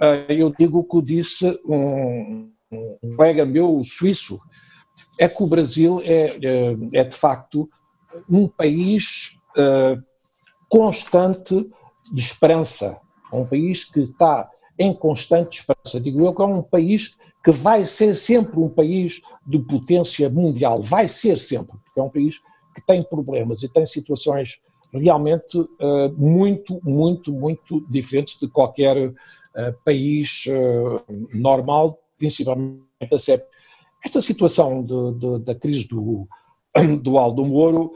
eh, 0.00 0.26
eu 0.28 0.54
digo 0.56 0.78
o 0.78 0.84
que 0.84 1.04
disse 1.04 1.60
um, 1.64 2.52
colega 3.16 3.44
meu, 3.44 3.82
suíço, 3.82 4.40
é 5.18 5.28
que 5.28 5.42
o 5.42 5.48
Brasil 5.48 6.00
é, 6.04 6.36
é, 6.40 7.00
é 7.00 7.04
de 7.04 7.16
facto 7.16 7.68
um 8.28 8.46
país 8.46 9.40
uh, 9.56 10.09
constante 10.70 11.68
de 12.10 12.22
esperança, 12.22 12.98
é 13.30 13.36
um 13.36 13.44
país 13.44 13.84
que 13.84 14.00
está 14.00 14.48
em 14.78 14.94
constante 14.94 15.58
esperança. 15.58 16.00
Digo 16.00 16.24
eu 16.24 16.34
que 16.34 16.40
é 16.40 16.46
um 16.46 16.62
país 16.62 17.18
que 17.44 17.50
vai 17.50 17.84
ser 17.84 18.14
sempre 18.14 18.58
um 18.58 18.68
país 18.68 19.20
de 19.46 19.58
potência 19.58 20.30
mundial, 20.30 20.80
vai 20.80 21.08
ser 21.08 21.38
sempre, 21.38 21.76
porque 21.84 22.00
é 22.00 22.02
um 22.02 22.08
país 22.08 22.38
que 22.74 22.80
tem 22.86 23.02
problemas 23.02 23.62
e 23.62 23.68
tem 23.68 23.84
situações 23.84 24.60
realmente 24.92 25.58
uh, 25.58 26.14
muito, 26.16 26.80
muito, 26.84 27.32
muito 27.32 27.84
diferentes 27.88 28.38
de 28.38 28.48
qualquer 28.48 28.96
uh, 29.08 29.14
país 29.84 30.44
uh, 30.46 31.02
normal, 31.34 31.98
principalmente 32.16 32.80
a 33.12 33.18
CEP. 33.18 33.44
Esta 34.04 34.20
situação 34.20 34.82
de, 34.82 35.18
de, 35.18 35.38
da 35.44 35.54
crise 35.54 35.88
do, 35.88 36.26
do 37.02 37.18
Aldo 37.18 37.44
Moro 37.44 37.94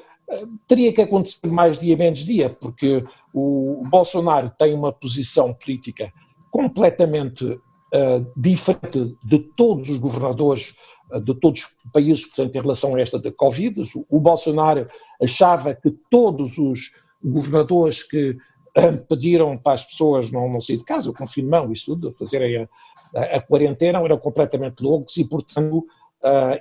teria 0.67 0.93
que 0.93 1.03
acontecer 1.03 1.47
mais 1.47 1.79
dia 1.79 1.97
menos 1.97 2.21
dia, 2.21 2.49
porque 2.49 3.03
o 3.33 3.83
Bolsonaro 3.87 4.51
tem 4.59 4.75
uma 4.75 4.93
posição 4.93 5.53
política 5.53 6.13
completamente 6.51 7.45
uh, 7.45 8.27
diferente 8.37 9.17
de 9.25 9.39
todos 9.57 9.89
os 9.89 9.99
governadores 9.99 10.77
uh, 11.11 11.21
de 11.21 11.35
todos 11.35 11.63
os 11.63 11.93
países, 11.93 12.27
portanto, 12.27 12.55
em 12.55 12.61
relação 12.61 12.95
a 12.95 13.01
esta 13.01 13.19
da 13.19 13.33
Covid. 13.33 13.81
O, 13.81 14.07
o 14.09 14.21
Bolsonaro 14.21 14.87
achava 15.21 15.75
que 15.75 15.91
todos 16.11 16.59
os 16.59 16.93
governadores 17.23 18.03
que 18.03 18.31
uh, 18.31 19.07
pediram 19.09 19.59
para 19.59 19.75
as 19.75 19.85
pessoas 19.85 20.31
não, 20.31 20.49
não 20.49 20.61
sair 20.61 20.79
de 20.79 20.85
casa, 20.85 21.11
o 21.11 21.15
confinamento, 21.15 21.73
isso 21.73 21.87
tudo, 21.87 22.15
fazerem 22.17 22.57
a, 22.57 22.69
a, 23.17 23.37
a 23.37 23.41
quarentena, 23.41 23.99
eram 24.01 24.19
completamente 24.19 24.81
loucos 24.81 25.17
e, 25.17 25.25
portanto, 25.25 25.87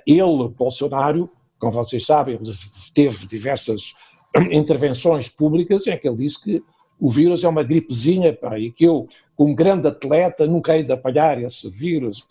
ele, 0.06 0.48
Bolsonaro, 0.48 1.30
como 1.64 1.84
vocês 1.84 2.04
sabem, 2.04 2.38
teve 2.94 3.26
diversas 3.26 3.94
intervenções 4.50 5.28
públicas 5.28 5.86
em 5.86 5.98
que 5.98 6.08
ele 6.08 6.16
disse 6.16 6.42
que 6.42 6.62
o 7.00 7.10
vírus 7.10 7.42
é 7.42 7.48
uma 7.48 7.62
gripezinha 7.62 8.32
pá, 8.32 8.58
e 8.58 8.70
que 8.70 8.84
eu, 8.84 9.08
como 9.36 9.54
grande 9.54 9.88
atleta, 9.88 10.46
nunca 10.46 10.76
hei 10.76 10.82
de 10.82 10.92
apanhar 10.92 11.42
esse 11.42 11.68
vírus. 11.68 12.26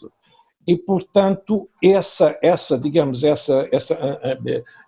E, 0.65 0.77
portanto, 0.77 1.67
essa, 1.83 2.37
essa 2.41 2.77
digamos, 2.77 3.23
essa, 3.23 3.67
essa 3.71 3.95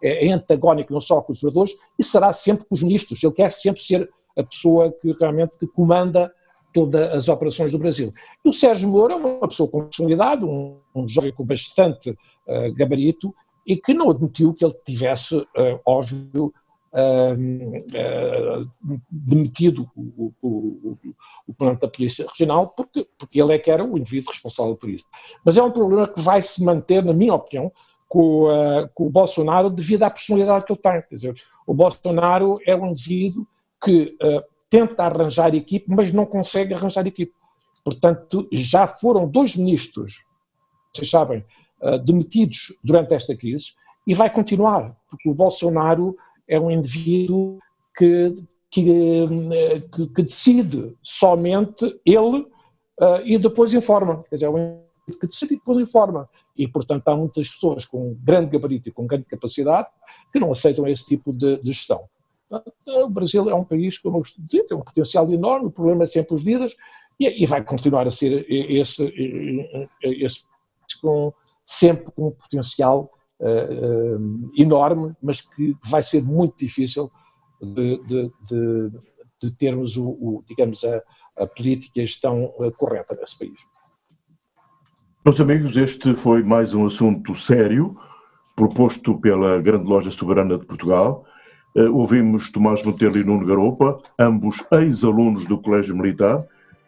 é, 0.02 0.28
é 0.28 0.32
antagónico 0.32 0.94
não 0.94 1.02
só 1.02 1.22
com 1.22 1.34
os 1.34 1.40
jogadores, 1.40 1.76
e 2.00 2.04
será 2.04 2.32
sempre 2.32 2.66
com 2.66 2.74
os 2.74 2.84
ministros. 2.84 3.22
Ele 3.22 3.34
quer 3.34 3.52
sempre 3.52 3.82
ser 3.82 4.10
a 4.38 4.44
pessoa 4.44 4.92
que 4.92 5.12
realmente 5.20 5.58
que 5.58 5.68
comanda 5.68 6.32
todas 6.74 7.10
as 7.14 7.30
operações 7.30 7.72
do 7.72 7.80
Brasil. 7.80 8.12
E 8.44 8.50
o 8.50 8.54
Sérgio 8.54 8.90
Moura 8.90 9.14
é 9.14 9.18
uma 9.18 9.48
pessoa 9.48 9.70
com 9.70 9.84
personalidade, 9.84 10.44
um, 10.44 10.78
um 10.94 11.08
jovem 11.08 11.32
com 11.32 11.46
bastante 11.46 12.10
uh, 12.12 12.74
gabarito, 12.76 13.34
e 13.66 13.76
que 13.76 13.94
não 13.94 14.10
admitiu 14.10 14.54
que 14.54 14.64
ele 14.64 14.74
tivesse, 14.86 15.36
uh, 15.36 15.80
óbvio, 15.86 16.54
uh, 16.94 17.34
uh, 17.34 19.00
demitido 19.10 19.90
o, 19.96 20.34
o, 20.42 20.48
o, 20.48 20.98
o 21.48 21.54
comandante 21.54 21.82
da 21.82 21.88
Polícia 21.88 22.28
Regional, 22.28 22.68
porque, 22.70 23.08
porque 23.18 23.42
ele 23.42 23.54
é 23.54 23.60
que 23.60 23.72
era 23.72 23.84
o 23.84 23.98
indivíduo 23.98 24.32
responsável 24.32 24.76
por 24.76 24.90
isso. 24.90 25.06
Mas 25.44 25.58
é 25.58 25.64
um 25.64 25.72
problema 25.72 26.08
que 26.08 26.22
vai 26.22 26.42
se 26.42 26.64
manter, 26.64 27.04
na 27.04 27.14
minha 27.14 27.34
opinião, 27.34 27.72
com, 28.08 28.48
com 28.94 29.08
o 29.08 29.10
Bolsonaro 29.10 29.70
devido 29.70 30.04
à 30.04 30.10
personalidade 30.10 30.66
que 30.66 30.72
ele 30.72 30.80
tem. 30.80 31.02
Quer 31.02 31.16
dizer, 31.16 31.36
o 31.66 31.74
Bolsonaro 31.74 32.60
é 32.66 32.76
um 32.76 32.92
indivíduo 32.92 33.48
que 33.84 34.16
tenta 34.70 35.04
arranjar 35.04 35.54
equipe, 35.56 35.86
mas 35.90 36.14
não 36.14 36.26
consegue 36.26 36.74
arranjar 36.74 37.06
equipe. 37.08 37.34
Portanto, 37.84 38.48
já 38.52 38.88
foram 38.88 39.28
dois 39.28 39.56
ministros, 39.56 40.24
vocês 40.94 41.10
sabem, 41.10 41.46
uh, 41.82 42.00
demitidos 42.00 42.78
durante 42.84 43.14
esta 43.14 43.36
crise 43.36 43.74
e 44.08 44.14
vai 44.14 44.30
continuar, 44.30 44.96
porque 45.10 45.30
o 45.30 45.34
Bolsonaro 45.34 46.16
é 46.48 46.60
um 46.60 46.70
indivíduo 46.70 47.60
que, 47.98 48.36
que, 48.70 49.28
que, 49.92 50.08
que 50.08 50.24
decide 50.24 50.96
somente 51.02 52.00
ele 52.06 52.46
uh, 53.00 53.22
e 53.24 53.38
depois 53.38 53.74
informa. 53.74 54.24
Quer 54.30 54.36
dizer, 54.36 54.46
é 54.46 54.50
um 54.50 54.58
indivíduo 54.58 55.20
que 55.20 55.28
decide 55.28 55.54
e 55.54 55.58
depois 55.58 55.80
informa. 55.80 56.30
E, 56.58 56.68
portanto, 56.68 57.08
há 57.08 57.16
muitas 57.16 57.50
pessoas 57.50 57.86
com 57.86 58.16
grande 58.24 58.52
gabarito 58.52 58.90
e 58.90 58.92
com 58.92 59.08
grande 59.08 59.26
capacidade 59.26 59.88
que 60.32 60.40
não 60.40 60.52
aceitam 60.52 60.88
esse 60.88 61.06
tipo 61.06 61.34
de, 61.34 61.58
de 61.62 61.72
gestão. 61.72 62.08
O 62.86 63.10
Brasil 63.10 63.50
é 63.50 63.56
um 63.56 63.64
país, 63.64 63.98
como 63.98 64.20
eu 64.20 64.24
disse, 64.38 64.68
tem 64.68 64.78
um 64.78 64.82
potencial 64.82 65.30
enorme, 65.32 65.68
o 65.68 65.72
problema 65.72 66.04
é 66.04 66.06
sempre 66.06 66.36
os 66.36 66.42
líderes, 66.42 66.76
e, 67.20 67.44
e 67.44 67.46
vai 67.46 67.64
continuar 67.64 68.08
a 68.08 68.12
ser 68.12 68.46
esse, 68.50 69.04
esse 70.02 70.44
com, 71.02 71.34
sempre 71.66 72.12
com 72.14 72.28
um 72.28 72.32
potencial 72.32 73.10
uh, 73.40 74.18
uh, 74.18 74.52
enorme, 74.58 75.16
mas 75.22 75.42
que 75.42 75.76
vai 75.90 76.04
ser 76.04 76.24
muito 76.24 76.58
difícil 76.58 77.12
de, 77.62 77.98
de, 78.04 78.32
de, 78.48 78.92
de 79.42 79.52
termos, 79.58 79.98
o, 79.98 80.10
o, 80.10 80.44
digamos, 80.48 80.84
a, 80.84 81.02
a 81.38 81.48
política 81.48 82.00
e 82.00 82.08
gestão 82.08 82.54
uh, 82.60 82.72
correta 82.78 83.16
nesse 83.20 83.38
país. 83.40 83.60
Meus 85.26 85.42
amigos, 85.42 85.76
este 85.76 86.16
foi 86.16 86.44
mais 86.44 86.76
um 86.76 86.86
assunto 86.86 87.34
sério, 87.34 87.98
proposto 88.56 89.20
pela 89.20 89.60
Grande 89.60 89.86
Loja 89.86 90.12
Soberana 90.12 90.58
de 90.58 90.66
Portugal. 90.66 91.26
ouvimos 91.92 92.52
Tomás 92.52 92.84
Monteiro 92.84 93.18
e 93.18 93.24
Nuno 93.24 93.46
Garopa, 93.46 94.00
ambos 94.20 94.64
ex-alunos 94.72 95.48
do 95.48 95.58
Colégio 95.58 95.96
Militar, 95.96 96.48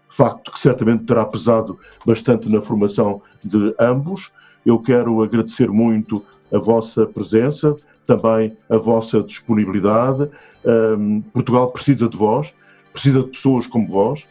facto 0.09 0.51
que 0.51 0.59
certamente 0.59 1.05
terá 1.05 1.25
pesado 1.25 1.79
bastante 2.05 2.49
na 2.49 2.61
formação 2.61 3.21
de 3.43 3.75
ambos. 3.79 4.31
Eu 4.67 4.77
quero 4.77 5.23
agradecer 5.23 5.69
muito 5.69 6.21
a 6.53 6.59
vossa 6.59 7.05
presença, 7.05 7.73
também 8.05 8.57
a 8.69 8.75
vossa 8.75 9.23
disponibilidade. 9.23 10.29
Um, 10.65 11.21
Portugal 11.21 11.71
precisa 11.71 12.09
de 12.09 12.17
vós, 12.17 12.53
precisa 12.91 13.21
de 13.23 13.29
pessoas 13.29 13.65
como 13.65 13.87
vós. 13.87 14.25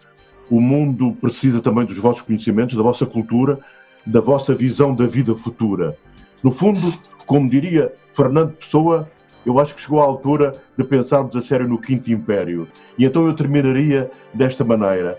O 0.51 0.61
mundo 0.61 1.17
precisa 1.23 1.63
também 1.63 1.87
dos 1.87 1.97
vossos 1.97 2.21
conhecimentos, 2.21 2.77
da 2.77 2.83
vossa 2.83 3.07
cultura, 3.07 3.59
da 4.05 4.21
vossa 4.21 4.55
visão 4.55 4.95
da 4.95 5.07
vida 5.07 5.35
futura. 5.35 5.97
No 6.43 6.51
fundo, 6.51 6.93
como 7.27 7.49
diria 7.49 7.91
Fernando 8.11 8.53
Pessoa, 8.53 9.11
eu 9.47 9.59
acho 9.59 9.75
que 9.75 9.81
chegou 9.81 10.03
à 10.03 10.05
altura 10.05 10.53
de 10.77 10.85
pensarmos 10.85 11.35
a 11.35 11.41
sério 11.41 11.67
no 11.67 11.81
Quinto 11.81 12.13
Império. 12.13 12.69
E 12.99 13.07
então 13.07 13.27
eu 13.27 13.33
terminaria 13.33 14.11
desta 14.35 14.63
maneira: 14.63 15.19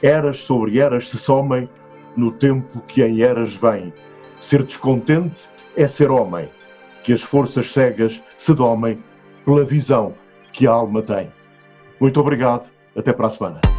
Eras 0.00 0.38
sobre 0.38 0.78
eras 0.78 1.08
se 1.08 1.18
somem 1.18 1.68
no 2.16 2.30
tempo 2.30 2.80
que 2.82 3.02
em 3.02 3.22
eras 3.22 3.52
vem. 3.54 3.92
Ser 4.40 4.62
descontente 4.62 5.48
é 5.76 5.86
ser 5.88 6.10
homem, 6.10 6.48
que 7.02 7.12
as 7.12 7.22
forças 7.22 7.72
cegas 7.72 8.22
se 8.36 8.54
domem 8.54 8.98
pela 9.44 9.64
visão 9.64 10.14
que 10.52 10.66
a 10.66 10.72
alma 10.72 11.02
tem. 11.02 11.32
Muito 12.00 12.20
obrigado, 12.20 12.68
até 12.96 13.12
para 13.12 13.28
a 13.28 13.30
semana. 13.30 13.75